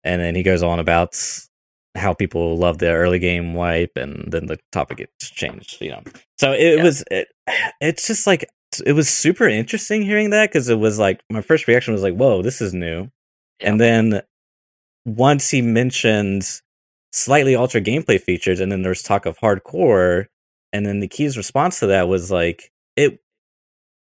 And 0.05 0.21
then 0.21 0.35
he 0.35 0.43
goes 0.43 0.63
on 0.63 0.81
about 0.81 1.17
how 1.95 2.13
people 2.13 2.59
love 2.59 2.77
the 2.77 2.91
early 2.91 3.19
game 3.19 3.55
wipe, 3.55 3.97
and 3.97 4.31
then 4.31 4.49
the 4.49 4.59
topic 4.71 4.99
gets 4.99 5.31
changed. 5.31 5.81
You 5.81 5.93
know, 5.93 6.03
so 6.39 6.53
it 6.53 6.77
yeah. 6.77 6.83
was. 6.83 7.05
It, 7.11 7.29
it's 7.81 8.07
just 8.07 8.27
like 8.27 8.45
it 8.85 8.93
was 8.93 9.09
super 9.09 9.49
interesting 9.49 10.03
hearing 10.03 10.29
that 10.29 10.51
because 10.51 10.69
it 10.69 10.79
was 10.79 10.99
like 10.99 11.23
my 11.31 11.41
first 11.41 11.67
reaction 11.67 11.95
was 11.95 12.03
like, 12.03 12.15
"Whoa, 12.15 12.43
this 12.43 12.61
is 12.61 12.75
new," 12.75 13.09
yeah. 13.61 13.71
and 13.71 13.81
then 13.81 14.21
once 15.07 15.49
he 15.49 15.63
mentioned 15.63 16.45
slightly 17.13 17.55
altered 17.55 17.87
gameplay 17.87 18.21
features, 18.21 18.61
and 18.61 18.71
then 18.71 18.83
there's 18.83 19.03
talk 19.03 19.25
of 19.25 19.39
hardcore, 19.39 20.27
and 20.73 20.87
then 20.87 21.01
the 21.01 21.09
key's 21.09 21.37
response 21.37 21.81
to 21.81 21.87
that 21.89 22.09
was 22.09 22.31
like, 22.31 22.73
"It 22.97 23.21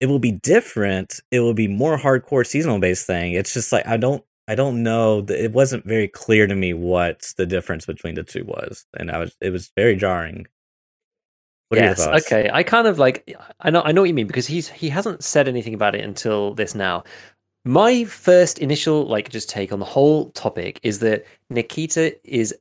it 0.00 0.07
will 0.07 0.18
be 0.18 0.32
different. 0.32 1.20
It 1.30 1.40
will 1.40 1.55
be 1.55 1.68
more 1.68 1.98
hardcore 1.98 2.46
seasonal 2.46 2.78
based 2.78 3.07
thing. 3.07 3.32
It's 3.32 3.55
just 3.55 3.72
like 3.72 3.86
I 3.86 3.96
don't 3.96 4.24
I 4.48 4.55
don't 4.55 4.82
know. 4.82 5.24
It 5.28 5.52
wasn't 5.52 5.86
very 5.86 6.09
clear 6.09 6.46
to 6.46 6.55
me 6.55 6.74
what 6.74 7.32
the 7.38 7.46
difference 7.46 7.86
between 7.86 8.14
the 8.14 8.22
two 8.24 8.44
was, 8.44 8.84
and 8.98 9.11
I 9.11 9.18
was 9.18 9.36
it 9.40 9.50
was 9.50 9.70
very 9.76 9.96
jarring. 9.96 10.46
What 11.68 11.80
yes. 11.80 12.07
Okay. 12.07 12.50
I 12.52 12.62
kind 12.62 12.86
of 12.86 12.98
like 12.98 13.34
I 13.61 13.70
know 13.70 13.82
I 13.82 13.92
know 13.92 14.02
what 14.02 14.09
you 14.09 14.14
mean 14.14 14.26
because 14.26 14.46
he's 14.46 14.68
he 14.68 14.88
hasn't 14.90 15.24
said 15.24 15.48
anything 15.48 15.74
about 15.74 15.94
it 15.94 16.05
until 16.05 16.55
this 16.55 16.74
now. 16.74 17.05
my 17.64 18.05
first 18.05 18.59
initial 18.59 19.07
like 19.07 19.30
just 19.30 19.48
take 19.48 19.72
on 19.72 19.78
the 19.78 19.84
whole 19.86 20.30
topic 20.32 20.78
is 20.82 20.98
that 21.00 21.24
Nikita 21.50 22.14
is 22.24 22.55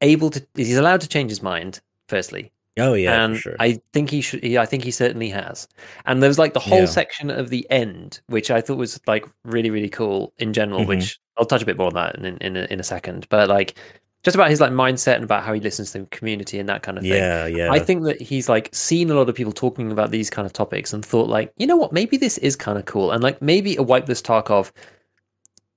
able 0.00 0.30
to 0.30 0.46
he's 0.54 0.76
allowed 0.76 1.00
to 1.00 1.08
change 1.08 1.30
his 1.30 1.42
mind 1.42 1.80
firstly 2.08 2.52
Oh 2.78 2.94
yeah, 2.94 3.24
and 3.24 3.34
for 3.36 3.40
sure. 3.42 3.56
I 3.60 3.78
think 3.92 4.08
he 4.10 4.20
should. 4.22 4.42
He, 4.42 4.56
I 4.56 4.64
think 4.66 4.82
he 4.84 4.90
certainly 4.90 5.28
has. 5.28 5.68
And 6.06 6.22
there 6.22 6.28
was 6.28 6.38
like 6.38 6.54
the 6.54 6.60
whole 6.60 6.80
Yeah. 6.80 6.84
section 6.86 7.30
of 7.30 7.50
the 7.50 7.66
end, 7.70 8.20
which 8.28 8.50
I 8.50 8.60
thought 8.62 8.78
was 8.78 8.98
like 9.06 9.26
really, 9.44 9.68
really 9.70 9.90
cool 9.90 10.32
in 10.38 10.52
general. 10.54 10.80
Mhm. 10.80 10.86
Which 10.86 11.20
I'll 11.36 11.44
touch 11.44 11.62
a 11.62 11.66
bit 11.66 11.76
more 11.76 11.88
on 11.88 11.94
that 11.94 12.14
in 12.16 12.38
in 12.38 12.56
a, 12.56 12.64
in 12.70 12.80
a 12.80 12.82
second. 12.82 13.26
But 13.28 13.50
like, 13.50 13.74
just 14.22 14.34
about 14.34 14.48
his 14.48 14.58
like 14.60 14.72
mindset 14.72 15.16
and 15.16 15.24
about 15.24 15.42
how 15.44 15.52
he 15.52 15.60
listens 15.60 15.90
to 15.92 15.98
the 15.98 16.06
community 16.06 16.58
and 16.58 16.66
that 16.70 16.82
kind 16.82 16.96
of 16.96 17.02
thing. 17.04 17.12
yeah, 17.12 17.44
yeah. 17.46 17.70
I 17.70 17.78
think 17.78 18.04
that 18.04 18.22
he's 18.22 18.48
like 18.48 18.70
seen 18.72 19.10
a 19.10 19.14
lot 19.14 19.28
of 19.28 19.34
people 19.34 19.52
talking 19.52 19.92
about 19.92 20.10
these 20.10 20.30
kind 20.30 20.46
of 20.46 20.52
topics 20.54 20.94
and 20.94 21.04
thought 21.04 21.28
like, 21.28 21.52
you 21.58 21.66
know 21.66 21.76
what, 21.76 21.92
maybe 21.92 22.16
this 22.16 22.38
is 22.38 22.56
kind 22.56 22.78
of 22.78 22.86
cool, 22.86 23.10
and 23.10 23.22
like 23.22 23.42
maybe 23.42 23.76
a 23.76 23.82
wipeless 23.84 24.22
Tarkov 24.22 24.70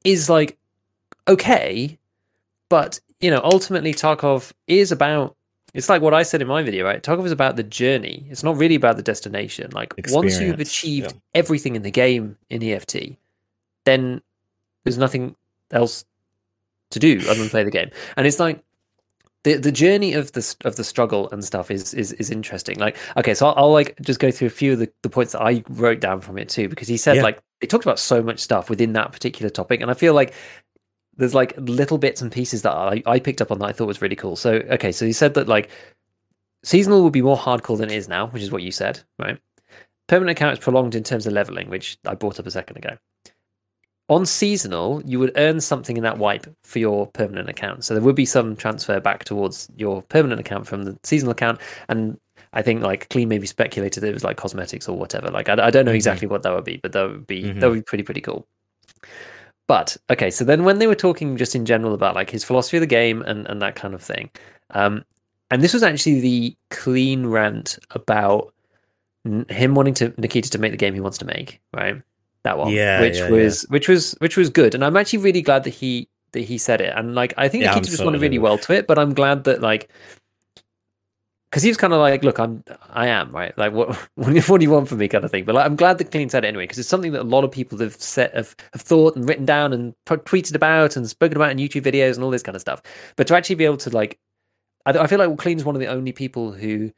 is 0.05 0.29
like 0.29 0.57
okay, 1.27 1.97
but 2.69 2.99
you 3.19 3.31
know, 3.31 3.41
ultimately 3.43 3.93
Tarkov 3.93 4.53
is 4.67 4.93
about. 4.93 5.35
It's 5.75 5.89
like 5.89 6.01
what 6.01 6.13
I 6.13 6.23
said 6.23 6.41
in 6.41 6.47
my 6.47 6.63
video, 6.63 6.85
right? 6.85 7.03
Tarkov 7.03 7.25
is 7.25 7.33
about 7.33 7.57
the 7.57 7.63
journey. 7.63 8.25
It's 8.29 8.43
not 8.43 8.55
really 8.55 8.75
about 8.75 8.95
the 8.95 9.03
destination. 9.03 9.69
Like 9.73 9.93
once 10.09 10.39
you've 10.39 10.61
achieved 10.61 11.11
yeah. 11.11 11.19
everything 11.33 11.75
in 11.75 11.81
the 11.81 11.91
game 11.91 12.37
in 12.49 12.63
EFT, 12.63 13.17
then 13.83 14.21
there's 14.85 14.97
nothing 14.97 15.35
else 15.71 16.05
to 16.91 16.99
do 16.99 17.19
other 17.29 17.35
than 17.35 17.49
play 17.49 17.65
the 17.65 17.71
game. 17.71 17.89
And 18.15 18.25
it's 18.25 18.39
like 18.39 18.63
the 19.43 19.57
the 19.57 19.71
journey 19.71 20.13
of 20.13 20.31
the 20.31 20.55
of 20.63 20.77
the 20.77 20.83
struggle 20.83 21.29
and 21.31 21.43
stuff 21.43 21.69
is 21.69 21.93
is 21.93 22.13
is 22.13 22.31
interesting. 22.31 22.79
Like 22.79 22.97
okay, 23.17 23.33
so 23.33 23.47
I'll, 23.47 23.65
I'll 23.65 23.71
like 23.73 23.99
just 23.99 24.21
go 24.21 24.31
through 24.31 24.47
a 24.47 24.51
few 24.51 24.73
of 24.73 24.79
the, 24.79 24.89
the 25.01 25.09
points 25.09 25.33
that 25.33 25.41
I 25.41 25.61
wrote 25.69 25.99
down 25.99 26.21
from 26.21 26.37
it 26.37 26.47
too, 26.47 26.69
because 26.69 26.87
he 26.87 26.95
said 26.95 27.17
Yeah. 27.17 27.23
like 27.23 27.41
they 27.59 27.67
talked 27.67 27.85
about 27.85 27.99
so 27.99 28.23
much 28.23 28.39
stuff 28.39 28.69
within 28.69 28.93
that 28.93 29.11
particular 29.11 29.49
topic, 29.49 29.81
and 29.81 29.91
I 29.91 29.93
feel 29.93 30.13
like 30.13 30.33
there's 31.17 31.33
like 31.35 31.53
little 31.57 31.97
bits 31.97 32.21
and 32.21 32.31
pieces 32.31 32.61
that 32.63 32.73
I, 32.73 33.01
I 33.05 33.19
picked 33.19 33.41
up 33.41 33.51
on 33.51 33.59
that 33.59 33.65
I 33.65 33.71
thought 33.71 33.87
was 33.87 34.01
really 34.01 34.15
cool. 34.15 34.35
So 34.35 34.53
okay, 34.55 34.91
so 34.91 35.05
you 35.05 35.13
said 35.13 35.33
that 35.35 35.47
like 35.47 35.69
seasonal 36.63 37.03
would 37.03 37.13
be 37.13 37.21
more 37.21 37.37
hardcore 37.37 37.77
than 37.77 37.89
it 37.89 37.95
is 37.95 38.07
now, 38.07 38.27
which 38.27 38.43
is 38.43 38.51
what 38.51 38.63
you 38.63 38.71
said, 38.71 39.01
right? 39.19 39.37
Permanent 40.07 40.37
account 40.37 40.53
is 40.53 40.63
prolonged 40.63 40.95
in 40.95 41.03
terms 41.03 41.25
of 41.25 41.33
leveling, 41.33 41.69
which 41.69 41.97
I 42.05 42.15
brought 42.15 42.39
up 42.39 42.45
a 42.45 42.51
second 42.51 42.77
ago. 42.77 42.97
On 44.07 44.23
seasonal, 44.25 45.01
you 45.03 45.17
would 45.17 45.31
earn 45.35 45.59
something 45.59 45.97
in 45.97 46.03
that 46.03 46.19
wipe 46.19 46.45
for 46.63 46.77
your 46.77 47.07
permanent 47.07 47.49
account. 47.49 47.83
So 47.83 47.95
there 47.95 48.03
would 48.03 48.15
be 48.15 48.25
some 48.25 48.55
transfer 48.55 48.99
back 48.99 49.23
towards 49.23 49.67
your 49.77 50.03
permanent 50.03 50.39
account 50.39 50.67
from 50.67 50.83
the 50.83 50.95
seasonal 51.03 51.31
account. 51.31 51.59
And 51.89 52.19
I 52.53 52.61
think 52.61 52.83
like 52.83 53.09
Clean 53.09 53.27
maybe 53.27 53.47
speculated 53.47 54.03
it 54.03 54.13
was 54.13 54.23
like 54.23 54.37
cosmetics 54.37 54.87
or 54.87 54.95
whatever. 54.95 55.31
Like 55.31 55.49
I, 55.49 55.53
I 55.53 55.71
don't 55.71 55.85
know 55.85 55.91
Mhm. 55.91 55.95
exactly 55.95 56.27
what 56.27 56.43
that 56.43 56.53
would 56.53 56.65
be, 56.65 56.77
but 56.77 56.91
that 56.91 57.09
would 57.09 57.25
be 57.25 57.41
that 57.41 57.55
Mhm. 57.55 57.69
would 57.69 57.73
be 57.75 57.81
pretty 57.81 58.03
pretty 58.03 58.21
cool. 58.21 58.45
But 59.67 59.97
okay, 60.11 60.29
so 60.29 60.45
then 60.45 60.63
when 60.63 60.79
they 60.79 60.87
were 60.87 60.95
talking 60.95 61.37
just 61.37 61.55
in 61.55 61.65
general 61.65 61.93
about 61.93 62.15
like 62.15 62.29
his 62.29 62.43
philosophy 62.43 62.77
of 62.77 62.81
the 62.81 62.87
game 62.87 63.21
and 63.23 63.47
and 63.47 63.61
that 63.61 63.75
kind 63.75 63.93
of 63.93 64.01
thing, 64.03 64.29
um, 64.71 65.03
and 65.51 65.61
this 65.61 65.73
was 65.73 65.83
actually 65.83 66.19
the 66.21 66.57
clean 66.69 67.25
rant 67.27 67.79
about 67.91 68.53
n- 69.25 69.45
him 69.49 69.75
wanting 69.75 69.93
to 69.95 70.13
Nikita 70.17 70.49
to 70.51 70.59
make 70.59 70.71
the 70.71 70.77
game 70.77 70.93
he 70.93 70.99
wants 71.01 71.17
to 71.19 71.25
make, 71.25 71.61
right? 71.73 72.01
That 72.43 72.57
one, 72.59 72.79
Yeah, 72.79 72.81
which 72.93 73.27
yeah, 73.29 73.29
was 73.29 73.63
which 73.69 73.87
was 73.89 74.13
which 74.19 74.37
was 74.37 74.49
good, 74.49 74.75
and 74.75 74.83
I'm 74.85 74.97
actually 74.97 75.19
really 75.19 75.41
glad 75.41 75.63
that 75.63 75.71
he 75.73 76.09
that 76.33 76.41
he 76.41 76.57
said 76.59 76.81
it, 76.81 76.93
and 76.95 77.15
like 77.15 77.33
I 77.37 77.47
think 77.49 77.61
Yeah, 77.61 77.75
I'm 77.75 77.87
Nikita 77.87 77.91
so 77.91 77.91
responded 77.91 78.21
really 78.21 78.39
well 78.39 78.59
to 78.59 78.73
it, 78.73 78.87
but 78.87 78.99
I'm 78.99 79.13
glad 79.15 79.45
that 79.45 79.61
like 79.61 79.89
because 81.55 81.63
he 81.63 81.69
was 81.69 81.77
kind 81.77 81.93
of 81.93 81.99
like, 81.99 82.21
"Look, 82.21 82.37
I'm, 82.37 82.65
I 82.89 83.07
am 83.07 83.31
right. 83.31 83.57
Like, 83.57 83.71
what, 83.71 83.95
what 84.15 84.27
do 84.59 84.65
you 84.65 84.69
want 84.69 84.89
from 84.89 84.97
me?" 84.97 85.07
kind 85.07 85.23
of 85.23 85.31
thing. 85.31 85.45
But 85.45 85.55
like, 85.55 85.65
I'm 85.65 85.77
glad 85.77 85.99
that 85.99 86.11
Clean 86.11 86.27
said 86.27 86.43
it 86.43 86.49
anyway 86.49 86.65
because 86.65 86.79
it's 86.79 86.89
something 86.89 87.13
that 87.13 87.21
a 87.21 87.23
lot 87.23 87.45
of 87.45 87.51
people 87.51 87.77
have 87.77 87.95
said, 87.95 88.33
have, 88.33 88.57
have 88.73 88.81
thought 88.81 89.15
and 89.15 89.25
written 89.25 89.45
down 89.45 89.71
and 89.71 89.95
pro- 90.03 90.17
tweeted 90.17 90.53
about 90.53 90.97
and 90.97 91.07
spoken 91.07 91.37
about 91.37 91.51
in 91.51 91.57
YouTube 91.57 91.83
videos 91.83 92.15
and 92.15 92.25
all 92.25 92.29
this 92.29 92.43
kind 92.43 92.57
of 92.57 92.61
stuff. 92.61 92.81
But 93.15 93.27
to 93.27 93.37
actually 93.37 93.55
be 93.55 93.63
able 93.63 93.77
to 93.77 93.89
like, 93.89 94.19
I, 94.85 94.97
I 94.97 95.07
feel 95.07 95.17
like 95.17 95.37
Clean's 95.37 95.63
one 95.63 95.75
of 95.75 95.79
the 95.79 95.87
only 95.87 96.11
people 96.11 96.51
who, 96.51 96.91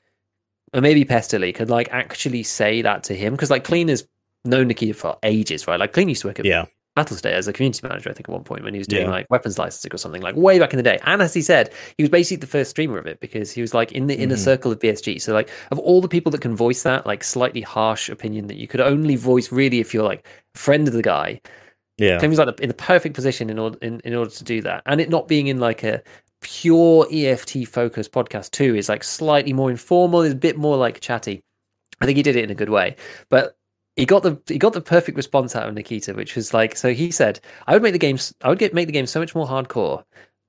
or 0.74 0.82
maybe 0.82 1.06
Pestily, 1.06 1.54
could 1.54 1.70
like 1.70 1.90
actually 1.92 2.42
say 2.42 2.82
that 2.82 3.04
to 3.04 3.16
him 3.16 3.34
because 3.34 3.52
like 3.52 3.64
Clean 3.64 3.88
has 3.90 4.08
known 4.44 4.70
Nikita 4.70 4.96
for 4.96 5.20
ages, 5.22 5.68
right? 5.68 5.80
Like 5.80 5.94
Clean 5.94 6.10
used 6.10 6.24
to 6.24 6.30
work 6.30 6.40
at 6.40 6.46
yeah, 6.46 6.66
Battlestate 6.98 7.32
as 7.32 7.48
a 7.48 7.54
community 7.54 7.80
manager, 7.88 8.10
I 8.10 8.14
think, 8.14 8.28
at 8.28 8.34
one 8.34 8.44
point 8.44 8.64
when 8.64 8.74
he 8.74 8.80
was 8.80 8.88
doing 8.88 9.04
Yeah. 9.04 9.12
like 9.12 9.28
weapons 9.30 9.60
licensing 9.60 9.94
or 9.94 9.98
something, 9.98 10.22
like 10.22 10.36
way 10.36 10.58
back 10.58 10.74
in 10.74 10.78
the 10.78 10.84
day. 10.84 11.00
And 11.06 11.22
as 11.22 11.34
he 11.34 11.42
said, 11.42 11.72
he 11.98 12.04
was 12.04 12.10
basically 12.10 12.38
the 12.38 12.48
first 12.48 12.72
streamer 12.72 12.98
of 12.98 13.06
it 13.06 13.20
because 13.20 13.52
he 13.52 13.62
was 13.62 13.74
like 13.74 13.92
in 13.92 14.08
the 14.08 14.16
inner 14.16 14.36
Mhm. 14.36 14.40
circle 14.40 14.72
of 14.72 14.80
BSG. 14.80 15.20
So, 15.20 15.34
like, 15.34 15.50
of 15.72 15.80
all 15.80 16.02
the 16.02 16.08
people 16.08 16.32
that 16.32 16.42
can 16.42 16.56
voice 16.56 16.84
that, 16.84 17.06
like, 17.06 17.24
slightly 17.24 17.62
harsh 17.62 18.10
opinion 18.10 18.48
that 18.48 18.58
you 18.58 18.68
could 18.68 18.82
only 18.82 19.16
voice 19.16 19.52
really 19.52 19.80
if 19.80 19.94
you're 19.94 20.04
like 20.04 20.26
a 20.56 20.58
friend 20.58 20.88
of 20.88 20.94
the 20.94 21.04
guy, 21.04 21.40
yeah, 21.98 22.20
Clean 22.20 22.30
was 22.30 22.40
like 22.40 22.60
in 22.60 22.68
the 22.68 22.74
perfect 22.76 23.16
position 23.16 23.50
in 23.50 23.58
order 23.60 23.78
in, 23.82 24.00
in 24.04 24.14
order 24.14 24.30
to 24.32 24.44
do 24.44 24.62
that, 24.62 24.84
and 24.86 25.02
it 25.02 25.10
not 25.10 25.28
being 25.28 25.48
in 25.48 25.60
like 25.60 25.84
a 25.84 26.02
pure 26.42 27.08
EFT 27.12 27.66
focused 27.66 28.12
podcast 28.12 28.52
too 28.52 28.76
is 28.76 28.88
like 28.88 29.04
slightly 29.04 29.52
more 29.54 29.72
informal, 29.72 30.22
is 30.22 30.34
a 30.34 30.36
bit 30.36 30.58
more 30.58 30.78
like 30.78 31.00
chatty. 31.00 31.42
I 32.00 32.06
think 32.06 32.18
he 32.18 32.22
did 32.24 32.36
it 32.36 32.44
in 32.44 32.52
a 32.52 32.56
good 32.56 32.70
way, 32.70 32.96
but 33.30 33.57
he 33.98 34.06
got 34.06 34.24
the 34.24 34.40
he 34.48 34.58
got 34.58 34.72
the 34.74 34.82
perfect 34.82 35.18
response 35.18 35.56
out 35.56 35.68
of 35.68 35.74
Nikita, 35.74 36.14
which 36.14 36.36
was 36.36 36.54
like 36.54 36.78
so. 36.78 36.94
He 36.94 37.12
said, 37.12 37.40
"I 37.68 37.74
would 37.74 37.82
make 37.84 37.94
the 37.94 38.00
games, 38.00 38.34
I 38.42 38.50
would 38.50 38.60
get 38.60 38.74
make 38.74 38.88
the 38.88 38.94
game 38.94 39.08
so 39.08 39.20
much 39.20 39.36
more 39.36 39.46
hardcore, 39.48 40.04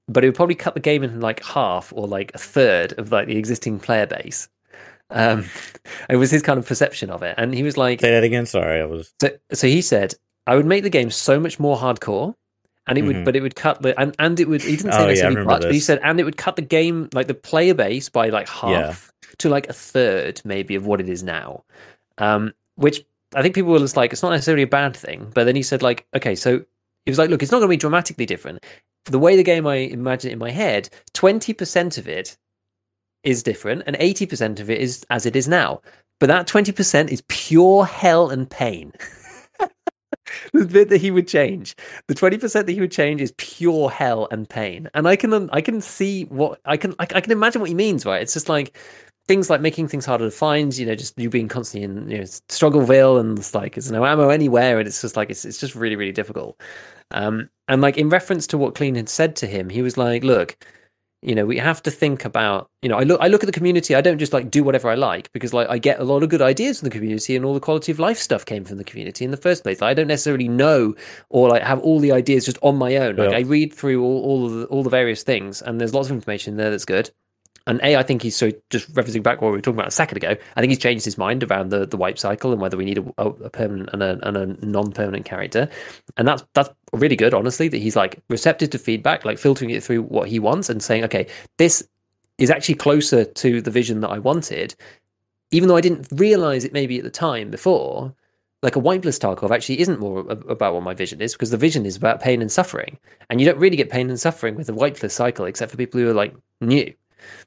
but 0.07 0.23
it 0.23 0.29
would 0.29 0.37
probably 0.37 0.55
cut 0.55 0.75
the 0.75 0.81
game 0.81 1.03
in 1.03 1.21
like 1.21 1.43
half 1.43 1.93
or 1.97 2.07
like 2.07 2.31
a 2.35 2.39
third 2.39 2.93
of 2.99 3.11
like 3.11 3.27
the 3.27 3.37
existing 3.37 3.81
player 3.81 4.07
base." 4.07 4.49
Um, 5.11 5.47
it 6.11 6.17
was 6.17 6.31
his 6.31 6.43
kind 6.43 6.59
of 6.59 6.67
perception 6.67 7.11
of 7.11 7.23
it, 7.23 7.35
and 7.39 7.55
he 7.55 7.63
was 7.63 7.77
like, 7.77 8.01
say 8.01 8.11
that 8.11 8.25
again. 8.25 8.47
Sorry, 8.47 8.81
I 8.81 8.85
was. 8.85 9.13
so, 9.21 9.31
so 9.53 9.67
he 9.67 9.81
said, 9.81 10.15
I 10.47 10.55
would 10.55 10.67
make 10.67 10.83
the 10.83 10.91
game 10.91 11.11
so 11.11 11.41
much 11.41 11.59
more 11.59 11.77
hardcore, 11.79 12.35
and 12.87 12.99
it 12.99 13.03
would, 13.03 13.17
Mhm. 13.17 13.25
but 13.25 13.35
it 13.35 13.41
would 13.41 13.57
cut 13.57 13.81
the 13.81 13.99
and 13.99 14.15
and 14.19 14.39
it 14.39 14.49
would. 14.49 14.61
He 14.63 14.77
didn't 14.77 14.93
say 14.93 14.99
Oh, 14.99 15.01
yeah, 15.01 15.05
I 15.05 15.09
necessarily 15.09 15.37
remember 15.37 15.53
much, 15.55 15.63
but 15.63 15.73
he 15.73 15.81
said, 15.81 16.01
and 16.03 16.21
it 16.21 16.25
would 16.25 16.37
cut 16.37 16.57
the 16.57 16.63
game 16.63 17.09
like 17.15 17.27
the 17.27 17.35
player 17.35 17.73
base 17.75 18.11
by 18.11 18.29
like 18.29 18.49
half 18.49 19.11
to 19.39 19.49
like 19.49 19.69
a 19.69 19.73
third, 19.73 20.43
maybe 20.45 20.75
of 20.75 20.85
what 20.87 21.01
it 21.01 21.09
is 21.09 21.23
now. 21.23 21.65
Um, 22.19 22.53
which 22.77 23.05
I 23.35 23.43
think 23.43 23.55
people 23.55 23.73
were 23.73 23.79
just 23.79 23.97
like, 23.97 24.13
it's 24.13 24.23
not 24.23 24.31
necessarily 24.31 24.63
a 24.63 24.69
bad 24.69 24.97
thing. 24.97 25.31
But 25.35 25.45
then 25.45 25.57
he 25.57 25.63
said, 25.63 25.83
like, 25.83 26.07
okay, 26.15 26.35
so 26.35 26.65
he 27.05 27.11
was 27.11 27.19
like, 27.19 27.31
look, 27.31 27.43
it's 27.43 27.53
not 27.53 27.59
going 27.59 27.69
to 27.69 27.73
be 27.73 27.77
dramatically 27.79 28.27
different. 28.27 28.65
The 29.07 29.19
way 29.19 29.37
the 29.37 29.43
game 29.43 29.67
I 29.67 29.77
imagine 29.77 30.31
it 30.31 30.35
in 30.35 30.39
my 30.39 30.51
head, 30.51 30.91
twenty 31.15 31.55
percent 31.55 31.97
of 31.97 32.07
it 32.07 32.37
is 33.23 33.43
different, 33.43 33.85
and 33.87 33.97
eighty 33.99 34.27
percent 34.27 34.61
of 34.61 34.69
it 34.69 34.79
is 34.79 35.07
as 35.09 35.25
it 35.25 35.35
is 35.35 35.49
now. 35.49 35.81
But 36.21 36.27
that 36.27 36.47
twenty 36.47 36.73
percent 36.73 37.11
is 37.11 37.23
pure 37.29 37.87
hell 37.87 38.29
and 38.29 38.51
pain. 38.51 38.93
the 40.53 40.67
bit 40.67 40.91
that 40.91 41.01
he 41.01 41.11
would 41.11 41.27
change, 41.27 41.75
the 42.09 42.15
twenty 42.15 42.37
percent 42.37 42.67
that 42.67 42.73
he 42.73 42.81
would 42.81 42.93
change 42.93 43.23
is 43.23 43.33
pure 43.39 43.89
hell 43.89 44.29
and 44.31 44.47
pain. 44.47 44.91
And 44.93 45.09
I 45.09 45.17
can 45.17 45.49
I 45.51 45.63
can 45.63 45.81
see 45.81 46.25
what 46.25 46.61
I 46.67 46.77
can 46.77 46.95
I, 46.99 47.05
I 47.15 47.21
can 47.23 47.33
imagine 47.33 47.63
what 47.63 47.71
he 47.71 47.75
means. 47.75 48.05
Right? 48.05 48.21
It's 48.21 48.35
just 48.35 48.51
like 48.51 48.77
things 49.29 49.51
like 49.51 49.61
making 49.61 49.89
things 49.89 50.07
harder 50.07 50.25
to 50.25 50.31
find. 50.31 50.77
You 50.77 50.87
know, 50.87 50.95
just 50.95 51.19
you 51.19 51.31
being 51.31 51.49
constantly 51.49 51.85
in 51.85 52.11
you 52.11 52.19
know 52.19 52.25
struggleville 52.25 53.21
and 53.21 53.39
it's 53.39 53.55
like 53.55 53.75
there's 53.75 53.93
no 53.93 54.05
ammo 54.05 54.31
anywhere, 54.31 54.79
and 54.79 54.89
it's 54.89 55.01
just 55.03 55.17
like 55.17 55.31
it's 55.31 55.45
it's 55.45 55.59
just 55.59 55.75
really 55.75 55.97
really 55.97 56.13
difficult. 56.13 56.61
Um, 57.11 57.49
and 57.69 57.81
like 57.81 57.97
in 57.97 58.09
reference 58.09 58.47
to 58.49 58.59
what 58.59 58.75
Clean 58.75 58.95
had 58.95 59.09
said 59.09 59.37
to 59.37 59.47
him, 59.47 59.69
he 59.71 59.83
was 59.83 59.97
like, 59.97 60.25
"Look, 60.25 60.57
you 61.23 61.35
know, 61.35 61.47
we 61.47 61.59
have 61.59 61.83
to 61.83 61.91
think 61.91 62.25
about. 62.25 62.71
You 62.83 62.89
know, 62.89 62.97
I 62.99 63.03
look 63.03 63.21
I 63.21 63.29
look 63.29 63.43
at 63.43 63.47
the 63.47 63.53
community. 63.53 63.95
I 63.95 64.01
don't 64.01 64.19
just 64.19 64.33
like 64.33 64.51
do 64.51 64.63
whatever 64.63 64.89
I 64.89 64.95
like 64.95 65.33
because 65.33 65.53
like 65.53 65.69
I 65.69 65.79
get 65.79 66.01
a 66.01 66.05
lot 66.05 66.23
of 66.23 66.29
good 66.29 66.43
ideas 66.43 66.81
from 66.81 66.89
the 66.89 66.95
community, 66.95 67.35
and 67.37 67.45
all 67.45 67.55
the 67.55 67.61
quality 67.61 67.93
of 67.93 67.99
life 67.99 68.19
stuff 68.19 68.45
came 68.45 68.65
from 68.65 68.79
the 68.79 68.85
community 68.85 69.25
in 69.25 69.31
the 69.31 69.37
first 69.37 69.63
place. 69.63 69.83
I 69.83 69.95
don't 69.95 70.07
necessarily 70.07 70.49
know 70.49 70.95
or 71.31 71.49
like 71.49 71.63
have 71.63 71.81
all 71.81 71.99
the 72.01 72.13
ideas 72.13 72.45
just 72.47 72.59
on 72.63 72.77
my 72.77 72.97
own. 72.97 73.17
Like 73.17 73.31
Yeah. 73.31 73.39
I 73.39 73.41
read 73.41 73.73
through 73.73 74.03
all 74.03 74.23
all 74.23 74.47
of 74.47 74.53
the, 74.53 74.67
all 74.67 74.83
the 74.83 74.91
various 74.91 75.23
things, 75.23 75.61
and 75.63 75.81
there's 75.81 75.95
lots 75.95 76.09
of 76.09 76.15
information 76.17 76.57
there 76.57 76.71
that's 76.71 76.85
good." 76.85 77.11
And 77.69 77.81
A, 77.83 77.97
I 77.97 78.03
think 78.03 78.23
he's 78.23 78.35
so 78.35 78.51
just 78.71 78.91
referencing 78.95 79.23
back 79.23 79.43
what 79.43 79.49
we 79.49 79.59
were 79.59 79.61
talking 79.61 79.79
about 79.79 79.89
a 79.89 79.93
second 79.93 80.17
ago. 80.17 80.35
I 80.57 80.61
think 80.61 80.71
he's 80.71 80.79
changed 80.79 81.05
his 81.05 81.19
mind 81.19 81.45
around 81.45 81.69
the, 81.69 81.87
the 81.87 81.99
wipe 81.99 82.19
cycle 82.19 82.51
and 82.51 82.63
whether 82.63 82.79
we 82.79 82.87
need 82.87 82.97
a, 82.97 83.23
a, 83.23 83.51
permanent 83.51 83.91
and 83.93 84.03
a, 84.03 84.19
and 84.27 84.37
a 84.39 84.67
non-permanent 84.67 85.27
character, 85.27 85.69
and 86.17 86.27
that's 86.27 86.43
that's 86.55 86.71
really 86.95 87.15
good, 87.15 87.35
honestly. 87.35 87.69
That 87.69 87.77
he's 87.77 87.95
like 87.95 88.23
receptive 88.31 88.71
to 88.71 88.79
feedback, 88.79 89.27
like 89.27 89.37
filtering 89.37 89.71
it 89.71 89.83
through 89.83 90.05
what 90.05 90.31
he 90.31 90.39
wants 90.39 90.71
and 90.71 90.83
saying, 90.83 91.05
okay, 91.05 91.27
this 91.59 91.87
is 92.39 92.51
actually 92.51 92.77
closer 92.77 93.27
to 93.27 93.61
the 93.61 93.71
vision 93.71 94.01
that 94.01 94.09
I 94.09 94.19
wanted, 94.19 94.75
even 95.51 95.69
though 95.69 95.77
I 95.77 95.83
didn't 95.83 96.09
realize 96.13 96.65
it 96.65 96.73
maybe 96.73 96.97
at 96.97 97.05
the 97.05 97.11
time 97.11 97.51
before. 97.51 98.15
Like 98.63 98.77
a 98.77 98.81
wipeless 98.81 99.21
Tarkov 99.21 99.53
actually 99.53 99.79
isn't 99.81 100.01
more 100.01 100.21
about 100.21 100.75
what 100.75 100.83
my 100.83 100.93
vision 100.93 101.21
is 101.21 101.35
because 101.35 101.51
the 101.51 101.57
vision 101.57 101.87
is 101.87 101.97
about 101.97 102.21
pain 102.21 102.41
and 102.41 102.51
suffering, 102.51 102.99
and 103.29 103.41
you 103.41 103.47
don't 103.47 103.59
really 103.59 103.77
get 103.77 103.91
pain 103.91 104.09
and 104.09 104.19
suffering 104.19 104.57
with 104.57 104.71
a 104.71 104.73
wipeless 104.73 105.13
cycle 105.13 105.45
except 105.45 105.71
for 105.71 105.77
people 105.77 106.01
who 106.01 106.09
are 106.09 106.15
like 106.15 106.35
new. 106.63 106.93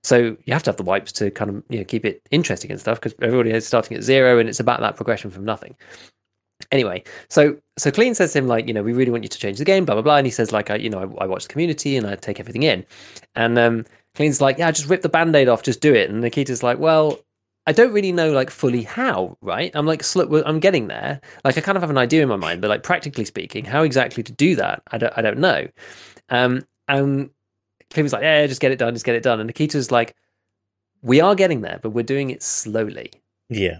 So 0.03 0.37
you 0.45 0.53
have 0.53 0.63
to 0.63 0.69
have 0.69 0.77
the 0.77 0.83
wipes 0.83 1.11
to 1.13 1.31
kind 1.31 1.49
of 1.49 1.63
you 1.69 1.79
know 1.79 1.85
keep 1.85 2.05
it 2.05 2.21
interesting 2.31 2.71
and 2.71 2.79
stuff 2.79 2.99
because 2.99 3.17
everybody 3.21 3.51
is 3.51 3.67
starting 3.67 3.97
at 3.97 4.03
zero 4.03 4.39
and 4.39 4.49
it's 4.49 4.59
about 4.59 4.79
that 4.81 4.95
progression 4.95 5.31
from 5.31 5.45
nothing. 5.45 5.75
Anyway, 6.71 7.03
so 7.29 7.57
so 7.77 7.91
Clean 7.91 8.13
says 8.13 8.33
to 8.33 8.39
him 8.39 8.47
like 8.47 8.67
you 8.67 8.73
know 8.73 8.83
we 8.83 8.93
really 8.93 9.11
want 9.11 9.23
you 9.23 9.29
to 9.29 9.39
change 9.39 9.57
the 9.57 9.65
game 9.65 9.85
blah 9.85 9.95
blah 9.95 10.01
blah 10.01 10.17
and 10.17 10.27
he 10.27 10.31
says 10.31 10.51
like 10.51 10.69
I 10.69 10.75
you 10.75 10.89
know 10.89 10.99
I, 10.99 11.23
I 11.23 11.27
watch 11.27 11.43
the 11.43 11.49
community 11.49 11.97
and 11.97 12.05
I 12.07 12.15
take 12.15 12.39
everything 12.39 12.63
in 12.63 12.85
and 13.35 13.57
um 13.57 13.85
Clean's 14.15 14.41
like 14.41 14.57
yeah 14.57 14.71
just 14.71 14.87
rip 14.89 15.01
the 15.01 15.09
band-aid 15.09 15.49
off 15.49 15.63
just 15.63 15.81
do 15.81 15.93
it 15.93 16.09
and 16.09 16.21
Nikita's 16.21 16.61
like 16.61 16.77
well 16.77 17.19
I 17.67 17.73
don't 17.73 17.93
really 17.93 18.11
know 18.11 18.31
like 18.31 18.49
fully 18.49 18.83
how, 18.83 19.37
right? 19.41 19.71
I'm 19.75 19.85
like, 19.85 20.03
sl- 20.03 20.35
I'm 20.45 20.59
getting 20.59 20.87
there. 20.87 21.21
Like, 21.45 21.57
I 21.57 21.61
kind 21.61 21.75
of 21.75 21.83
have 21.83 21.91
an 21.91 21.97
idea 21.97 22.23
in 22.23 22.29
my 22.29 22.35
mind, 22.35 22.59
but 22.59 22.69
like 22.69 22.81
practically 22.81 23.25
speaking, 23.25 23.65
how 23.65 23.83
exactly 23.83 24.23
to 24.23 24.31
do 24.31 24.55
that, 24.55 24.81
I 24.91 24.97
don't, 24.97 25.13
I 25.15 25.21
don't 25.21 25.37
know. 25.37 25.67
Um, 26.29 26.65
and 26.87 27.29
Cliff 27.93 28.11
like, 28.13 28.21
yeah, 28.23 28.45
just 28.47 28.61
get 28.61 28.71
it 28.71 28.79
done, 28.79 28.93
just 28.93 29.05
get 29.05 29.15
it 29.15 29.23
done. 29.23 29.39
And 29.39 29.47
Nikita's 29.47 29.91
like, 29.91 30.15
we 31.01 31.19
are 31.21 31.35
getting 31.35 31.61
there, 31.61 31.79
but 31.81 31.91
we're 31.91 32.03
doing 32.03 32.29
it 32.29 32.41
slowly. 32.43 33.11
Yeah. 33.49 33.79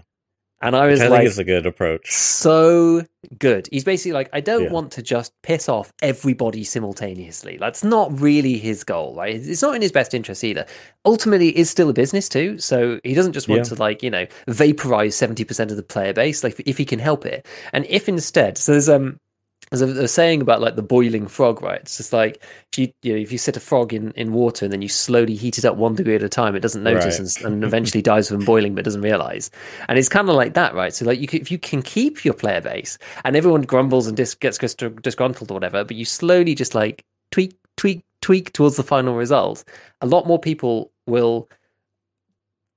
And 0.64 0.76
I 0.76 0.86
was 0.86 1.00
I 1.00 1.08
like, 1.08 1.20
think 1.22 1.30
is 1.30 1.38
a 1.40 1.44
good 1.44 1.66
approach. 1.66 2.12
so 2.12 3.04
good. 3.38 3.68
He's 3.72 3.82
basically 3.82 4.12
like, 4.12 4.30
I 4.32 4.40
don't 4.40 4.64
Yeah. 4.64 4.70
want 4.70 4.92
to 4.92 5.02
just 5.02 5.32
piss 5.42 5.68
off 5.68 5.92
everybody 6.02 6.62
simultaneously. 6.62 7.56
That's 7.58 7.82
not 7.82 8.20
really 8.20 8.58
his 8.58 8.84
goal, 8.84 9.16
right? 9.16 9.34
It's 9.34 9.60
not 9.62 9.74
in 9.74 9.82
his 9.82 9.90
best 9.90 10.14
interest 10.14 10.44
either. 10.44 10.64
Ultimately, 11.04 11.48
it 11.48 11.56
is 11.56 11.68
still 11.68 11.88
a 11.88 11.92
business 11.92 12.28
too, 12.28 12.58
so 12.60 13.00
he 13.02 13.12
doesn't 13.14 13.32
just 13.32 13.48
want 13.48 13.58
Yeah. 13.60 13.74
to 13.74 13.74
like 13.74 14.04
you 14.04 14.10
know 14.10 14.26
vaporize 14.46 15.16
seventy 15.16 15.42
percent 15.44 15.72
of 15.72 15.76
the 15.76 15.82
player 15.82 16.12
base, 16.12 16.44
like 16.44 16.60
if 16.64 16.78
he 16.78 16.84
can 16.84 17.00
help 17.00 17.26
it. 17.26 17.44
And 17.72 17.84
if 17.88 18.08
instead, 18.08 18.56
so 18.56 18.70
there's 18.70 18.88
um 18.88 19.18
there's 19.72 19.82
a, 19.82 20.02
a 20.04 20.08
saying 20.08 20.42
about 20.42 20.60
like 20.60 20.76
the 20.76 20.82
boiling 20.82 21.26
frog, 21.26 21.62
right? 21.62 21.80
It's 21.80 21.96
just 21.96 22.12
like 22.12 22.42
if 22.72 22.78
you 22.78 22.92
you 23.02 23.14
know 23.14 23.18
if 23.18 23.32
you 23.32 23.38
set 23.38 23.56
a 23.56 23.60
frog 23.60 23.92
in 23.92 24.12
in 24.12 24.32
water 24.32 24.66
and 24.66 24.72
then 24.72 24.82
you 24.82 24.88
slowly 24.88 25.34
heat 25.34 25.58
it 25.58 25.64
up 25.64 25.76
one 25.76 25.94
degree 25.94 26.14
at 26.14 26.22
a 26.22 26.28
time, 26.28 26.54
it 26.54 26.60
doesn't 26.60 26.82
notice 26.82 27.18
Right. 27.18 27.44
and, 27.44 27.54
and 27.54 27.64
eventually 27.64 28.02
dies 28.02 28.28
from 28.28 28.44
boiling, 28.44 28.74
but 28.74 28.84
doesn't 28.84 29.02
realize. 29.02 29.50
And 29.88 29.98
it's 29.98 30.08
kind 30.08 30.28
of 30.28 30.36
like 30.36 30.54
that, 30.54 30.74
right? 30.74 30.92
So 30.94 31.04
like 31.06 31.18
you 31.20 31.28
if 31.32 31.50
you 31.50 31.58
can 31.58 31.82
keep 31.82 32.24
your 32.24 32.34
player 32.34 32.60
base 32.60 32.98
and 33.24 33.34
everyone 33.34 33.62
grumbles 33.62 34.06
and 34.06 34.16
dis- 34.16 34.34
gets 34.34 34.58
dis- 34.58 34.74
disgruntled 34.74 35.50
or 35.50 35.54
whatever, 35.54 35.84
but 35.84 35.96
you 35.96 36.04
slowly 36.04 36.54
just 36.54 36.74
like 36.74 37.04
tweak, 37.30 37.56
tweak, 37.76 38.04
tweak 38.20 38.52
towards 38.52 38.76
the 38.76 38.82
final 38.82 39.14
result, 39.14 39.64
a 40.00 40.06
lot 40.06 40.26
more 40.26 40.38
people 40.38 40.90
will 41.06 41.48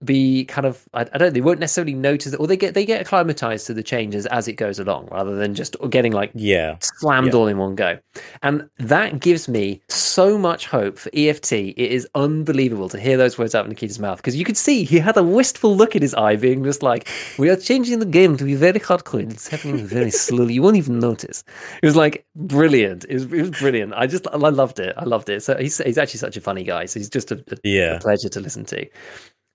be 0.06 0.46
kind 0.46 0.66
of 0.66 0.88
I, 0.94 1.02
I 1.02 1.04
don't 1.04 1.22
know, 1.22 1.30
they 1.32 1.42
won't 1.42 1.60
necessarily 1.60 1.94
notice 1.94 2.34
it 2.34 2.40
or 2.40 2.48
they 2.48 2.58
get 2.58 2.74
they 2.74 2.86
get 2.86 3.02
acclimatized 3.02 3.68
to 3.68 3.74
the 3.74 3.84
changes 3.84 4.26
as 4.28 4.48
it 4.48 4.54
goes 4.54 4.80
along 4.80 5.08
rather 5.12 5.36
than 5.36 5.56
just 5.56 5.76
getting 5.90 6.12
like 6.14 6.32
Yeah. 6.36 6.78
slammed 6.82 7.28
Yeah. 7.34 7.40
all 7.40 7.48
in 7.48 7.58
one 7.58 7.76
go. 7.76 7.98
And 8.44 8.70
that 8.80 9.20
gives 9.20 9.48
me 9.48 9.82
so 9.90 10.38
much 10.38 10.68
hope 10.68 10.98
for 10.98 11.10
EFT. 11.14 11.52
It 11.76 11.92
is 11.92 12.08
unbelievable 12.16 12.90
to 12.90 13.00
hear 13.00 13.18
those 13.18 13.38
words 13.38 13.56
out 13.56 13.66
of 13.66 13.70
Nikita's 13.70 14.00
mouth 14.00 14.18
because 14.18 14.36
you 14.36 14.46
could 14.46 14.58
see 14.58 14.84
he 14.84 15.00
had 15.00 15.18
a 15.18 15.24
wistful 15.24 15.76
look 15.76 15.96
in 15.96 16.02
his 16.02 16.14
eye, 16.14 16.36
being 16.36 16.64
just 16.64 16.84
like, 16.84 17.08
We 17.38 17.50
are 17.50 17.56
changing 17.56 18.00
the 18.00 18.06
game 18.06 18.38
to 18.38 18.44
be 18.44 18.56
very 18.56 18.80
hardcore. 18.80 19.20
and 19.22 19.32
It's 19.32 19.48
happening 19.48 19.86
very 19.86 20.12
slowly. 20.26 20.54
You 20.54 20.62
won't 20.62 20.78
even 20.78 21.00
notice. 21.00 21.44
It 21.82 21.86
was 21.86 21.96
like 21.96 22.26
brilliant. 22.36 23.06
It 23.10 23.14
was, 23.16 23.24
it 23.26 23.42
was 23.42 23.50
brilliant. 23.52 23.94
I 23.96 24.08
just, 24.08 24.28
I 24.28 24.38
loved 24.38 24.80
it. 24.80 24.94
I 24.98 25.04
loved 25.06 25.30
it. 25.30 25.42
So 25.44 25.58
he's, 25.58 25.78
he's 25.80 25.98
actually 25.98 26.20
such 26.20 26.38
a 26.38 26.42
funny 26.42 26.64
guy. 26.64 26.86
So 26.86 27.00
he's 27.00 27.10
just 27.10 27.32
a, 27.32 27.44
a 27.52 27.58
Yeah. 27.64 27.96
a 27.96 28.00
pleasure 28.00 28.30
to 28.30 28.40
listen 28.40 28.66
to. 28.66 28.86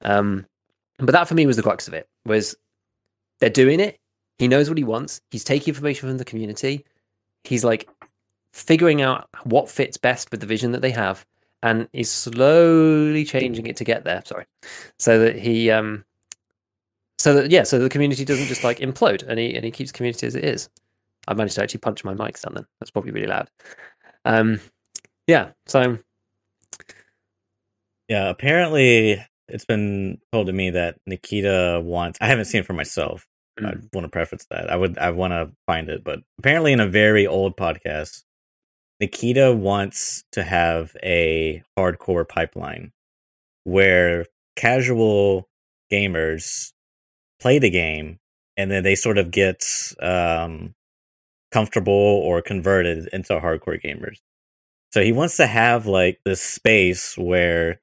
Um, 0.03 0.47
but 0.99 1.13
that 1.13 1.29
for 1.29 1.35
me 1.35 1.47
was 1.47 1.57
the 1.57 1.63
crux 1.63 1.89
of 1.89 1.95
it. 1.95 2.09
Was 2.25 2.55
they're 3.41 3.51
doing 3.51 3.81
it. 3.81 3.99
He 4.39 4.49
knows 4.49 4.69
what 4.69 4.79
he 4.79 4.85
wants. 4.85 5.21
He's 5.31 5.45
taking 5.45 5.73
information 5.73 6.09
from 6.09 6.19
the 6.19 6.25
community. 6.25 6.85
He's 7.45 7.65
like 7.65 7.89
figuring 8.53 9.03
out 9.03 9.29
what 9.45 9.71
fits 9.71 9.97
best 9.97 10.31
with 10.31 10.41
the 10.41 10.47
vision 10.47 10.73
that 10.73 10.83
they 10.83 10.91
have, 10.91 11.25
and 11.63 11.89
is 11.93 12.11
slowly 12.11 13.25
changing 13.25 13.67
it 13.67 13.77
to 13.77 13.85
get 13.85 14.05
there. 14.05 14.23
Sorry, 14.25 14.45
so 14.99 15.19
that 15.19 15.37
he 15.37 15.71
um, 15.71 16.05
so 17.19 17.35
that 17.35 17.51
yeah, 17.51 17.65
so 17.65 17.79
the 17.79 17.89
community 17.89 18.25
doesn't 18.25 18.47
just 18.47 18.65
like 18.65 18.79
implode, 18.79 19.23
and 19.27 19.39
he 19.39 19.55
and 19.55 19.65
he 19.65 19.71
keeps 19.71 19.93
community 19.93 20.27
as 20.27 20.35
it 20.35 20.45
is. 20.45 20.69
I 21.29 21.35
managed 21.35 21.57
to 21.57 21.63
actually 21.63 21.81
punch 21.81 22.03
my 22.03 22.15
mics 22.15 22.43
down 22.43 22.55
then. 22.55 22.67
That's 22.81 22.91
probably 22.91 23.13
really 23.13 23.27
loud. 23.27 23.51
Um, 24.25 24.61
yeah. 25.27 25.51
So 25.67 25.99
Yeah. 28.09 28.31
Apparently, 28.31 29.25
it's 29.53 29.65
been 29.65 30.19
told 30.33 30.47
to 30.49 30.53
me 30.53 30.71
that 30.71 30.99
Nikita 31.07 31.81
wants. 31.85 32.19
I 32.21 32.27
haven't 32.27 32.47
seen 32.47 32.61
it 32.61 32.67
for 32.67 32.73
myself. 32.73 33.27
I 33.59 33.63
Mm. 33.63 33.89
want 33.93 34.05
to 34.05 34.09
preface 34.09 34.47
that. 34.51 34.71
I 34.71 34.77
would. 34.77 34.97
I 34.99 35.11
want 35.11 35.33
to 35.33 35.51
find 35.67 35.89
it, 35.89 36.03
but 36.05 36.21
apparently, 36.39 36.73
in 36.73 36.81
a 36.81 36.87
very 36.89 37.27
old 37.27 37.57
podcast, 37.57 38.23
Nikita 39.01 39.53
wants 39.53 40.25
to 40.33 40.43
have 40.43 40.97
a 41.03 41.63
hardcore 41.79 42.29
pipeline 42.29 42.93
where 43.65 44.27
casual 44.57 45.49
gamers 45.93 46.73
play 47.41 47.59
the 47.59 47.71
game 47.71 48.19
and 48.57 48.71
then 48.71 48.83
they 48.83 48.95
sort 48.95 49.19
of 49.19 49.31
get 49.31 49.65
um, 50.01 50.75
comfortable 51.53 51.93
or 51.93 52.43
converted 52.43 53.09
into 53.13 53.35
hardcore 53.41 53.83
gamers. 53.83 54.19
So 54.93 55.03
he 55.03 55.13
wants 55.13 55.37
to 55.39 55.47
have 55.47 55.87
like 55.87 56.21
this 56.25 56.41
space 56.43 57.17
where 57.17 57.81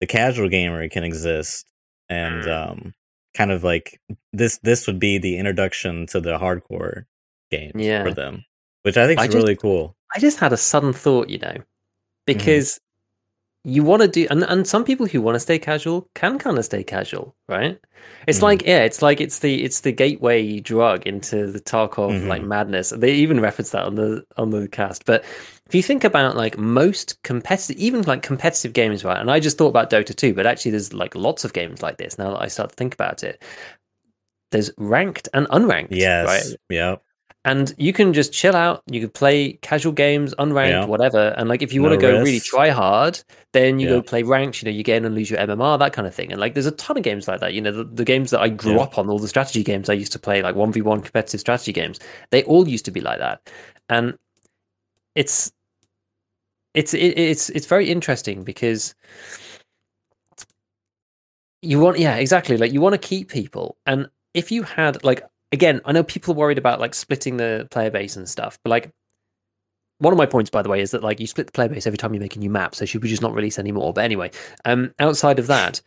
the 0.00 0.06
casual 0.06 0.48
gamer 0.48 0.88
can 0.88 1.04
exist 1.04 1.66
and 2.08 2.44
Mm. 2.44 2.70
um, 2.70 2.94
kind 3.36 3.50
of 3.52 3.62
like 3.62 4.00
this 4.32 4.58
this 4.62 4.86
would 4.86 4.98
be 4.98 5.18
the 5.18 5.38
introduction 5.38 6.06
to 6.06 6.20
the 6.20 6.38
hardcore 6.38 7.04
games 7.50 7.72
Yeah. 7.76 8.02
for 8.04 8.12
them, 8.12 8.44
which 8.82 8.96
I 8.96 9.06
think 9.06 9.20
I 9.20 9.24
is 9.24 9.28
just- 9.32 9.36
really 9.42 9.56
cool. 9.56 9.96
I 10.14 10.18
just 10.18 10.38
had 10.40 10.52
a 10.52 10.56
sudden 10.56 10.92
thought, 10.92 11.28
you 11.30 11.38
know, 11.38 11.56
because 12.26 12.80
you 13.64 13.82
want 13.84 14.00
to 14.02 14.08
do, 14.08 14.26
and, 14.30 14.42
and 14.44 14.66
some 14.66 14.84
people 14.84 15.06
who 15.06 15.20
want 15.20 15.34
to 15.36 15.40
stay 15.40 15.58
casual 15.58 16.08
can 16.14 16.38
kind 16.38 16.56
of 16.56 16.64
stay 16.64 16.82
casual, 16.82 17.36
right? 17.48 17.78
It's 18.26 18.38
Mhm. 18.38 18.42
like, 18.42 18.62
yeah, 18.66 18.84
it's 18.84 19.02
like 19.02 19.20
it's 19.20 19.40
the 19.40 19.62
it's 19.62 19.80
the 19.80 19.92
gateway 19.92 20.60
drug 20.60 21.06
into 21.06 21.46
the 21.52 21.60
Tarkov 21.60 22.26
like 22.26 22.42
Mhm. 22.42 22.46
madness. 22.48 22.90
They 22.90 23.12
even 23.14 23.40
reference 23.40 23.70
that 23.70 23.84
on 23.84 23.96
the 23.96 24.24
on 24.38 24.50
the 24.50 24.66
cast. 24.68 25.04
But 25.04 25.24
if 25.66 25.74
you 25.74 25.82
think 25.82 26.04
about 26.04 26.36
like 26.36 26.56
most 26.56 27.22
competitive, 27.22 27.76
even 27.76 28.02
like 28.02 28.22
competitive 28.22 28.72
games, 28.72 29.04
right? 29.04 29.18
And 29.20 29.30
I 29.30 29.40
just 29.40 29.58
thought 29.58 29.68
about 29.68 29.90
Dota 29.90 30.16
2, 30.16 30.32
but 30.32 30.46
actually 30.46 30.70
there's 30.70 30.94
like 30.94 31.14
lots 31.14 31.44
of 31.44 31.52
games 31.52 31.82
like 31.82 31.98
this 31.98 32.16
now 32.18 32.30
that 32.30 32.42
I 32.42 32.48
start 32.48 32.70
to 32.70 32.76
think 32.76 32.94
about 32.94 33.22
it. 33.22 33.42
There's 34.52 34.70
ranked 34.78 35.28
and 35.34 35.46
unranked, 35.48 35.88
Yes. 35.90 36.26
right? 36.26 36.56
Yeah. 36.70 36.96
And 37.44 37.72
you 37.78 37.92
can 37.92 38.12
just 38.12 38.32
chill 38.32 38.54
out. 38.54 38.82
You 38.90 39.00
can 39.00 39.08
play 39.10 39.54
casual 39.62 39.92
games, 39.92 40.34
unranked, 40.34 40.68
Yeah. 40.70 40.84
whatever. 40.84 41.34
And 41.38 41.48
like, 41.48 41.62
if 41.62 41.72
you 41.72 41.80
No 41.80 41.88
want 41.88 42.00
to 42.00 42.06
go 42.06 42.20
really 42.22 42.40
try 42.40 42.68
hard, 42.68 43.18
then 43.52 43.78
you 43.78 43.86
Yeah. 43.86 43.96
go 43.96 44.02
play 44.02 44.22
ranked. 44.22 44.60
You 44.62 44.66
know, 44.70 44.76
you 44.76 44.82
gain 44.82 45.06
and 45.06 45.14
lose 45.14 45.30
your 45.30 45.40
MMR, 45.40 45.78
that 45.78 45.94
kind 45.94 46.06
of 46.06 46.14
thing. 46.14 46.32
And 46.32 46.40
like, 46.40 46.52
there's 46.52 46.66
a 46.66 46.72
ton 46.72 46.98
of 46.98 47.02
games 47.02 47.28
like 47.28 47.40
that. 47.40 47.54
You 47.54 47.62
know, 47.62 47.72
the, 47.72 47.84
the 47.84 48.04
games 48.04 48.30
that 48.32 48.40
I 48.40 48.50
grew 48.50 48.76
Yeah. 48.76 48.82
up 48.82 48.98
on, 48.98 49.08
all 49.08 49.18
the 49.18 49.28
strategy 49.28 49.64
games 49.64 49.88
I 49.88 49.94
used 49.94 50.12
to 50.12 50.18
play, 50.18 50.42
like 50.42 50.54
one 50.54 50.70
v 50.70 50.82
one 50.82 51.00
competitive 51.00 51.40
strategy 51.40 51.72
games, 51.72 51.98
they 52.30 52.42
all 52.44 52.68
used 52.68 52.84
to 52.84 52.90
be 52.90 53.00
like 53.00 53.18
that. 53.20 53.50
And 53.88 54.18
it's 55.14 55.50
it's 56.74 56.94
it, 56.94 57.18
it's 57.18 57.48
it's 57.50 57.66
very 57.66 57.90
interesting 57.90 58.44
because 58.44 58.94
you 61.62 61.80
want 61.80 61.98
yeah 61.98 62.16
exactly 62.16 62.56
like 62.56 62.72
you 62.72 62.80
want 62.80 62.94
to 62.94 62.98
keep 63.08 63.28
people 63.28 63.76
and 63.86 64.08
if 64.34 64.50
you 64.52 64.62
had 64.62 65.02
like 65.04 65.22
again 65.52 65.80
i 65.84 65.92
know 65.92 66.02
people 66.02 66.34
are 66.34 66.36
worried 66.36 66.58
about 66.58 66.80
like 66.80 66.94
splitting 66.94 67.36
the 67.36 67.66
player 67.70 67.90
base 67.90 68.16
and 68.16 68.28
stuff 68.28 68.58
but 68.62 68.70
like 68.70 68.90
one 69.98 70.12
of 70.12 70.18
my 70.18 70.26
points 70.26 70.50
by 70.50 70.62
the 70.62 70.68
way 70.68 70.80
is 70.80 70.92
that 70.92 71.02
like 71.02 71.20
you 71.20 71.26
split 71.26 71.46
the 71.46 71.52
player 71.52 71.68
base 71.68 71.86
every 71.86 71.98
time 71.98 72.14
you 72.14 72.20
make 72.20 72.36
a 72.36 72.38
new 72.38 72.50
map 72.50 72.74
so 72.74 72.84
should 72.84 73.02
we 73.02 73.08
just 73.08 73.22
not 73.22 73.34
release 73.34 73.58
anymore. 73.58 73.92
But 73.92 74.04
anyway 74.04 74.30
um 74.64 74.94
outside 74.98 75.38
of 75.38 75.46
that 75.48 75.80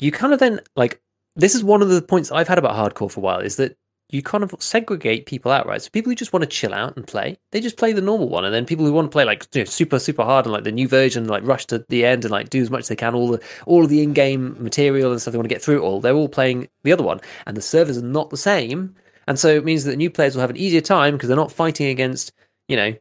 you 0.00 0.10
kind 0.10 0.32
of 0.32 0.40
then 0.40 0.60
like 0.76 1.00
this 1.36 1.54
is 1.54 1.62
one 1.62 1.82
of 1.82 1.88
the 1.88 2.02
points 2.02 2.30
i've 2.32 2.48
had 2.48 2.58
about 2.58 2.74
hardcore 2.74 3.10
for 3.10 3.20
a 3.20 3.22
while 3.22 3.40
is 3.40 3.56
that 3.56 3.76
you 4.12 4.22
kind 4.22 4.44
of 4.44 4.54
segregate 4.58 5.24
people 5.24 5.50
out, 5.50 5.66
right? 5.66 5.80
So 5.80 5.90
people 5.90 6.10
who 6.10 6.14
just 6.14 6.34
want 6.34 6.42
to 6.42 6.48
chill 6.48 6.74
out 6.74 6.96
and 6.96 7.06
play, 7.06 7.38
they 7.50 7.60
just 7.60 7.78
play 7.78 7.92
the 7.92 8.02
normal 8.02 8.28
one, 8.28 8.44
and 8.44 8.54
then 8.54 8.66
people 8.66 8.84
who 8.84 8.92
want 8.92 9.06
to 9.10 9.12
play 9.12 9.24
like 9.24 9.46
you 9.54 9.62
know, 9.62 9.64
super 9.64 9.98
super 9.98 10.22
hard 10.22 10.44
and 10.44 10.52
like 10.52 10.64
the 10.64 10.70
new 10.70 10.86
version, 10.86 11.26
like 11.26 11.44
rush 11.46 11.66
to 11.66 11.84
the 11.88 12.04
end 12.04 12.24
and 12.24 12.30
like 12.30 12.50
do 12.50 12.60
as 12.60 12.70
much 12.70 12.80
as 12.80 12.88
they 12.88 12.96
can, 12.96 13.14
all 13.14 13.28
the 13.28 13.42
all 13.66 13.82
of 13.82 13.88
the 13.88 14.02
in-game 14.02 14.56
material 14.62 15.10
and 15.10 15.20
stuff 15.20 15.32
they 15.32 15.38
want 15.38 15.48
to 15.48 15.54
get 15.54 15.62
through 15.62 15.78
it 15.78 15.86
all. 15.86 16.00
They're 16.00 16.14
all 16.14 16.28
playing 16.28 16.68
the 16.84 16.92
other 16.92 17.02
one, 17.02 17.20
and 17.46 17.56
the 17.56 17.62
servers 17.62 17.96
are 17.96 18.02
not 18.02 18.30
the 18.30 18.36
same, 18.36 18.94
and 19.26 19.38
so 19.38 19.48
it 19.48 19.64
means 19.64 19.84
that 19.84 19.92
the 19.92 19.96
new 19.96 20.10
players 20.10 20.34
will 20.34 20.42
have 20.42 20.50
an 20.50 20.58
easier 20.58 20.82
time 20.82 21.14
because 21.14 21.28
they're 21.28 21.36
not 21.36 21.50
fighting 21.50 21.88
against 21.88 22.32
you 22.68 22.76
know 22.76 22.94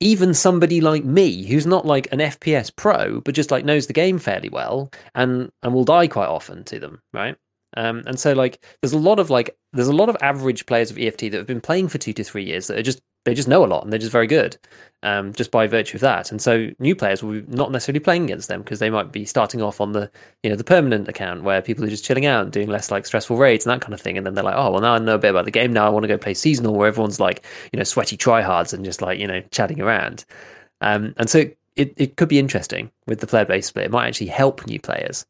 even 0.00 0.34
somebody 0.34 0.80
like 0.80 1.04
me 1.04 1.46
who's 1.46 1.66
not 1.66 1.86
like 1.86 2.12
an 2.12 2.18
FPS 2.18 2.74
pro, 2.74 3.20
but 3.20 3.34
just 3.34 3.50
like 3.50 3.64
knows 3.64 3.86
the 3.86 3.92
game 3.92 4.18
fairly 4.18 4.50
well 4.50 4.90
and 5.14 5.50
and 5.62 5.72
will 5.72 5.84
die 5.84 6.06
quite 6.06 6.28
often 6.28 6.64
to 6.64 6.78
them, 6.78 7.00
right? 7.14 7.36
Um, 7.76 8.02
and 8.06 8.18
so 8.18 8.32
like 8.32 8.64
there's 8.80 8.92
a 8.92 8.98
lot 8.98 9.18
of 9.18 9.30
like 9.30 9.56
there's 9.72 9.88
a 9.88 9.92
lot 9.92 10.08
of 10.08 10.16
average 10.20 10.66
players 10.66 10.90
of 10.90 10.98
EFT 10.98 11.20
that 11.20 11.34
have 11.34 11.46
been 11.46 11.60
playing 11.60 11.88
for 11.88 11.98
two 11.98 12.12
to 12.12 12.24
three 12.24 12.44
years 12.44 12.68
that 12.68 12.78
are 12.78 12.82
just 12.82 13.00
they 13.24 13.34
just 13.34 13.48
know 13.48 13.64
a 13.64 13.66
lot 13.66 13.82
and 13.82 13.92
they're 13.92 13.98
just 13.98 14.12
very 14.12 14.26
good, 14.26 14.56
um, 15.02 15.32
just 15.32 15.50
by 15.50 15.66
virtue 15.66 15.96
of 15.96 16.02
that. 16.02 16.30
And 16.30 16.42
so 16.42 16.68
new 16.78 16.94
players 16.94 17.22
will 17.22 17.40
be 17.40 17.44
not 17.48 17.72
necessarily 17.72 18.00
playing 18.00 18.24
against 18.24 18.48
them 18.48 18.62
because 18.62 18.80
they 18.80 18.90
might 18.90 19.12
be 19.12 19.24
starting 19.24 19.62
off 19.62 19.80
on 19.80 19.92
the 19.92 20.10
you 20.42 20.50
know 20.50 20.56
the 20.56 20.64
permanent 20.64 21.08
account 21.08 21.42
where 21.42 21.62
people 21.62 21.84
are 21.84 21.88
just 21.88 22.04
chilling 22.04 22.26
out 22.26 22.42
and 22.42 22.52
doing 22.52 22.68
less 22.68 22.90
like 22.90 23.06
stressful 23.06 23.36
raids 23.36 23.66
and 23.66 23.72
that 23.72 23.80
kind 23.80 23.94
of 23.94 24.00
thing. 24.00 24.16
And 24.18 24.26
then 24.26 24.34
they're 24.34 24.44
like, 24.44 24.56
oh 24.56 24.70
well, 24.70 24.82
now 24.82 24.94
I 24.94 24.98
know 24.98 25.14
a 25.14 25.18
bit 25.18 25.30
about 25.30 25.46
the 25.46 25.50
game. 25.50 25.72
Now 25.72 25.86
I 25.86 25.90
want 25.90 26.04
to 26.04 26.08
go 26.08 26.18
play 26.18 26.34
seasonal 26.34 26.74
where 26.74 26.88
everyone's 26.88 27.20
like 27.20 27.44
you 27.72 27.78
know 27.78 27.84
sweaty 27.84 28.16
tryhards 28.16 28.72
and 28.72 28.84
just 28.84 29.00
like 29.02 29.18
you 29.18 29.26
know 29.26 29.40
chatting 29.50 29.80
around. 29.80 30.24
Um, 30.80 31.14
and 31.16 31.30
so 31.30 31.44
it, 31.76 31.94
it 31.96 32.16
could 32.16 32.28
be 32.28 32.38
interesting 32.38 32.90
with 33.06 33.20
the 33.20 33.26
player 33.26 33.44
base 33.44 33.66
split. 33.66 33.86
It 33.86 33.90
might 33.90 34.06
actually 34.06 34.28
help 34.28 34.66
new 34.66 34.80
players. 34.80 35.26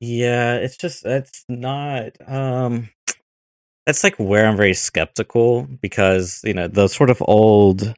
Yeah, 0.00 0.54
it's 0.56 0.76
just 0.76 1.02
that's 1.02 1.44
not 1.48 2.12
um 2.26 2.90
that's 3.86 4.04
like 4.04 4.16
where 4.16 4.46
I'm 4.46 4.56
very 4.56 4.74
skeptical 4.74 5.62
because, 5.80 6.40
you 6.44 6.54
know, 6.54 6.68
the 6.68 6.88
sort 6.88 7.10
of 7.10 7.22
old 7.26 7.94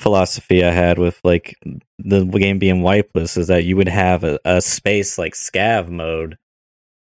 philosophy 0.00 0.64
I 0.64 0.70
had 0.72 0.98
with 0.98 1.20
like 1.24 1.56
the 1.98 2.24
game 2.24 2.58
being 2.58 2.82
wipeless 2.82 3.38
is 3.38 3.48
that 3.48 3.64
you 3.64 3.76
would 3.76 3.88
have 3.88 4.24
a, 4.24 4.40
a 4.44 4.60
space 4.60 5.18
like 5.18 5.34
scav 5.34 5.88
mode 5.88 6.38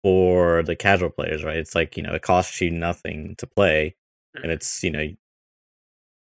for 0.04 0.64
the 0.64 0.76
casual 0.76 1.10
players, 1.10 1.44
right? 1.44 1.58
It's 1.58 1.76
like, 1.76 1.98
you 1.98 2.04
know, 2.04 2.14
it 2.14 2.22
costs 2.24 2.62
you 2.62 2.72
nothing 2.72 3.36
to 3.38 3.48
play 3.48 3.96
and 4.36 4.52
it's, 4.52 4.84
you 4.84 4.92
know, 4.92 5.08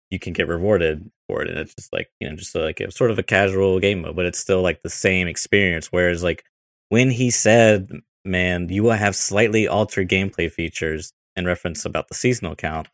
you 0.09 0.19
can 0.19 0.33
get 0.33 0.47
rewarded 0.47 1.11
for 1.27 1.41
it 1.43 1.49
and 1.49 1.59
it's 1.59 1.75
just 1.75 1.91
like, 1.93 2.09
you 2.19 2.29
know, 2.29 2.35
just 2.35 2.55
like 2.55 2.79
a 2.79 2.91
sort 2.91 3.11
of 3.11 3.19
a 3.19 3.23
casual 3.23 3.79
game 3.79 4.01
mode, 4.01 4.15
but 4.15 4.25
it's 4.25 4.39
still 4.39 4.61
like 4.61 4.81
the 4.83 4.89
same 4.89 5.27
experience 5.27 5.87
whereas 5.87 6.23
like 6.23 6.43
when 6.89 7.11
he 7.11 7.31
said, 7.31 7.89
"Man, 8.25 8.69
you 8.69 8.83
will 8.83 8.91
have 8.91 9.15
slightly 9.15 9.67
altered 9.67 10.09
gameplay 10.09 10.51
features," 10.51 11.13
in 11.35 11.45
reference 11.45 11.85
about 11.85 12.07
the 12.09 12.15
seasonal 12.15 12.55
count, 12.55 12.87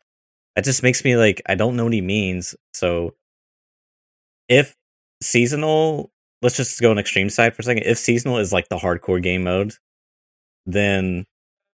that 0.56 0.64
just 0.64 0.82
makes 0.82 1.04
me 1.04 1.16
like 1.16 1.42
I 1.46 1.54
don't 1.56 1.76
know 1.76 1.84
what 1.84 1.92
he 1.94 2.00
means. 2.02 2.56
So 2.74 3.14
if 4.48 4.74
seasonal, 5.22 6.10
let's 6.42 6.56
just 6.56 6.80
go 6.80 6.90
on 6.90 6.98
extreme 6.98 7.30
side 7.30 7.54
for 7.54 7.62
a 7.62 7.64
second. 7.64 7.84
If 7.84 7.98
seasonal 7.98 8.38
is 8.38 8.52
like 8.52 8.68
the 8.68 8.78
hardcore 8.78 9.22
game 9.22 9.44
mode, 9.44 9.74
then 10.66 11.26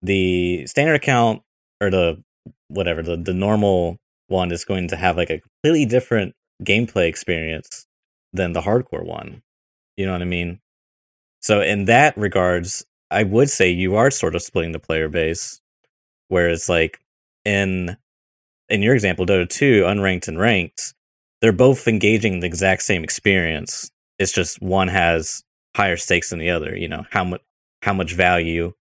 the 0.03 0.67
standard 0.67 0.95
account 0.95 1.43
or 1.81 1.91
the 1.91 2.23
whatever 2.69 3.03
the, 3.03 3.17
the 3.17 3.35
normal 3.35 3.99
one 4.29 4.53
is 4.53 4.65
going 4.65 4.89
to 4.89 4.97
have 4.97 5.17
like 5.17 5.31
a 5.31 5.41
completely 5.41 5.87
different 5.87 6.35
gameplay 6.63 7.09
experience 7.09 7.87
than 8.33 8.53
the 8.53 8.63
hardcore 8.63 9.05
one. 9.05 9.43
You 9.97 10.07
know 10.07 10.13
what 10.13 10.23
I 10.23 10.27
mean? 10.27 10.61
So 11.41 11.61
in 11.61 11.87
that 11.87 12.17
regards, 12.17 12.85
I 13.11 13.25
would 13.25 13.51
say 13.51 13.71
you 13.71 13.97
are 13.97 14.11
sort 14.11 14.35
of 14.37 14.43
splitting 14.43 14.73
the 14.73 14.79
player 14.79 15.09
base. 15.09 15.61
Whereas 16.29 16.69
like 16.69 17.01
in 17.45 17.97
in 18.71 18.83
your 18.83 18.95
example, 18.95 19.27
Dota 19.27 19.49
2, 19.49 19.85
unranked 19.85 20.29
and 20.29 20.39
ranked, 20.39 20.95
they're 21.43 21.53
both 21.53 21.89
engaging 21.89 22.35
in 22.35 22.41
the 22.41 22.47
exact 22.49 22.83
same 22.83 23.05
experience. 23.05 23.91
It's 24.19 24.33
just 24.33 24.63
one 24.63 24.89
has 24.89 25.45
higher 25.77 25.97
stakes 25.97 26.31
than 26.31 26.41
the 26.41 26.51
other. 26.51 26.77
You 26.77 26.89
know 26.89 27.05
how 27.11 27.25
much 27.25 27.43
how 27.83 27.95
much 27.95 28.15
value. 28.15 28.75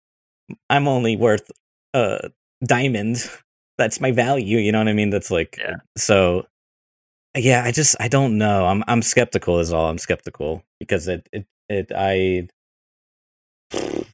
I'm 0.70 0.88
only 0.88 1.16
worth 1.18 1.52
a 1.94 2.32
diamond. 2.66 3.30
That's 3.80 4.02
my 4.02 4.12
value. 4.12 4.60
You 4.60 4.72
know 4.72 4.80
what 4.80 4.90
I 4.90 4.94
mean? 4.94 5.12
That's 5.12 5.32
like 5.32 5.58
Yeah. 5.60 5.78
so. 5.98 6.48
Yeah, 7.36 7.64
I 7.64 7.72
just 7.72 7.96
I 8.00 8.08
don't 8.10 8.38
know. 8.38 8.66
I'm 8.66 8.84
I'm 8.88 9.02
skeptical. 9.02 9.60
Is 9.60 9.72
all 9.72 9.90
I'm 9.90 9.98
skeptical 9.98 10.64
because 10.80 11.08
it 11.08 11.30
it 11.32 11.46
it 11.70 11.92
I. 11.96 12.48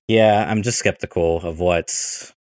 Yeah, 0.08 0.46
I'm 0.50 0.64
just 0.64 0.80
skeptical 0.80 1.38
of 1.42 1.60
what's. 1.60 2.34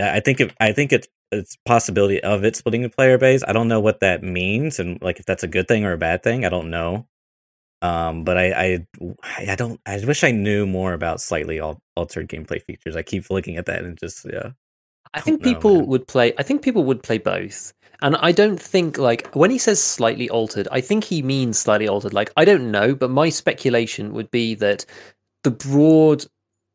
I 0.00 0.20
think 0.20 0.40
it, 0.40 0.54
I 0.60 0.72
think 0.72 0.92
it's 0.92 1.08
it's 1.32 1.56
possibility 1.66 2.22
of 2.22 2.44
it 2.44 2.56
splitting 2.56 2.82
the 2.82 2.90
player 2.90 3.18
base. 3.18 3.42
I 3.46 3.52
don't 3.52 3.68
know 3.68 3.80
what 3.80 4.00
that 4.00 4.22
means 4.22 4.78
and 4.80 5.00
like 5.02 5.18
if 5.20 5.26
that's 5.26 5.44
a 5.44 5.48
good 5.48 5.68
thing 5.68 5.84
or 5.84 5.92
a 5.92 5.98
bad 5.98 6.22
thing. 6.22 6.44
I 6.46 6.50
don't 6.50 6.70
know. 6.70 7.06
Um, 7.82 8.24
but 8.24 8.38
I, 8.38 8.52
I, 8.52 8.86
I 9.52 9.54
don't. 9.56 9.80
I 9.86 10.04
wish 10.04 10.24
I 10.24 10.32
knew 10.32 10.66
more 10.66 10.94
about 10.94 11.20
slightly 11.20 11.60
al- 11.60 11.82
altered 11.96 12.28
gameplay 12.28 12.62
features. 12.62 12.96
I 12.96 13.02
keep 13.02 13.30
looking 13.30 13.56
at 13.56 13.66
that 13.66 13.84
and 13.84 13.98
just 13.98 14.26
yeah. 14.32 14.52
I 15.14 15.20
think 15.20 15.42
people 15.42 15.82
would 15.86 16.06
play. 16.06 16.32
I 16.38 16.42
think 16.42 16.62
people 16.62 16.84
would 16.84 17.02
play 17.02 17.18
both, 17.18 17.72
and 18.00 18.16
I 18.16 18.32
don't 18.32 18.60
think 18.60 18.96
like 18.98 19.28
when 19.34 19.50
he 19.50 19.58
says 19.58 19.82
slightly 19.82 20.28
altered. 20.30 20.68
I 20.72 20.80
think 20.80 21.04
he 21.04 21.22
means 21.22 21.58
slightly 21.58 21.86
altered. 21.88 22.14
Like 22.14 22.32
I 22.36 22.44
don't 22.44 22.70
know, 22.70 22.94
but 22.94 23.10
my 23.10 23.28
speculation 23.28 24.12
would 24.14 24.30
be 24.30 24.54
that 24.56 24.86
the 25.44 25.50
broad 25.50 26.24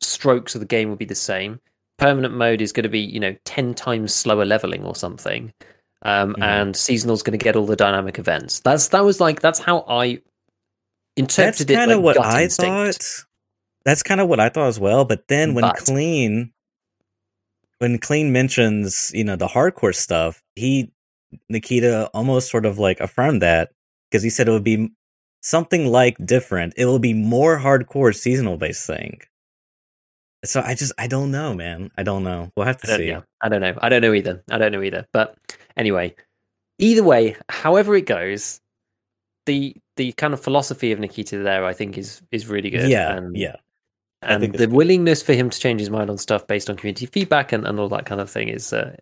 strokes 0.02 0.54
of 0.56 0.62
the 0.62 0.68
game 0.68 0.90
will 0.90 0.96
be 0.98 1.06
the 1.06 1.16
same. 1.16 1.60
Permanent 1.98 2.36
mode 2.36 2.62
is 2.62 2.72
going 2.72 2.84
to 2.84 2.90
be 2.90 3.00
you 3.00 3.20
know 3.20 3.36
ten 3.44 3.74
times 3.74 4.14
slower 4.14 4.46
leveling 4.46 4.84
or 4.86 4.96
something, 4.96 5.52
um, 6.04 6.36
Mhm. 6.36 6.44
and 6.44 6.76
seasonal 6.76 7.16
is 7.16 7.24
going 7.24 7.38
to 7.38 7.44
get 7.44 7.56
all 7.56 7.66
the 7.66 7.76
dynamic 7.76 8.20
events. 8.20 8.60
That's 8.60 8.90
that 8.90 9.04
was 9.04 9.20
like 9.20 9.42
that's 9.42 9.58
how 9.60 9.84
I 9.88 10.20
That's 11.16 11.40
interpreted 11.40 11.72
it. 11.72 11.74
That's 11.74 11.80
kind 11.80 11.92
of 11.92 12.04
like, 12.04 12.18
what 12.18 12.24
I 12.26 12.44
instinct. 12.44 13.04
thought. 13.04 13.26
That's 13.84 14.04
kind 14.04 14.22
of 14.22 14.28
what 14.28 14.40
I 14.40 14.50
thought 14.50 14.68
as 14.68 14.80
well. 14.80 15.06
But 15.06 15.28
then 15.28 15.56
when 15.56 15.64
But- 15.64 15.78
Clean, 15.78 16.52
when 17.80 17.98
Clean 18.00 18.32
mentions 18.32 19.12
you 19.14 19.24
know 19.24 19.36
the 19.36 19.48
hardcore 19.48 19.96
stuff, 19.96 20.42
he 20.56 20.92
Nikita 21.50 22.10
almost 22.14 22.50
sort 22.50 22.66
of 22.66 22.80
like 22.80 23.00
affirmed 23.00 23.42
that 23.42 23.72
because 24.10 24.24
he 24.24 24.30
said 24.30 24.48
it 24.48 24.52
would 24.52 24.64
be 24.64 24.92
something 25.42 25.88
like 25.88 26.18
different. 26.26 26.74
It 26.78 26.86
will 26.86 27.00
be 27.00 27.14
more 27.14 27.58
hardcore 27.58 28.16
seasonal 28.16 28.58
based 28.58 28.86
thing. 28.86 29.22
So 30.46 30.62
I 30.62 30.76
just 30.76 30.94
I 30.98 31.08
don't 31.08 31.32
know, 31.32 31.54
man. 31.54 31.92
I 31.98 32.04
don't 32.04 32.24
know. 32.24 32.52
We'll 32.56 32.66
have 32.66 32.78
to 32.82 32.88
don't, 32.88 32.98
see. 32.98 33.08
yeah, 33.08 33.22
I 33.42 33.50
don't 33.50 33.62
know. 33.62 33.76
I 33.82 33.90
don't 33.90 34.02
know 34.02 34.14
either. 34.14 34.44
I 34.50 34.58
don't 34.58 34.72
know 34.72 34.84
either. 34.84 35.06
But 35.12 35.36
anyway, 35.76 36.16
either 36.80 37.04
way, 37.04 37.36
however 37.50 37.96
it 37.96 38.06
goes, 38.06 38.62
the 39.46 39.76
the 39.96 40.12
kind 40.14 40.34
of 40.34 40.40
philosophy 40.40 40.92
of 40.92 41.00
Nikita 41.00 41.40
there, 41.40 41.66
I 41.66 41.74
think, 41.74 41.98
is 41.98 42.22
is 42.32 42.48
really 42.48 42.70
good. 42.70 42.90
Yeah, 42.90 43.18
and, 43.18 43.36
yeah. 43.36 43.56
And 44.22 44.52
the 44.54 44.68
willingness 44.68 45.22
for 45.22 45.34
him 45.34 45.50
to 45.50 45.60
change 45.60 45.80
his 45.80 45.92
mind 45.92 46.10
on 46.10 46.18
stuff 46.18 46.48
based 46.48 46.70
on 46.70 46.76
community 46.76 47.06
feedback 47.06 47.52
and, 47.52 47.66
and 47.68 47.80
all 47.80 47.90
that 47.90 48.06
kind 48.06 48.20
of 48.20 48.30
thing 48.30 48.48
is 48.48 48.74
uh, 48.74 48.96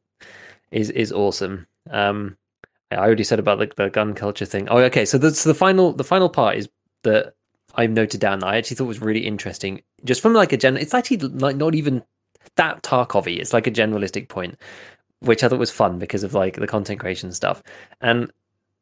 is 0.71 0.89
is 0.89 1.11
awesome. 1.11 1.67
Um, 1.89 2.37
I 2.91 2.97
already 2.97 3.23
said 3.23 3.39
about 3.39 3.59
the, 3.59 3.71
the 3.75 3.89
gun 3.89 4.13
culture 4.13 4.45
thing. 4.45 4.67
Oh, 4.69 4.77
okay. 4.79 5.05
So 5.05 5.17
the 5.17 5.31
so 5.31 5.49
the 5.49 5.55
final 5.55 5.93
the 5.93 6.03
final 6.03 6.29
part 6.29 6.57
is 6.57 6.69
that 7.03 7.33
I've 7.75 7.91
noted 7.91 8.19
down 8.19 8.39
that 8.39 8.47
I 8.47 8.57
actually 8.57 8.75
thought 8.75 8.87
was 8.87 9.01
really 9.01 9.25
interesting. 9.25 9.81
Just 10.03 10.21
from 10.21 10.33
like 10.33 10.51
a 10.51 10.57
gen, 10.57 10.77
it's 10.77 10.93
actually 10.93 11.17
like 11.17 11.55
not 11.55 11.75
even 11.75 12.03
that 12.55 12.83
Tarkovy. 12.83 13.37
It's 13.37 13.53
like 13.53 13.67
a 13.67 13.71
generalistic 13.71 14.27
point, 14.27 14.57
which 15.21 15.43
I 15.43 15.49
thought 15.49 15.59
was 15.59 15.71
fun 15.71 15.97
because 15.97 16.23
of 16.23 16.33
like 16.33 16.55
the 16.55 16.67
content 16.67 16.99
creation 16.99 17.31
stuff. 17.31 17.63
And 18.01 18.31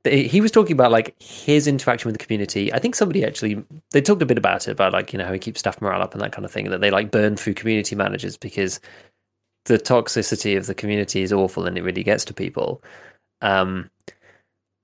he 0.05 0.41
was 0.41 0.51
talking 0.51 0.73
about 0.73 0.91
like 0.91 1.15
his 1.21 1.67
interaction 1.67 2.09
with 2.11 2.17
the 2.19 2.25
community. 2.25 2.73
I 2.73 2.79
think 2.79 2.95
somebody 2.95 3.23
actually 3.25 3.63
they 3.91 4.01
talked 4.01 4.21
a 4.21 4.25
bit 4.25 4.37
about 4.37 4.67
it 4.67 4.71
about 4.71 4.91
like 4.93 5.13
you 5.13 5.19
know 5.19 5.25
how 5.25 5.33
he 5.33 5.39
keeps 5.39 5.59
staff 5.59 5.81
morale 5.81 6.01
up 6.01 6.13
and 6.13 6.21
that 6.21 6.31
kind 6.31 6.45
of 6.45 6.51
thing. 6.51 6.69
That 6.69 6.81
they 6.81 6.91
like 6.91 7.11
burn 7.11 7.35
through 7.37 7.53
community 7.53 7.95
managers 7.95 8.35
because 8.37 8.79
the 9.65 9.77
toxicity 9.79 10.57
of 10.57 10.65
the 10.65 10.75
community 10.75 11.21
is 11.21 11.31
awful 11.31 11.65
and 11.65 11.77
it 11.77 11.83
really 11.83 12.03
gets 12.03 12.25
to 12.25 12.33
people. 12.33 12.83
Um, 13.41 13.89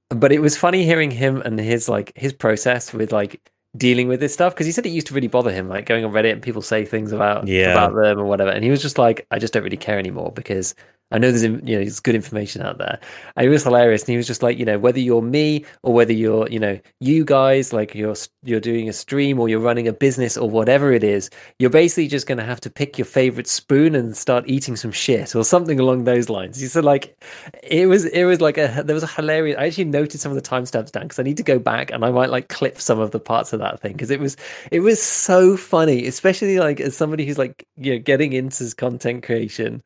but 0.10 0.32
it 0.32 0.40
was 0.40 0.58
funny 0.58 0.86
hearing 0.86 1.12
him 1.12 1.42
and 1.42 1.60
his 1.60 1.90
like 1.90 2.14
his 2.16 2.34
process 2.34 2.94
with 2.94 3.12
like 3.12 3.42
dealing 3.78 4.08
with 4.08 4.20
this 4.20 4.34
stuff 4.34 4.54
because 4.54 4.66
he 4.66 4.72
said 4.72 4.86
it 4.86 4.90
used 4.90 5.06
to 5.08 5.14
really 5.14 5.28
bother 5.28 5.52
him 5.52 5.70
like 5.70 5.86
going 5.86 6.04
on 6.04 6.12
reddit 6.12 6.32
and 6.32 6.42
people 6.42 6.62
say 6.62 6.84
things 6.84 7.12
about 7.12 7.48
Yeah. 7.48 7.72
about 7.72 7.94
them 7.94 8.18
or 8.18 8.26
whatever 8.26 8.50
and 8.50 8.64
he 8.64 8.72
was 8.72 8.82
just 8.82 8.98
like 8.98 9.28
i 9.30 9.38
just 9.38 9.54
don't 9.54 9.62
really 9.62 9.78
care 9.78 10.00
anymore 10.00 10.32
because 10.32 10.74
i 11.12 11.18
know 11.18 11.32
there's 11.32 11.44
you 11.44 11.50
know 11.50 11.84
there's 11.84 12.00
good 12.00 12.16
information 12.16 12.62
out 12.62 12.78
there. 12.78 13.00
And 13.36 13.46
it 13.46 13.50
was 13.50 13.64
hilarious 13.64 14.04
and 14.04 14.10
he 14.10 14.18
was 14.18 14.28
just 14.28 14.44
like 14.44 14.58
you 14.58 14.66
know 14.66 14.80
whether 14.80 15.00
you're 15.00 15.22
me 15.22 15.66
or 15.84 15.94
whether 15.94 16.14
you're 16.14 16.48
you 16.50 16.60
know 16.60 16.80
you 17.00 17.26
guys 17.26 17.74
like 17.74 17.96
you're 17.96 18.16
you're 18.44 18.60
doing 18.60 18.90
a 18.90 18.94
stream 18.94 19.40
or 19.40 19.50
you're 19.50 19.60
running 19.60 19.88
a 19.88 19.94
business 19.94 20.38
or 20.38 20.50
whatever 20.50 20.92
it 20.92 21.04
is 21.04 21.30
you're 21.60 21.70
basically 21.70 22.08
just 22.08 22.28
going 22.28 22.38
to 22.38 22.44
have 22.44 22.62
to 22.62 22.70
pick 22.70 22.98
your 22.98 23.06
favorite 23.06 23.48
spoon 23.48 23.96
and 23.96 24.16
start 24.16 24.44
eating 24.48 24.76
some 24.76 24.92
shit 24.92 25.36
or 25.36 25.44
something 25.44 25.80
along 25.80 26.04
those 26.04 26.30
lines. 26.30 26.60
He 26.60 26.68
said 26.68 26.86
like 26.86 27.18
it 27.64 27.88
was 27.88 28.06
it 28.06 28.26
was 28.26 28.42
like 28.42 28.58
a 28.58 28.84
there 28.86 28.94
was 28.94 29.04
a 29.04 29.08
hilarious 29.08 29.58
i 29.58 29.66
actually 29.66 29.86
noted 29.86 30.20
some 30.20 30.32
of 30.32 30.36
the 30.36 30.42
timestamps 30.42 30.92
down 30.92 31.04
because 31.04 31.20
i 31.20 31.24
need 31.24 31.38
to 31.38 31.44
go 31.44 31.60
back 31.60 31.92
and 31.92 32.04
i 32.06 32.12
might 32.12 32.30
like 32.30 32.50
clip 32.50 32.80
some 32.80 33.00
of 33.00 33.12
the 33.12 33.20
parts 33.20 33.54
of 33.54 33.60
that 33.60 33.80
thing 33.80 33.94
because 33.94 34.10
it 34.10 34.20
was 34.20 34.36
it 34.72 34.80
was 34.82 35.02
so 35.02 35.58
funny 35.58 36.06
especially 36.08 36.60
like 36.60 36.80
as 36.80 36.96
somebody 36.96 37.26
who's 37.26 37.38
like 37.38 37.68
you 37.78 37.94
know 37.94 38.00
getting 38.00 38.34
into 38.34 38.74
content 38.76 39.24
creation 39.24 39.82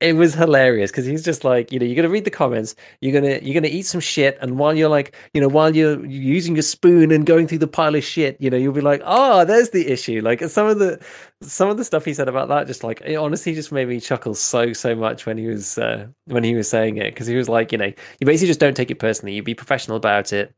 it 0.00 0.14
was 0.14 0.34
hilarious 0.34 0.90
because 0.90 1.06
he's 1.06 1.24
just 1.24 1.42
like 1.42 1.72
you 1.72 1.78
know 1.78 1.86
you're 1.86 1.96
gonna 1.96 2.08
read 2.08 2.24
the 2.24 2.30
comments 2.30 2.74
you're 3.00 3.18
gonna 3.18 3.38
you're 3.42 3.54
gonna 3.54 3.72
eat 3.72 3.86
some 3.86 4.00
shit 4.00 4.36
and 4.42 4.58
while 4.58 4.74
you're 4.74 4.90
like 4.90 5.16
you 5.32 5.40
know 5.40 5.48
while 5.48 5.74
you're 5.74 6.04
using 6.04 6.54
your 6.54 6.62
spoon 6.62 7.10
and 7.10 7.24
going 7.24 7.48
through 7.48 7.58
the 7.58 7.66
pile 7.66 7.94
of 7.94 8.04
shit 8.04 8.36
you 8.38 8.50
know 8.50 8.58
you'll 8.58 8.74
be 8.74 8.82
like 8.82 9.00
oh 9.04 9.44
there's 9.44 9.70
the 9.70 9.90
issue 9.90 10.20
like 10.20 10.42
some 10.44 10.66
of 10.66 10.78
the 10.78 11.02
some 11.40 11.70
of 11.70 11.78
the 11.78 11.84
stuff 11.84 12.04
he 12.04 12.12
said 12.12 12.28
about 12.28 12.48
that 12.48 12.66
just 12.66 12.84
like 12.84 13.00
it 13.02 13.16
honestly 13.16 13.54
just 13.54 13.72
made 13.72 13.88
me 13.88 13.98
chuckle 13.98 14.34
so 14.34 14.72
so 14.74 14.94
much 14.94 15.24
when 15.24 15.38
he 15.38 15.46
was 15.46 15.78
uh, 15.78 16.06
when 16.26 16.44
he 16.44 16.54
was 16.54 16.68
saying 16.68 16.98
it 16.98 17.14
because 17.14 17.26
he 17.26 17.36
was 17.36 17.48
like 17.48 17.72
you 17.72 17.78
know 17.78 17.92
you 18.20 18.26
basically 18.26 18.48
just 18.48 18.60
don't 18.60 18.76
take 18.76 18.90
it 18.90 18.98
personally 18.98 19.34
you 19.34 19.42
be 19.42 19.54
professional 19.54 19.96
about 19.96 20.32
it. 20.32 20.54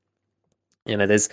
You 0.86 0.96
know 0.96 1.06
there's 1.06 1.28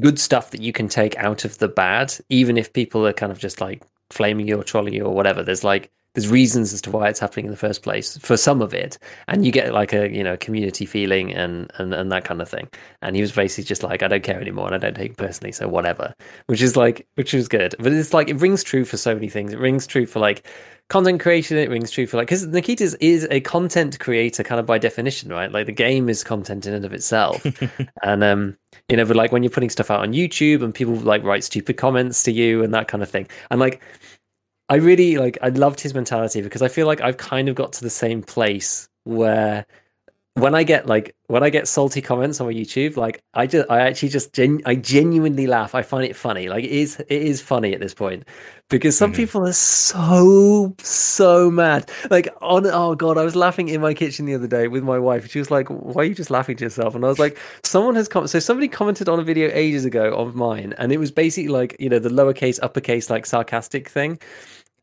good 0.00 0.18
stuff 0.18 0.50
that 0.52 0.62
you 0.62 0.72
can 0.72 0.88
take 0.88 1.16
out 1.16 1.44
of 1.44 1.58
the 1.58 1.68
bad 1.68 2.14
even 2.28 2.56
if 2.56 2.72
people 2.72 3.06
are 3.06 3.12
kind 3.12 3.32
of 3.32 3.38
just 3.38 3.60
like 3.60 3.82
flaming 4.10 4.48
you 4.48 4.58
or 4.58 4.64
trolling 4.64 4.94
you 4.94 5.04
or 5.04 5.14
whatever. 5.14 5.42
There's 5.42 5.64
like 5.64 5.90
there's 6.14 6.28
reasons 6.28 6.72
as 6.72 6.82
to 6.82 6.90
why 6.90 7.08
it's 7.08 7.20
happening 7.20 7.46
in 7.46 7.50
the 7.50 7.56
first 7.56 7.82
place 7.82 8.16
for 8.18 8.36
some 8.36 8.60
of 8.60 8.74
it. 8.74 8.98
And 9.28 9.44
you 9.44 9.52
get 9.52 9.72
like 9.72 9.92
a 9.92 10.10
you 10.10 10.24
know 10.24 10.36
community 10.36 10.86
feeling 10.86 11.32
and 11.32 11.70
and, 11.78 11.94
and 11.94 12.10
that 12.10 12.24
kind 12.24 12.42
of 12.42 12.48
thing. 12.48 12.68
And 13.02 13.14
he 13.14 13.22
was 13.22 13.32
basically 13.32 13.64
just 13.64 13.82
like 13.82 14.02
i 14.02 14.08
don't 14.08 14.22
care 14.22 14.40
anymore 14.40 14.66
and 14.66 14.74
i 14.74 14.78
don't 14.78 14.94
take 14.94 15.12
it 15.12 15.16
personally 15.16 15.52
so 15.52 15.68
whatever 15.68 16.14
which 16.46 16.62
is 16.62 16.76
like 16.76 17.06
which 17.14 17.34
is 17.34 17.48
good. 17.48 17.74
But 17.78 17.92
it's 17.92 18.12
like 18.12 18.28
it 18.28 18.40
rings 18.40 18.64
true 18.64 18.84
for 18.84 18.96
so 18.96 19.14
many 19.14 19.28
things. 19.28 19.52
It 19.52 19.58
rings 19.58 19.86
true 19.86 20.06
for 20.06 20.18
like 20.18 20.46
content 20.88 21.20
creation. 21.20 21.56
It 21.56 21.70
rings 21.70 21.90
true 21.90 22.06
for 22.06 22.16
like 22.16 22.26
because 22.26 22.46
nikita 22.46 22.82
is, 22.82 22.94
is 22.96 23.28
a 23.30 23.40
content 23.40 23.98
creator 24.00 24.42
kind 24.42 24.58
of 24.58 24.66
by 24.66 24.78
definition 24.78 25.30
right? 25.30 25.50
Like 25.50 25.66
the 25.66 25.72
game 25.72 26.08
is 26.08 26.24
content 26.24 26.66
in 26.66 26.74
and 26.74 26.84
of 26.84 26.92
itself. 26.92 27.46
And 28.02 28.24
um 28.24 28.56
you 28.88 28.96
know 28.96 29.04
but 29.04 29.16
like 29.16 29.30
when 29.32 29.42
you're 29.42 29.50
putting 29.50 29.70
stuff 29.70 29.90
out 29.90 30.00
on 30.00 30.12
youtube 30.12 30.62
and 30.62 30.74
people 30.74 30.94
like 30.94 31.22
write 31.24 31.44
stupid 31.44 31.76
comments 31.76 32.22
to 32.22 32.32
you 32.32 32.62
and 32.62 32.74
that 32.74 32.88
kind 32.88 33.02
of 33.02 33.10
thing. 33.10 33.28
And 33.50 33.60
like 33.60 33.80
I 34.70 34.76
really 34.76 35.18
like 35.18 35.36
I 35.42 35.50
loved 35.50 35.80
his 35.80 35.94
mentality 35.94 36.42
because 36.42 36.62
I 36.62 36.68
feel 36.68 36.86
like 36.86 37.02
I've 37.02 37.18
kind 37.18 37.48
of 37.48 37.56
got 37.56 37.72
to 37.74 37.82
the 37.82 37.90
same 37.90 38.22
place 38.22 38.88
where 39.04 39.66
when 40.34 40.54
I 40.54 40.62
get 40.62 40.86
like 40.86 41.14
when 41.26 41.42
I 41.42 41.50
get 41.50 41.68
salty 41.68 42.00
comments 42.00 42.40
on 42.40 42.46
my 42.46 42.54
YouTube, 42.54 42.96
like 42.96 43.20
I 43.34 43.46
just 43.48 43.70
I 43.70 43.80
actually 43.80 44.10
just 44.10 44.32
gen- 44.32 44.62
I 44.66 44.76
genuinely 44.76 45.46
laugh. 45.48 45.74
I 45.74 45.82
find 45.82 46.04
it 46.04 46.16
funny. 46.16 46.48
Like 46.48 46.64
it 46.64 46.70
is 46.70 47.00
it 47.00 47.10
is 47.22 47.42
funny 47.42 47.74
at 47.74 47.80
this 47.80 47.94
point 47.94 48.24
because 48.70 48.96
some 48.96 49.12
Mhm. 49.12 49.16
people 49.16 49.46
are 49.46 49.52
so 49.52 50.74
so 50.80 51.50
mad. 51.50 51.90
Like 52.10 52.28
on 52.40 52.66
oh 52.66 52.94
god, 52.94 53.18
I 53.18 53.24
was 53.24 53.36
laughing 53.36 53.68
in 53.68 53.80
my 53.80 53.92
kitchen 53.94 54.24
the 54.26 54.34
other 54.34 54.46
day 54.46 54.68
with 54.68 54.84
my 54.84 54.98
wife. 55.00 55.28
She 55.30 55.40
was 55.40 55.50
like, 55.50 55.68
"Why 55.68 56.02
are 56.02 56.06
you 56.06 56.14
just 56.14 56.30
laughing 56.30 56.56
to 56.58 56.64
yourself?" 56.64 56.94
And 56.94 57.04
I 57.04 57.08
was 57.08 57.18
like, 57.18 57.38
"Someone 57.64 57.96
has 57.96 58.08
come." 58.08 58.28
So 58.28 58.38
somebody 58.38 58.68
commented 58.68 59.08
on 59.08 59.18
a 59.20 59.24
video 59.24 59.50
ages 59.52 59.84
ago 59.84 60.14
of 60.14 60.36
mine, 60.36 60.74
and 60.78 60.92
it 60.92 60.98
was 60.98 61.10
basically 61.10 61.48
like 61.48 61.76
you 61.80 61.88
know 61.88 61.98
the 61.98 62.08
lowercase 62.08 62.60
uppercase 62.62 63.10
like 63.10 63.26
sarcastic 63.26 63.88
thing 63.88 64.18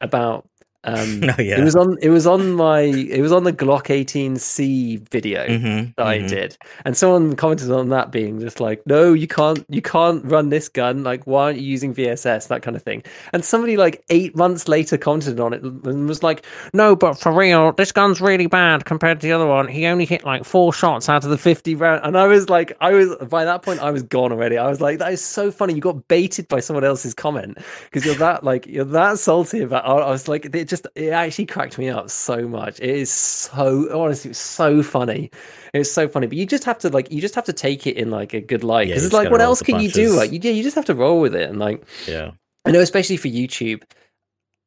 about 0.02 0.48
um 0.88 1.24
Oh, 1.38 1.42
yeah. 1.42 1.60
it 1.60 1.64
was 1.64 1.76
on 1.76 1.98
it 2.02 2.10
was 2.10 2.26
on 2.26 2.54
my 2.54 2.80
it 2.82 3.22
was 3.22 3.32
on 3.32 3.44
the 3.44 3.54
Glock 3.54 3.90
18C 3.90 5.08
video 5.10 5.46
Mhm, 5.48 5.96
that 5.98 6.08
I 6.08 6.20
mhm. 6.20 6.28
did. 6.30 6.58
And 6.86 6.98
someone 6.98 7.36
commented 7.36 7.72
on 7.72 7.90
that 7.90 8.12
being 8.12 8.40
just 8.40 8.60
like, 8.60 8.82
no, 8.88 9.14
you 9.14 9.28
can't 9.28 9.66
you 9.70 9.82
can't 9.82 10.24
run 10.26 10.50
this 10.50 10.70
gun. 10.70 11.04
Like, 11.04 11.26
why 11.28 11.44
aren't 11.46 11.60
you 11.60 11.66
using 11.68 11.94
VSS? 11.94 12.48
That 12.48 12.62
kind 12.64 12.76
of 12.76 12.84
thing. 12.84 13.04
And 13.34 13.44
somebody 13.46 13.78
like 13.78 14.04
eight 14.10 14.36
months 14.36 14.68
later 14.68 14.98
commented 14.98 15.40
on 15.40 15.54
it 15.54 15.62
and 15.64 16.08
was 16.08 16.24
like, 16.24 16.46
no, 16.74 16.96
but 16.96 17.16
for 17.20 17.32
real, 17.32 17.74
this 17.74 17.92
gun's 17.92 18.22
really 18.22 18.48
bad 18.48 18.86
compared 18.86 19.20
to 19.22 19.28
the 19.28 19.34
other 19.34 19.48
one. 19.48 19.68
He 19.68 19.86
only 19.86 20.06
hit 20.06 20.26
like 20.26 20.46
four 20.46 20.74
shots 20.74 21.10
out 21.10 21.24
of 21.24 21.30
the 21.30 21.38
50 21.38 21.76
round. 21.76 22.02
And 22.04 22.18
I 22.18 22.28
was 22.28 22.50
like, 22.50 22.76
I 22.82 22.92
was 22.94 23.16
by 23.30 23.46
that 23.46 23.62
point 23.62 23.82
I 23.82 23.92
was 23.92 24.04
gone 24.04 24.32
already. 24.32 24.58
I 24.58 24.70
was 24.70 24.82
like, 24.82 25.00
that 25.00 25.12
is 25.14 25.24
so 25.24 25.52
funny. 25.52 25.74
You 25.74 25.82
got 25.82 26.08
baited 26.08 26.48
by 26.48 26.60
someone 26.62 26.84
else's 26.86 27.14
comment 27.14 27.58
because 27.86 28.06
you're 28.06 28.16
that 28.16 28.44
like 28.44 28.66
you're 28.68 28.86
that 28.86 29.20
salty 29.20 29.62
about 29.62 29.86
I 29.86 30.08
I 30.08 30.12
was 30.12 30.28
like 30.28 30.46
it 30.56 30.66
just 30.70 30.77
it 30.96 31.10
actually 31.10 31.46
cracked 31.46 31.78
me 31.78 31.90
up 31.90 32.10
so 32.10 32.48
much. 32.48 32.80
It 32.80 32.90
is 32.90 33.12
so 33.12 33.88
honestly 34.00 34.32
it's 34.32 34.40
so 34.40 34.84
funny. 34.84 35.32
It's 35.74 35.92
so 35.92 36.08
funny, 36.08 36.28
but 36.28 36.38
you 36.38 36.46
just 36.46 36.64
have 36.66 36.78
to 36.80 36.90
like 36.90 37.12
you 37.12 37.22
just 37.22 37.36
have 37.36 37.46
to 37.46 37.54
take 37.54 37.88
it 37.88 37.98
in 37.98 38.10
like 38.12 38.34
a 38.34 38.42
good 38.42 38.64
light 38.64 38.88
because 38.88 39.04
you 39.04 39.08
it's 39.08 39.14
like 39.14 39.32
what 39.32 39.42
else 39.42 39.62
can 39.62 39.80
you 39.80 39.90
do? 39.90 40.12
Like 40.14 40.32
you, 40.32 40.40
yeah, 40.42 40.52
you 40.52 40.64
just 40.64 40.76
have 40.76 40.86
to 40.86 40.96
roll 40.96 41.22
with 41.22 41.36
it 41.36 41.50
and 41.50 41.60
like 41.60 41.84
Yeah. 42.08 42.32
I 42.66 42.72
know, 42.72 42.82
especially 42.82 43.18
for 43.18 43.30
YouTube. 43.30 43.84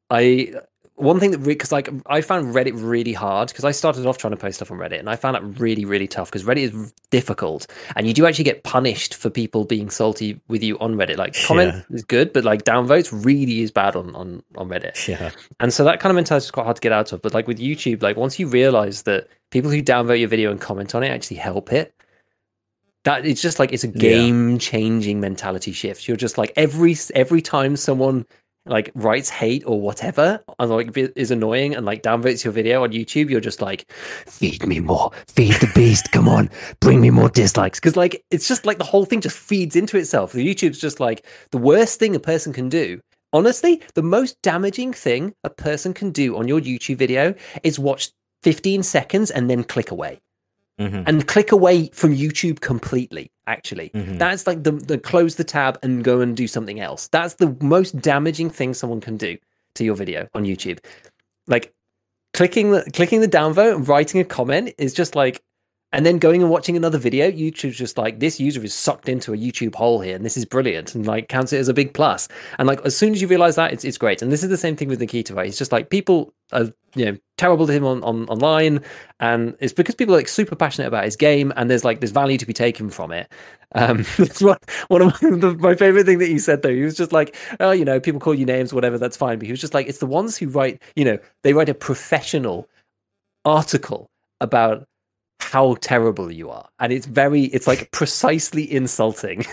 I 0.09 0.53
one 1.01 1.19
thing 1.19 1.31
that 1.31 1.43
because 1.43 1.71
like 1.71 1.89
I 2.05 2.21
found 2.21 2.53
Reddit 2.53 2.73
really 2.75 3.13
hard 3.13 3.49
because 3.49 3.65
I 3.65 3.71
started 3.71 4.05
off 4.05 4.17
trying 4.17 4.31
to 4.31 4.37
post 4.37 4.57
stuff 4.57 4.71
on 4.71 4.77
Reddit 4.77 4.99
and 4.99 5.09
I 5.09 5.15
found 5.15 5.35
it 5.35 5.41
really 5.59 5.83
really 5.85 6.07
tough 6.07 6.29
because 6.29 6.43
Reddit 6.43 6.71
is 6.73 6.93
difficult 7.09 7.67
and 7.95 8.07
you 8.07 8.13
do 8.13 8.25
actually 8.25 8.43
get 8.45 8.63
punished 8.63 9.15
for 9.15 9.29
people 9.29 9.65
being 9.65 9.89
salty 9.89 10.39
with 10.47 10.63
you 10.63 10.77
on 10.79 10.95
Reddit. 10.95 11.17
Like 11.17 11.35
comment 11.45 11.73
Yeah. 11.89 11.95
is 11.95 12.03
good, 12.03 12.31
but 12.33 12.43
like 12.43 12.63
downvotes 12.63 13.09
really 13.25 13.61
is 13.61 13.71
bad 13.71 13.95
on 13.95 14.15
on 14.15 14.43
on 14.57 14.69
Reddit. 14.69 15.07
Yeah. 15.07 15.31
And 15.59 15.73
so 15.73 15.83
that 15.83 15.99
kind 15.99 16.11
of 16.11 16.15
mentality 16.15 16.45
is 16.45 16.51
quite 16.51 16.63
hard 16.63 16.75
to 16.77 16.81
get 16.81 16.91
out 16.91 17.11
of. 17.11 17.21
But 17.21 17.33
like 17.33 17.47
with 17.47 17.59
YouTube, 17.59 18.01
like 18.01 18.17
once 18.17 18.39
you 18.39 18.47
realize 18.47 19.03
that 19.03 19.27
people 19.49 19.71
who 19.71 19.81
downvote 19.81 20.19
your 20.19 20.29
video 20.29 20.51
and 20.51 20.61
comment 20.61 20.95
on 20.95 21.03
it 21.03 21.09
actually 21.09 21.37
help 21.37 21.73
it, 21.73 21.93
that 23.03 23.25
it's 23.25 23.41
just 23.41 23.57
like 23.59 23.73
it's 23.73 23.83
a 23.83 23.87
game 23.87 24.59
changing 24.59 25.19
mentality 25.19 25.71
shift. 25.71 26.07
You're 26.07 26.17
just 26.17 26.37
like 26.37 26.53
every 26.55 26.95
every 27.15 27.41
time 27.41 27.75
someone 27.75 28.25
like 28.65 28.91
writes 28.95 29.29
hate 29.29 29.63
or 29.65 29.81
whatever 29.81 30.43
and 30.59 30.71
like 30.71 30.95
is 30.95 31.31
annoying 31.31 31.75
and 31.75 31.85
like 31.85 32.03
downvotes 32.03 32.43
your 32.43 32.53
video 32.53 32.83
on 32.83 32.91
YouTube, 32.91 33.29
you're 33.29 33.39
just 33.39 33.61
like, 33.61 33.91
feed 33.91 34.65
me 34.65 34.79
more, 34.79 35.11
feed 35.27 35.53
the 35.55 35.71
beast, 35.73 36.11
come 36.11 36.27
on, 36.27 36.49
bring 36.79 37.01
me 37.01 37.09
more 37.09 37.29
dislikes. 37.29 37.79
Because 37.79 37.95
like 37.95 38.23
it's 38.31 38.47
just 38.47 38.65
like 38.65 38.77
the 38.77 38.83
whole 38.83 39.05
thing 39.05 39.21
just 39.21 39.37
feeds 39.37 39.75
into 39.75 39.97
itself. 39.97 40.33
The 40.33 40.47
YouTube's 40.47 40.79
just 40.79 40.99
like 40.99 41.25
the 41.51 41.57
worst 41.57 41.99
thing 41.99 42.15
a 42.15 42.19
person 42.19 42.53
can 42.53 42.69
do. 42.69 42.99
Honestly, 43.33 43.81
the 43.95 44.03
most 44.03 44.41
damaging 44.41 44.91
thing 44.93 45.33
a 45.43 45.49
person 45.49 45.93
can 45.93 46.11
do 46.11 46.37
on 46.37 46.47
your 46.47 46.59
YouTube 46.59 46.97
video 46.97 47.33
is 47.63 47.79
watch 47.79 48.11
15 48.43 48.83
seconds 48.83 49.31
and 49.31 49.49
then 49.49 49.63
click 49.63 49.91
away 49.91 50.19
Mhm, 50.79 51.03
and 51.05 51.27
click 51.27 51.51
away 51.51 51.89
from 51.93 52.15
YouTube 52.15 52.61
completely. 52.61 53.31
Actually, 53.47 53.89
mhm. 53.89 54.17
that's 54.17 54.47
like 54.47 54.63
the, 54.63 54.71
the 54.71 54.97
close 54.97 55.35
the 55.35 55.43
tab 55.43 55.77
and 55.83 56.03
go 56.03 56.21
and 56.21 56.35
do 56.37 56.47
something 56.47 56.79
else. 56.79 57.07
That's 57.09 57.35
the 57.35 57.55
most 57.61 57.99
damaging 58.01 58.49
thing 58.49 58.73
someone 58.73 59.01
can 59.01 59.17
do 59.17 59.37
to 59.75 59.83
your 59.83 59.95
video 59.95 60.27
on 60.33 60.43
YouTube. 60.45 60.79
Like 61.47 61.73
clicking 62.33 62.71
the 62.71 62.89
clicking 62.93 63.21
the 63.21 63.27
downvote 63.27 63.75
and 63.75 63.87
writing 63.87 64.21
a 64.21 64.23
comment 64.25 64.73
is 64.77 64.93
just 64.93 65.15
like 65.15 65.41
and 65.93 66.05
then 66.05 66.19
going 66.19 66.41
and 66.41 66.49
watching 66.49 66.77
another 66.77 66.97
video, 66.97 67.29
YouTube's 67.29 67.77
just 67.77 67.97
like 67.97 68.19
this 68.19 68.39
user 68.39 68.63
is 68.63 68.73
sucked 68.73 69.09
into 69.09 69.33
a 69.33 69.37
YouTube 69.37 69.75
hole 69.75 69.99
here, 69.99 70.15
and 70.15 70.25
this 70.25 70.37
is 70.37 70.45
brilliant, 70.45 70.95
and 70.95 71.05
like 71.05 71.27
counts 71.27 71.51
it 71.51 71.57
as 71.57 71.67
a 71.67 71.73
big 71.73 71.93
plus. 71.93 72.29
And 72.57 72.67
like 72.67 72.79
as 72.85 72.95
soon 72.95 73.11
as 73.13 73.21
you 73.21 73.27
realize 73.27 73.55
that, 73.55 73.73
it's 73.73 73.83
it's 73.83 73.97
great. 73.97 74.21
And 74.21 74.31
this 74.31 74.43
is 74.43 74.49
the 74.49 74.57
same 74.57 74.77
thing 74.77 74.87
with 74.87 74.99
Nikita, 75.01 75.35
right? 75.35 75.47
It's 75.47 75.57
just 75.57 75.73
like 75.73 75.89
people 75.89 76.33
are 76.53 76.69
you 76.95 77.05
know 77.05 77.17
terrible 77.37 77.65
to 77.67 77.73
him 77.73 77.85
on, 77.85 78.03
on 78.03 78.27
online, 78.27 78.81
and 79.19 79.55
it's 79.59 79.73
because 79.73 79.95
people 79.95 80.13
are 80.13 80.17
like 80.17 80.27
super 80.27 80.55
passionate 80.55 80.87
about 80.87 81.05
his 81.05 81.15
game, 81.15 81.51
and 81.55 81.69
there's 81.69 81.83
like 81.83 81.99
there's 81.99 82.11
value 82.11 82.37
to 82.37 82.45
be 82.45 82.53
taken 82.53 82.89
from 82.89 83.11
it. 83.11 83.31
Um, 83.73 84.05
that's 84.17 84.41
what 84.41 84.63
one 84.87 85.01
of 85.01 85.21
my, 85.21 85.29
the, 85.37 85.55
my 85.59 85.75
favorite 85.75 86.05
thing 86.05 86.19
that 86.19 86.27
he 86.27 86.39
said 86.39 86.61
though. 86.61 86.73
He 86.73 86.83
was 86.83 86.95
just 86.95 87.11
like, 87.11 87.35
oh, 87.59 87.71
you 87.71 87.85
know, 87.85 87.99
people 87.99 88.19
call 88.19 88.35
you 88.35 88.45
names, 88.45 88.73
whatever, 88.73 88.97
that's 88.97 89.17
fine. 89.17 89.39
But 89.39 89.45
he 89.45 89.51
was 89.51 89.61
just 89.61 89.73
like, 89.73 89.87
it's 89.87 89.99
the 89.99 90.05
ones 90.05 90.37
who 90.37 90.47
write, 90.47 90.81
you 90.95 91.05
know, 91.05 91.17
they 91.43 91.53
write 91.53 91.69
a 91.69 91.73
professional 91.73 92.67
article 93.45 94.09
about 94.39 94.85
how 95.39 95.75
terrible 95.81 96.31
you 96.31 96.49
are 96.49 96.69
and 96.79 96.93
it's 96.93 97.07
very 97.07 97.45
it's 97.45 97.65
like 97.65 97.89
precisely 97.91 98.71
insulting 98.71 99.43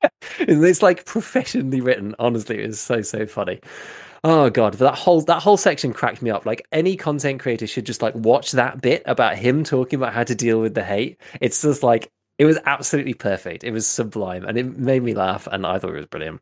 it's 0.40 0.82
like 0.82 1.04
professionally 1.04 1.80
written 1.80 2.14
honestly 2.18 2.62
it 2.62 2.66
was 2.66 2.80
so 2.80 3.02
so 3.02 3.26
funny 3.26 3.60
oh 4.24 4.50
god 4.50 4.74
that 4.74 4.94
whole 4.96 5.20
that 5.22 5.42
whole 5.42 5.56
section 5.56 5.92
cracked 5.92 6.22
me 6.22 6.30
up. 6.30 6.44
Like 6.46 6.66
any 6.72 6.96
content 6.96 7.40
creator 7.40 7.66
should 7.66 7.86
just 7.86 8.02
like 8.02 8.14
watch 8.14 8.52
that 8.52 8.80
bit 8.80 9.02
about 9.06 9.36
him 9.36 9.62
talking 9.64 9.98
about 9.98 10.12
how 10.14 10.24
to 10.24 10.34
deal 10.34 10.60
with 10.60 10.74
the 10.74 10.82
hate. 10.84 11.20
It's 11.40 11.62
just 11.62 11.82
like 11.82 12.10
it 12.38 12.46
was 12.46 12.58
absolutely 12.66 13.14
perfect. 13.14 13.62
It 13.62 13.70
was 13.70 13.86
sublime 13.86 14.44
and 14.44 14.58
it 14.58 14.76
made 14.76 15.02
me 15.04 15.14
laugh 15.14 15.46
and 15.46 15.64
i 15.64 15.78
thought 15.78 15.90
it 15.94 15.98
was 15.98 16.06
brilliant. 16.06 16.40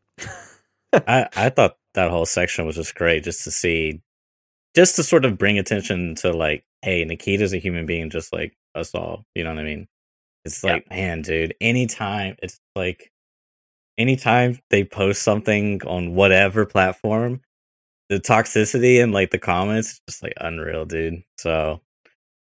I, 0.95 1.29
I 1.37 1.49
thought 1.51 1.77
that 1.95 2.11
whole 2.11 2.27
section 2.27 2.65
was 2.67 2.77
just 2.77 2.95
great 2.95 3.25
just 3.25 3.45
to 3.45 3.51
see 3.51 4.01
just 4.75 4.97
to 4.97 5.03
sort 5.03 5.25
of 5.27 5.37
bring 5.37 5.59
attention 5.59 6.15
to 6.17 6.33
like 6.33 6.65
hey 6.83 7.05
nikita's 7.05 7.53
a 7.53 7.59
human 7.59 7.85
being 7.87 8.09
just 8.11 8.33
like 8.33 8.55
us 8.75 8.95
all 8.95 9.25
you 9.35 9.45
know 9.45 9.51
what 9.51 9.61
i 9.61 9.65
mean? 9.65 9.89
It's 10.45 10.63
Yeah. 10.65 10.75
like 10.75 10.89
man 10.91 11.23
dude 11.23 11.55
anytime 11.61 12.37
it's 12.43 12.59
like 12.77 13.11
anytime 13.99 14.59
they 14.71 14.85
post 14.85 15.23
something 15.23 15.81
on 15.87 16.15
whatever 16.15 16.65
platform 16.67 17.41
the 18.13 18.21
toxicity 18.21 19.03
and 19.03 19.13
like 19.13 19.31
the 19.31 19.39
comments 19.39 20.01
just 20.09 20.23
like 20.23 20.35
unreal 20.41 20.85
dude 20.85 21.23
so 21.39 21.81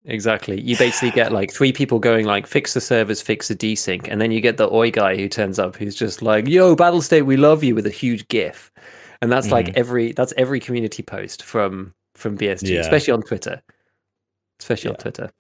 Exactly. 0.07 0.61
You 0.61 0.77
basically 0.77 1.09
get 1.09 1.31
like 1.31 1.51
three 1.51 1.73
people 1.73 1.97
going 1.97 2.27
like 2.27 2.45
fix 2.45 2.75
the 2.75 2.79
servers, 2.79 3.23
fix 3.23 3.47
the 3.47 3.55
desync, 3.55 4.07
and 4.07 4.21
then 4.21 4.29
you 4.29 4.39
get 4.39 4.57
the 4.57 4.71
oi 4.71 4.91
guy 4.91 5.15
who 5.15 5.27
turns 5.27 5.57
up 5.57 5.75
who's 5.75 5.95
just 5.95 6.21
like, 6.21 6.47
"Yo, 6.47 6.75
Battle 6.75 7.01
State, 7.01 7.23
we 7.23 7.37
love 7.37 7.63
you" 7.63 7.73
with 7.73 7.87
a 7.87 7.89
huge 7.89 8.27
GIF, 8.27 8.71
and 9.23 9.31
that's 9.31 9.49
like 9.49 9.65
Mhm. 9.65 9.77
every 9.77 10.11
that's 10.11 10.31
every 10.37 10.59
community 10.59 11.01
post 11.01 11.41
from 11.41 11.91
from 12.13 12.37
BSG, 12.37 12.75
Yeah. 12.75 12.81
especially 12.81 13.13
on 13.13 13.23
Twitter, 13.23 13.63
especially 14.59 14.91
on 14.91 14.97
Twitter. 14.97 15.31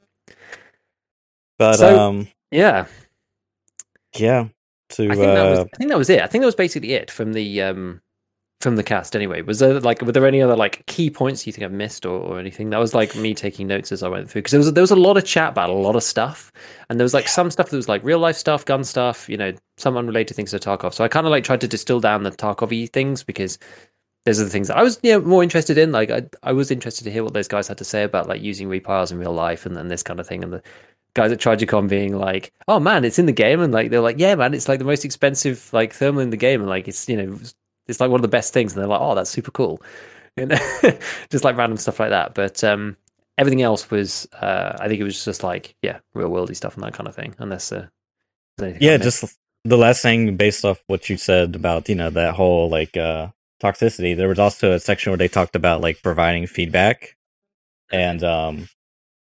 but 1.59 1.75
So- 1.75 1.99
um 1.99 2.27
Yeah, 2.49 2.87
yeah 4.17 4.47
to 4.89 5.03
I 5.11 5.15
think 5.15 5.19
that 5.35 5.49
was 5.49 5.59
uh 5.59 5.65
I 5.73 5.77
think 5.77 5.89
that 5.91 5.97
was 5.99 6.09
it. 6.09 6.21
I 6.23 6.25
think 6.27 6.41
that 6.41 6.47
was 6.47 6.55
basically 6.55 6.93
it 6.93 7.11
from 7.11 7.33
the 7.33 7.61
um 7.61 8.01
from 8.61 8.75
the 8.75 8.83
cast. 8.83 9.15
Anyway, 9.15 9.41
was 9.41 9.59
there 9.59 9.79
like 9.79 10.01
were 10.01 10.11
there 10.11 10.25
any 10.25 10.41
other 10.41 10.55
like 10.55 10.85
key 10.85 11.09
points 11.09 11.45
you 11.45 11.53
think 11.53 11.65
I've 11.65 11.71
missed 11.71 12.05
or, 12.05 12.17
or 12.19 12.39
anything? 12.39 12.69
That 12.69 12.79
was 12.79 12.93
like 12.93 13.15
me 13.15 13.33
taking 13.33 13.67
notes 13.67 13.91
as 13.91 14.03
I 14.03 14.07
went 14.07 14.29
through 14.29 14.41
because 14.41 14.51
there 14.51 14.59
was 14.59 14.73
there 14.73 14.81
was 14.81 14.91
a 14.91 14.95
lot 14.95 15.17
of 15.17 15.25
chat 15.25 15.49
about 15.49 15.69
a 15.69 15.73
lot 15.73 15.95
of 15.95 16.03
stuff, 16.03 16.51
and 16.89 16.99
there 16.99 17.05
was 17.05 17.13
like 17.13 17.27
some 17.27 17.51
stuff 17.51 17.69
that 17.69 17.75
was 17.75 17.89
like 17.89 18.03
real 18.03 18.19
life 18.19 18.37
stuff, 18.37 18.65
gun 18.65 18.83
stuff, 18.83 19.29
you 19.29 19.37
know, 19.37 19.53
some 19.77 19.97
unrelated 19.97 20.35
things 20.35 20.51
to 20.51 20.59
Tarkov. 20.59 20.93
So 20.93 21.03
I 21.03 21.07
kind 21.07 21.25
of 21.25 21.31
like 21.31 21.43
tried 21.43 21.61
to 21.61 21.67
distill 21.67 21.99
down 21.99 22.23
the 22.23 22.31
Tarkov 22.31 22.91
things 22.91 23.23
because 23.23 23.59
those 24.25 24.39
are 24.39 24.43
the 24.43 24.49
things 24.49 24.69
that 24.69 24.77
I 24.77 24.83
was 24.83 24.99
you 25.03 25.11
know, 25.11 25.21
more 25.21 25.43
interested 25.43 25.77
in. 25.77 25.91
Like 25.91 26.09
I 26.09 26.23
I 26.43 26.53
was 26.53 26.71
interested 26.71 27.03
to 27.03 27.11
hear 27.11 27.23
what 27.23 27.33
those 27.33 27.47
guys 27.47 27.67
had 27.67 27.77
to 27.77 27.85
say 27.85 28.03
about 28.03 28.27
like 28.27 28.41
using 28.41 28.67
REAP-IRs 28.67 29.11
in 29.11 29.19
real 29.19 29.33
life 29.33 29.65
and 29.65 29.75
then 29.75 29.87
this 29.89 30.03
kind 30.03 30.19
of 30.19 30.27
thing 30.27 30.43
and 30.43 30.53
the 30.53 30.63
guys 31.13 31.31
at 31.31 31.39
Trijicon 31.39 31.87
being 31.87 32.17
like, 32.17 32.51
"Oh 32.67 32.79
man, 32.79 33.05
it's 33.05 33.19
in 33.19 33.25
the 33.25 33.31
game," 33.31 33.61
and 33.61 33.73
like 33.73 33.89
they're 33.89 34.01
like, 34.01 34.19
"Yeah, 34.19 34.35
man, 34.35 34.53
it's 34.53 34.67
like 34.67 34.79
the 34.79 34.85
most 34.85 35.05
expensive 35.05 35.71
like 35.73 35.93
thermal 35.93 36.21
in 36.21 36.29
the 36.29 36.37
game," 36.37 36.61
and 36.61 36.69
like 36.69 36.87
it's 36.87 37.07
you 37.09 37.17
know 37.17 37.39
it's 37.87 37.99
like 37.99 38.09
one 38.09 38.19
of 38.19 38.23
the 38.23 38.27
best 38.27 38.53
things, 38.53 38.73
and 38.73 38.81
they're 38.81 38.87
like, 38.87 39.01
"Oh, 39.01 39.15
that's 39.15 39.29
super 39.29 39.51
cool," 39.51 39.81
and 40.37 40.51
just 41.29 41.43
like 41.43 41.57
random 41.57 41.77
stuff 41.77 41.99
like 41.99 42.09
that. 42.09 42.33
But 42.33 42.63
um, 42.63 42.97
everything 43.37 43.61
else 43.61 43.89
was, 43.89 44.27
uh, 44.33 44.77
I 44.79 44.87
think 44.87 44.99
it 44.99 45.03
was 45.03 45.23
just 45.23 45.43
like, 45.43 45.75
yeah, 45.81 45.99
real 46.13 46.29
worldy 46.29 46.55
stuff 46.55 46.75
and 46.75 46.83
that 46.83 46.93
kind 46.93 47.07
of 47.07 47.15
thing. 47.15 47.35
Unless, 47.39 47.71
uh, 47.71 47.87
there's 48.57 48.71
anything 48.71 48.87
I 48.87 48.91
yeah 48.91 48.97
just 48.97 49.37
the 49.63 49.77
last 49.77 50.01
thing 50.03 50.37
based 50.37 50.63
off 50.63 50.83
what 50.87 51.09
you 51.09 51.17
said 51.17 51.55
about 51.55 51.89
you 51.89 51.95
know 51.95 52.09
that 52.11 52.35
whole 52.35 52.69
like 52.69 52.95
uh 52.95 53.27
toxicity 53.61 54.15
there 54.15 54.27
was 54.27 54.39
also 54.39 54.73
a 54.73 54.79
section 54.79 55.11
where 55.11 55.17
they 55.17 55.27
talked 55.27 55.55
about 55.55 55.81
like 55.81 56.01
providing 56.03 56.45
feedback 56.45 57.15
and 57.91 58.23
um 58.23 58.67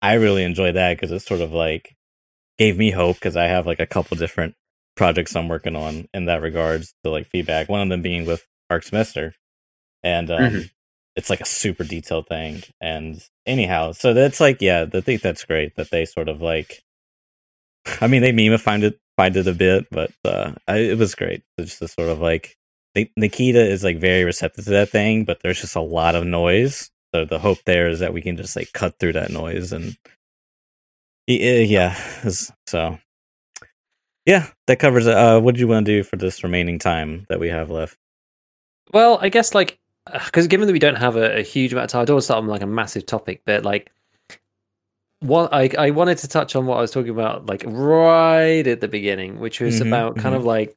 i 0.00 0.14
really 0.14 0.44
enjoyed 0.44 0.76
that 0.76 0.96
because 0.96 1.10
it 1.10 1.20
sort 1.20 1.40
of 1.40 1.52
like 1.52 1.96
gave 2.58 2.78
me 2.78 2.90
hope 2.90 3.16
because 3.16 3.36
i 3.36 3.44
have 3.44 3.66
like 3.66 3.80
a 3.80 3.86
couple 3.86 4.16
different 4.16 4.54
projects 4.98 5.34
i'm 5.36 5.48
working 5.48 5.76
on 5.76 6.06
in 6.12 6.26
that 6.26 6.42
regards 6.42 6.92
to 7.02 7.10
like 7.10 7.26
feedback 7.26 7.68
one 7.70 7.80
of 7.80 7.88
them 7.88 8.02
being 8.02 8.26
with 8.26 8.46
arc 8.68 8.82
semester 8.82 9.32
and 10.02 10.30
um 10.30 10.40
Mhm. 10.40 10.70
it's 11.16 11.30
like 11.30 11.40
a 11.40 11.46
super 11.46 11.84
detailed 11.84 12.26
thing 12.28 12.62
and 12.80 13.22
anyhow 13.46 13.92
so 13.92 14.12
that's 14.12 14.40
like 14.40 14.60
yeah 14.60 14.84
i 14.92 15.00
think 15.00 15.22
that's 15.22 15.44
great 15.44 15.74
that 15.76 15.90
they 15.90 16.04
sort 16.04 16.28
of 16.28 16.42
like 16.42 16.82
I 18.02 18.06
mean, 18.06 18.20
they 18.20 18.32
meme 18.32 18.58
find 18.58 18.84
it 18.84 18.98
find 19.16 19.34
it 19.34 19.46
a 19.46 19.54
bit, 19.54 19.86
but 19.90 20.10
uh, 20.22 20.52
I, 20.66 20.76
it 20.78 20.98
was 20.98 21.14
great. 21.14 21.42
It's 21.56 21.70
just 21.78 21.82
a 21.82 21.88
sort 21.88 22.10
of 22.10 22.20
like 22.20 22.54
Nikita 23.16 23.64
is 23.64 23.82
like 23.82 23.98
very 23.98 24.24
receptive 24.24 24.64
to 24.66 24.70
that 24.72 24.90
thing, 24.90 25.24
but 25.24 25.40
there's 25.42 25.60
just 25.62 25.74
a 25.74 25.80
lot 25.80 26.14
of 26.14 26.26
noise. 26.26 26.90
So 27.14 27.24
the 27.24 27.38
hope 27.38 27.58
there 27.64 27.88
is 27.88 28.00
that 28.00 28.12
we 28.12 28.20
can 28.20 28.36
just 28.36 28.56
like 28.56 28.72
cut 28.74 28.98
through 28.98 29.14
that 29.14 29.30
noise 29.30 29.72
and 29.72 29.96
yeah, 31.26 31.94
so 32.66 32.98
yeah, 34.28 34.48
that 34.66 34.78
covers 34.78 35.06
it. 35.06 35.16
Uh, 35.16 35.40
what 35.40 35.54
do 35.54 35.60
you 35.60 35.66
want 35.66 35.86
to 35.86 35.90
do 35.92 36.02
for 36.02 36.16
this 36.16 36.44
remaining 36.44 36.78
time 36.78 37.24
that 37.30 37.40
we 37.40 37.48
have 37.48 37.70
left? 37.70 37.96
Well, 38.92 39.18
I 39.22 39.30
guess 39.30 39.54
like 39.54 39.78
because 40.12 40.46
given 40.48 40.66
that 40.66 40.74
we 40.74 40.78
don't 40.78 40.96
have 40.96 41.16
a, 41.16 41.38
a, 41.38 41.42
huge 41.42 41.72
amount 41.72 41.86
of 41.86 41.90
time, 41.92 42.02
I 42.02 42.04
don't 42.04 42.16
want 42.16 42.22
to 42.22 42.24
start 42.26 42.42
on 42.42 42.46
like 42.46 42.60
a 42.60 42.66
massive 42.66 43.06
topic, 43.06 43.40
but 43.46 43.64
like 43.64 43.90
what 45.20 45.48
I 45.54 45.70
I 45.78 45.90
wanted 45.92 46.18
to 46.18 46.28
touch 46.28 46.54
on 46.54 46.66
what 46.66 46.76
I 46.76 46.82
was 46.82 46.90
talking 46.90 47.08
about 47.08 47.46
like 47.46 47.64
right 47.66 48.66
at 48.66 48.82
the 48.82 48.88
beginning, 48.88 49.40
which 49.40 49.60
was 49.60 49.76
mm-hmm, 49.76 49.88
about 49.88 50.12
mm-hmm. 50.12 50.22
kind 50.22 50.34
of 50.34 50.44
like 50.44 50.76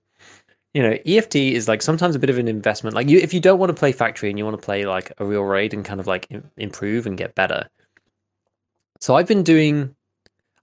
you 0.74 0.82
know 0.82 0.98
EFT 1.06 1.36
is 1.36 1.68
like 1.68 1.82
sometimes 1.82 2.16
a 2.16 2.20
bit 2.20 2.30
of 2.30 2.38
an 2.38 2.48
investment. 2.48 2.96
Like 2.96 3.10
you, 3.10 3.20
if 3.20 3.34
you 3.34 3.42
don't 3.42 3.60
want 3.60 3.70
to 3.70 3.78
play 3.78 3.92
factory 3.92 4.30
and 4.30 4.40
you 4.40 4.46
want 4.46 4.58
to 4.58 4.66
play 4.66 4.86
like 4.86 5.12
a 5.18 5.26
real 5.26 5.44
raid 5.44 5.74
and 5.74 5.84
kind 5.84 6.00
of 6.00 6.08
like 6.08 6.26
improve 6.56 7.06
and 7.06 7.18
get 7.18 7.36
better. 7.36 7.68
So 9.02 9.18
I've 9.18 9.28
been 9.28 9.44
doing, 9.44 9.94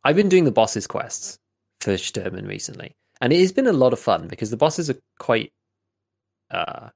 I've 0.05 0.17
been 0.17 0.31
doing 0.31 0.45
the 0.45 0.53
bosses 0.53 0.87
quests 0.87 1.39
for 1.81 1.93
Shturman 1.93 2.49
recently, 2.49 2.97
and 3.21 3.33
it 3.33 3.41
has 3.41 3.53
been 3.53 3.67
a 3.67 3.73
lot 3.73 3.93
of 3.93 4.01
fun 4.01 4.29
because 4.29 4.51
the 4.51 4.57
bosses 4.57 4.91
are 4.91 4.99
quite 5.19 5.53
uh 6.51 6.89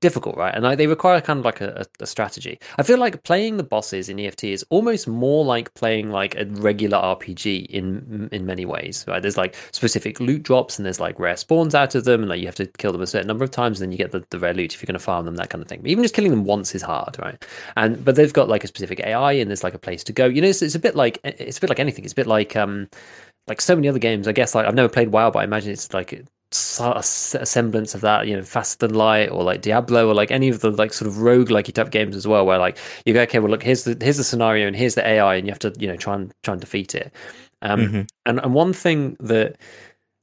difficult, 0.00 0.36
right? 0.36 0.54
And 0.54 0.78
they 0.78 0.86
require 0.86 1.20
kind 1.20 1.38
of 1.38 1.44
like 1.44 1.60
a, 1.60 1.86
a, 2.00 2.06
strategy. 2.06 2.58
I 2.78 2.82
feel 2.82 2.98
like 2.98 3.22
playing 3.22 3.56
the 3.56 3.62
bosses 3.64 4.08
in 4.08 4.20
EFT 4.20 4.44
is 4.44 4.64
almost 4.68 5.08
more 5.08 5.44
like 5.44 5.72
playing 5.74 6.10
like 6.10 6.34
a 6.36 6.44
regular 6.44 6.98
RPG 6.98 7.66
in 7.66 8.28
in 8.30 8.44
many 8.44 8.66
ways, 8.66 9.04
right? 9.08 9.22
There's 9.22 9.38
like 9.38 9.56
specific 9.72 10.20
loot 10.20 10.42
drops 10.42 10.78
and 10.78 10.84
there's 10.84 11.00
like 11.00 11.18
rare 11.18 11.36
spawns 11.36 11.74
out 11.74 11.94
of 11.94 12.04
them, 12.04 12.20
and 12.20 12.28
like 12.28 12.40
you 12.40 12.46
have 12.46 12.54
to 12.56 12.66
kill 12.66 12.92
them 12.92 13.00
a 13.00 13.06
certain 13.06 13.26
number 13.26 13.44
of 13.44 13.50
times, 13.50 13.80
and 13.80 13.86
then 13.86 13.92
you 13.92 13.98
get 13.98 14.12
the, 14.12 14.24
the 14.30 14.38
rare 14.38 14.54
loot 14.54 14.74
if 14.74 14.82
you're 14.82 14.86
going 14.86 14.98
to 14.98 15.04
farm 15.04 15.24
them, 15.24 15.36
that 15.36 15.50
kind 15.50 15.62
of 15.62 15.68
thing. 15.68 15.80
But 15.80 15.90
even 15.90 16.04
just 16.04 16.14
killing 16.14 16.30
them 16.30 16.44
once 16.44 16.74
is 16.74 16.82
hard, 16.82 17.16
right? 17.18 17.42
And 17.76 18.04
but 18.04 18.16
they've 18.16 18.32
got 18.32 18.48
like 18.48 18.64
a 18.64 18.68
specific 18.68 19.00
AI 19.00 19.32
and 19.32 19.50
there's 19.50 19.64
like 19.64 19.74
a 19.74 19.78
place 19.78 20.04
to 20.04 20.12
go. 20.12 20.26
You 20.26 20.42
know, 20.42 20.48
it's, 20.48 20.62
it's 20.62 20.74
a 20.74 20.80
bit 20.80 20.94
like 20.94 21.18
it's 21.24 21.58
a 21.58 21.60
bit 21.60 21.70
like 21.70 21.80
anything. 21.80 22.04
It's 22.04 22.12
a 22.12 22.16
bit 22.16 22.26
like 22.26 22.54
um 22.54 22.88
like 23.46 23.60
so 23.60 23.74
many 23.74 23.88
other 23.88 23.98
games. 23.98 24.26
I 24.28 24.32
guess 24.32 24.54
like 24.54 24.66
I've 24.66 24.74
never 24.74 24.88
played 24.88 25.10
WoW, 25.10 25.30
but 25.30 25.40
I 25.40 25.44
imagine 25.44 25.72
it's 25.72 25.92
like 25.92 26.24
a 26.52 27.02
semblance 27.02 27.94
of 27.94 28.00
that, 28.02 28.26
you 28.26 28.36
know, 28.36 28.42
Faster 28.42 28.86
Than 28.86 28.96
Light 28.96 29.30
or 29.30 29.42
like 29.42 29.62
Diablo 29.62 30.08
or 30.08 30.14
like 30.14 30.30
any 30.30 30.48
of 30.48 30.60
the 30.60 30.70
like 30.70 30.92
sort 30.92 31.08
of 31.08 31.18
rogue 31.18 31.50
like 31.50 31.66
type 31.66 31.90
games 31.90 32.16
as 32.16 32.26
well, 32.26 32.46
where 32.46 32.58
like 32.58 32.78
you 33.04 33.14
go, 33.14 33.22
okay, 33.22 33.38
well 33.38 33.50
look, 33.50 33.62
here's 33.62 33.84
the 33.84 33.96
here's 34.00 34.16
the 34.16 34.24
scenario 34.24 34.66
and 34.66 34.76
here's 34.76 34.94
the 34.94 35.06
AI, 35.06 35.36
and 35.36 35.46
you 35.46 35.52
have 35.52 35.58
to 35.60 35.72
you 35.78 35.88
know 35.88 35.96
try 35.96 36.14
and 36.14 36.32
try 36.42 36.52
and 36.52 36.60
defeat 36.60 36.94
it. 36.94 37.12
Um, 37.62 37.80
mm-hmm. 37.80 38.02
and 38.26 38.40
and 38.40 38.54
one 38.54 38.72
thing 38.72 39.16
that, 39.20 39.56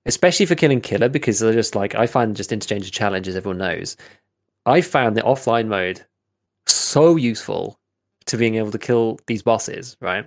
especially 0.05 0.45
for 0.45 0.55
killing 0.55 0.81
Killa, 0.81 1.09
because 1.09 1.39
they're 1.39 1.53
just 1.53 1.75
like 1.75 1.95
I 1.95 2.07
find 2.07 2.35
just 2.35 2.51
interchange 2.51 2.85
of 2.85 2.91
challenges, 2.91 3.35
everyone 3.35 3.57
knows. 3.57 3.97
I 4.65 4.81
found 4.81 5.17
the 5.17 5.21
offline 5.21 5.67
mode 5.67 6.05
so 6.67 7.17
useful 7.17 7.77
to 8.25 8.37
being 8.37 8.55
able 8.55 8.71
to 8.71 8.79
kill 8.79 9.19
these 9.27 9.43
bosses, 9.43 9.97
right? 9.99 10.25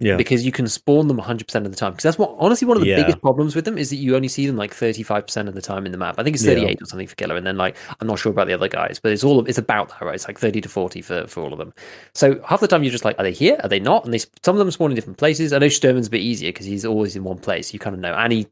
Yeah. 0.00 0.16
Because 0.16 0.46
you 0.46 0.52
can 0.52 0.68
spawn 0.68 1.08
them 1.08 1.18
100% 1.18 1.54
of 1.56 1.70
the 1.70 1.76
time. 1.76 1.92
Because 1.92 2.04
that's 2.04 2.18
what, 2.18 2.34
honestly, 2.38 2.68
one 2.68 2.76
of 2.76 2.82
the 2.82 2.88
yeah. 2.88 2.96
biggest 2.96 3.20
problems 3.20 3.56
with 3.56 3.64
them 3.64 3.76
is 3.76 3.90
that 3.90 3.96
you 3.96 4.14
only 4.14 4.28
see 4.28 4.46
them 4.46 4.56
like 4.56 4.72
35% 4.72 5.48
of 5.48 5.54
the 5.54 5.62
time 5.62 5.86
in 5.86 5.92
the 5.92 5.98
map. 5.98 6.14
I 6.18 6.22
think 6.22 6.36
it's 6.36 6.44
38 6.44 6.68
yeah. 6.68 6.74
or 6.80 6.86
something 6.86 7.08
for 7.08 7.16
Killa. 7.16 7.34
And 7.34 7.44
then, 7.44 7.56
like, 7.56 7.76
I'm 8.00 8.06
not 8.06 8.20
sure 8.20 8.30
about 8.30 8.46
the 8.46 8.54
other 8.54 8.68
guys, 8.68 9.00
but 9.00 9.10
it's 9.10 9.24
all, 9.24 9.44
it's 9.46 9.58
about 9.58 9.88
that, 9.88 10.02
right? 10.02 10.14
It's 10.14 10.28
like 10.28 10.38
30 10.38 10.60
to 10.60 10.68
40 10.68 11.02
for, 11.02 11.26
for 11.26 11.42
all 11.42 11.52
of 11.52 11.58
them. 11.58 11.74
So 12.14 12.40
half 12.46 12.60
the 12.60 12.68
time 12.68 12.84
you're 12.84 12.92
just 12.92 13.04
like, 13.04 13.18
are 13.18 13.24
they 13.24 13.32
here? 13.32 13.58
Are 13.62 13.68
they 13.68 13.80
not? 13.80 14.04
And 14.04 14.14
they, 14.14 14.18
some 14.18 14.54
of 14.54 14.58
them 14.58 14.70
spawn 14.70 14.92
in 14.92 14.94
different 14.94 15.18
places. 15.18 15.52
I 15.52 15.58
know 15.58 15.66
Shturman's 15.66 16.06
a 16.06 16.10
bit 16.10 16.20
easier 16.20 16.50
because 16.50 16.66
he's 16.66 16.84
always 16.84 17.16
in 17.16 17.24
one 17.24 17.38
place. 17.38 17.72
You 17.72 17.80
kind 17.80 17.94
of 17.94 18.00
know. 18.00 18.14
And 18.14 18.32
he 18.32 18.46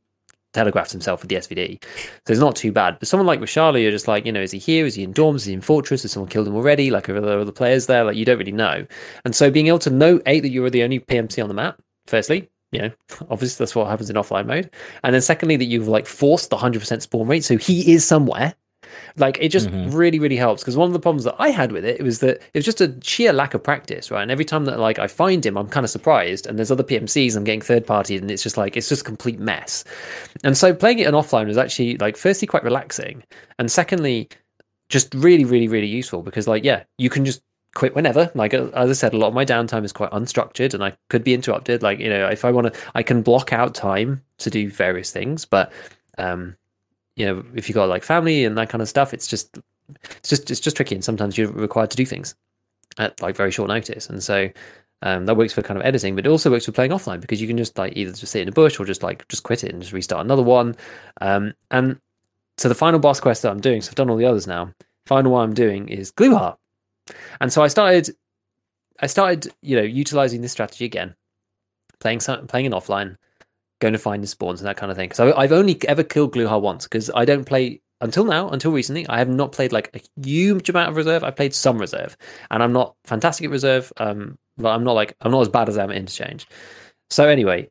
telegraphs 0.57 0.93
himself 0.93 1.23
with 1.23 1.29
the 1.29 1.37
SVD. 1.37 1.83
So 2.27 2.33
it's 2.33 2.41
not 2.41 2.57
too 2.57 2.73
bad. 2.73 2.99
But 2.99 3.09
someone 3.09 3.27
like 3.27 3.41
Reshala, 3.41 3.81
you're 3.81 3.91
just 3.91 4.09
like, 4.09 4.27
you 4.27 4.33
know, 4.33 4.41
is 4.41 4.53
he 4.53 4.59
here? 4.59 4.87
Is 4.87 4.95
he 4.95 5.05
in 5.05 5.15
dorms? 5.15 5.37
Is 5.37 5.45
he 5.45 5.53
in 5.53 5.61
Fortress? 5.61 6.03
Has 6.03 6.13
someone 6.13 6.29
killed 6.29 6.49
him 6.49 6.57
already? 6.57 6.91
Like, 6.91 7.09
are 7.09 7.21
there 7.21 7.39
other 7.39 7.53
players 7.53 7.87
there? 7.87 8.05
Like, 8.05 8.17
you 8.17 8.25
don't 8.25 8.39
really 8.39 8.53
know. 8.53 8.87
And 9.25 9.35
so 9.35 9.51
being 9.51 9.69
able 9.69 9.79
to 9.81 9.91
know, 9.91 10.21
eight, 10.27 10.41
that 10.41 10.51
you're 10.51 10.71
the 10.71 10.83
only 10.83 11.01
PMC 11.01 11.43
on 11.43 11.49
the 11.49 11.55
map, 11.55 11.81
firstly, 12.07 12.49
you 12.73 12.81
know, 12.81 12.91
obviously 13.31 13.63
that's 13.63 13.75
what 13.75 13.89
happens 13.89 14.11
in 14.11 14.17
offline 14.17 14.47
mode. 14.47 14.71
And 15.05 15.15
then 15.15 15.23
secondly, 15.23 15.57
that 15.57 15.67
you've 15.67 15.89
like 15.89 16.07
forced 16.07 16.51
the 16.51 16.57
100% 16.57 17.03
spawn 17.03 17.27
rate. 17.27 17.45
So 17.45 17.57
he 17.57 17.93
is 17.93 18.05
somewhere. 18.05 18.55
Like 19.17 19.39
it 19.41 19.49
just 19.49 19.69
mm-hmm. 19.69 19.91
really, 19.95 20.19
really 20.19 20.37
helps. 20.37 20.63
Because 20.63 20.77
one 20.77 20.89
of 20.89 20.93
the 20.93 21.01
problems 21.01 21.25
that 21.25 21.37
I 21.39 21.51
had 21.51 21.73
with 21.73 21.85
it, 21.85 22.01
it 22.01 22.03
was 22.03 22.21
that 22.21 22.37
it 22.37 22.55
was 22.55 22.65
just 22.65 22.81
a 22.81 22.95
sheer 23.03 23.33
lack 23.33 23.55
of 23.55 23.63
practice, 23.63 24.11
right? 24.11 24.23
And 24.23 24.31
every 24.31 24.45
time 24.45 24.65
that 24.67 24.79
like 24.79 24.99
I 24.99 25.07
find 25.07 25.45
him, 25.45 25.57
I'm 25.57 25.69
kind 25.69 25.85
of 25.85 25.91
surprised. 25.91 26.47
And 26.47 26.59
there's 26.59 26.71
other 26.71 26.85
PMCs, 26.85 27.37
I'm 27.37 27.45
getting 27.45 27.61
third 27.61 27.87
party, 27.87 28.17
and 28.17 28.31
it's 28.31 28.43
just 28.43 28.57
like, 28.57 28.77
it's 28.77 28.89
just 28.89 29.03
a 29.03 29.05
complete 29.05 29.39
mess. 29.39 29.85
And 30.45 30.57
so 30.57 30.75
playing 30.75 30.99
it 30.99 31.07
in 31.07 31.15
offline 31.15 31.47
was 31.47 31.59
actually 31.59 31.97
like, 31.99 32.17
firstly, 32.17 32.47
quite 32.47 32.65
relaxing. 32.65 33.23
And 33.59 33.71
secondly, 33.71 34.29
just 34.89 35.15
really, 35.15 35.45
really, 35.45 35.69
really 35.69 35.87
useful 35.87 36.23
because 36.23 36.47
like, 36.47 36.65
yeah, 36.65 36.85
you 36.99 37.11
can 37.11 37.25
just 37.25 37.43
quit 37.77 37.95
whenever. 37.95 38.31
Like 38.35 38.55
as 38.55 38.91
I 38.91 38.93
said, 38.93 39.13
a 39.13 39.19
lot 39.19 39.29
of 39.29 39.35
my 39.35 39.45
downtime 39.45 39.85
is 39.85 39.93
quite 39.93 40.11
unstructured, 40.11 40.75
and 40.75 40.83
I 40.83 40.97
could 41.09 41.23
be 41.23 41.35
interrupted. 41.35 41.83
Like 41.83 42.01
you 42.01 42.09
know, 42.09 42.27
if 42.27 42.45
I 42.45 42.51
want 42.51 42.73
to, 42.73 42.81
I 42.95 43.05
can 43.05 43.23
block 43.23 43.53
out 43.53 43.75
time 43.75 44.23
to 44.39 44.51
do 44.51 44.71
various 44.71 45.13
things. 45.13 45.45
But 45.45 45.73
um, 46.19 46.57
you 47.17 47.27
know, 47.27 47.45
if 47.55 47.69
you've 47.69 47.75
got 47.75 47.89
like 47.89 48.05
family 48.05 48.45
and 48.45 48.57
that 48.59 48.69
kind 48.69 48.83
of 48.83 48.89
stuff, 48.89 49.13
it's 49.13 49.27
just 49.27 49.59
it's 50.05 50.29
just 50.29 50.51
it's 50.51 50.61
just 50.61 50.77
tricky, 50.77 50.95
and 50.95 51.05
sometimes 51.05 51.37
you're 51.37 51.51
required 51.51 51.91
to 51.91 51.97
do 51.97 52.07
things 52.07 52.35
at 52.99 53.21
like 53.21 53.37
very 53.37 53.51
short 53.51 53.69
notice, 53.69 54.09
and 54.09 54.23
so. 54.23 54.51
Um, 55.03 55.27
that 55.27 55.37
works 55.37 55.53
for 55.53 55.61
kind 55.61 55.79
of 55.79 55.85
editing, 55.85 56.17
but 56.17 56.25
it 56.25 56.31
also 56.31 56.51
works 56.51 56.65
for 56.65 56.73
playing 56.73 56.91
offline 56.91 57.21
because 57.21 57.39
you 57.39 57.47
can 57.47 57.59
just 57.59 57.77
like 57.77 57.95
either 57.97 58.13
just 58.13 58.33
sit 58.33 58.41
in 58.41 58.49
a 58.49 58.53
bush 58.53 58.81
or 58.81 58.87
just 58.87 59.03
like 59.03 59.29
just 59.29 59.43
quit 59.43 59.63
it 59.63 59.71
and 59.71 59.83
just 59.83 59.93
restart 59.93 60.25
another 60.25 60.43
one. 60.43 60.75
Um, 61.21 61.53
and 61.71 62.01
so 62.57 62.71
the 62.71 62.75
final 62.75 62.99
boss 62.99 63.21
quest 63.21 63.43
that 63.43 63.51
I'm 63.51 63.61
doing, 63.61 63.83
so 63.83 63.91
I've 63.91 63.95
done 63.95 64.09
all 64.09 64.17
the 64.17 64.25
others 64.25 64.47
now. 64.47 64.73
Final 65.05 65.33
one 65.33 65.45
I'm 65.45 65.55
doing 65.55 65.89
is 65.89 66.11
Glukhar. 66.13 66.57
And 67.41 67.53
so 67.53 67.63
I 67.63 67.69
started, 67.69 68.11
I 69.01 69.07
started, 69.07 69.53
you 69.61 69.77
know, 69.77 69.83
utilizing 69.83 70.41
this 70.41 70.53
strategy 70.53 70.87
again, 70.87 71.15
playing 72.01 72.21
some, 72.21 72.47
playing 72.47 72.67
in 72.67 72.73
offline, 72.73 73.17
going 73.81 73.93
to 73.93 73.99
find 73.99 74.23
the 74.23 74.27
spawns 74.27 74.61
and 74.61 74.69
that 74.69 74.77
kind 74.77 74.91
of 74.91 74.97
thing. 74.97 75.09
Because 75.09 75.33
I've 75.37 75.53
only 75.53 75.79
ever 75.89 76.03
killed 76.03 76.35
Glukhar 76.35 76.61
once 76.61 76.85
because 76.85 77.11
I 77.15 77.25
don't 77.25 77.45
play 77.45 77.81
until 78.01 78.25
now, 78.25 78.49
until 78.51 78.73
recently. 78.73 79.07
I 79.09 79.19
have 79.19 79.29
not 79.29 79.53
played 79.53 79.73
like 79.73 79.91
a 79.95 80.23
huge 80.25 80.69
amount 80.69 80.91
of 80.91 80.97
reserve. 80.97 81.25
I 81.25 81.31
played 81.31 81.55
some 81.55 81.79
reserve, 81.79 82.17
and 82.51 82.63
I'm 82.63 82.73
not 82.73 82.95
fantastic 83.05 83.47
at 83.47 83.51
reserve. 83.51 83.93
Um, 83.97 84.39
but 84.57 84.71
I'm 84.71 84.85
not 84.85 84.93
like 84.93 85.15
I'm 85.21 85.33
not 85.33 85.43
as 85.43 85.49
bad 85.49 85.69
as 85.69 85.79
I 85.79 85.85
am 85.85 85.91
at 85.91 85.97
interchange. 85.97 86.47
So 87.11 87.29
anyway, 87.29 87.69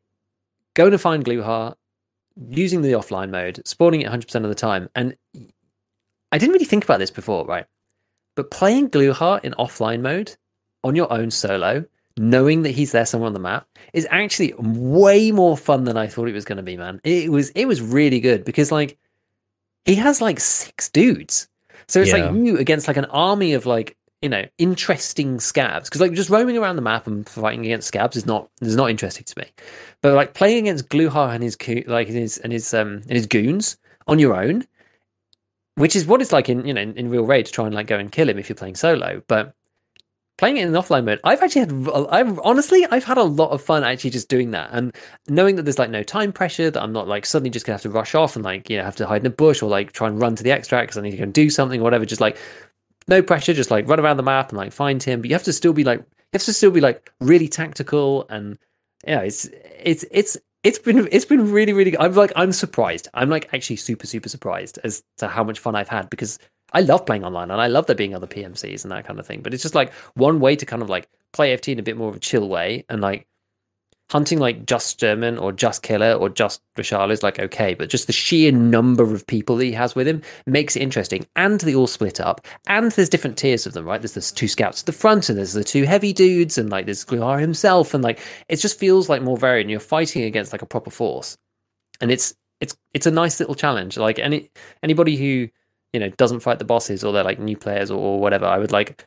going 0.74 0.92
to 0.92 0.98
find 0.98 1.24
Glukhar, 1.24 1.74
using 2.48 2.82
the 2.82 2.92
offline 2.92 3.30
mode, 3.30 3.60
spawning 3.66 4.02
it 4.02 4.10
100% 4.10 4.34
of 4.36 4.48
the 4.48 4.54
time, 4.54 4.88
and 4.94 5.16
I 6.32 6.38
didn't 6.38 6.52
really 6.52 6.64
think 6.64 6.84
about 6.84 6.98
this 6.98 7.10
before, 7.10 7.46
right? 7.46 7.66
But 8.34 8.50
playing 8.50 8.90
Glukhar 8.90 9.42
in 9.44 9.52
offline 9.54 10.00
mode 10.00 10.36
on 10.84 10.94
your 10.94 11.12
own 11.12 11.30
solo, 11.30 11.84
knowing 12.18 12.62
that 12.62 12.70
he's 12.70 12.92
there 12.92 13.06
somewhere 13.06 13.26
on 13.26 13.32
the 13.32 13.38
map, 13.38 13.66
is 13.92 14.06
actually 14.10 14.54
way 14.58 15.30
more 15.32 15.56
fun 15.56 15.84
than 15.84 15.96
I 15.96 16.06
thought 16.06 16.28
it 16.28 16.34
was 16.34 16.44
going 16.44 16.56
to 16.56 16.62
be, 16.62 16.76
man. 16.76 17.00
It 17.04 17.30
was 17.30 17.50
it 17.50 17.66
was 17.66 17.80
really 17.80 18.20
good 18.20 18.44
because 18.44 18.72
like 18.72 18.98
he 19.84 19.94
has 19.96 20.20
like 20.20 20.40
six 20.40 20.88
dudes. 20.88 21.48
So 21.88 22.00
it's 22.00 22.10
yeah. 22.10 22.26
like 22.26 22.34
you 22.34 22.58
against 22.58 22.88
like 22.88 22.96
an 22.96 23.04
army 23.06 23.52
of 23.52 23.66
like 23.66 23.96
you 24.22 24.28
know 24.28 24.44
interesting 24.58 25.38
Scavs 25.38 25.84
because 25.84 26.00
like 26.00 26.12
just 26.12 26.30
roaming 26.30 26.56
around 26.56 26.76
the 26.76 26.82
map 26.82 27.06
and 27.06 27.28
fighting 27.28 27.64
against 27.64 27.92
Scavs 27.92 28.16
is 28.16 28.26
not 28.26 28.48
is 28.60 28.76
not 28.76 28.90
interesting 28.90 29.24
to 29.24 29.38
me 29.38 29.46
but 30.02 30.14
like 30.14 30.34
playing 30.34 30.66
against 30.66 30.88
Glukhar 30.88 31.34
and 31.34 31.42
his 31.42 31.56
like 31.86 32.08
his 32.08 32.38
and 32.38 32.52
his 32.52 32.72
um 32.72 33.02
and 33.08 33.12
his 33.12 33.26
goons 33.26 33.76
on 34.06 34.18
your 34.18 34.34
own 34.34 34.66
which 35.76 35.94
is 35.94 36.06
what 36.06 36.22
it's 36.22 36.32
like 36.32 36.48
in 36.48 36.66
you 36.66 36.72
know 36.72 36.80
in, 36.80 36.96
in, 36.96 37.10
real 37.10 37.24
raid 37.24 37.46
to 37.46 37.52
try 37.52 37.66
and 37.66 37.74
like 37.74 37.86
go 37.86 37.98
and 37.98 38.10
kill 38.10 38.28
him 38.28 38.38
if 38.38 38.48
you're 38.48 38.56
playing 38.56 38.74
solo 38.74 39.22
but 39.28 39.54
playing 40.38 40.56
it 40.56 40.66
in 40.66 40.72
offline 40.72 41.04
mode 41.04 41.20
i've 41.24 41.42
actually 41.42 41.60
had 41.60 41.88
i've 42.10 42.38
honestly 42.40 42.86
i've 42.90 43.04
had 43.04 43.18
a 43.18 43.22
lot 43.22 43.50
of 43.50 43.62
fun 43.62 43.82
actually 43.84 44.10
just 44.10 44.28
doing 44.28 44.50
that 44.50 44.68
and 44.72 44.94
knowing 45.28 45.56
that 45.56 45.62
there's 45.62 45.78
like 45.78 45.90
no 45.90 46.02
time 46.02 46.32
pressure 46.32 46.70
that 46.70 46.82
i'm 46.82 46.92
not 46.92 47.08
like 47.08 47.24
suddenly 47.24 47.50
just 47.50 47.64
gonna 47.64 47.74
have 47.74 47.82
to 47.82 47.90
rush 47.90 48.14
off 48.14 48.36
and 48.36 48.44
like 48.44 48.68
you 48.68 48.76
know 48.76 48.84
have 48.84 48.96
to 48.96 49.06
hide 49.06 49.22
in 49.22 49.26
a 49.26 49.30
bush 49.30 49.62
or 49.62 49.70
like 49.70 49.92
try 49.92 50.06
and 50.06 50.20
run 50.20 50.36
to 50.36 50.42
the 50.42 50.50
extract 50.50 50.88
because 50.88 50.98
i 50.98 51.00
need 51.00 51.12
to 51.12 51.16
go 51.16 51.22
and 51.22 51.34
do 51.34 51.48
something 51.48 51.80
or 51.80 51.84
whatever 51.84 52.04
just 52.04 52.20
like 52.20 52.36
no 53.08 53.22
pressure 53.22 53.54
just 53.54 53.70
like 53.70 53.88
run 53.88 54.00
around 54.00 54.16
the 54.16 54.22
map 54.22 54.50
and 54.50 54.58
like 54.58 54.72
find 54.72 55.02
him 55.02 55.20
but 55.20 55.30
you 55.30 55.34
have 55.34 55.44
to 55.44 55.52
still 55.52 55.72
be 55.72 55.84
like 55.84 56.00
you 56.00 56.06
have 56.34 56.42
to 56.42 56.52
still 56.52 56.70
be 56.70 56.80
like 56.80 57.10
really 57.20 57.48
tactical 57.48 58.26
and 58.28 58.58
yeah 59.06 59.20
it's 59.20 59.48
it's 59.82 60.04
it's 60.10 60.36
it's 60.66 60.80
been 60.80 61.08
it's 61.12 61.24
been 61.24 61.52
really 61.52 61.72
really 61.72 61.96
I'm 61.96 62.12
like 62.14 62.32
I'm 62.34 62.50
surprised. 62.50 63.06
I'm 63.14 63.30
like 63.30 63.48
actually 63.54 63.76
super 63.76 64.04
super 64.06 64.28
surprised 64.28 64.80
as 64.82 65.04
to 65.18 65.28
how 65.28 65.44
much 65.44 65.60
fun 65.60 65.76
I've 65.76 65.88
had 65.88 66.10
because 66.10 66.40
I 66.72 66.80
love 66.80 67.06
playing 67.06 67.24
online 67.24 67.50
and 67.50 67.60
I 67.60 67.68
love 67.68 67.86
there 67.86 67.96
being 67.96 68.14
other 68.14 68.26
PMCs 68.26 68.84
and 68.84 68.92
that 68.92 69.06
kind 69.06 69.18
of 69.18 69.26
thing. 69.26 69.40
But 69.40 69.54
it's 69.54 69.62
just 69.62 69.74
like 69.74 69.92
one 70.14 70.40
way 70.40 70.56
to 70.56 70.66
kind 70.66 70.82
of 70.82 70.88
like 70.88 71.08
play 71.32 71.52
EFT 71.52 71.68
in 71.68 71.78
a 71.78 71.82
bit 71.82 71.96
more 71.96 72.08
of 72.08 72.16
a 72.16 72.20
chill 72.20 72.48
way 72.48 72.84
and 72.88 73.00
like 73.00 73.26
hunting 74.10 74.38
like 74.38 74.66
just 74.66 74.98
Shturman 74.98 75.40
or 75.40 75.52
just 75.52 75.82
Killa 75.82 76.14
or 76.14 76.28
just 76.28 76.60
Reshala 76.76 77.10
is 77.10 77.22
like 77.22 77.38
okay, 77.38 77.74
but 77.74 77.88
just 77.88 78.06
the 78.06 78.12
sheer 78.12 78.52
number 78.52 79.02
of 79.02 79.26
people 79.26 79.56
that 79.56 79.64
he 79.64 79.72
has 79.72 79.94
with 79.94 80.06
him 80.06 80.22
makes 80.46 80.76
it 80.76 80.82
interesting. 80.82 81.26
And 81.36 81.60
they 81.60 81.74
all 81.74 81.86
split 81.86 82.20
up, 82.20 82.46
and 82.66 82.92
there's 82.92 83.08
different 83.08 83.36
tiers 83.36 83.66
of 83.66 83.72
them, 83.72 83.84
right? 83.84 84.00
There's 84.00 84.14
the 84.14 84.20
two 84.20 84.48
scouts 84.48 84.82
at 84.82 84.86
the 84.86 84.92
front, 84.92 85.28
and 85.28 85.38
there's 85.38 85.54
the 85.54 85.64
two 85.64 85.84
heavy 85.84 86.12
dudes, 86.12 86.58
and 86.58 86.70
like 86.70 86.86
there's 86.86 87.04
Glukhar 87.04 87.40
himself, 87.40 87.94
and 87.94 88.04
like 88.04 88.20
it 88.48 88.56
just 88.56 88.78
feels 88.78 89.08
like 89.08 89.22
more 89.22 89.36
varied. 89.36 89.62
And 89.62 89.70
you're 89.70 89.80
fighting 89.80 90.22
against 90.22 90.52
like 90.52 90.62
a 90.62 90.66
proper 90.66 90.90
force, 90.90 91.36
and 92.00 92.10
it's 92.10 92.34
it's 92.60 92.76
it's 92.94 93.06
a 93.06 93.10
nice 93.10 93.40
little 93.40 93.54
challenge. 93.54 93.96
Like 93.96 94.18
any 94.18 94.50
anybody 94.82 95.16
who 95.16 95.48
you 95.92 96.00
know 96.00 96.08
doesn't 96.10 96.40
fight 96.40 96.58
the 96.58 96.64
bosses 96.64 97.04
or 97.04 97.12
they're 97.12 97.24
like 97.24 97.38
new 97.38 97.56
players 97.56 97.90
or, 97.90 97.98
or 97.98 98.20
whatever, 98.20 98.46
I 98.46 98.58
would 98.58 98.72
like 98.72 99.06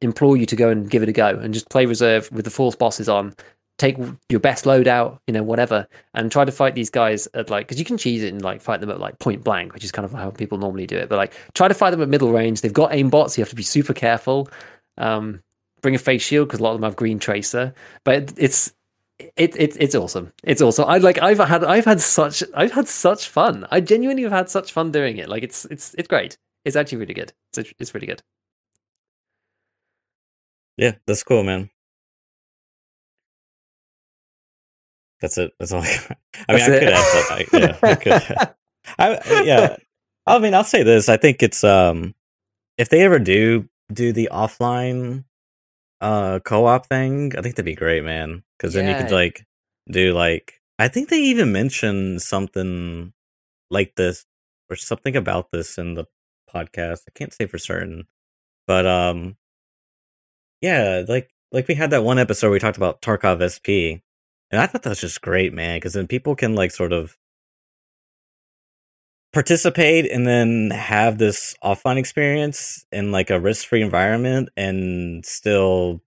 implore 0.00 0.36
you 0.36 0.46
to 0.46 0.56
go 0.56 0.68
and 0.68 0.88
give 0.88 1.02
it 1.02 1.08
a 1.08 1.12
go 1.12 1.28
and 1.28 1.52
just 1.52 1.68
play 1.70 1.86
reserve 1.86 2.30
with 2.30 2.44
the 2.44 2.50
force 2.50 2.76
bosses 2.76 3.08
on 3.08 3.34
take 3.78 3.96
your 4.28 4.40
best 4.40 4.64
loadout, 4.64 5.18
you 5.26 5.32
know, 5.32 5.42
whatever, 5.42 5.86
and 6.14 6.30
try 6.30 6.44
to 6.44 6.52
fight 6.52 6.74
these 6.74 6.90
guys 6.90 7.28
at 7.34 7.48
like 7.48 7.66
because 7.66 7.78
you 7.78 7.84
can 7.84 7.96
cheese 7.96 8.22
it 8.22 8.32
and 8.32 8.42
like 8.42 8.60
fight 8.60 8.80
them 8.80 8.90
at 8.90 9.00
like 9.00 9.18
point 9.20 9.42
blank, 9.44 9.72
which 9.72 9.84
is 9.84 9.92
kind 9.92 10.04
of 10.04 10.12
how 10.12 10.30
people 10.30 10.58
normally 10.58 10.86
do 10.86 10.96
it. 10.96 11.08
But 11.08 11.16
like 11.16 11.34
try 11.54 11.68
to 11.68 11.74
fight 11.74 11.92
them 11.92 12.02
at 12.02 12.08
middle 12.08 12.32
range. 12.32 12.60
They've 12.60 12.72
got 12.72 12.90
aimbots, 12.90 13.30
so 13.30 13.38
you 13.38 13.42
have 13.42 13.50
to 13.50 13.56
be 13.56 13.62
super 13.62 13.94
careful. 13.94 14.48
Um, 14.98 15.42
bring 15.80 15.94
a 15.94 15.98
face 15.98 16.22
shield 16.22 16.48
because 16.48 16.58
a 16.58 16.62
lot 16.64 16.72
of 16.72 16.80
them 16.80 16.84
have 16.84 16.96
green 16.96 17.20
tracer, 17.20 17.72
but 18.04 18.32
it's 18.36 18.72
it, 19.18 19.56
it 19.56 19.76
it's 19.80 19.94
awesome. 19.94 20.32
It's 20.44 20.62
awesome. 20.62 20.84
I 20.88 20.98
like 20.98 21.20
I've 21.20 21.38
had 21.38 21.64
I've 21.64 21.84
had 21.84 22.00
such 22.00 22.42
I've 22.54 22.72
had 22.72 22.88
such 22.88 23.28
fun. 23.28 23.66
I 23.70 23.80
genuinely 23.80 24.22
have 24.22 24.32
had 24.32 24.48
such 24.48 24.72
fun 24.72 24.92
doing 24.92 25.16
it. 25.18 25.28
Like 25.28 25.42
it's 25.42 25.64
it's 25.66 25.94
it's 25.94 26.08
great. 26.08 26.38
It's 26.64 26.76
actually 26.76 26.98
really 26.98 27.14
good. 27.14 27.32
It's 27.56 27.72
it's 27.78 27.94
really 27.94 28.06
good. 28.06 28.22
Yeah, 30.76 30.92
that's 31.06 31.24
cool, 31.24 31.42
man. 31.42 31.70
That's 35.20 35.36
it. 35.38 35.52
That's 35.58 35.72
all. 35.72 35.82
I, 35.82 36.14
I 36.48 36.54
mean, 36.54 36.62
I 36.62 36.78
could 36.78 36.88
add 36.88 37.28
that. 37.28 37.46
yeah, 37.52 37.78
I 37.82 37.94
could. 37.96 38.48
I, 38.98 39.42
yeah. 39.44 39.76
I 40.26 40.38
mean, 40.38 40.54
I'll 40.54 40.62
say 40.64 40.84
this. 40.84 41.08
I 41.08 41.16
think 41.16 41.42
it's 41.42 41.64
um, 41.64 42.14
if 42.76 42.88
they 42.88 43.02
ever 43.02 43.18
do 43.18 43.68
do 43.92 44.12
the 44.12 44.28
offline 44.30 45.24
uh 46.00 46.38
co-op 46.40 46.86
thing, 46.86 47.32
I 47.36 47.42
think 47.42 47.54
that'd 47.56 47.64
be 47.64 47.74
great, 47.74 48.04
man. 48.04 48.42
Because 48.56 48.74
then 48.74 48.88
you 48.88 48.94
could 48.94 49.12
like 49.12 49.44
do 49.90 50.12
like 50.12 50.60
I 50.78 50.88
think 50.88 51.08
they 51.08 51.20
even 51.20 51.52
mentioned 51.52 52.22
something 52.22 53.12
like 53.70 53.94
this 53.96 54.24
or 54.70 54.76
something 54.76 55.16
about 55.16 55.50
this 55.52 55.78
in 55.78 55.94
the 55.94 56.04
podcast. 56.52 57.00
I 57.08 57.12
can't 57.14 57.32
say 57.32 57.46
for 57.46 57.58
certain, 57.58 58.06
but 58.66 58.86
um, 58.86 59.36
yeah, 60.60 61.04
like 61.08 61.30
like 61.52 61.68
we 61.68 61.74
had 61.74 61.90
that 61.90 62.04
one 62.04 62.18
episode 62.18 62.48
where 62.48 62.52
we 62.52 62.58
talked 62.60 62.76
about 62.76 63.02
Tarkov 63.02 63.42
SP, 63.42 64.02
and 64.50 64.60
I 64.60 64.66
thought 64.66 64.82
that 64.82 64.90
was 64.90 65.00
just 65.00 65.20
great, 65.22 65.52
man, 65.52 65.78
because 65.78 65.94
then 65.94 66.06
people 66.06 66.36
can 66.36 66.54
like 66.54 66.70
sort 66.70 66.92
of 66.92 67.16
participate 69.32 70.10
and 70.10 70.26
then 70.26 70.70
have 70.70 71.18
this 71.18 71.54
offline 71.62 71.96
experience 71.96 72.84
in 72.92 73.12
like 73.12 73.30
a 73.30 73.40
risk-free 73.40 73.82
environment 73.82 74.48
and 74.56 75.24
still 75.24 76.00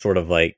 sort 0.00 0.16
of 0.16 0.28
like 0.28 0.56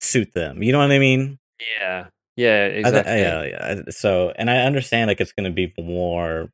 suit 0.00 0.32
them. 0.34 0.62
You 0.62 0.72
know 0.72 0.78
what 0.78 0.92
I 0.92 0.98
mean? 0.98 1.38
Yeah. 1.78 2.06
Yeah, 2.36 2.66
exactly. 2.66 3.12
Th- 3.12 3.24
yeah, 3.24 3.42
yeah. 3.44 3.82
So, 3.90 4.32
and 4.36 4.48
I 4.48 4.58
understand 4.58 5.08
like 5.08 5.20
it's 5.20 5.32
going 5.32 5.50
to 5.50 5.54
be 5.54 5.72
more 5.82 6.52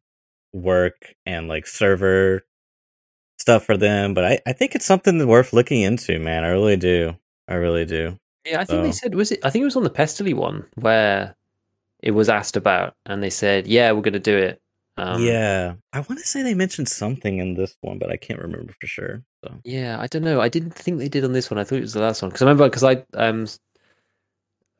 work 0.54 1.14
and 1.26 1.46
like 1.46 1.66
server 1.66 2.42
stuff 3.38 3.64
for 3.66 3.76
them, 3.76 4.14
but 4.14 4.24
I, 4.24 4.38
I 4.46 4.52
think 4.52 4.74
it's 4.74 4.86
something 4.86 5.26
worth 5.26 5.52
looking 5.52 5.82
into, 5.82 6.18
man. 6.18 6.44
I 6.44 6.48
really 6.48 6.76
do. 6.76 7.16
I 7.48 7.54
really 7.54 7.84
do. 7.84 8.18
Yeah, 8.46 8.60
I 8.60 8.64
think 8.64 8.78
so. 8.78 8.82
they 8.82 8.92
said 8.92 9.14
was 9.14 9.32
it? 9.32 9.40
I 9.44 9.50
think 9.50 9.62
it 9.62 9.66
was 9.66 9.76
on 9.76 9.84
the 9.84 9.90
Pestily 9.90 10.34
one 10.34 10.66
where 10.76 11.36
it 12.04 12.10
was 12.10 12.28
asked 12.28 12.56
about, 12.56 12.94
and 13.06 13.22
they 13.22 13.30
said, 13.30 13.66
"Yeah, 13.66 13.90
we're 13.92 14.02
going 14.02 14.12
to 14.12 14.20
do 14.20 14.36
it." 14.36 14.60
Um, 14.98 15.22
yeah, 15.22 15.74
I 15.92 16.00
want 16.00 16.18
to 16.18 16.26
say 16.26 16.42
they 16.42 16.54
mentioned 16.54 16.88
something 16.88 17.38
in 17.38 17.54
this 17.54 17.76
one, 17.80 17.98
but 17.98 18.10
I 18.10 18.16
can't 18.16 18.40
remember 18.40 18.74
for 18.78 18.86
sure. 18.86 19.22
So 19.42 19.54
yeah, 19.64 19.96
I 19.98 20.06
don't 20.06 20.22
know. 20.22 20.40
I 20.40 20.50
didn't 20.50 20.74
think 20.74 20.98
they 20.98 21.08
did 21.08 21.24
on 21.24 21.32
this 21.32 21.50
one. 21.50 21.58
I 21.58 21.64
thought 21.64 21.78
it 21.78 21.80
was 21.80 21.94
the 21.94 22.02
last 22.02 22.20
one 22.20 22.28
because 22.28 22.42
I 22.42 22.44
remember 22.44 22.68
because 22.68 22.84
I 22.84 23.04
um. 23.14 23.48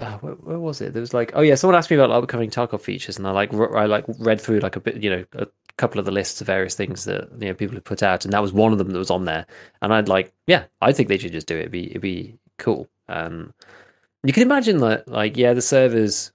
Uh, 0.01 0.19
where, 0.19 0.35
where, 0.35 0.59
was 0.59 0.81
it? 0.81 0.93
There 0.93 1.01
was 1.01 1.15
like, 1.15 1.31
oh 1.35 1.41
yeah, 1.41 1.55
someone 1.55 1.79
asked 1.79 1.89
me 1.89 1.97
about 1.97 2.11
upcoming 2.11 2.51
Tarkov 2.51 2.81
features, 2.81 3.17
and 3.17 3.27
I 3.27 3.31
like 3.31 3.55
I 3.55 3.87
like 3.87 4.05
read 4.19 4.41
through 4.41 4.59
like 4.59 4.77
a 4.77 4.81
bit, 4.81 5.03
you 5.03 5.09
know, 5.09 5.25
a 5.35 5.47
couple 5.79 5.99
of 5.99 6.05
the 6.05 6.13
lists 6.13 6.41
of 6.41 6.49
various 6.49 6.75
things 6.75 7.05
that 7.05 7.31
you 7.39 7.49
know 7.49 7.55
people 7.55 7.77
have 7.77 7.85
put 7.85 8.03
out, 8.03 8.25
and 8.25 8.35
that 8.35 8.43
was 8.43 8.53
one 8.53 8.73
of 8.73 8.79
them 8.79 8.91
that 8.91 8.99
was 8.99 9.11
on 9.11 9.25
there. 9.25 9.47
And 9.81 9.95
I'd 9.95 10.09
like, 10.09 10.35
yeah, 10.47 10.65
I 10.83 10.93
think 10.93 11.09
they 11.09 11.17
should 11.17 11.33
just 11.33 11.47
do 11.47 11.57
it. 11.57 11.61
It'd 11.61 11.73
be 11.73 11.91
it'd 11.91 12.03
be 12.03 12.37
cool. 12.59 12.89
Um, 13.09 13.55
you 14.25 14.33
can 14.33 14.43
imagine 14.43 14.79
that, 14.79 15.07
like, 15.07 15.37
yeah, 15.37 15.53
the 15.53 15.63
servers. 15.63 16.33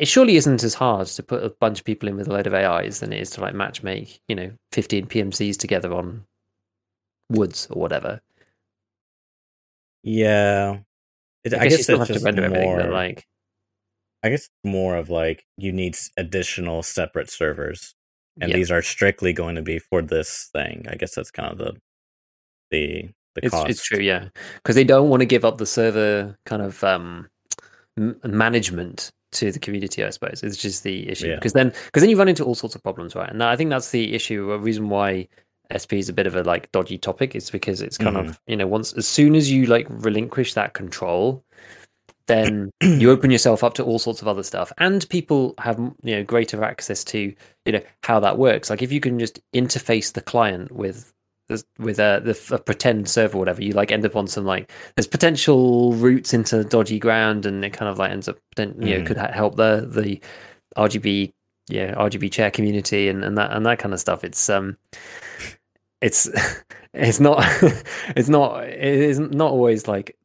It 0.00 0.08
surely 0.08 0.36
isn't 0.36 0.64
as 0.64 0.72
hard 0.72 1.08
to 1.08 1.22
put 1.22 1.44
a 1.44 1.50
bunch 1.60 1.80
of 1.80 1.84
people 1.84 2.08
in 2.08 2.16
with 2.16 2.26
a 2.26 2.32
load 2.32 2.46
of 2.46 2.54
AIs 2.54 3.00
than 3.00 3.12
it 3.12 3.20
is 3.20 3.28
to 3.32 3.42
like 3.42 3.54
match 3.54 3.82
make, 3.82 4.18
you 4.28 4.34
know, 4.34 4.50
fifteen 4.72 5.04
PMCs 5.04 5.58
together 5.58 5.92
on 5.92 6.24
woods 7.28 7.66
or 7.68 7.82
whatever. 7.82 8.22
Yeah, 10.02 10.78
it, 11.44 11.52
I, 11.52 11.56
guess, 11.56 11.60
I 11.60 11.64
guess 11.64 11.78
you 11.78 11.82
still 11.84 11.98
have 11.98 12.08
to 12.08 12.18
render 12.20 12.48
more, 12.48 12.58
everything, 12.58 12.76
but 12.76 12.90
like, 12.90 13.26
I 14.22 14.30
guess 14.30 14.40
it's 14.40 14.50
more 14.64 14.96
of 14.96 15.10
like 15.10 15.44
you 15.58 15.70
need 15.70 15.98
additional 16.16 16.82
separate 16.82 17.28
servers, 17.28 17.94
and 18.40 18.54
these 18.54 18.70
are 18.70 18.80
strictly 18.80 19.34
going 19.34 19.56
to 19.56 19.62
be 19.62 19.78
for 19.78 20.00
this 20.00 20.48
thing. 20.54 20.86
I 20.88 20.94
guess 20.94 21.14
that's 21.14 21.30
kind 21.30 21.52
of 21.52 21.58
the 21.58 21.76
the 22.70 23.10
the 23.34 23.44
it's, 23.44 23.50
cost. 23.50 23.68
It's 23.68 23.84
true, 23.84 24.00
yeah, 24.00 24.28
because 24.54 24.76
they 24.76 24.84
don't 24.84 25.10
want 25.10 25.20
to 25.20 25.26
give 25.26 25.44
up 25.44 25.58
the 25.58 25.66
server 25.66 26.38
kind 26.46 26.62
of 26.62 26.82
um, 26.82 27.28
m- 27.98 28.18
management 28.24 29.10
to 29.32 29.52
the 29.52 29.58
community. 29.58 30.04
I 30.04 30.10
suppose 30.10 30.42
it's 30.42 30.56
just 30.56 30.82
the 30.82 31.08
issue 31.08 31.34
because 31.34 31.54
yeah. 31.54 31.64
then 31.64 31.72
because 31.86 32.02
then 32.02 32.10
you 32.10 32.18
run 32.18 32.28
into 32.28 32.44
all 32.44 32.54
sorts 32.54 32.74
of 32.74 32.82
problems, 32.82 33.14
right? 33.14 33.30
And 33.30 33.42
I 33.42 33.56
think 33.56 33.70
that's 33.70 33.90
the 33.90 34.14
issue. 34.14 34.52
A 34.52 34.58
reason 34.58 34.88
why 34.88 35.28
SP 35.74 35.94
is 35.94 36.08
a 36.08 36.12
bit 36.12 36.26
of 36.26 36.34
a 36.34 36.42
like 36.42 36.70
dodgy 36.72 36.98
topic 36.98 37.34
It's 37.34 37.50
because 37.50 37.80
it's 37.80 37.96
kind 37.96 38.16
mm-hmm. 38.16 38.30
of 38.30 38.40
you 38.46 38.56
know 38.56 38.66
once 38.66 38.92
as 38.94 39.06
soon 39.06 39.34
as 39.34 39.50
you 39.50 39.66
like 39.66 39.86
relinquish 39.88 40.54
that 40.54 40.74
control 40.74 41.44
then 42.26 42.70
you 42.80 43.10
open 43.10 43.30
yourself 43.30 43.64
up 43.64 43.74
to 43.74 43.84
all 43.84 43.98
sorts 43.98 44.22
of 44.22 44.28
other 44.28 44.42
stuff 44.42 44.72
and 44.78 45.08
people 45.08 45.54
have 45.58 45.78
you 46.02 46.16
know 46.16 46.24
greater 46.24 46.62
access 46.64 47.04
to 47.04 47.34
you 47.64 47.72
know 47.72 47.80
how 48.02 48.20
that 48.20 48.38
works 48.38 48.70
like 48.70 48.82
if 48.82 48.92
you 48.92 49.00
can 49.00 49.18
just 49.18 49.40
interface 49.52 50.12
the 50.12 50.20
client 50.20 50.72
with 50.72 51.12
with 51.78 51.98
a, 51.98 52.20
the, 52.24 52.54
a 52.54 52.58
pretend 52.58 53.08
server 53.08 53.36
or 53.36 53.40
whatever, 53.40 53.62
you 53.62 53.72
like 53.72 53.92
end 53.92 54.04
up 54.04 54.16
on 54.16 54.26
some 54.26 54.44
like 54.44 54.70
there's 54.94 55.06
potential 55.06 55.92
routes 55.94 56.32
into 56.32 56.64
dodgy 56.64 56.98
ground, 56.98 57.46
and 57.46 57.64
it 57.64 57.70
kind 57.70 57.90
of 57.90 57.98
like 57.98 58.10
ends 58.10 58.28
up 58.28 58.38
you 58.56 58.66
know 58.66 58.72
mm. 58.72 59.06
could 59.06 59.16
help 59.16 59.56
the 59.56 59.86
the 59.90 60.20
RGB 60.76 61.32
yeah 61.68 61.94
RGB 61.94 62.32
chair 62.32 62.50
community 62.50 63.08
and, 63.08 63.24
and 63.24 63.38
that 63.38 63.52
and 63.52 63.64
that 63.66 63.78
kind 63.78 63.94
of 63.94 64.00
stuff. 64.00 64.24
It's 64.24 64.48
um 64.48 64.76
it's 66.00 66.28
it's 66.94 67.20
not 67.20 67.38
it's 68.16 68.28
not 68.28 68.64
it 68.64 68.82
is 68.82 69.18
not 69.18 69.50
always 69.50 69.86
like 69.88 70.16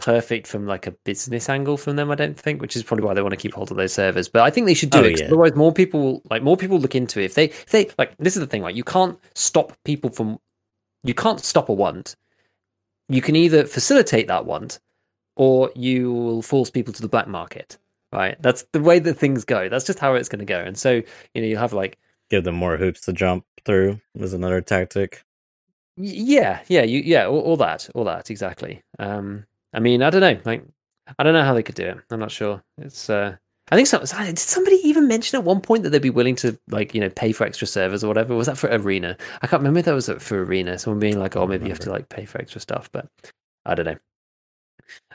perfect 0.00 0.46
from 0.46 0.66
like 0.66 0.86
a 0.86 0.90
business 0.90 1.48
angle 1.48 1.76
from 1.76 1.96
them. 1.96 2.10
I 2.10 2.14
don't 2.14 2.38
think, 2.38 2.60
which 2.60 2.76
is 2.76 2.82
probably 2.82 3.04
why 3.04 3.14
they 3.14 3.22
want 3.22 3.32
to 3.32 3.36
keep 3.36 3.54
hold 3.54 3.70
of 3.70 3.76
those 3.76 3.92
servers. 3.92 4.28
But 4.28 4.42
I 4.42 4.50
think 4.50 4.66
they 4.66 4.74
should 4.74 4.90
do 4.90 5.00
oh, 5.00 5.04
it. 5.04 5.20
Yeah. 5.20 5.26
Otherwise, 5.26 5.54
more 5.54 5.72
people 5.72 6.22
like 6.30 6.42
more 6.42 6.56
people 6.56 6.78
look 6.78 6.94
into 6.94 7.20
it. 7.20 7.26
If 7.26 7.34
they 7.34 7.44
if 7.44 7.66
they 7.66 7.90
like, 7.98 8.16
this 8.18 8.36
is 8.36 8.40
the 8.40 8.46
thing, 8.46 8.62
right? 8.62 8.74
You 8.74 8.84
can't 8.84 9.18
stop 9.34 9.76
people 9.84 10.10
from. 10.10 10.38
You 11.04 11.14
can't 11.14 11.40
stop 11.40 11.68
a 11.68 11.72
want. 11.72 12.16
You 13.08 13.22
can 13.22 13.36
either 13.36 13.64
facilitate 13.64 14.28
that 14.28 14.46
want, 14.46 14.80
or 15.36 15.70
you 15.74 16.12
will 16.12 16.42
force 16.42 16.70
people 16.70 16.92
to 16.94 17.02
the 17.02 17.08
black 17.08 17.28
market. 17.28 17.78
Right? 18.12 18.36
That's 18.42 18.64
the 18.72 18.80
way 18.80 18.98
that 18.98 19.14
things 19.14 19.44
go. 19.44 19.68
That's 19.68 19.84
just 19.84 20.00
how 20.00 20.14
it's 20.14 20.28
going 20.28 20.40
to 20.40 20.44
go. 20.44 20.58
And 20.58 20.76
so 20.76 21.02
you 21.34 21.42
know, 21.42 21.46
you 21.46 21.56
have 21.56 21.72
like 21.72 21.98
give 22.30 22.44
them 22.44 22.54
more 22.54 22.76
hoops 22.76 23.02
to 23.02 23.12
jump 23.12 23.44
through 23.64 24.00
is 24.14 24.32
another 24.32 24.60
tactic. 24.60 25.24
Yeah, 25.96 26.60
yeah, 26.68 26.82
you, 26.82 27.00
yeah, 27.00 27.26
all, 27.26 27.40
all 27.40 27.56
that, 27.58 27.88
all 27.94 28.04
that, 28.04 28.30
exactly. 28.30 28.82
Um, 28.98 29.44
I 29.72 29.80
mean, 29.80 30.02
I 30.02 30.10
don't 30.10 30.20
know. 30.20 30.40
Like, 30.44 30.64
I 31.18 31.22
don't 31.22 31.34
know 31.34 31.44
how 31.44 31.54
they 31.54 31.62
could 31.62 31.74
do 31.74 31.86
it. 31.86 31.98
I'm 32.10 32.20
not 32.20 32.30
sure. 32.30 32.62
It's. 32.78 33.10
uh 33.10 33.36
I 33.72 33.76
think 33.76 33.86
so. 33.86 34.00
Did 34.00 34.38
somebody 34.38 34.76
even 34.82 35.06
mention 35.06 35.38
at 35.38 35.44
one 35.44 35.60
point 35.60 35.84
that 35.84 35.90
they'd 35.90 36.02
be 36.02 36.10
willing 36.10 36.34
to 36.36 36.58
like 36.68 36.92
you 36.92 37.00
know 37.00 37.08
pay 37.10 37.30
for 37.30 37.44
extra 37.44 37.68
servers 37.68 38.02
or 38.02 38.08
whatever? 38.08 38.34
Was 38.34 38.48
that 38.48 38.58
for 38.58 38.68
Arena? 38.68 39.16
I 39.42 39.46
can't 39.46 39.60
remember 39.60 39.78
if 39.78 39.84
that 39.84 39.94
was 39.94 40.08
for 40.18 40.42
Arena. 40.42 40.76
Someone 40.78 40.98
being 40.98 41.20
like, 41.20 41.36
"Oh, 41.36 41.46
maybe 41.46 41.66
you 41.66 41.70
have 41.70 41.78
to 41.80 41.90
like 41.90 42.08
pay 42.08 42.24
for 42.24 42.40
extra 42.40 42.60
stuff," 42.60 42.90
but 42.92 43.08
I 43.64 43.76
don't 43.76 43.86
know. 43.86 43.96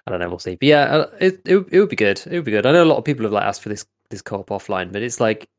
I 0.08 0.12
don't 0.12 0.20
know. 0.20 0.30
We'll 0.30 0.40
see. 0.40 0.56
But 0.56 0.68
yeah, 0.68 0.84
uh, 0.84 1.12
it, 1.20 1.42
it 1.46 1.68
it 1.72 1.80
would 1.80 1.90
be 1.90 1.96
good. 1.96 2.22
It 2.26 2.34
would 2.34 2.46
be 2.46 2.52
good. 2.52 2.66
I 2.66 2.72
know 2.72 2.84
a 2.84 2.86
lot 2.86 2.98
of 2.98 3.04
people 3.06 3.24
have 3.24 3.34
like 3.34 3.44
asked 3.44 3.62
for 3.62 3.70
this 3.70 3.86
this 4.10 4.22
co-op 4.22 4.50
offline, 4.50 4.92
but 4.92 5.02
it's 5.02 5.20
like 5.20 5.50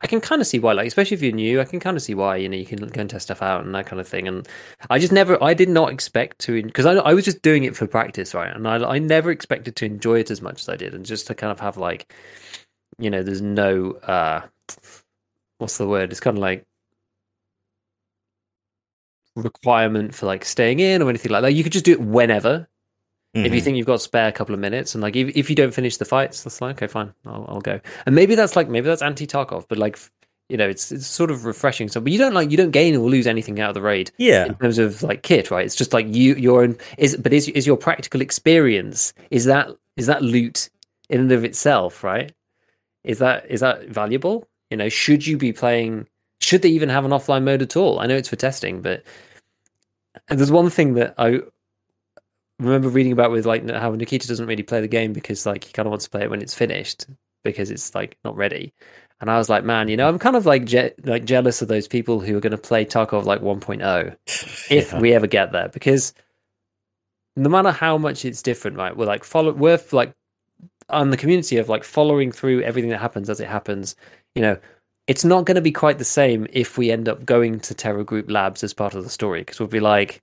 I 0.00 0.06
can 0.06 0.20
kind 0.20 0.40
of 0.40 0.46
see 0.46 0.58
why, 0.58 0.72
like, 0.72 0.86
especially 0.86 1.16
if 1.16 1.22
you're 1.22 1.32
new, 1.32 1.60
I 1.60 1.64
can 1.64 1.80
kind 1.80 1.96
of 1.96 2.02
see 2.02 2.14
why, 2.14 2.36
you 2.36 2.48
know, 2.48 2.56
you 2.56 2.66
can 2.66 2.78
go 2.78 3.00
and 3.00 3.08
test 3.10 3.26
stuff 3.26 3.42
out 3.42 3.64
and 3.64 3.74
that 3.74 3.86
kind 3.86 4.00
of 4.00 4.06
thing. 4.08 4.28
And 4.28 4.46
I 4.90 4.98
just 4.98 5.12
never, 5.12 5.42
I 5.42 5.54
did 5.54 5.68
not 5.68 5.90
expect 5.92 6.38
to, 6.40 6.62
because 6.62 6.86
I, 6.86 6.94
I 6.94 7.14
was 7.14 7.24
just 7.24 7.42
doing 7.42 7.64
it 7.64 7.76
for 7.76 7.86
practice, 7.86 8.34
right? 8.34 8.54
And 8.54 8.68
I, 8.68 8.76
I 8.76 8.98
never 8.98 9.30
expected 9.30 9.76
to 9.76 9.86
enjoy 9.86 10.20
it 10.20 10.30
as 10.30 10.42
much 10.42 10.60
as 10.60 10.68
I 10.68 10.76
did. 10.76 10.94
And 10.94 11.04
just 11.04 11.26
to 11.28 11.34
kind 11.34 11.50
of 11.50 11.60
have, 11.60 11.76
like, 11.76 12.12
you 12.98 13.10
know, 13.10 13.22
there's 13.22 13.42
no, 13.42 13.92
uh, 13.92 14.42
what's 15.58 15.78
the 15.78 15.88
word? 15.88 16.10
It's 16.10 16.20
kind 16.20 16.36
of 16.36 16.42
like 16.42 16.64
requirement 19.34 20.14
for 20.14 20.26
like 20.26 20.44
staying 20.44 20.80
in 20.80 21.02
or 21.02 21.08
anything 21.10 21.32
like 21.32 21.42
that. 21.42 21.52
You 21.52 21.62
could 21.62 21.72
just 21.72 21.84
do 21.84 21.92
it 21.92 22.00
whenever. 22.00 22.68
If 23.44 23.52
you 23.52 23.60
Mhm. 23.60 23.64
think 23.64 23.76
you've 23.76 23.86
got 23.86 24.00
spare 24.00 24.28
a 24.28 24.32
couple 24.32 24.54
of 24.54 24.60
minutes, 24.60 24.94
and 24.94 25.02
like 25.02 25.14
if, 25.14 25.36
if 25.36 25.50
you 25.50 25.56
don't 25.56 25.74
finish 25.74 25.96
the 25.98 26.04
fights, 26.04 26.42
that's 26.42 26.60
like 26.60 26.76
okay, 26.76 26.86
fine, 26.86 27.12
I'll, 27.26 27.44
I'll 27.48 27.60
go. 27.60 27.80
And 28.06 28.14
maybe 28.14 28.34
that's 28.34 28.56
like 28.56 28.68
maybe 28.68 28.86
that's 28.86 29.02
anti 29.02 29.26
Tarkov, 29.26 29.66
but 29.68 29.78
like 29.78 29.98
you 30.48 30.56
know, 30.56 30.68
it's 30.68 30.92
it's 30.92 31.06
sort 31.06 31.30
of 31.30 31.44
refreshing. 31.44 31.88
So, 31.88 32.00
but 32.00 32.12
you 32.12 32.18
don't 32.18 32.32
like 32.34 32.50
you 32.50 32.56
don't 32.56 32.70
gain 32.70 32.94
or 32.96 33.10
lose 33.10 33.26
anything 33.26 33.60
out 33.60 33.70
of 33.70 33.74
the 33.74 33.82
raid 33.82 34.10
yeah, 34.18 34.46
in 34.46 34.54
terms 34.54 34.78
of 34.78 35.02
like 35.02 35.22
kit, 35.22 35.50
right? 35.50 35.66
It's 35.66 35.74
just 35.74 35.92
like 35.92 36.06
you 36.14 36.34
your 36.36 36.62
own 36.62 36.76
is, 36.98 37.16
but 37.16 37.32
is 37.32 37.48
is 37.48 37.66
your 37.66 37.76
practical 37.76 38.20
experience 38.20 39.12
is 39.30 39.44
that 39.46 39.68
is 39.96 40.06
that 40.06 40.22
loot 40.22 40.70
in 41.10 41.20
and 41.20 41.32
of 41.32 41.44
itself, 41.44 42.04
right? 42.04 42.32
Is 43.04 43.18
that 43.18 43.44
is 43.50 43.60
that 43.60 43.88
valuable? 43.88 44.46
You 44.70 44.76
know, 44.76 44.88
should 44.88 45.26
you 45.26 45.36
be 45.36 45.52
playing? 45.52 46.06
Should 46.40 46.62
they 46.62 46.68
even 46.68 46.88
have 46.90 47.04
an 47.04 47.10
offline 47.10 47.44
mode 47.44 47.62
at 47.62 47.76
all? 47.76 47.98
I 47.98 48.06
know 48.06 48.16
it's 48.16 48.28
for 48.28 48.36
testing, 48.36 48.82
but 48.82 49.02
and 50.28 50.38
there's 50.38 50.50
one 50.52 50.70
thing 50.70 50.94
that 50.94 51.14
I 51.18 51.40
remember 52.58 52.88
reading 52.88 53.12
about 53.12 53.30
with 53.30 53.46
like 53.46 53.68
how 53.70 53.90
Nikita 53.90 54.26
doesn't 54.28 54.46
really 54.46 54.62
play 54.62 54.80
the 54.80 54.88
game 54.88 55.12
because 55.12 55.44
like 55.46 55.64
he 55.64 55.72
kind 55.72 55.86
of 55.86 55.90
wants 55.90 56.04
to 56.06 56.10
play 56.10 56.22
it 56.22 56.30
when 56.30 56.40
it's 56.42 56.54
finished 56.54 57.06
because 57.44 57.70
it's 57.70 57.94
like 57.94 58.16
not 58.24 58.36
ready. 58.36 58.72
And 59.20 59.30
I 59.30 59.38
was 59.38 59.48
like, 59.48 59.64
man, 59.64 59.88
you 59.88 59.96
know, 59.96 60.08
I'm 60.08 60.18
kind 60.18 60.36
of 60.36 60.44
like 60.46 60.64
je- 60.66 60.92
like 61.04 61.24
jealous 61.24 61.62
of 61.62 61.68
those 61.68 61.88
people 61.88 62.20
who 62.20 62.36
are 62.36 62.40
going 62.40 62.50
to 62.50 62.58
play 62.58 62.84
Tarkov 62.84 63.24
like 63.24 63.40
1.0 63.40 64.16
if 64.70 64.92
Yeah. 64.92 65.00
we 65.00 65.12
ever 65.14 65.26
get 65.26 65.52
there 65.52 65.68
because 65.68 66.12
no 67.36 67.48
matter 67.50 67.70
how 67.70 67.98
much 67.98 68.24
it's 68.24 68.40
different 68.42 68.76
right 68.78 68.96
we're 68.96 69.04
like 69.06 69.22
follow 69.24 69.52
we're 69.52 69.78
like 69.92 70.12
on 70.88 71.10
the 71.10 71.16
community 71.16 71.58
of 71.58 71.68
like 71.68 71.84
following 71.84 72.32
through 72.32 72.62
everything 72.62 72.90
that 72.90 73.00
happens 73.00 73.28
as 73.28 73.40
it 73.40 73.48
happens 73.48 73.94
you 74.34 74.40
know 74.40 74.56
it's 75.06 75.24
not 75.24 75.44
going 75.44 75.54
to 75.54 75.60
be 75.60 75.70
quite 75.72 75.98
the 75.98 76.04
same 76.04 76.46
if 76.50 76.78
we 76.78 76.90
end 76.90 77.08
up 77.08 77.24
going 77.26 77.60
to 77.60 77.74
TerraGroup 77.74 78.30
Labs 78.30 78.64
as 78.64 78.72
part 78.74 78.94
of 78.94 79.04
the 79.04 79.10
story 79.10 79.40
because 79.42 79.60
we'll 79.60 79.68
be 79.68 79.80
like 79.80 80.22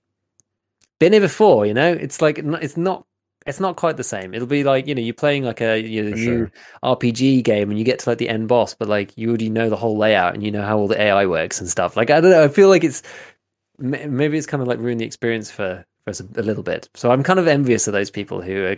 been 1.00 1.12
here 1.12 1.20
before 1.20 1.66
you 1.66 1.74
know 1.74 1.92
it's 1.92 2.22
like 2.22 2.38
it's 2.38 2.76
not 2.76 3.04
it's 3.46 3.60
not 3.60 3.76
quite 3.76 3.96
the 3.96 4.04
same 4.04 4.32
it'll 4.32 4.46
be 4.46 4.64
like 4.64 4.86
you 4.86 4.94
know 4.94 5.02
you're 5.02 5.12
playing 5.12 5.44
like 5.44 5.60
a 5.60 5.78
you 5.78 6.02
know, 6.02 6.10
new 6.10 6.24
sure. 6.24 6.52
rpg 6.82 7.42
game 7.44 7.70
and 7.70 7.78
you 7.78 7.84
get 7.84 7.98
to 7.98 8.08
like 8.08 8.18
the 8.18 8.28
end 8.28 8.48
boss 8.48 8.74
but 8.74 8.88
like 8.88 9.16
you 9.16 9.28
already 9.28 9.50
know 9.50 9.68
the 9.68 9.76
whole 9.76 9.98
layout 9.98 10.34
and 10.34 10.42
you 10.42 10.50
know 10.50 10.62
how 10.62 10.78
all 10.78 10.88
the 10.88 11.00
ai 11.00 11.26
works 11.26 11.60
and 11.60 11.68
stuff 11.68 11.96
like 11.96 12.10
i 12.10 12.20
don't 12.20 12.30
know 12.30 12.42
i 12.42 12.48
feel 12.48 12.68
like 12.68 12.84
it's 12.84 13.02
maybe 13.78 14.38
it's 14.38 14.46
kind 14.46 14.62
of 14.62 14.68
like 14.68 14.78
ruined 14.78 15.00
the 15.00 15.04
experience 15.04 15.50
for, 15.50 15.84
for 16.04 16.10
us 16.10 16.20
a, 16.20 16.40
a 16.40 16.42
little 16.42 16.62
bit. 16.62 16.88
So 16.94 17.10
I'm 17.10 17.22
kind 17.22 17.38
of 17.38 17.46
envious 17.46 17.86
of 17.86 17.92
those 17.92 18.10
people 18.10 18.40
who 18.40 18.64
are 18.64 18.76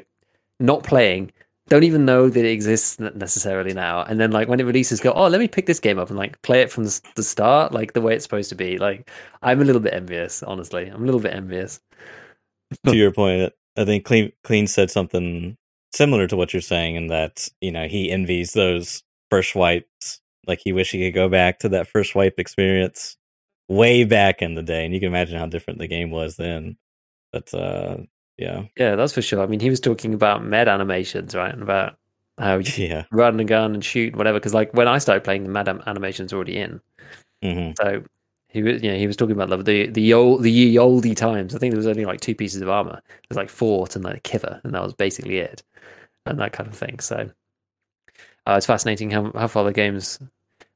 not 0.61 0.85
playing, 0.85 1.33
don't 1.69 1.83
even 1.83 2.05
know 2.05 2.29
that 2.29 2.45
it 2.45 2.51
exists 2.51 2.99
necessarily 3.01 3.75
now, 3.75 4.03
and 4.03 4.21
then 4.21 4.31
like 4.31 4.49
when 4.49 4.61
it 4.61 4.64
releases, 4.64 5.01
go, 5.01 5.12
oh, 5.12 5.27
let 5.27 5.41
me 5.41 5.49
pick 5.49 5.67
this 5.67 5.81
game 5.81 5.99
up 5.99 6.11
and 6.11 6.19
like 6.19 6.41
play 6.43 6.61
it 6.61 6.71
from 6.71 6.85
the, 6.85 7.23
start, 7.23 7.73
like 7.73 7.93
the 7.93 8.01
way 8.01 8.14
it's 8.14 8.25
supposed 8.25 8.51
to 8.51 8.55
be. 8.55 8.79
Like 8.79 9.11
I'm 9.43 9.61
a 9.61 9.64
little 9.64 9.81
bit 9.81 9.95
envious, 9.95 10.43
honestly. 10.43 10.87
I'm 10.87 11.03
a 11.03 11.07
little 11.07 11.21
bit 11.21 11.35
envious. 11.35 11.81
to 12.87 12.97
your 12.97 13.12
point, 13.12 13.53
I 13.77 13.85
think 13.85 14.05
Clean 14.05 14.33
Clean 14.45 14.67
said 14.67 14.91
something 14.91 15.57
similar 15.93 16.27
to 16.29 16.37
what 16.37 16.53
you're 16.53 16.62
saying, 16.62 16.95
in 16.95 17.09
that 17.09 17.49
you 17.61 17.73
know 17.73 17.89
he 17.89 18.11
envies 18.11 18.53
those 18.53 19.03
first 19.31 19.55
wipes. 19.55 20.21
Like 20.47 20.61
he 20.62 20.73
wish 20.73 20.93
he 20.93 21.05
could 21.05 21.14
go 21.14 21.29
back 21.29 21.59
to 21.61 21.69
that 21.71 21.89
first 21.89 22.14
wipe 22.14 22.39
experience 22.39 23.17
way 23.69 24.05
back 24.05 24.43
in 24.43 24.55
the 24.55 24.62
day, 24.62 24.85
and 24.85 24.95
you 24.95 25.01
can 25.01 25.09
imagine 25.09 25.39
how 25.39 25.47
different 25.47 25.81
the 25.81 25.89
game 25.89 26.11
was 26.11 26.37
then. 26.37 26.77
But 27.33 27.53
uh, 27.53 27.99
yeah, 28.39 28.64
Yeah, 28.76 28.97
that's 28.97 29.12
for 29.12 29.22
sure. 29.22 29.43
I 29.43 29.47
mean, 29.47 29.61
he 29.61 29.70
was 29.70 29.80
talking 29.80 30.14
about 30.14 30.45
med 30.45 30.68
animations, 30.68 31.34
right, 31.34 31.53
and 31.53 31.62
about 31.62 31.97
how 32.39 32.59
you 32.59 32.72
yeah, 32.76 33.05
run 33.11 33.41
and 33.41 33.49
gun 33.49 33.74
and 33.74 33.84
shoot, 33.84 34.09
and 34.09 34.16
whatever. 34.16 34.39
Because 34.39 34.55
like 34.55 34.72
when 34.74 34.89
I 34.89 34.99
started 34.99 35.24
playing, 35.24 35.45
the 35.45 35.49
med 35.51 35.68
animations 35.68 36.32
already 36.32 36.59
in. 36.59 36.80
hmm 37.43 37.76
So 37.80 38.05
he 38.49 38.62
was, 38.62 38.82
you 38.82 38.91
know, 38.93 38.99
he 38.99 39.07
was 39.07 39.16
talking 39.16 39.37
about 39.39 39.51
the 39.51 39.62
the 39.62 39.87
the 39.91 40.14
old 40.14 40.43
the 40.43 40.51
ye 40.51 40.78
olde 40.78 41.16
times. 41.16 41.55
I 41.55 41.59
think 41.59 41.72
there 41.72 41.78
was 41.78 41.87
only 41.87 42.05
like 42.05 42.20
two 42.20 42.34
pieces 42.34 42.62
of 42.62 42.68
armor. 42.68 43.01
There's 43.28 43.37
like 43.37 43.51
fort 43.51 43.97
and 43.97 44.05
like 44.05 44.16
a 44.16 44.20
kiver, 44.20 44.61
and 44.64 44.74
that 44.74 44.82
was 44.82 44.95
basically 44.95 45.39
it, 45.39 45.62
and 46.26 46.41
that 46.41 46.53
kind 46.53 46.68
of 46.68 46.76
thing. 46.76 47.01
So 47.01 47.30
uh, 48.47 48.55
it's 48.57 48.66
fascinating 48.66 49.11
how 49.11 49.30
how 49.32 49.47
far 49.49 49.64
the 49.64 49.72
games 49.72 50.18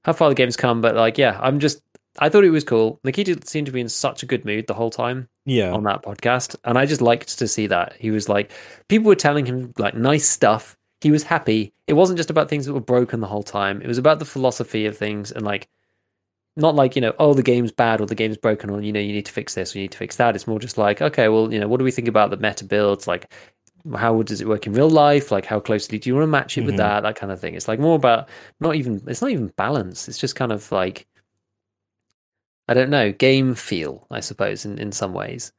how 0.05 0.13
far 0.13 0.29
the 0.31 0.35
games 0.35 0.57
come. 0.57 0.81
But 0.81 0.97
like, 0.97 1.19
yeah, 1.19 1.39
I'm 1.43 1.61
just 1.61 1.83
I 2.19 2.29
thought 2.29 2.45
it 2.45 2.51
was 2.51 2.65
cool. 2.65 2.99
Nikita 3.05 3.39
seemed 3.47 3.67
to 3.67 3.73
be 3.73 3.81
in 3.81 3.89
such 3.89 4.23
a 4.23 4.27
good 4.27 4.45
mood 4.45 4.67
the 4.67 4.75
whole 4.75 4.91
time 4.91 5.29
yeah, 5.47 5.73
on 5.73 5.85
that 5.85 6.03
podcast, 6.03 6.57
and 6.65 6.77
I 6.77 6.85
just 6.87 7.01
liked 7.01 7.39
to 7.39 7.47
see 7.49 7.67
that 7.69 7.95
he 7.99 8.11
was 8.11 8.29
like 8.29 8.51
people 8.89 9.09
were 9.09 9.15
telling 9.15 9.47
him 9.47 9.73
like 9.79 9.95
nice 9.95 10.29
stuff. 10.29 10.77
He 11.01 11.11
was 11.11 11.23
happy. 11.23 11.73
It 11.87 11.95
wasn't 11.95 12.19
just 12.19 12.29
about 12.31 12.49
things 12.51 12.67
that 12.67 12.75
were 12.75 12.81
broken 12.81 13.21
the 13.21 13.27
whole 13.27 13.43
time. 13.43 13.81
It 13.81 13.87
was 13.89 13.97
about 13.99 14.19
the 14.19 14.25
philosophy 14.25 14.87
of 14.87 14.99
things 14.99 15.31
and 15.33 15.45
like 15.45 15.69
not 16.57 16.75
like 16.75 16.97
you 16.97 17.01
know 17.01 17.15
oh 17.19 17.33
the 17.33 17.45
game's 17.45 17.71
bad 17.73 18.01
or 18.01 18.07
the 18.07 18.15
game's 18.17 18.37
broken 18.37 18.69
or 18.71 18.81
you 18.83 18.93
know 18.93 19.01
you 19.01 19.13
need 19.13 19.25
to 19.27 19.33
fix 19.33 19.55
this 19.55 19.75
or 19.75 19.79
you 19.79 19.85
need 19.85 19.93
to 19.93 19.99
fix 19.99 20.17
that. 20.17 20.35
It's 20.35 20.47
more 20.49 20.59
just 20.59 20.77
like 20.77 21.01
okay 21.01 21.29
well 21.29 21.53
you 21.53 21.61
know 21.61 21.69
what 21.69 21.79
do 21.79 21.85
we 21.85 21.93
think 21.93 22.09
about 22.09 22.31
the 22.31 22.37
meta 22.37 22.65
builds 22.65 23.07
like 23.07 23.33
how 23.97 24.21
does 24.23 24.41
it 24.43 24.49
work 24.49 24.67
in 24.67 24.75
real 24.75 24.91
life 24.91 25.31
like 25.31 25.47
how 25.47 25.59
closely 25.59 25.99
do 25.99 26.11
you 26.11 26.15
want 26.15 26.25
to 26.25 26.27
match 26.27 26.59
it 26.59 26.67
with 26.67 26.75
Mhm. 26.75 26.79
that 26.79 27.01
that 27.05 27.17
kind 27.17 27.33
of 27.33 27.41
thing. 27.41 27.55
It's 27.55 27.69
like 27.69 27.79
more 27.79 27.97
about 27.97 28.29
not 28.59 28.75
even 28.75 29.01
it's 29.07 29.23
not 29.23 29.31
even 29.31 29.47
balance. 29.57 30.09
It's 30.09 30.19
just 30.19 30.35
kind 30.37 30.53
of 30.53 30.71
like 30.73 31.07
I 32.71 32.75
don't 32.75 32.91
know 32.91 33.13
game 33.13 33.55
feel 33.55 34.07
I 34.11 34.21
suppose 34.21 34.65
in 34.65 34.79
in 34.79 34.93
some 34.93 35.13
ways 35.13 35.53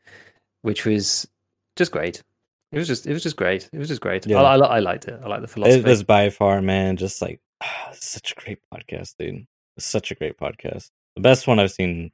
which 0.61 0.85
was 0.85 1.27
just 1.75 1.91
great. 1.91 2.23
It 2.71 2.77
was 2.77 2.87
just, 2.87 3.05
it 3.05 3.13
was 3.13 3.23
just 3.23 3.35
great. 3.35 3.69
It 3.73 3.77
was 3.77 3.89
just 3.89 4.01
great. 4.01 4.25
Yeah. 4.25 4.41
I, 4.41 4.55
I, 4.55 4.77
I 4.77 4.79
liked 4.79 5.07
it. 5.07 5.19
I 5.23 5.27
like 5.27 5.41
the 5.41 5.47
philosophy. 5.47 5.79
it 5.79 5.85
was 5.85 6.03
by 6.03 6.29
far, 6.29 6.61
man, 6.61 6.97
just 6.97 7.21
like 7.21 7.41
such 7.93 8.31
a 8.31 8.35
great 8.35 8.59
podcast, 8.73 9.15
dude. 9.19 9.45
Such 9.77 10.11
a 10.11 10.15
great 10.15 10.37
podcast, 10.37 10.91
the 11.15 11.21
best 11.21 11.47
one 11.47 11.59
I've 11.59 11.71
seen 11.71 12.11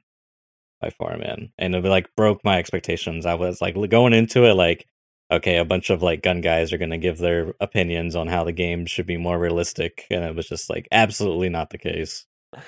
by 0.80 0.90
far, 0.90 1.16
man. 1.18 1.52
And 1.58 1.74
it 1.74 1.84
like 1.84 2.08
broke 2.16 2.44
my 2.44 2.58
expectations. 2.58 3.26
I 3.26 3.34
was 3.34 3.60
like 3.60 3.76
going 3.90 4.14
into 4.14 4.44
it 4.44 4.54
like, 4.54 4.86
okay, 5.30 5.58
a 5.58 5.64
bunch 5.64 5.90
of 5.90 6.02
like 6.02 6.22
gun 6.22 6.40
guys 6.40 6.72
are 6.72 6.78
gonna 6.78 6.98
give 6.98 7.18
their 7.18 7.52
opinions 7.60 8.16
on 8.16 8.28
how 8.28 8.44
the 8.44 8.52
game 8.52 8.86
should 8.86 9.06
be 9.06 9.16
more 9.16 9.38
realistic, 9.38 10.06
and 10.10 10.24
it 10.24 10.34
was 10.36 10.48
just 10.48 10.70
like 10.70 10.86
absolutely 10.92 11.48
not 11.48 11.70
the 11.70 11.78
case. 11.78 12.26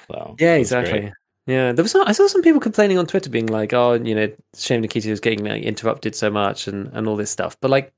So 0.08 0.34
yeah, 0.38 0.54
exactly. 0.54 1.00
great. 1.00 1.12
Yeah, 1.46 1.72
there 1.72 1.82
was. 1.82 1.92
Some, 1.92 2.06
I 2.06 2.12
saw 2.12 2.26
some 2.26 2.42
people 2.42 2.60
complaining 2.60 2.98
on 2.98 3.06
Twitter, 3.06 3.30
being 3.30 3.46
like, 3.46 3.72
"Oh, 3.72 3.94
you 3.94 4.14
know, 4.14 4.30
shame 4.56 4.82
Nikita 4.82 5.10
was 5.10 5.20
getting 5.20 5.44
like, 5.44 5.62
interrupted 5.62 6.14
so 6.14 6.30
much 6.30 6.68
and 6.68 6.90
and 6.92 7.08
all 7.08 7.16
this 7.16 7.30
stuff." 7.30 7.56
But 7.60 7.70
like, 7.70 7.92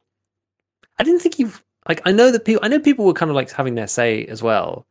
I 0.99 1.05
didn't 1.05 1.21
think 1.21 1.35
he 1.35 1.47
like. 1.89 2.01
I 2.05 2.13
know 2.13 2.31
that 2.31 2.45
people. 2.45 2.65
I 2.65 2.69
know 2.69 2.81
people 2.81 3.05
were 3.05 3.13
kind 3.13 3.31
of 3.31 3.35
like 3.35 3.51
having 3.51 3.75
their 3.75 3.89
say 3.89 4.25
as 4.27 4.43
well. 4.43 4.87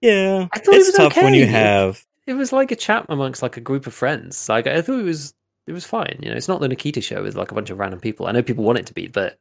Yeah, 0.00 0.48
I 0.52 0.58
thought 0.58 0.74
it 0.74 0.78
it's 0.78 0.88
was 0.88 0.96
tough 0.96 1.16
when 1.16 1.34
you 1.34 1.44
okay. 1.44 1.52
have 1.52 2.04
It 2.26 2.34
was 2.34 2.52
like 2.52 2.70
a 2.70 2.76
chat 2.76 3.06
amongst 3.08 3.42
like 3.42 3.56
a 3.56 3.60
group 3.60 3.86
of 3.86 3.94
friends. 3.94 4.48
Like 4.48 4.66
I 4.66 4.82
thought 4.82 5.00
it 5.00 5.04
was. 5.04 5.34
It 5.66 5.72
was 5.72 5.86
fine. 5.86 6.18
You 6.20 6.28
know, 6.28 6.36
it's 6.36 6.48
not 6.48 6.60
the 6.60 6.68
Nikita 6.68 7.00
show 7.00 7.22
with 7.22 7.36
like 7.36 7.50
a 7.50 7.54
bunch 7.54 7.70
of 7.70 7.78
random 7.78 7.98
people. 7.98 8.26
I 8.26 8.32
know 8.32 8.42
people 8.42 8.64
want 8.64 8.78
it 8.78 8.86
to 8.86 8.94
be, 8.94 9.08
but 9.08 9.38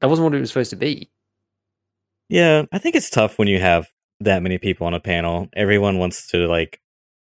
that 0.00 0.08
wasn't 0.08 0.24
what 0.24 0.34
it 0.34 0.40
was 0.40 0.50
supposed 0.50 0.70
to 0.70 0.76
be. 0.76 1.08
Yeah, 2.28 2.64
I 2.72 2.78
think 2.78 2.96
it's 2.96 3.08
tough 3.08 3.38
when 3.38 3.46
you 3.48 3.60
have 3.60 3.86
that 4.18 4.42
many 4.42 4.58
people 4.58 4.86
on 4.88 4.94
a 4.94 5.00
panel. 5.00 5.48
Everyone 5.54 5.98
wants 5.98 6.28
to 6.28 6.48
like 6.48 6.80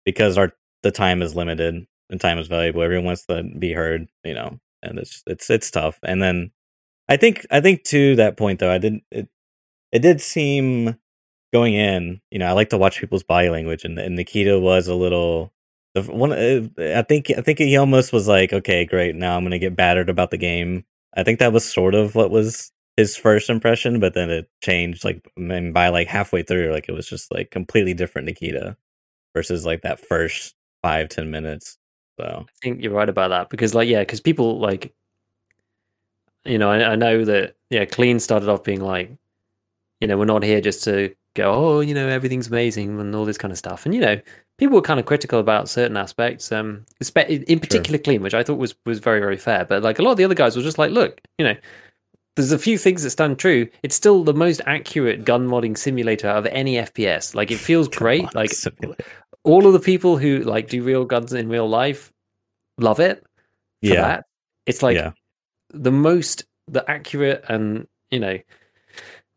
because 0.04 0.38
our 0.38 0.52
the 0.82 0.90
time 0.90 1.22
is 1.22 1.34
limited 1.34 1.86
and 2.10 2.20
time 2.20 2.38
is 2.38 2.48
valuable. 2.48 2.82
Everyone 2.82 3.06
wants 3.06 3.26
to 3.26 3.42
be 3.58 3.72
heard, 3.72 4.08
you 4.22 4.34
know, 4.34 4.58
and 4.82 4.98
it's 4.98 5.22
it's 5.26 5.50
it's 5.50 5.70
tough. 5.70 5.98
And 6.02 6.22
then 6.22 6.52
I 7.08 7.16
think 7.16 7.46
I 7.50 7.60
think 7.60 7.84
to 7.84 8.16
that 8.16 8.36
point 8.36 8.60
though, 8.60 8.70
I 8.70 8.78
didn't 8.78 9.04
it 9.10 9.28
it 9.92 10.00
did 10.00 10.20
seem 10.20 10.96
going 11.52 11.74
in, 11.74 12.20
you 12.30 12.38
know, 12.38 12.46
I 12.46 12.52
like 12.52 12.70
to 12.70 12.78
watch 12.78 13.00
people's 13.00 13.22
body 13.22 13.48
language 13.50 13.84
and, 13.84 13.98
and 13.98 14.16
Nikita 14.16 14.58
was 14.60 14.88
a 14.88 14.94
little 14.94 15.52
the 15.94 16.02
one 16.02 16.32
uh, 16.32 16.68
I 16.98 17.02
think 17.02 17.30
I 17.36 17.40
think 17.40 17.58
he 17.58 17.76
almost 17.76 18.12
was 18.12 18.28
like, 18.28 18.52
okay, 18.52 18.84
great, 18.84 19.14
now 19.14 19.36
I'm 19.36 19.48
to 19.50 19.58
get 19.58 19.76
battered 19.76 20.10
about 20.10 20.30
the 20.30 20.38
game. 20.38 20.84
I 21.16 21.22
think 21.24 21.38
that 21.38 21.52
was 21.52 21.70
sort 21.70 21.94
of 21.94 22.14
what 22.14 22.30
was 22.30 22.72
his 22.96 23.16
first 23.16 23.50
impression, 23.50 24.00
but 24.00 24.14
then 24.14 24.30
it 24.30 24.48
changed 24.62 25.04
like 25.04 25.26
and 25.36 25.72
by 25.74 25.88
like 25.88 26.08
halfway 26.08 26.42
through, 26.42 26.72
like 26.72 26.88
it 26.88 26.92
was 26.92 27.08
just 27.08 27.32
like 27.32 27.50
completely 27.50 27.94
different 27.94 28.26
Nikita 28.26 28.76
versus 29.34 29.66
like 29.66 29.82
that 29.82 30.00
first 30.00 30.54
five 30.82 31.08
ten 31.08 31.30
minutes. 31.30 31.78
So 32.18 32.46
I 32.46 32.52
think 32.62 32.82
you're 32.82 32.92
right 32.92 33.08
about 33.08 33.28
that 33.28 33.50
because, 33.50 33.74
like, 33.74 33.88
yeah, 33.88 34.00
because 34.00 34.20
people 34.20 34.58
like, 34.60 34.94
you 36.44 36.58
know, 36.58 36.70
I, 36.70 36.92
I 36.92 36.96
know 36.96 37.24
that 37.24 37.56
yeah, 37.70 37.84
clean 37.84 38.20
started 38.20 38.48
off 38.48 38.62
being 38.62 38.80
like, 38.80 39.10
you 40.00 40.06
know, 40.06 40.16
we're 40.16 40.24
not 40.24 40.42
here 40.42 40.60
just 40.60 40.84
to 40.84 41.14
go, 41.34 41.52
oh, 41.52 41.80
you 41.80 41.94
know, 41.94 42.06
everything's 42.06 42.48
amazing 42.48 43.00
and 43.00 43.14
all 43.14 43.24
this 43.24 43.38
kind 43.38 43.50
of 43.50 43.58
stuff, 43.58 43.84
and 43.84 43.94
you 43.94 44.00
know, 44.00 44.20
people 44.58 44.76
were 44.76 44.82
kind 44.82 45.00
of 45.00 45.06
critical 45.06 45.40
about 45.40 45.68
certain 45.68 45.96
aspects, 45.96 46.52
um, 46.52 46.84
in 47.26 47.58
particular 47.58 47.98
clean, 47.98 48.22
which 48.22 48.34
I 48.34 48.44
thought 48.44 48.58
was 48.58 48.74
was 48.86 49.00
very 49.00 49.20
very 49.20 49.36
fair, 49.36 49.64
but 49.64 49.82
like 49.82 49.98
a 49.98 50.02
lot 50.02 50.12
of 50.12 50.16
the 50.18 50.24
other 50.24 50.34
guys 50.34 50.56
were 50.56 50.62
just 50.62 50.78
like, 50.78 50.90
look, 50.90 51.20
you 51.38 51.44
know. 51.44 51.56
There's 52.36 52.50
a 52.50 52.58
few 52.58 52.78
things 52.78 53.04
that 53.04 53.10
stand 53.10 53.38
true. 53.38 53.68
It's 53.84 53.94
still 53.94 54.24
the 54.24 54.34
most 54.34 54.60
accurate 54.66 55.24
gun 55.24 55.46
modding 55.46 55.78
simulator 55.78 56.26
out 56.26 56.38
of 56.38 56.46
any 56.46 56.74
FPS. 56.74 57.32
Like 57.32 57.52
it 57.52 57.58
feels 57.58 57.86
great. 58.02 58.34
Like 58.34 58.50
Simulator. 58.50 59.04
All 59.44 59.66
of 59.66 59.72
the 59.72 59.80
people 59.80 60.16
who 60.16 60.38
like 60.40 60.68
do 60.68 60.82
real 60.82 61.04
guns 61.04 61.32
in 61.32 61.48
real 61.48 61.68
life 61.68 62.12
love 62.78 63.00
it 63.00 63.22
for 63.82 63.94
yeah, 63.94 64.00
that. 64.02 64.24
It's 64.66 64.82
like 64.82 64.96
yeah, 64.96 65.12
the 65.70 65.92
most 65.92 66.44
the 66.66 66.88
accurate 66.90 67.44
and 67.48 67.86
you 68.10 68.18
know 68.18 68.38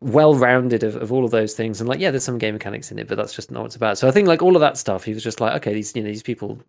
well 0.00 0.34
rounded 0.34 0.82
of, 0.82 0.96
of 0.96 1.12
all 1.12 1.24
of 1.24 1.30
those 1.30 1.54
things. 1.54 1.80
And 1.80 1.88
like, 1.88 2.00
yeah, 2.00 2.10
there's 2.10 2.24
some 2.24 2.38
game 2.38 2.54
mechanics 2.54 2.90
in 2.90 2.98
it, 2.98 3.08
but 3.08 3.16
that's 3.16 3.34
just 3.34 3.50
not 3.50 3.60
what 3.60 3.66
it's 3.66 3.76
about. 3.76 3.98
So 3.98 4.08
I 4.08 4.10
think 4.10 4.28
like 4.28 4.42
all 4.42 4.56
of 4.56 4.60
that 4.60 4.78
stuff, 4.78 5.04
he 5.04 5.12
was 5.12 5.22
just 5.22 5.40
like, 5.40 5.54
okay, 5.56 5.72
these 5.72 5.94
you 5.94 6.02
know, 6.02 6.08
these 6.08 6.22
people, 6.22 6.60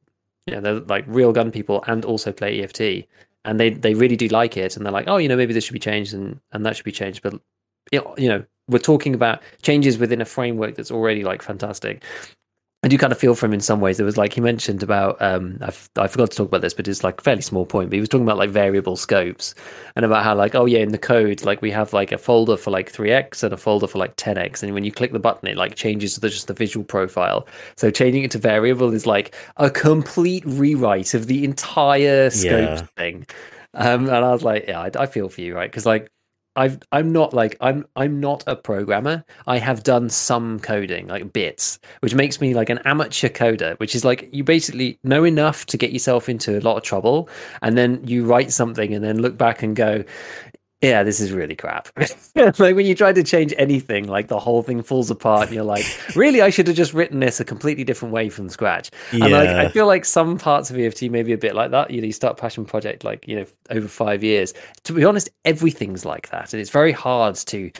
you 0.46 0.56
know, 0.56 0.62
they're 0.62 0.80
like 0.82 1.06
real 1.08 1.32
gun 1.32 1.52
people 1.52 1.84
and 1.88 2.04
also 2.06 2.32
play 2.32 2.62
EFT. 2.62 3.08
and 3.46 3.60
they 3.60 3.70
they 3.70 3.94
really 3.94 4.16
do 4.16 4.28
like 4.28 4.58
it, 4.58 4.76
and 4.76 4.86
they're 4.86 4.94
like, 4.94 5.08
oh, 5.08 5.18
you 5.18 5.30
know, 5.30 5.38
maybe 5.38 5.54
this 5.54 5.64
should 5.64 5.74
be 5.74 5.80
changed 5.80 6.14
and 6.14 6.40
and 6.52 6.66
that 6.66 6.76
should 6.76 6.86
be 6.86 6.92
changed, 6.92 7.22
but 7.22 7.40
you 7.92 8.30
know, 8.30 8.44
we're 8.68 8.78
talking 8.78 9.16
about 9.16 9.42
changes 9.64 9.98
within 9.98 10.22
a 10.22 10.26
framework 10.26 10.76
that's 10.76 10.92
already 10.92 11.24
like 11.24 11.42
fantastic. 11.42 12.04
I 12.82 12.88
do 12.88 12.98
kind 12.98 13.12
of 13.12 13.20
feel 13.20 13.36
for 13.36 13.46
him 13.46 13.54
in 13.54 13.60
some 13.60 13.82
ways. 13.82 13.98
There 13.98 14.06
was 14.06 14.16
like 14.16 14.32
he 14.32 14.40
mentioned 14.40 14.84
about 14.84 15.22
um 15.22 15.58
I 15.62 15.68
I 15.98 16.08
forgot 16.08 16.32
to 16.32 16.38
talk 16.38 16.48
about 16.48 16.62
this, 16.62 16.74
but 16.74 16.88
it's 16.88 17.04
like 17.04 17.20
a 17.20 17.24
fairly 17.24 17.42
small 17.42 17.66
point. 17.66 17.90
But 17.90 17.96
he 17.96 18.00
was 18.00 18.08
talking 18.08 18.24
about 18.24 18.38
like 18.38 18.52
variable 18.52 18.96
scopes 18.96 19.54
and 19.98 20.06
about 20.06 20.24
how 20.24 20.34
like 20.34 20.56
oh 20.56 20.66
yeah 20.66 20.80
in 20.80 20.94
the 20.94 20.98
code 20.98 21.44
like 21.44 21.62
we 21.62 21.72
have 21.72 21.92
like 21.92 22.14
a 22.14 22.18
folder 22.18 22.56
for 22.56 22.72
like 22.72 22.90
3x 22.92 23.44
and 23.44 23.52
a 23.54 23.58
folder 23.58 23.86
for 23.88 23.98
like 23.98 24.16
10x, 24.16 24.64
and 24.64 24.74
when 24.74 24.86
you 24.86 24.94
click 24.94 25.12
the 25.12 25.20
button 25.20 25.50
it 25.50 25.58
like 25.58 25.76
changes 25.76 26.16
the, 26.16 26.30
just 26.30 26.48
the 26.48 26.54
visual 26.54 26.86
profile. 26.86 27.46
So 27.76 27.92
changing 27.92 28.24
it 28.24 28.32
to 28.32 28.38
variable 28.40 28.94
is 28.94 29.06
like 29.06 29.36
a 29.58 29.70
complete 29.70 30.46
rewrite 30.46 31.14
of 31.14 31.28
the 31.28 31.44
entire 31.44 32.30
scope 32.30 32.80
Yeah. 32.80 32.88
thing. 32.96 33.26
Um, 33.74 34.06
and 34.08 34.26
I 34.26 34.32
was 34.32 34.44
like, 34.44 34.66
yeah, 34.68 34.80
I, 34.82 34.92
I 34.98 35.06
feel 35.06 35.28
for 35.30 35.42
you, 35.42 35.54
right? 35.56 35.70
Because 35.70 35.86
like 35.86 36.10
I've 36.56 36.80
I'm 36.92 37.12
not 37.12 37.34
like 37.34 37.56
I'm 37.62 37.86
I'm 37.96 38.20
not 38.20 38.44
a 38.48 38.56
programmer. 38.56 39.24
I 39.48 39.60
have 39.60 39.84
done 39.84 40.10
some 40.10 40.60
coding, 40.60 41.08
like 41.08 41.32
bits, 41.32 41.80
which 42.02 42.16
makes 42.16 42.42
me 42.42 42.54
like 42.54 42.70
an 42.70 42.80
amateur 42.86 43.30
coder, 43.30 43.80
which 43.80 43.96
is 43.96 44.04
like 44.04 44.28
you 44.32 44.44
basically 44.44 45.00
know 45.04 45.24
enough 45.24 45.66
to 45.68 45.78
get 45.78 45.92
yourself 45.92 46.28
into 46.28 46.58
a 46.58 46.62
lot 46.62 46.76
of 46.78 46.84
trouble, 46.84 47.30
and 47.62 47.78
then 47.78 48.06
you 48.06 48.26
write 48.26 48.52
something 48.52 48.94
and 48.94 49.04
then 49.04 49.22
look 49.22 49.38
back 49.38 49.64
and 49.64 49.76
go, 49.76 50.04
yeah, 50.82 51.04
this 51.04 51.20
is 51.20 51.34
really 51.34 51.56
crap. 51.56 51.90
like 52.36 52.58
when 52.58 52.86
you 52.86 52.96
try 52.96 53.12
to 53.12 53.22
change 53.22 53.54
anything, 53.58 54.08
like 54.08 54.30
the 54.30 54.40
whole 54.40 54.64
thing 54.64 54.82
falls 54.82 55.12
apart, 55.12 55.48
and 55.48 55.56
you're 55.56 55.66
like, 55.66 55.86
really, 56.16 56.42
I 56.42 56.50
should 56.50 56.68
have 56.68 56.76
just 56.76 56.94
written 56.94 57.20
this 57.20 57.42
a 57.42 57.46
completely 57.46 57.84
different 57.84 58.14
way 58.14 58.30
from 58.30 58.48
scratch. 58.48 58.90
And 59.12 59.32
like 59.32 59.50
I 59.50 59.68
feel 59.70 59.88
like 59.88 60.06
some 60.06 60.38
parts 60.38 60.70
of 60.70 60.80
EFT 60.80 61.04
may 61.04 61.24
be 61.24 61.34
a 61.34 61.38
bit 61.38 61.54
like 61.54 61.72
that. 61.72 61.92
You 61.92 62.00
know, 62.00 62.08
you 62.08 62.14
start 62.14 62.38
passion 62.38 62.64
project 62.64 63.04
like 63.04 63.28
you 63.28 63.36
know 63.36 63.46
over 63.70 63.90
five 63.90 64.24
years. 64.24 64.54
To 64.86 64.94
be 64.94 65.04
honest, 65.04 65.30
everything's 65.44 66.06
like 66.06 66.30
that, 66.30 66.54
and 66.54 66.62
it's 66.62 66.72
very 66.72 66.94
hard 66.94 67.36
to. 67.36 67.72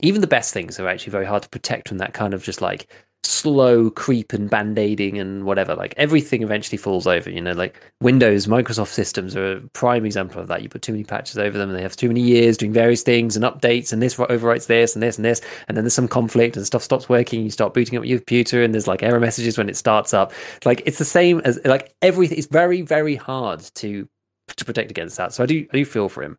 Even 0.00 0.20
the 0.20 0.26
best 0.26 0.52
things 0.52 0.78
are 0.78 0.88
actually 0.88 1.12
very 1.12 1.24
hard 1.24 1.44
to 1.44 1.48
protect 1.48 1.88
from 1.88 1.98
that 1.98 2.12
kind 2.12 2.34
of 2.34 2.42
just 2.42 2.60
like 2.60 2.88
slow 3.24 3.90
creep 3.90 4.32
and 4.32 4.50
band-aiding 4.50 5.18
and 5.18 5.44
whatever. 5.44 5.74
Like 5.74 5.94
everything 5.96 6.42
eventually 6.42 6.78
falls 6.78 7.06
over. 7.06 7.30
You 7.30 7.40
know, 7.40 7.52
like 7.52 7.80
Windows, 8.00 8.46
Microsoft 8.46 8.88
systems 8.88 9.34
are 9.34 9.56
a 9.56 9.60
prime 9.72 10.04
example 10.04 10.40
of 10.40 10.48
that. 10.48 10.62
You 10.62 10.68
put 10.68 10.82
too 10.82 10.92
many 10.92 11.04
patches 11.04 11.38
over 11.38 11.56
them, 11.56 11.70
and 11.70 11.78
they 11.78 11.82
have 11.82 11.96
too 11.96 12.08
many 12.08 12.20
years 12.20 12.56
doing 12.56 12.72
various 12.72 13.02
things 13.02 13.36
and 13.36 13.44
updates, 13.44 13.92
and 13.92 14.02
this 14.02 14.16
overwrites 14.16 14.66
this 14.66 14.94
and 14.94 15.02
this 15.02 15.16
and 15.16 15.24
this, 15.24 15.40
and 15.68 15.76
then 15.76 15.84
there's 15.84 15.94
some 15.94 16.08
conflict 16.08 16.56
and 16.56 16.66
stuff 16.66 16.82
stops 16.82 17.08
working. 17.08 17.42
You 17.42 17.50
start 17.50 17.74
booting 17.74 17.98
up 17.98 18.04
your 18.04 18.18
computer, 18.18 18.62
and 18.62 18.74
there's 18.74 18.88
like 18.88 19.02
error 19.02 19.20
messages 19.20 19.58
when 19.58 19.68
it 19.68 19.76
starts 19.76 20.14
up. 20.14 20.32
Like 20.64 20.82
it's 20.86 20.98
the 20.98 21.04
same 21.04 21.40
as 21.40 21.58
like 21.64 21.94
everything. 22.02 22.38
It's 22.38 22.46
very 22.46 22.82
very 22.82 23.16
hard 23.16 23.60
to 23.76 24.08
to 24.56 24.64
protect 24.64 24.90
against 24.90 25.16
that. 25.16 25.32
So 25.32 25.42
I 25.42 25.46
do 25.46 25.66
I 25.72 25.76
do 25.78 25.84
feel 25.84 26.08
for 26.08 26.22
him. 26.22 26.38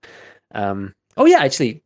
Um, 0.53 0.93
oh 1.17 1.25
yeah, 1.25 1.39
actually, 1.39 1.81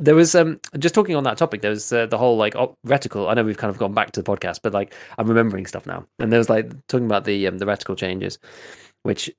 there 0.00 0.14
was 0.14 0.34
um 0.34 0.60
just 0.78 0.94
talking 0.94 1.16
on 1.16 1.24
that 1.24 1.38
topic. 1.38 1.60
There 1.60 1.70
was 1.70 1.92
uh, 1.92 2.06
the 2.06 2.18
whole 2.18 2.36
like 2.36 2.54
op- 2.56 2.78
reticle. 2.86 3.30
I 3.30 3.34
know 3.34 3.44
we've 3.44 3.56
kind 3.56 3.70
of 3.70 3.78
gone 3.78 3.94
back 3.94 4.12
to 4.12 4.22
the 4.22 4.30
podcast, 4.30 4.60
but 4.62 4.72
like 4.72 4.94
I'm 5.18 5.26
remembering 5.26 5.66
stuff 5.66 5.86
now. 5.86 6.06
And 6.18 6.32
there 6.32 6.38
was 6.38 6.48
like 6.48 6.70
talking 6.86 7.06
about 7.06 7.24
the 7.24 7.46
um, 7.46 7.58
the 7.58 7.66
reticle 7.66 7.96
changes, 7.96 8.38
which 9.02 9.30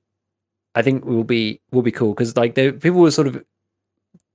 I 0.74 0.82
think 0.82 1.04
will 1.04 1.24
be 1.24 1.60
will 1.72 1.82
be 1.82 1.92
cool 1.92 2.12
because 2.12 2.36
like 2.36 2.54
they, 2.54 2.72
people 2.72 3.00
were 3.00 3.10
sort 3.10 3.26
of 3.26 3.42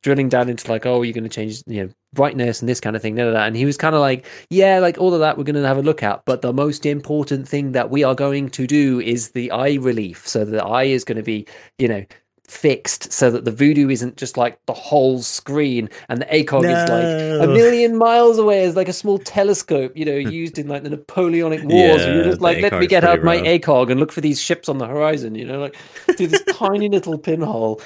drilling 0.01 0.29
down 0.29 0.49
into 0.49 0.69
like, 0.69 0.85
oh, 0.85 1.01
you're 1.01 1.13
going 1.13 1.23
to 1.23 1.29
change 1.29 1.63
you 1.67 1.83
know 1.83 1.89
brightness 2.13 2.59
and 2.61 2.69
this 2.69 2.79
kind 2.79 2.95
of 2.95 3.01
thing, 3.01 3.19
and 3.19 3.55
he 3.55 3.65
was 3.65 3.77
kind 3.77 3.95
of 3.95 4.01
like, 4.01 4.25
yeah, 4.49 4.79
like 4.79 4.97
all 4.97 5.13
of 5.13 5.19
that 5.19 5.37
we're 5.37 5.43
going 5.43 5.55
to 5.55 5.67
have 5.67 5.77
a 5.77 5.81
look 5.81 6.01
at, 6.01 6.25
but 6.25 6.41
the 6.41 6.53
most 6.53 6.85
important 6.85 7.47
thing 7.47 7.73
that 7.73 7.89
we 7.89 8.03
are 8.03 8.15
going 8.15 8.49
to 8.49 8.65
do 8.65 8.99
is 8.99 9.31
the 9.31 9.51
eye 9.51 9.75
relief. 9.75 10.27
So 10.27 10.43
the 10.43 10.63
eye 10.63 10.85
is 10.85 11.03
going 11.03 11.17
to 11.17 11.23
be 11.23 11.47
you 11.77 11.87
know 11.87 12.05
fixed 12.47 13.11
so 13.11 13.31
that 13.31 13.45
the 13.45 13.51
Vudu 13.51 13.91
isn't 13.91 14.17
just 14.17 14.37
like 14.37 14.59
the 14.65 14.73
whole 14.73 15.21
screen 15.21 15.89
and 16.09 16.21
the 16.21 16.25
ACOG 16.25 16.69
is 16.69 16.87
like 16.87 17.15
a 17.39 17.47
million 17.47 17.97
miles 17.97 18.37
away 18.37 18.63
as 18.65 18.75
like 18.75 18.87
a 18.87 18.93
small 18.93 19.17
telescope, 19.19 19.91
you 19.95 20.05
know, 20.05 20.15
used 20.15 20.57
in 20.59 20.67
like 20.67 20.83
the 20.83 20.89
Napoleonic 20.89 21.61
Wars. 21.63 22.05
and 22.05 22.13
Yeah, 22.13 22.15
you're 22.15 22.23
just 22.23 22.41
like, 22.41 22.59
let 22.59 22.77
me 22.77 22.87
get 22.87 23.03
out 23.03 23.21
pretty 23.21 23.25
my 23.25 23.35
rough. 23.37 23.45
ACOG 23.61 23.91
and 23.91 23.99
look 23.99 24.11
for 24.11 24.21
these 24.21 24.39
ships 24.41 24.69
on 24.69 24.77
the 24.77 24.87
horizon, 24.87 25.35
you 25.35 25.45
know, 25.45 25.59
like 25.59 25.75
through 26.17 26.27
this 26.27 26.43
tiny 26.43 26.89
little 26.89 27.17
pinhole. 27.17 27.81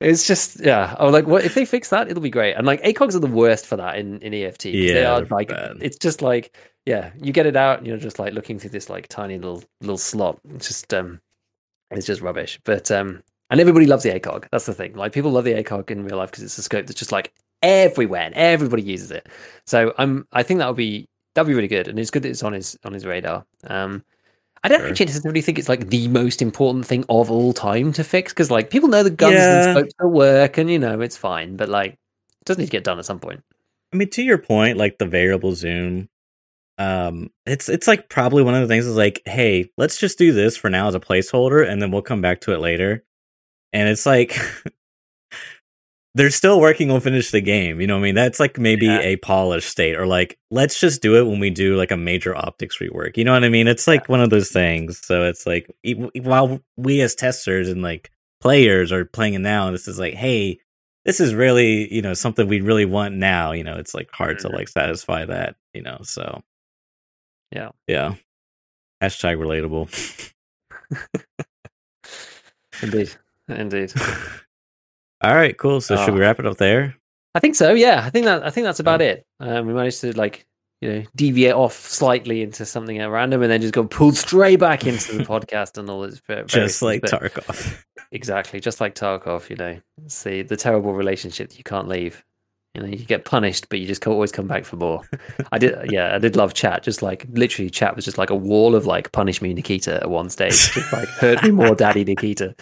It's 0.00 0.26
just 0.26 0.60
yeah. 0.60 0.96
Oh, 0.98 1.08
like 1.08 1.26
what 1.26 1.44
if 1.44 1.54
they 1.54 1.64
fix 1.64 1.88
that? 1.90 2.08
It'll 2.08 2.22
be 2.22 2.30
great. 2.30 2.54
And 2.54 2.66
like 2.66 2.82
ACOGs 2.82 3.14
are 3.14 3.20
the 3.20 3.26
worst 3.26 3.66
for 3.66 3.76
that 3.76 3.96
in 3.96 4.18
in 4.20 4.34
EFT. 4.34 4.80
'cause 4.80 4.92
they 4.92 5.04
Yeah, 5.04 5.20
they're 5.20 5.26
like 5.30 5.48
bad. 5.48 5.76
it's 5.80 5.96
just 5.98 6.20
like 6.20 6.56
yeah, 6.86 7.12
you 7.22 7.32
get 7.32 7.46
it 7.46 7.56
out 7.56 7.78
and 7.78 7.86
you're 7.86 7.96
just 7.96 8.18
like 8.18 8.34
looking 8.34 8.58
through 8.58 8.70
this 8.70 8.90
like 8.90 9.08
tiny 9.08 9.38
little 9.38 9.62
little 9.80 9.96
slot. 9.98 10.38
It's 10.54 10.68
just 10.68 10.92
um, 10.92 11.20
it's 11.90 12.06
just 12.06 12.20
rubbish. 12.20 12.60
But 12.64 12.90
um, 12.90 13.22
and 13.54 13.60
everybody 13.60 13.86
loves 13.86 14.02
the 14.02 14.10
ACOG. 14.10 14.46
That's 14.50 14.66
the 14.66 14.74
thing. 14.74 14.94
Like 14.94 15.12
people 15.12 15.30
love 15.30 15.44
the 15.44 15.54
ACOG 15.54 15.90
in 15.90 16.04
real 16.04 16.16
life 16.18 16.30
because 16.30 16.42
it's 16.42 16.58
a 16.58 16.62
scope 16.62 16.86
that's 16.86 16.98
just 16.98 17.12
like 17.12 17.32
everywhere 17.62 18.22
and 18.22 18.34
everybody 18.34 18.82
uses 18.82 19.10
it. 19.10 19.28
So 19.66 19.94
I'm 19.96 20.26
I 20.32 20.42
think 20.42 20.58
that 20.58 20.66
would 20.66 20.76
be 20.76 21.08
that'd 21.34 21.46
be 21.48 21.54
really 21.54 21.68
good. 21.68 21.88
And 21.88 21.98
it's 21.98 22.10
good 22.10 22.22
that 22.24 22.30
it's 22.30 22.42
on 22.42 22.52
his 22.52 22.76
on 22.84 22.92
his 22.92 23.06
radar. 23.06 23.46
Um, 23.66 24.04
I 24.62 24.68
don't 24.68 24.80
Sure. 24.80 24.88
actually 24.88 25.06
necessarily 25.06 25.40
think 25.42 25.58
it's 25.58 25.68
like 25.68 25.88
the 25.90 26.08
most 26.08 26.42
important 26.42 26.86
thing 26.86 27.04
of 27.08 27.30
all 27.30 27.52
time 27.52 27.92
to 27.92 28.02
fix 28.04 28.32
because 28.32 28.50
like 28.50 28.70
people 28.70 28.88
know 28.88 29.02
the 29.02 29.10
guns 29.10 29.34
Yeah. 29.34 29.64
and 29.68 29.76
scopes 29.78 29.94
will 30.00 30.10
work 30.10 30.58
and 30.58 30.70
you 30.70 30.78
know 30.78 31.00
it's 31.00 31.16
fine, 31.16 31.56
but 31.56 31.68
like 31.68 31.92
it 31.92 32.44
does 32.46 32.58
need 32.58 32.66
to 32.66 32.70
get 32.70 32.84
done 32.84 32.98
at 32.98 33.04
some 33.04 33.20
point. 33.20 33.42
I 33.92 33.96
mean, 33.96 34.10
to 34.10 34.22
your 34.22 34.38
point, 34.38 34.76
like 34.76 34.98
the 34.98 35.06
variable 35.06 35.54
zoom, 35.54 36.08
um, 36.78 37.30
it's 37.46 37.68
it's 37.68 37.86
like 37.86 38.08
probably 38.08 38.42
one 38.42 38.54
of 38.54 38.60
the 38.62 38.66
things 38.66 38.86
is 38.86 38.96
like, 38.96 39.22
hey, 39.26 39.70
let's 39.76 39.98
just 39.98 40.18
do 40.18 40.32
this 40.32 40.56
for 40.56 40.68
now 40.68 40.88
as 40.88 40.94
a 40.96 41.00
placeholder, 41.00 41.66
and 41.68 41.80
then 41.80 41.90
we'll 41.92 42.02
come 42.02 42.20
back 42.20 42.40
to 42.42 42.52
it 42.52 42.58
later. 42.58 43.04
And 43.74 43.88
it's 43.88 44.06
like 44.06 44.34
they're 46.14 46.30
still 46.30 46.60
working 46.60 46.90
on 46.92 47.00
finish 47.00 47.30
the 47.32 47.40
game. 47.40 47.80
You 47.80 47.86
know 47.88 47.94
what 47.94 48.00
I 48.00 48.04
mean? 48.04 48.14
That's 48.14 48.38
like 48.38 48.56
maybe 48.58 48.86
Yeah. 48.86 49.00
a 49.00 49.16
polished 49.16 49.68
state, 49.68 49.96
or 49.96 50.06
like 50.06 50.38
let's 50.50 50.78
just 50.80 51.02
do 51.02 51.16
it 51.16 51.26
when 51.28 51.40
we 51.40 51.50
do 51.50 51.76
like 51.76 51.90
a 51.90 51.96
major 51.96 52.34
optics 52.36 52.78
rework. 52.78 53.16
You 53.16 53.24
know 53.24 53.32
what 53.32 53.44
I 53.44 53.48
mean? 53.48 53.66
It's 53.66 53.86
like 53.88 54.08
one 54.08 54.20
of 54.20 54.30
those 54.30 54.50
things. 54.50 55.04
So 55.04 55.24
it's 55.24 55.44
like 55.46 55.68
while 56.22 56.60
we 56.76 57.00
as 57.00 57.14
testers 57.16 57.68
and 57.68 57.82
like 57.82 58.10
players 58.40 58.92
are 58.92 59.04
playing 59.04 59.34
it 59.34 59.40
now, 59.40 59.70
this 59.72 59.88
is 59.88 59.98
like, 59.98 60.14
hey, 60.14 60.60
this 61.04 61.18
is 61.20 61.34
really 61.34 61.92
you 61.92 62.00
know 62.00 62.14
something 62.14 62.46
we 62.46 62.60
really 62.60 62.84
want 62.86 63.14
now. 63.16 63.50
You 63.52 63.64
know, 63.64 63.74
it's 63.76 63.94
like 63.94 64.08
hard 64.12 64.38
to 64.40 64.48
Mhm. 64.48 64.54
like 64.54 64.68
satisfy 64.68 65.24
that. 65.26 65.56
You 65.74 65.82
know, 65.82 65.98
so 66.02 66.42
Yeah. 67.50 67.70
yeah. 67.88 68.14
Hashtag 69.02 69.36
relatable. 69.38 69.90
Indeed. 72.82 73.10
Indeed. 73.48 73.92
All 75.22 75.34
right, 75.34 75.56
cool. 75.56 75.80
So 75.80 75.96
should 75.96 76.14
we 76.14 76.20
Ah. 76.20 76.24
wrap 76.24 76.38
it 76.40 76.46
up 76.46 76.56
there? 76.58 76.96
I 77.34 77.40
think 77.40 77.54
so. 77.54 77.72
Yeah, 77.74 78.02
I 78.04 78.10
think 78.10 78.26
that 78.26 78.44
I 78.44 78.50
think 78.50 78.64
that's 78.64 78.80
about 78.80 79.02
it. 79.02 79.24
Um, 79.40 79.66
we 79.66 79.72
managed 79.74 80.00
to 80.02 80.16
like 80.16 80.46
you 80.80 80.92
know 80.92 81.02
deviate 81.16 81.54
off 81.54 81.74
slightly 81.74 82.42
into 82.42 82.64
something 82.66 82.98
at 82.98 83.10
random, 83.10 83.42
and 83.42 83.50
then 83.50 83.60
just 83.60 83.74
go 83.74 83.84
pulled 83.84 84.16
straight 84.16 84.60
back 84.60 84.86
into 84.86 85.16
the 85.16 85.24
podcast 85.32 85.78
and 85.78 85.88
all 85.90 86.02
this. 86.02 86.20
Just 86.46 86.82
like 86.82 87.00
things. 87.02 87.12
Tarkov. 87.12 87.82
exactly, 88.12 88.60
just 88.60 88.80
like 88.80 88.94
Tarkov. 88.94 89.48
You 89.50 89.56
know, 89.56 89.80
it's 90.04 90.22
the 90.22 90.42
the 90.42 90.56
terrible 90.56 90.94
relationship 90.94 91.48
that 91.50 91.58
you 91.58 91.64
can't 91.64 91.88
leave. 91.88 92.24
You 92.74 92.82
know, 92.82 92.88
you 92.88 93.04
get 93.04 93.24
punished, 93.24 93.68
but 93.68 93.78
you 93.78 93.86
just 93.86 94.04
always 94.04 94.32
come 94.32 94.48
back 94.48 94.64
for 94.64 94.74
more. 94.74 95.00
I 95.52 95.58
did, 95.58 95.92
yeah, 95.92 96.12
I 96.12 96.18
did 96.18 96.34
love 96.34 96.54
chat. 96.54 96.82
Just 96.82 97.02
like 97.02 97.24
literally, 97.30 97.70
chat 97.70 97.94
was 97.94 98.04
just 98.04 98.18
like 98.18 98.30
a 98.30 98.34
wall 98.34 98.74
of 98.74 98.84
like 98.84 99.12
punish 99.12 99.40
me, 99.40 99.54
Nikita, 99.54 100.02
at 100.02 100.10
one 100.10 100.28
stage. 100.28 100.72
Just 100.72 100.92
like 100.92 101.06
hurt 101.08 101.40
me 101.44 101.52
more, 101.52 101.76
Daddy 101.76 102.04
Nikita. 102.04 102.54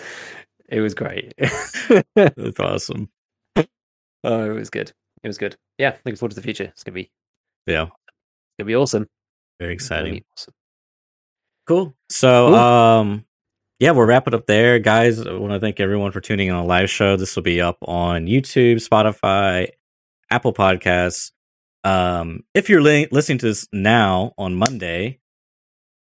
It 0.73 0.81
was 0.81 0.95
great. 0.95 1.35
That's 2.17 2.59
awesome. 2.61 3.11
Oh, 4.25 4.51
it 4.51 4.55
was 4.55 4.71
good. 4.71 4.93
It 5.23 5.29
was 5.29 5.39
good. 5.39 5.57
Yeah, 5.79 5.97
looking 6.05 6.17
forward 6.17 6.31
to 6.31 6.37
the 6.37 6.43
future. 6.43 6.65
It's 6.65 6.83
gonna 6.83 6.95
be 6.95 7.11
Yeah, 7.67 7.83
it's 7.85 7.93
gonna 8.59 8.67
be 8.69 8.75
awesome. 8.77 9.07
very 9.61 9.75
exciting. 9.75 10.25
awesome. 10.37 10.55
Cool. 11.67 11.95
So, 12.11 12.49
Cool. 12.49 12.55
um, 12.57 13.25
yeah, 13.81 13.91
we'll 13.93 14.07
wrap 14.07 14.27
it 14.27 14.35
up 14.35 14.47
there, 14.47 14.79
guys. 14.79 15.21
I 15.25 15.33
want 15.35 15.53
to 15.53 15.61
thank 15.61 15.79
everyone 15.81 16.11
for 16.13 16.21
tuning 16.21 16.49
in 16.49 16.55
on 16.55 16.63
the 16.65 16.69
live 16.69 16.91
show. 16.91 17.17
This 17.17 17.37
will 17.37 17.43
be 17.43 17.61
up 17.61 17.79
on 17.83 18.27
YouTube, 18.27 18.77
Spotify, 18.77 19.69
Apple 20.31 20.53
Podcasts. 20.53 21.33
Um, 21.85 22.45
if 22.55 22.69
you're 22.71 22.81
li- 22.81 23.09
listening 23.11 23.39
to 23.39 23.47
this 23.47 23.67
now 23.73 24.33
on 24.39 24.55
Monday 24.55 25.19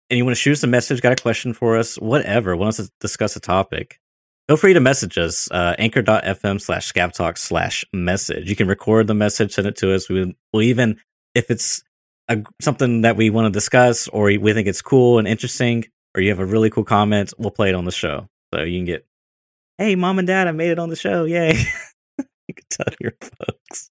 and 0.10 0.18
you 0.18 0.24
want 0.26 0.36
to 0.38 0.42
shoot 0.42 0.52
us 0.54 0.64
a 0.64 0.68
message, 0.68 1.02
got 1.02 1.20
a 1.20 1.22
question 1.22 1.54
for 1.54 1.76
us, 1.78 1.96
whatever, 1.96 2.56
want 2.56 2.78
us 2.80 2.86
to 2.88 2.92
discuss 3.02 3.36
a 3.36 3.40
topic, 3.40 4.00
feel 4.48 4.58
free 4.58 4.74
to 4.74 4.80
message 4.80 5.18
us, 5.18 5.50
uh, 5.52 5.76
anchor.fm 5.78 6.62
slash 6.62 6.92
scav 6.92 7.12
talk 7.12 7.38
slash 7.38 7.86
message. 7.94 8.50
You 8.50 8.56
can 8.56 8.68
record 8.68 9.08
the 9.08 9.14
message, 9.14 9.54
send 9.54 9.68
it 9.68 9.76
to 9.78 9.94
us. 9.94 10.10
We 10.10 10.36
will 10.54 10.62
even, 10.62 11.00
if 11.34 11.50
it's 11.50 11.84
a, 12.28 12.44
something 12.62 13.02
that 13.02 13.16
we 13.16 13.30
want 13.30 13.46
to 13.46 13.58
discuss 13.58 14.08
or 14.08 14.26
we 14.26 14.54
think 14.54 14.68
it's 14.68 14.82
cool 14.82 15.20
and 15.20 15.28
interesting, 15.28 15.86
or 16.16 16.22
you 16.22 16.30
have 16.30 16.40
a 16.40 16.46
really 16.46 16.70
cool 16.70 16.84
comment, 16.84 17.34
we'll 17.38 17.52
play 17.52 17.70
it 17.70 17.76
on 17.76 17.86
the 17.86 17.92
show. 17.92 18.28
So 18.54 18.62
you 18.62 18.80
can 18.80 18.86
get, 18.86 19.06
hey, 19.78 19.96
mom 19.96 20.20
and 20.20 20.28
dad, 20.28 20.48
I 20.48 20.52
made 20.52 20.72
it 20.72 20.80
on 20.80 20.90
the 20.90 20.96
show. 20.96 21.26
Yay. 21.26 21.54
you 22.18 22.54
can 22.54 22.66
tell 22.70 22.94
your 23.00 23.14
folks. 23.22 23.90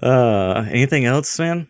Uh, 0.00 0.64
anything 0.70 1.04
else, 1.04 1.38
man? 1.38 1.68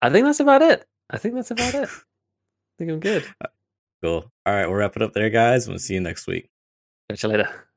I 0.00 0.10
think 0.10 0.26
that's 0.26 0.40
about 0.40 0.62
it. 0.62 0.84
I 1.10 1.18
think 1.18 1.34
that's 1.34 1.50
about 1.50 1.74
it. 1.74 1.88
I 1.88 2.74
think 2.78 2.90
I'm 2.90 3.00
good. 3.00 3.26
Cool. 4.02 4.30
All 4.44 4.54
right, 4.54 4.66
we'll 4.66 4.74
wrap 4.74 4.96
it 4.96 5.02
up 5.02 5.12
there, 5.12 5.30
guys. 5.30 5.68
We'll 5.68 5.78
see 5.78 5.94
you 5.94 6.00
next 6.00 6.26
week. 6.26 6.50
Catch 7.08 7.22
you 7.22 7.28
later. 7.28 7.68